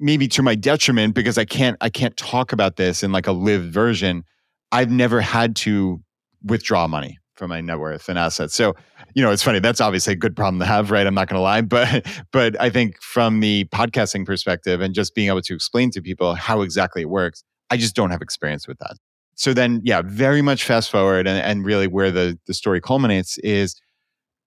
maybe 0.00 0.26
to 0.28 0.42
my 0.42 0.56
detriment 0.56 1.14
because 1.14 1.38
I 1.38 1.44
can't 1.44 1.76
I 1.80 1.88
can't 1.88 2.16
talk 2.16 2.52
about 2.52 2.76
this 2.76 3.02
in 3.02 3.12
like 3.12 3.28
a 3.28 3.32
live 3.32 3.62
version. 3.72 4.24
I've 4.72 4.90
never 4.90 5.20
had 5.20 5.54
to 5.56 6.02
withdraw 6.42 6.88
money 6.88 7.18
from 7.36 7.50
my 7.50 7.60
net 7.60 7.78
worth 7.78 8.08
and 8.08 8.18
assets. 8.18 8.54
So, 8.54 8.74
you 9.16 9.22
know, 9.22 9.32
it's 9.32 9.42
funny. 9.42 9.60
That's 9.60 9.80
obviously 9.80 10.12
a 10.12 10.16
good 10.16 10.36
problem 10.36 10.60
to 10.60 10.66
have, 10.66 10.90
right? 10.90 11.06
I'm 11.06 11.14
not 11.14 11.26
going 11.28 11.38
to 11.38 11.42
lie, 11.42 11.62
but 11.62 12.06
but 12.32 12.60
I 12.60 12.68
think 12.68 13.00
from 13.02 13.40
the 13.40 13.64
podcasting 13.64 14.26
perspective 14.26 14.82
and 14.82 14.94
just 14.94 15.14
being 15.14 15.28
able 15.28 15.40
to 15.40 15.54
explain 15.54 15.90
to 15.92 16.02
people 16.02 16.34
how 16.34 16.60
exactly 16.60 17.02
it 17.02 17.08
works, 17.08 17.42
I 17.70 17.78
just 17.78 17.96
don't 17.96 18.10
have 18.10 18.20
experience 18.20 18.68
with 18.68 18.78
that. 18.78 18.96
So 19.34 19.54
then, 19.54 19.80
yeah, 19.84 20.02
very 20.04 20.42
much 20.42 20.64
fast 20.64 20.90
forward, 20.90 21.26
and, 21.26 21.42
and 21.42 21.64
really 21.64 21.86
where 21.86 22.10
the 22.10 22.38
the 22.46 22.52
story 22.52 22.80
culminates 22.80 23.38
is, 23.38 23.74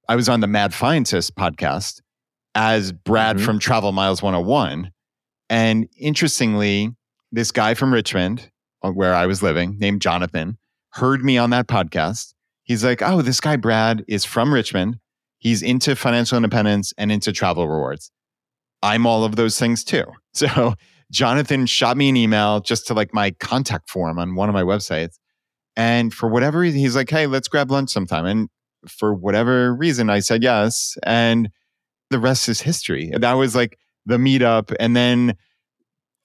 I 0.07 0.15
was 0.15 0.29
on 0.29 0.39
the 0.39 0.47
Mad 0.47 0.71
Fientist 0.71 1.33
podcast 1.33 2.01
as 2.53 2.91
Brad 2.91 3.37
mm-hmm. 3.37 3.45
from 3.45 3.59
Travel 3.59 3.91
Miles 3.91 4.21
101, 4.21 4.91
and 5.49 5.89
interestingly, 5.97 6.95
this 7.31 7.51
guy 7.51 7.73
from 7.73 7.91
Richmond, 7.91 8.51
uh, 8.83 8.91
where 8.91 9.15
I 9.15 9.25
was 9.25 9.41
living, 9.41 9.77
named 9.79 10.03
Jonathan, 10.03 10.59
heard 10.91 11.23
me 11.23 11.39
on 11.39 11.49
that 11.49 11.67
podcast 11.67 12.33
he's 12.69 12.83
like, 12.83 13.01
oh, 13.01 13.21
this 13.21 13.41
guy 13.41 13.57
Brad 13.57 14.05
is 14.07 14.23
from 14.23 14.53
Richmond. 14.53 14.99
He's 15.39 15.61
into 15.63 15.95
financial 15.95 16.37
independence 16.37 16.93
and 16.97 17.11
into 17.11 17.33
travel 17.33 17.67
rewards. 17.67 18.11
I'm 18.83 19.05
all 19.05 19.25
of 19.25 19.35
those 19.35 19.59
things 19.59 19.83
too. 19.83 20.05
So 20.31 20.75
Jonathan 21.11 21.65
shot 21.65 21.97
me 21.97 22.07
an 22.07 22.15
email 22.15 22.61
just 22.61 22.85
to 22.87 22.93
like 22.93 23.13
my 23.15 23.31
contact 23.31 23.89
form 23.89 24.19
on 24.19 24.35
one 24.35 24.47
of 24.47 24.53
my 24.53 24.61
websites. 24.61 25.17
And 25.75 26.13
for 26.13 26.29
whatever 26.29 26.59
reason, 26.59 26.79
he's 26.79 26.95
like, 26.95 27.09
hey, 27.09 27.25
let's 27.25 27.47
grab 27.47 27.71
lunch 27.71 27.89
sometime. 27.89 28.25
And 28.25 28.47
for 28.87 29.13
whatever 29.13 29.73
reason, 29.73 30.09
I 30.11 30.19
said 30.19 30.43
yes. 30.43 30.95
And 31.03 31.49
the 32.11 32.19
rest 32.19 32.47
is 32.47 32.61
history. 32.61 33.11
That 33.17 33.33
was 33.33 33.55
like 33.55 33.79
the 34.05 34.17
meetup. 34.17 34.73
And 34.79 34.95
then 34.95 35.35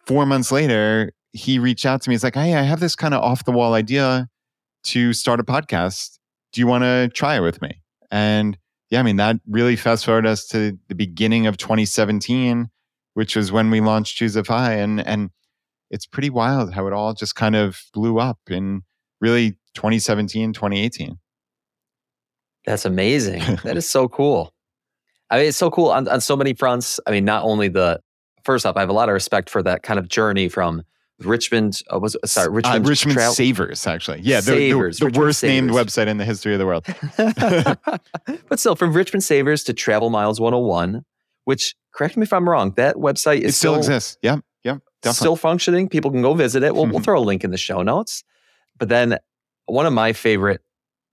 four 0.07 0.27
months 0.27 0.53
later, 0.53 1.13
he 1.33 1.59
reached 1.59 1.87
out 1.87 2.03
to 2.03 2.11
me. 2.11 2.15
He's 2.15 2.23
like, 2.23 2.35
hey, 2.35 2.55
I 2.55 2.63
have 2.63 2.81
this 2.81 2.95
kind 2.95 3.15
of 3.15 3.23
off 3.23 3.47
the 3.47 3.53
wall 3.53 3.73
idea 3.73 4.29
to 4.85 5.15
start 5.15 5.41
a 5.41 5.45
podcast 5.45 6.19
do 6.55 6.61
you 6.61 6.67
want 6.67 6.85
to 6.85 7.11
try 7.13 7.37
it 7.37 7.41
with 7.41 7.61
me? 7.61 7.83
And 8.11 8.57
yeah, 8.91 9.01
I 9.01 9.03
mean, 9.03 9.17
that 9.17 9.37
really 9.49 9.77
fast 9.77 10.05
forward 10.05 10.25
us 10.25 10.47
to 10.49 10.79
the 10.89 10.95
beginning 10.95 11.47
of 11.47 11.57
2017, 11.57 12.71
which 13.15 13.35
was 13.35 13.51
when 13.51 13.71
we 13.71 13.81
launched 13.81 14.17
Choose 14.17 14.37
a 14.37 14.45
FI. 14.45 14.75
And, 14.75 15.05
and 15.05 15.31
it's 15.91 16.07
pretty 16.07 16.31
wild 16.31 16.73
how 16.73 16.87
it 16.87 16.93
all 16.93 17.13
just 17.13 17.35
kind 17.35 17.57
of 17.57 17.83
blew 17.93 18.21
up 18.21 18.39
in 18.49 18.83
really 19.21 19.59
2017, 19.75 20.53
2018. 20.53 21.19
That's 22.65 22.85
amazing. 22.85 23.41
that 23.65 23.77
is 23.77 23.89
so 23.89 24.09
cool. 24.09 24.55
I 25.31 25.39
mean, 25.39 25.47
it's 25.47 25.59
so 25.59 25.71
cool 25.71 25.89
on, 25.89 26.07
on 26.07 26.21
so 26.21 26.37
many 26.37 26.55
fronts. 26.55 27.01
I 27.07 27.11
mean, 27.11 27.25
not 27.25 27.43
only 27.43 27.67
the 27.67 28.01
first 28.45 28.65
off, 28.65 28.77
I 28.77 28.81
have 28.81 28.89
a 28.89 28.95
lot 28.95 29.09
of 29.09 29.13
respect 29.15 29.51
for 29.51 29.63
that 29.65 29.83
kind 29.83 29.99
of 29.99 30.09
journey 30.09 30.49
from 30.49 30.85
Richmond 31.21 31.81
uh, 31.93 31.99
was 31.99 32.17
sorry 32.25 32.51
Richmond 32.51 32.87
uh, 32.87 32.89
Richmond 32.89 33.19
Tra- 33.19 33.31
Savers 33.31 33.87
actually. 33.87 34.21
Yeah 34.21 34.41
the, 34.41 34.47
Savers, 34.47 34.99
the, 34.99 35.11
the 35.11 35.19
worst 35.19 35.41
Savers. 35.41 35.55
named 35.55 35.71
website 35.71 36.09
in 36.09 36.17
the 36.19 36.25
history 36.25 36.53
of 36.55 36.59
the 36.59 36.67
world. 36.67 36.85
But 38.49 38.59
still 38.59 38.77
from 38.77 38.93
Richmond 38.93 39.23
Savers 39.23 39.65
to 39.65 39.73
Travel 39.73 40.11
Miles 40.11 40.41
101 40.41 41.05
which 41.45 41.75
correct 41.93 42.17
me 42.17 42.23
if 42.23 42.33
I'm 42.33 42.49
wrong 42.49 42.73
that 42.77 42.97
website 42.97 43.41
is 43.41 43.51
it 43.51 43.55
still, 43.55 43.75
still 43.75 43.77
exists. 43.77 44.19
Yeah 44.23 44.39
yeah 44.65 44.79
still 45.13 45.37
functioning. 45.37 45.89
People 45.89 46.11
can 46.11 46.23
go 46.23 46.35
visit 46.35 46.63
it. 46.63 46.75
We'll, 46.75 46.87
we'll 46.87 47.01
throw 47.03 47.19
a 47.19 47.23
link 47.23 47.45
in 47.45 47.51
the 47.51 47.59
show 47.59 47.83
notes. 47.83 48.25
But 48.79 48.89
then 48.89 49.19
one 49.67 49.87
of 49.87 49.93
my 49.93 50.13
favorite 50.13 50.61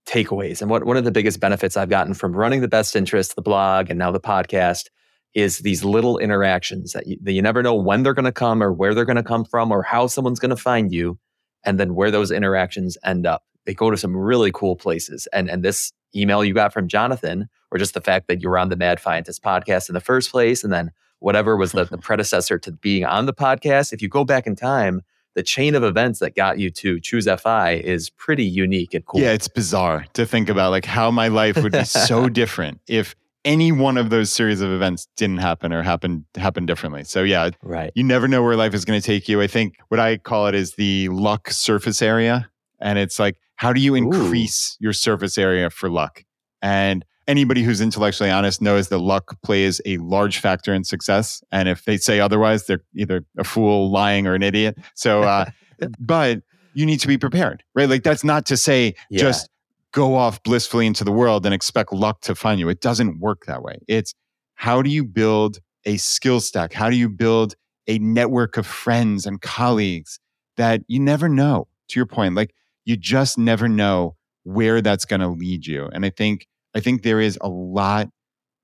takeaways 0.06 0.60
and 0.60 0.70
what, 0.70 0.84
one 0.84 0.96
of 0.96 1.04
the 1.04 1.12
biggest 1.12 1.40
benefits 1.40 1.76
I've 1.76 1.88
gotten 1.88 2.14
from 2.14 2.34
running 2.34 2.60
the 2.60 2.68
best 2.68 2.96
interest 2.96 3.36
the 3.36 3.42
blog 3.42 3.88
and 3.90 3.98
now 3.98 4.10
the 4.10 4.20
podcast 4.20 4.86
is 5.34 5.58
these 5.58 5.84
little 5.84 6.18
interactions 6.18 6.92
that 6.92 7.06
you, 7.06 7.16
that 7.22 7.32
you 7.32 7.42
never 7.42 7.62
know 7.62 7.74
when 7.74 8.02
they're 8.02 8.14
going 8.14 8.24
to 8.24 8.32
come 8.32 8.62
or 8.62 8.72
where 8.72 8.94
they're 8.94 9.04
going 9.04 9.16
to 9.16 9.22
come 9.22 9.44
from 9.44 9.72
or 9.72 9.82
how 9.82 10.06
someone's 10.06 10.38
going 10.38 10.50
to 10.50 10.56
find 10.56 10.92
you 10.92 11.18
and 11.64 11.78
then 11.80 11.94
where 11.94 12.10
those 12.10 12.30
interactions 12.30 12.98
end 13.04 13.26
up 13.26 13.44
they 13.64 13.74
go 13.74 13.90
to 13.90 13.96
some 13.96 14.16
really 14.16 14.50
cool 14.52 14.76
places 14.76 15.26
and 15.32 15.48
and 15.48 15.64
this 15.64 15.92
email 16.14 16.44
you 16.44 16.52
got 16.52 16.72
from 16.72 16.88
jonathan 16.88 17.48
or 17.70 17.78
just 17.78 17.94
the 17.94 18.00
fact 18.00 18.28
that 18.28 18.42
you 18.42 18.48
were 18.48 18.58
on 18.58 18.68
the 18.68 18.76
mad 18.76 19.00
fientist 19.00 19.42
podcast 19.42 19.88
in 19.88 19.94
the 19.94 20.00
first 20.00 20.30
place 20.30 20.62
and 20.62 20.72
then 20.72 20.90
whatever 21.20 21.56
was 21.56 21.72
the, 21.72 21.84
the 21.84 21.98
predecessor 21.98 22.58
to 22.58 22.72
being 22.72 23.04
on 23.04 23.26
the 23.26 23.34
podcast 23.34 23.92
if 23.92 24.02
you 24.02 24.08
go 24.08 24.24
back 24.24 24.46
in 24.46 24.54
time 24.54 25.02
the 25.34 25.42
chain 25.42 25.74
of 25.74 25.82
events 25.82 26.18
that 26.18 26.34
got 26.34 26.58
you 26.58 26.70
to 26.70 27.00
choose 27.00 27.26
FI 27.40 27.72
is 27.72 28.10
pretty 28.10 28.44
unique 28.44 28.92
and 28.94 29.04
cool. 29.06 29.20
Yeah, 29.20 29.32
it's 29.32 29.48
bizarre 29.48 30.04
to 30.12 30.26
think 30.26 30.48
about 30.48 30.70
like 30.70 30.84
how 30.84 31.10
my 31.10 31.28
life 31.28 31.56
would 31.56 31.72
be 31.72 31.84
so 31.84 32.28
different 32.28 32.80
if 32.86 33.14
any 33.44 33.72
one 33.72 33.96
of 33.96 34.10
those 34.10 34.30
series 34.30 34.60
of 34.60 34.70
events 34.70 35.08
didn't 35.16 35.38
happen 35.38 35.72
or 35.72 35.82
happened 35.82 36.24
happened 36.36 36.66
differently. 36.66 37.04
So 37.04 37.22
yeah, 37.22 37.50
right. 37.62 37.92
You 37.94 38.04
never 38.04 38.28
know 38.28 38.42
where 38.42 38.56
life 38.56 38.74
is 38.74 38.84
going 38.84 39.00
to 39.00 39.04
take 39.04 39.28
you. 39.28 39.40
I 39.40 39.46
think 39.46 39.76
what 39.88 40.00
I 40.00 40.18
call 40.18 40.46
it 40.46 40.54
is 40.54 40.74
the 40.74 41.08
luck 41.08 41.50
surface 41.50 42.02
area, 42.02 42.50
and 42.80 42.98
it's 42.98 43.18
like 43.18 43.36
how 43.56 43.72
do 43.72 43.80
you 43.80 43.94
increase 43.94 44.76
Ooh. 44.76 44.84
your 44.84 44.92
surface 44.92 45.38
area 45.38 45.70
for 45.70 45.88
luck? 45.88 46.24
And 46.60 47.04
anybody 47.26 47.62
who's 47.62 47.80
intellectually 47.80 48.30
honest 48.30 48.60
knows 48.60 48.88
that 48.88 48.98
luck 48.98 49.40
plays 49.42 49.80
a 49.86 49.96
large 49.98 50.38
factor 50.38 50.74
in 50.74 50.84
success. 50.84 51.42
And 51.52 51.68
if 51.68 51.84
they 51.84 51.96
say 51.96 52.20
otherwise, 52.20 52.66
they're 52.66 52.82
either 52.96 53.24
a 53.38 53.44
fool, 53.44 53.90
lying, 53.90 54.26
or 54.26 54.34
an 54.34 54.42
idiot. 54.42 54.76
So, 54.94 55.22
uh, 55.22 55.46
but 55.98 56.42
you 56.74 56.86
need 56.86 57.00
to 57.00 57.08
be 57.08 57.18
prepared, 57.18 57.62
right? 57.74 57.88
Like 57.88 58.02
that's 58.02 58.24
not 58.24 58.46
to 58.46 58.56
say 58.56 58.94
yeah. 59.10 59.20
just 59.20 59.48
go 59.92 60.14
off 60.14 60.42
blissfully 60.42 60.86
into 60.86 61.04
the 61.04 61.12
world 61.12 61.44
and 61.44 61.54
expect 61.54 61.92
luck 61.92 62.20
to 62.22 62.34
find 62.34 62.58
you. 62.58 62.68
It 62.68 62.80
doesn't 62.80 63.20
work 63.20 63.44
that 63.46 63.62
way. 63.62 63.78
It's 63.88 64.14
how 64.54 64.82
do 64.82 64.90
you 64.90 65.04
build 65.04 65.58
a 65.84 65.96
skill 65.96 66.40
stack? 66.40 66.72
How 66.72 66.90
do 66.90 66.96
you 66.96 67.08
build 67.08 67.54
a 67.86 67.98
network 67.98 68.56
of 68.56 68.66
friends 68.66 69.26
and 69.26 69.40
colleagues 69.40 70.18
that 70.56 70.82
you 70.86 71.00
never 71.00 71.28
know? 71.28 71.68
To 71.88 71.98
your 71.98 72.06
point, 72.06 72.34
like 72.34 72.54
you 72.84 72.96
just 72.96 73.36
never 73.36 73.68
know 73.68 74.16
where 74.44 74.80
that's 74.80 75.04
going 75.04 75.20
to 75.20 75.28
lead 75.28 75.66
you. 75.66 75.90
And 75.92 76.06
I 76.06 76.10
think 76.10 76.46
I 76.74 76.80
think 76.80 77.02
there 77.02 77.20
is 77.20 77.38
a 77.42 77.48
lot 77.48 78.08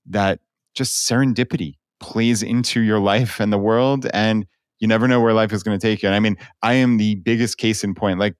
that 0.06 0.40
just 0.74 1.08
serendipity 1.08 1.74
plays 2.00 2.42
into 2.42 2.80
your 2.80 3.00
life 3.00 3.38
and 3.40 3.52
the 3.52 3.58
world 3.58 4.06
and 4.14 4.46
you 4.80 4.88
never 4.88 5.08
know 5.08 5.20
where 5.20 5.34
life 5.34 5.52
is 5.52 5.62
going 5.62 5.78
to 5.78 5.84
take 5.84 6.02
you. 6.02 6.08
And 6.08 6.16
I 6.16 6.20
mean, 6.20 6.36
I 6.62 6.74
am 6.74 6.96
the 6.96 7.16
biggest 7.16 7.58
case 7.58 7.84
in 7.84 7.94
point. 7.94 8.18
Like 8.18 8.34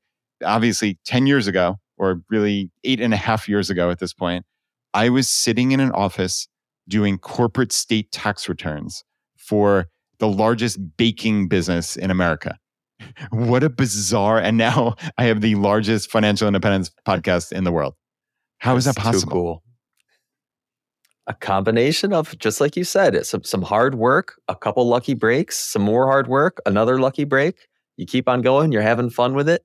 obviously 0.44 0.98
10 1.04 1.26
years 1.26 1.46
ago, 1.46 1.76
or 1.98 2.22
really 2.30 2.70
eight 2.84 3.00
and 3.00 3.12
a 3.12 3.16
half 3.16 3.48
years 3.48 3.70
ago 3.70 3.90
at 3.90 3.98
this 3.98 4.12
point, 4.12 4.44
I 4.94 5.08
was 5.08 5.28
sitting 5.28 5.72
in 5.72 5.80
an 5.80 5.92
office 5.92 6.48
doing 6.88 7.18
corporate 7.18 7.72
state 7.72 8.10
tax 8.10 8.48
returns 8.48 9.04
for 9.36 9.88
the 10.18 10.28
largest 10.28 10.78
baking 10.96 11.48
business 11.48 11.96
in 11.96 12.10
America. 12.10 12.58
what 13.30 13.62
a 13.62 13.70
bizarre. 13.70 14.38
And 14.38 14.56
now 14.56 14.96
I 15.16 15.24
have 15.24 15.40
the 15.40 15.54
largest 15.54 16.10
financial 16.10 16.48
independence 16.48 16.90
podcast 17.06 17.52
in 17.52 17.64
the 17.64 17.72
world. 17.72 17.94
How 18.58 18.74
That's 18.74 18.86
is 18.86 18.94
that 18.94 19.00
possible? 19.00 19.32
cool. 19.32 19.62
A 21.26 21.34
combination 21.34 22.12
of, 22.12 22.36
just 22.38 22.60
like 22.60 22.74
you 22.74 22.84
said, 22.84 23.24
some, 23.26 23.44
some 23.44 23.62
hard 23.62 23.94
work, 23.94 24.40
a 24.48 24.56
couple 24.56 24.86
lucky 24.88 25.14
breaks, 25.14 25.58
some 25.58 25.82
more 25.82 26.06
hard 26.06 26.26
work, 26.26 26.58
another 26.64 26.98
lucky 26.98 27.24
break. 27.24 27.68
You 27.98 28.06
keep 28.06 28.28
on 28.28 28.40
going, 28.40 28.72
you're 28.72 28.82
having 28.82 29.10
fun 29.10 29.34
with 29.34 29.48
it. 29.48 29.62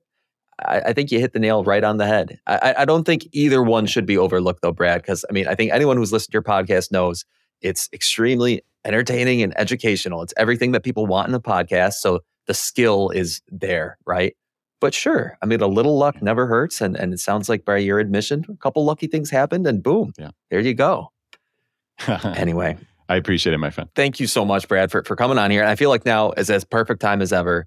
I, 0.60 0.80
I, 0.80 0.92
think 0.92 1.10
you 1.10 1.18
hit 1.18 1.32
the 1.32 1.38
nail 1.38 1.64
right 1.64 1.82
on 1.82 1.96
the 1.96 2.06
head. 2.06 2.38
I, 2.46 2.74
I 2.78 2.84
don't 2.84 3.04
think 3.04 3.26
either 3.32 3.62
one 3.62 3.86
should 3.86 4.06
be 4.06 4.18
overlooked, 4.18 4.62
though, 4.62 4.72
Brad, 4.72 5.02
because 5.02 5.24
I 5.28 5.32
mean, 5.32 5.46
I 5.48 5.54
think 5.54 5.72
anyone 5.72 5.96
who's 5.96 6.12
listened 6.12 6.32
to 6.32 6.36
your 6.36 6.42
podcast 6.42 6.92
knows 6.92 7.24
it's 7.60 7.88
extremely 7.92 8.62
entertaining 8.84 9.42
and 9.42 9.58
educational. 9.58 10.22
It's 10.22 10.34
everything 10.36 10.72
that 10.72 10.82
people 10.82 11.06
want 11.06 11.28
in 11.28 11.34
a 11.34 11.40
podcast. 11.40 11.94
So 11.94 12.20
the 12.46 12.54
skill 12.54 13.10
is 13.10 13.40
there, 13.48 13.98
right? 14.06 14.36
But 14.80 14.92
sure, 14.92 15.38
I 15.40 15.46
mean, 15.46 15.60
a 15.60 15.66
little 15.66 15.96
luck 15.96 16.16
mm-hmm. 16.16 16.26
never 16.26 16.46
hurts. 16.46 16.80
And, 16.80 16.96
and 16.96 17.14
it 17.14 17.20
sounds 17.20 17.48
like 17.48 17.64
by 17.64 17.78
your 17.78 17.98
admission, 17.98 18.44
a 18.48 18.56
couple 18.56 18.84
lucky 18.84 19.06
things 19.06 19.30
happened 19.30 19.66
and 19.66 19.82
boom, 19.82 20.12
yeah. 20.18 20.30
there 20.50 20.60
you 20.60 20.74
go. 20.74 21.10
anyway. 22.36 22.76
I 23.08 23.16
appreciate 23.16 23.52
it, 23.52 23.58
my 23.58 23.70
friend. 23.70 23.88
Thank 23.94 24.20
you 24.20 24.26
so 24.26 24.44
much, 24.44 24.66
Brad, 24.68 24.90
for, 24.90 25.02
for 25.04 25.16
coming 25.16 25.38
on 25.38 25.50
here. 25.50 25.60
And 25.60 25.70
I 25.70 25.76
feel 25.76 25.90
like 25.90 26.04
now 26.04 26.32
is 26.32 26.50
as 26.50 26.64
perfect 26.64 27.00
time 27.00 27.22
as 27.22 27.32
ever 27.32 27.66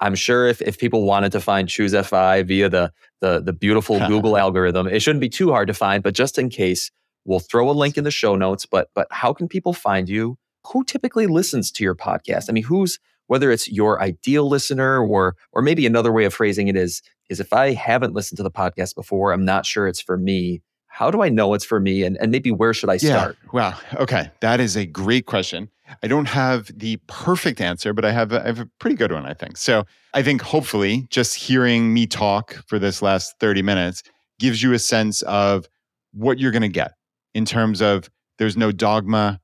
I'm 0.00 0.14
sure 0.14 0.46
if, 0.46 0.60
if 0.62 0.78
people 0.78 1.04
wanted 1.04 1.32
to 1.32 1.40
find 1.40 1.68
Choose 1.68 1.94
FI 1.94 2.42
via 2.42 2.68
the 2.68 2.92
the, 3.20 3.40
the 3.40 3.52
beautiful 3.52 3.98
Google 4.08 4.36
algorithm, 4.36 4.86
it 4.86 5.00
shouldn't 5.00 5.20
be 5.20 5.28
too 5.28 5.50
hard 5.50 5.68
to 5.68 5.74
find. 5.74 6.02
But 6.02 6.14
just 6.14 6.38
in 6.38 6.48
case, 6.48 6.90
we'll 7.24 7.40
throw 7.40 7.68
a 7.68 7.72
link 7.72 7.98
in 7.98 8.04
the 8.04 8.10
show 8.10 8.36
notes. 8.36 8.66
But 8.66 8.88
but 8.94 9.08
how 9.10 9.32
can 9.32 9.48
people 9.48 9.72
find 9.72 10.08
you? 10.08 10.38
Who 10.72 10.84
typically 10.84 11.26
listens 11.26 11.70
to 11.72 11.84
your 11.84 11.94
podcast? 11.94 12.46
I 12.48 12.52
mean, 12.52 12.64
who's 12.64 12.98
whether 13.26 13.50
it's 13.50 13.70
your 13.70 14.00
ideal 14.02 14.48
listener 14.48 15.04
or 15.04 15.36
or 15.52 15.62
maybe 15.62 15.86
another 15.86 16.12
way 16.12 16.24
of 16.24 16.34
phrasing 16.34 16.68
it 16.68 16.76
is 16.76 17.02
is 17.28 17.40
if 17.40 17.52
I 17.52 17.72
haven't 17.72 18.14
listened 18.14 18.38
to 18.38 18.42
the 18.42 18.50
podcast 18.50 18.94
before, 18.94 19.32
I'm 19.32 19.44
not 19.44 19.66
sure 19.66 19.86
it's 19.86 20.00
for 20.00 20.16
me. 20.16 20.62
How 20.98 21.12
do 21.12 21.22
I 21.22 21.28
know 21.28 21.54
it's 21.54 21.64
for 21.64 21.78
me? 21.78 22.02
And, 22.02 22.16
and 22.16 22.32
maybe 22.32 22.50
where 22.50 22.74
should 22.74 22.90
I 22.90 22.96
start? 22.96 23.36
Yeah. 23.40 23.50
Wow. 23.52 23.78
Okay. 24.00 24.32
That 24.40 24.58
is 24.58 24.76
a 24.76 24.84
great 24.84 25.26
question. 25.26 25.70
I 26.02 26.08
don't 26.08 26.26
have 26.26 26.76
the 26.76 26.96
perfect 27.06 27.60
answer, 27.60 27.92
but 27.92 28.04
I 28.04 28.10
have, 28.10 28.32
a, 28.32 28.42
I 28.42 28.46
have 28.46 28.58
a 28.58 28.68
pretty 28.80 28.96
good 28.96 29.12
one, 29.12 29.24
I 29.24 29.32
think. 29.32 29.58
So 29.58 29.84
I 30.12 30.24
think 30.24 30.42
hopefully 30.42 31.06
just 31.08 31.36
hearing 31.36 31.94
me 31.94 32.08
talk 32.08 32.64
for 32.66 32.80
this 32.80 33.00
last 33.00 33.38
30 33.38 33.62
minutes 33.62 34.02
gives 34.40 34.60
you 34.60 34.72
a 34.72 34.78
sense 34.80 35.22
of 35.22 35.68
what 36.14 36.40
you're 36.40 36.50
going 36.50 36.62
to 36.62 36.68
get 36.68 36.94
in 37.32 37.44
terms 37.44 37.80
of 37.80 38.10
There's 38.38 38.56
no 38.56 38.72
dogma. 38.72 39.40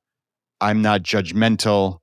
I'm 0.60 0.82
not 0.82 1.04
judgmental. 1.04 2.00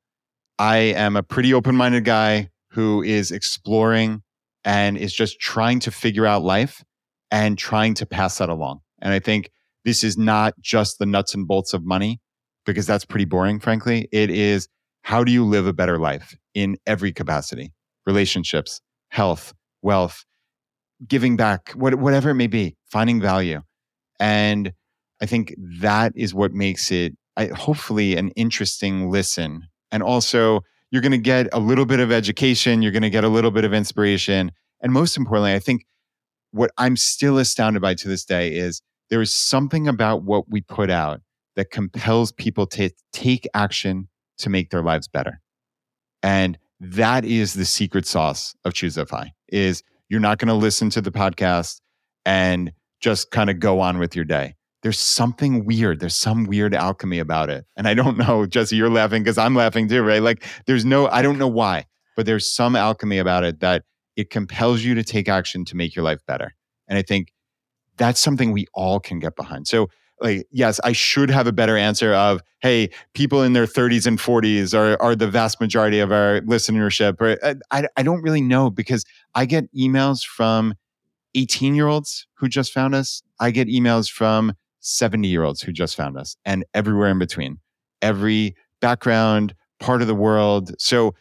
I 0.59 0.77
am 0.77 1.17
a 1.17 1.23
pretty 1.23 1.53
open 1.53 1.75
minded 1.75 2.05
guy 2.05 2.51
who 2.69 3.03
is 3.03 3.31
exploring 3.31 4.23
and 4.63 4.97
is 4.97 5.13
just 5.13 5.41
trying 5.41 5.81
to 5.81 5.91
figure 5.91 6.25
out 6.25 6.41
life 6.41 6.85
and 7.31 7.57
trying 7.57 7.95
to 7.95 8.05
pass 8.05 8.37
that 8.37 8.47
along. 8.47 8.79
And 9.01 9.13
I 9.13 9.19
think 9.19 9.51
this 9.85 10.03
is 10.03 10.17
not 10.17 10.53
just 10.59 10.99
the 10.99 11.05
nuts 11.05 11.33
and 11.33 11.47
bolts 11.47 11.73
of 11.73 11.85
money 11.85 12.19
because 12.65 12.85
that's 12.85 13.05
pretty 13.05 13.25
boring, 13.25 13.59
frankly. 13.59 14.07
It 14.11 14.29
is 14.29 14.67
how 15.03 15.23
do 15.23 15.31
you 15.31 15.45
live 15.45 15.65
a 15.65 15.73
better 15.73 15.97
life 15.97 16.35
in 16.53 16.77
every 16.85 17.11
capacity 17.11 17.73
relationships, 18.05 18.81
health, 19.09 19.53
wealth, 19.81 20.25
giving 21.07 21.35
back, 21.35 21.71
whatever 21.71 22.31
it 22.31 22.35
may 22.35 22.47
be, 22.47 22.75
finding 22.85 23.21
value. 23.21 23.61
And 24.19 24.73
I 25.21 25.25
think 25.25 25.55
that 25.79 26.13
is 26.15 26.33
what 26.33 26.51
makes 26.51 26.91
it 26.91 27.15
I, 27.37 27.47
hopefully 27.47 28.17
an 28.17 28.29
interesting 28.31 29.09
listen. 29.09 29.67
And 29.91 30.03
also, 30.03 30.61
you're 30.91 31.01
going 31.01 31.11
to 31.13 31.17
get 31.17 31.47
a 31.53 31.59
little 31.59 31.85
bit 31.85 31.99
of 31.99 32.11
education, 32.11 32.81
you're 32.81 32.91
going 32.91 33.01
to 33.03 33.09
get 33.09 33.23
a 33.23 33.29
little 33.29 33.51
bit 33.51 33.63
of 33.63 33.73
inspiration. 33.73 34.51
And 34.81 34.91
most 34.91 35.15
importantly, 35.15 35.53
I 35.53 35.59
think 35.59 35.85
what 36.51 36.71
I'm 36.77 36.97
still 36.97 37.37
astounded 37.37 37.81
by 37.81 37.93
to 37.95 38.07
this 38.07 38.25
day 38.25 38.53
is 38.53 38.81
there 39.11 39.21
is 39.21 39.35
something 39.35 39.87
about 39.87 40.23
what 40.23 40.49
we 40.49 40.61
put 40.61 40.89
out 40.89 41.21
that 41.55 41.69
compels 41.69 42.31
people 42.31 42.65
to 42.65 42.89
take 43.11 43.47
action 43.53 44.07
to 44.39 44.49
make 44.49 44.71
their 44.71 44.81
lives 44.81 45.07
better. 45.07 45.41
And 46.23 46.57
that 46.79 47.25
is 47.25 47.53
the 47.53 47.65
secret 47.65 48.07
sauce 48.07 48.55
of 48.65 48.73
ChooseFI 48.73 49.31
is 49.49 49.83
you're 50.09 50.21
not 50.21 50.39
going 50.39 50.47
to 50.47 50.53
listen 50.53 50.89
to 50.91 51.01
the 51.01 51.11
podcast 51.11 51.81
and 52.25 52.71
just 53.01 53.31
kind 53.31 53.49
of 53.49 53.59
go 53.59 53.81
on 53.81 53.99
with 53.99 54.15
your 54.15 54.25
day. 54.25 54.55
There's 54.81 54.97
something 54.97 55.65
weird. 55.65 55.99
There's 55.99 56.15
some 56.15 56.45
weird 56.45 56.73
alchemy 56.73 57.19
about 57.19 57.49
it. 57.49 57.65
And 57.75 57.87
I 57.87 57.93
don't 57.93 58.17
know, 58.27 58.45
Jesse, 58.45 58.77
you're 58.77 58.89
laughing 58.89 59.23
because 59.23 59.37
I'm 59.37 59.55
laughing 59.55 59.89
too, 59.89 60.01
right? 60.03 60.21
Like 60.21 60.45
there's 60.67 60.85
no, 60.85 61.07
I 61.07 61.21
don't 61.21 61.37
know 61.37 61.47
why, 61.47 61.85
but 62.15 62.25
there's 62.25 62.51
some 62.51 62.77
alchemy 62.77 63.17
about 63.17 63.43
it 63.43 63.59
that 63.59 63.83
it 64.15 64.29
compels 64.29 64.83
you 64.83 64.95
to 64.95 65.03
take 65.03 65.27
action 65.27 65.65
to 65.65 65.75
make 65.75 65.95
your 65.95 66.05
life 66.05 66.19
better. 66.25 66.55
And 66.87 66.97
I 66.97 67.01
think 67.01 67.33
that's 67.97 68.19
something 68.19 68.51
we 68.51 68.67
all 68.73 68.99
can 68.99 69.19
get 69.19 69.35
behind. 69.35 69.67
So 69.67 69.89
like 70.19 70.45
yes 70.51 70.79
i 70.83 70.91
should 70.91 71.31
have 71.31 71.47
a 71.47 71.51
better 71.51 71.75
answer 71.75 72.13
of 72.13 72.41
hey 72.59 72.87
people 73.15 73.41
in 73.41 73.53
their 73.53 73.65
30s 73.65 74.05
and 74.05 74.19
40s 74.19 74.77
are, 74.77 75.01
are 75.01 75.15
the 75.15 75.27
vast 75.27 75.59
majority 75.59 75.97
of 75.97 76.11
our 76.11 76.41
listenership 76.41 77.19
or 77.19 77.43
uh, 77.43 77.55
I, 77.71 77.87
I 77.97 78.03
don't 78.03 78.21
really 78.21 78.41
know 78.41 78.69
because 78.69 79.03
i 79.33 79.47
get 79.47 79.65
emails 79.73 80.23
from 80.23 80.75
18 81.35 81.75
year 81.75 81.87
olds 81.87 82.27
who 82.35 82.47
just 82.47 82.73
found 82.73 82.95
us. 82.95 83.21
I 83.39 83.51
get 83.51 83.67
emails 83.67 84.11
from 84.11 84.53
70 84.79 85.27
year 85.27 85.43
olds 85.43 85.61
who 85.61 85.71
just 85.71 85.95
found 85.95 86.17
us 86.17 86.35
and 86.45 86.65
everywhere 86.73 87.09
in 87.09 87.19
between. 87.19 87.59
Every 88.01 88.55
background 88.79 89.53
part 89.79 90.01
of 90.01 90.07
the 90.07 90.15
world. 90.15 90.73
So 90.79 91.13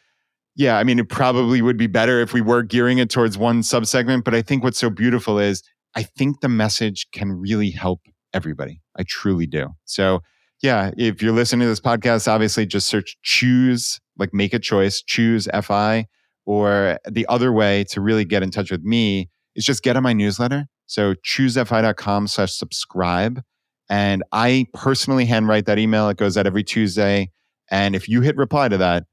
yeah 0.56 0.78
i 0.78 0.84
mean 0.84 0.98
it 0.98 1.08
probably 1.08 1.62
would 1.62 1.76
be 1.76 1.86
better 1.86 2.20
if 2.20 2.32
we 2.32 2.40
were 2.40 2.60
gearing 2.64 2.98
it 2.98 3.08
towards 3.08 3.38
one 3.38 3.60
subsegment 3.60 4.24
but 4.24 4.34
i 4.34 4.42
think 4.42 4.64
what's 4.64 4.80
so 4.80 4.90
beautiful 4.90 5.38
is 5.38 5.62
i 5.96 6.02
think 6.02 6.40
the 6.40 6.48
message 6.48 7.06
can 7.12 7.32
really 7.32 7.70
help 7.70 8.00
everybody. 8.32 8.80
I 8.96 9.04
truly 9.06 9.46
do. 9.46 9.68
So, 9.84 10.20
yeah, 10.62 10.90
if 10.96 11.22
you're 11.22 11.32
listening 11.32 11.60
to 11.60 11.68
this 11.68 11.80
podcast, 11.80 12.28
obviously 12.28 12.66
just 12.66 12.86
search 12.86 13.16
choose, 13.22 14.00
like 14.18 14.34
make 14.34 14.52
a 14.52 14.58
choice, 14.58 15.02
choose 15.02 15.48
FI. 15.62 16.06
Or 16.46 16.98
the 17.08 17.26
other 17.28 17.52
way 17.52 17.84
to 17.90 18.00
really 18.00 18.24
get 18.24 18.42
in 18.42 18.50
touch 18.50 18.70
with 18.70 18.82
me 18.82 19.30
is 19.54 19.64
just 19.64 19.82
get 19.82 19.96
on 19.96 20.02
my 20.02 20.12
newsletter. 20.12 20.66
So 20.86 21.14
choosefi.com 21.14 22.26
slash 22.26 22.52
subscribe. 22.52 23.42
And 23.88 24.22
I 24.32 24.66
personally 24.74 25.26
handwrite 25.26 25.66
that 25.66 25.78
email. 25.78 26.08
It 26.08 26.16
goes 26.16 26.36
out 26.36 26.46
every 26.46 26.64
Tuesday. 26.64 27.30
And 27.70 27.94
if 27.94 28.08
you 28.08 28.20
hit 28.20 28.36
reply 28.36 28.68
to 28.68 28.78
that, 28.78 29.04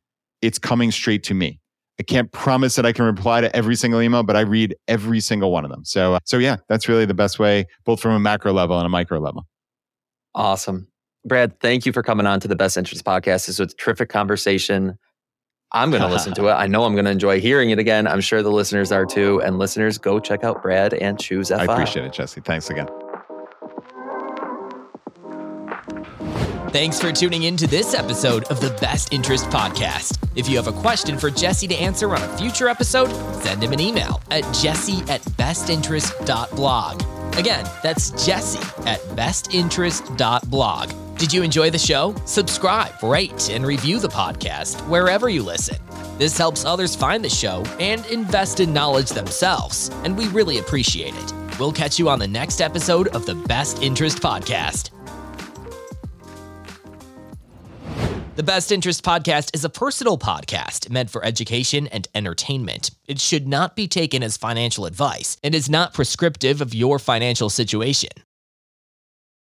it's 0.41 0.59
coming 0.59 0.91
straight 0.91 1.23
to 1.23 1.33
me. 1.33 1.59
I 1.99 2.03
can't 2.03 2.31
promise 2.31 2.75
that 2.75 2.85
I 2.85 2.93
can 2.93 3.05
reply 3.05 3.41
to 3.41 3.55
every 3.55 3.75
single 3.75 4.01
email, 4.01 4.23
but 4.23 4.35
I 4.35 4.41
read 4.41 4.75
every 4.87 5.19
single 5.19 5.51
one 5.51 5.65
of 5.65 5.71
them. 5.71 5.83
So, 5.83 6.15
uh, 6.15 6.19
so 6.25 6.37
yeah, 6.37 6.57
that's 6.69 6.87
really 6.87 7.05
the 7.05 7.15
best 7.15 7.39
way, 7.39 7.65
both 7.85 7.99
from 7.99 8.11
a 8.11 8.19
macro 8.19 8.53
level 8.53 8.77
and 8.77 8.85
a 8.85 8.89
micro 8.89 9.19
level. 9.19 9.47
Awesome. 10.35 10.87
Brad, 11.25 11.59
thank 11.59 11.85
you 11.85 11.91
for 11.91 12.03
coming 12.03 12.27
on 12.27 12.39
to 12.39 12.47
the 12.47 12.55
Best 12.55 12.77
Interest 12.77 13.03
Podcast. 13.03 13.47
This 13.47 13.59
was 13.59 13.73
a 13.73 13.75
terrific 13.75 14.09
conversation. 14.09 14.97
I'm 15.71 15.89
going 15.89 16.03
to 16.03 16.07
listen 16.07 16.33
to 16.35 16.47
it. 16.49 16.53
I 16.53 16.67
know 16.67 16.85
I'm 16.85 16.93
going 16.93 17.05
to 17.05 17.11
enjoy 17.11 17.41
hearing 17.41 17.71
it 17.71 17.79
again. 17.79 18.07
I'm 18.07 18.21
sure 18.21 18.43
the 18.43 18.51
listeners 18.51 18.91
are 18.91 19.05
too. 19.05 19.41
And 19.41 19.57
listeners, 19.57 19.97
go 19.97 20.19
check 20.19 20.43
out 20.43 20.61
Brad 20.61 20.93
and 20.93 21.19
Choose 21.19 21.49
FI. 21.49 21.55
I 21.55 21.63
appreciate 21.63 22.05
it, 22.05 22.13
Jesse. 22.13 22.41
Thanks 22.41 22.69
again. 22.69 22.87
Thanks 26.71 26.99
for 26.99 27.13
tuning 27.13 27.43
in 27.43 27.55
to 27.57 27.65
this 27.65 27.93
episode 27.93 28.43
of 28.45 28.59
the 28.59 28.71
Best 28.81 29.13
Interest 29.13 29.45
Podcast. 29.45 30.17
If 30.35 30.49
you 30.49 30.57
have 30.57 30.67
a 30.67 30.73
question 30.73 31.17
for 31.17 31.29
Jesse 31.29 31.67
to 31.67 31.75
answer 31.75 32.13
on 32.13 32.21
a 32.21 32.37
future 32.37 32.67
episode, 32.67 33.09
send 33.41 33.63
him 33.63 33.71
an 33.71 33.79
email 33.79 34.21
at 34.31 34.43
jesse 34.53 35.01
at 35.09 35.21
bestinterest.blog. 35.37 37.37
Again, 37.37 37.65
that's 37.81 38.25
jesse 38.25 38.59
at 38.85 38.99
bestinterest.blog. 39.15 41.17
Did 41.17 41.33
you 41.33 41.41
enjoy 41.41 41.69
the 41.69 41.79
show? 41.79 42.13
Subscribe, 42.25 43.01
rate, 43.01 43.49
and 43.49 43.65
review 43.65 43.99
the 43.99 44.09
podcast 44.09 44.75
wherever 44.89 45.29
you 45.29 45.43
listen. 45.43 45.77
This 46.17 46.37
helps 46.37 46.65
others 46.65 46.95
find 46.95 47.23
the 47.23 47.29
show 47.29 47.63
and 47.79 48.05
invest 48.07 48.59
in 48.59 48.73
knowledge 48.73 49.09
themselves, 49.09 49.89
and 50.03 50.17
we 50.17 50.27
really 50.27 50.57
appreciate 50.57 51.15
it. 51.15 51.33
We'll 51.59 51.71
catch 51.71 51.97
you 51.97 52.09
on 52.09 52.19
the 52.19 52.27
next 52.27 52.59
episode 52.59 53.07
of 53.09 53.25
the 53.25 53.35
Best 53.35 53.81
Interest 53.81 54.19
Podcast. 54.19 54.96
The 58.37 58.43
Best 58.43 58.71
Interest 58.71 59.03
Podcast 59.03 59.55
is 59.55 59.65
a 59.65 59.69
personal 59.69 60.15
podcast 60.15 60.91
meant 60.91 61.09
for 61.09 61.25
education 61.25 61.87
and 61.87 62.07
entertainment. 62.13 62.91
It 63.07 63.19
should 63.19 63.47
not 63.47 63.75
be 63.75 63.87
taken 63.87 64.21
as 64.21 64.37
financial 64.37 64.85
advice 64.85 65.37
and 65.43 65.55
is 65.55 65.71
not 65.71 65.95
prescriptive 65.95 66.61
of 66.61 66.75
your 66.75 66.99
financial 66.99 67.49
situation. 67.49 68.11